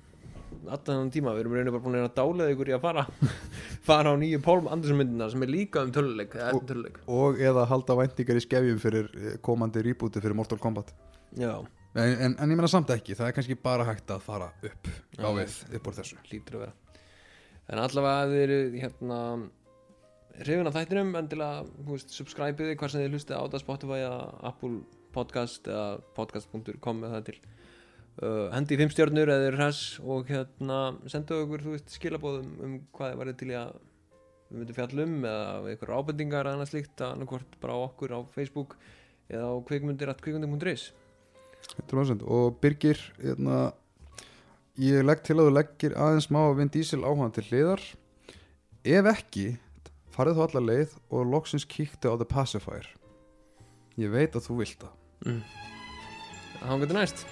Alltaf 0.66 0.88
þannig 0.90 1.12
tíma, 1.14 1.32
við 1.36 1.44
erum 1.44 1.54
rauninni 1.56 1.72
bara 1.74 1.84
búin 1.84 1.98
að 2.00 2.14
dálega 2.18 2.54
ykkur 2.54 2.70
í 2.72 2.74
að 2.76 2.82
fara 2.84 3.04
fara 3.88 4.12
á 4.12 4.14
nýju 4.18 4.40
Pól 4.44 4.58
Andersson 4.66 4.98
myndina 5.00 5.28
sem 5.32 5.44
er 5.46 5.52
líka 5.52 5.84
um 5.86 5.92
töluleik, 5.94 6.34
Og- 6.52 6.64
töluleik. 6.68 6.98
og 7.06 7.38
eða 7.40 7.66
halda 7.70 7.96
væntingar 8.00 8.40
í 8.40 8.44
skefjum 8.44 8.80
fyrir 8.82 9.10
eh, 9.14 9.36
komandi 9.44 9.84
rebooti 9.86 10.22
fyrir 10.24 10.36
Mortal 10.38 10.58
Kombat. 10.62 10.90
Já, 11.38 11.54
en, 11.94 12.16
en, 12.26 12.34
en 12.38 12.50
ég 12.52 12.56
meina 12.58 12.70
samt 12.72 12.90
ekki, 12.94 13.14
það 13.18 13.30
er 13.30 13.36
kannski 13.38 13.58
bara 13.62 13.86
hægt 13.88 14.10
að 14.14 14.24
fara 14.26 14.50
upp 14.64 14.90
á 15.18 15.28
Já. 15.28 15.30
við, 15.38 15.56
upp 15.78 15.88
úr 15.92 15.98
þessu. 16.00 16.18
Hlýtur 16.30 16.58
að 16.58 16.66
vera. 16.66 16.76
En 17.68 17.82
allavega 17.84 18.28
þið 18.30 18.42
eru 18.46 18.58
hérna 18.80 19.18
hrifin 20.38 20.68
af 20.70 20.76
þættinum 20.78 21.10
endilega, 21.18 21.64
þú 21.84 21.96
veist, 21.96 22.12
subscribe-ið 22.16 22.74
hvað 22.78 22.92
sem 22.94 23.02
þið 23.02 23.16
hlustið 23.16 23.36
á 23.36 23.60
Spotify 23.60 23.98
Apple 24.48 24.78
Podcast 25.12 25.66
eða 25.68 25.98
podcast.com 26.16 27.02
eða 27.04 27.18
það 27.18 27.26
til 27.28 27.38
uh, 28.22 28.46
hendi 28.54 28.76
í 28.76 28.80
fimm 28.80 28.92
stjörnur 28.92 29.32
eða 29.32 29.52
hress 29.56 29.98
og 30.02 30.30
hérna 30.30 30.78
sendu 31.10 31.42
okkur 31.44 31.66
veist 31.72 31.92
skilabóðum 31.94 32.54
um 32.64 32.78
hvað 32.94 33.12
þið 33.12 33.22
værið 33.22 33.40
til 33.42 33.50
að 33.58 33.74
við 34.48 34.62
myndum 34.62 34.78
fjallum 34.78 35.18
eða 35.28 35.72
eitthvað 35.72 35.98
ábendingar 35.98 36.48
eða 36.48 36.56
annað 36.56 36.70
slíkt 36.72 37.04
annarkvort 37.04 37.58
bara 37.62 37.76
á 37.76 37.78
okkur 37.84 38.16
á 38.16 38.20
Facebook 38.32 38.78
eða 39.28 39.52
á 39.52 39.54
kvikmyndir.kvikmyndir.is 39.68 40.88
100% 41.76 42.24
og 42.24 42.58
Birgir 42.62 43.00
hérna, 43.20 43.72
ég 44.80 45.04
legg 45.04 45.24
til 45.26 45.36
að 45.36 45.48
þú 45.48 45.54
leggir 45.56 45.96
aðeins 45.98 46.30
má 46.32 46.40
Vin 46.56 46.70
Diesel 46.72 47.04
áhann 47.04 47.34
til 47.34 47.44
hliðar. 47.50 47.82
Ef 48.86 49.10
ekki 49.12 49.48
farið 50.14 50.38
þú 50.38 50.46
allar 50.46 50.66
leið 50.68 50.94
og 51.10 51.28
loksins 51.34 51.66
kíktu 51.68 52.14
á 52.14 52.14
The 52.16 52.28
Pacifier. 52.28 52.86
Ég 53.98 54.14
veit 54.14 54.38
að 54.38 54.48
þú 54.48 54.62
vilt 54.62 54.86
það. 54.86 54.94
Mm. 55.26 55.42
Hangandi 56.62 56.96
næst 56.96 57.26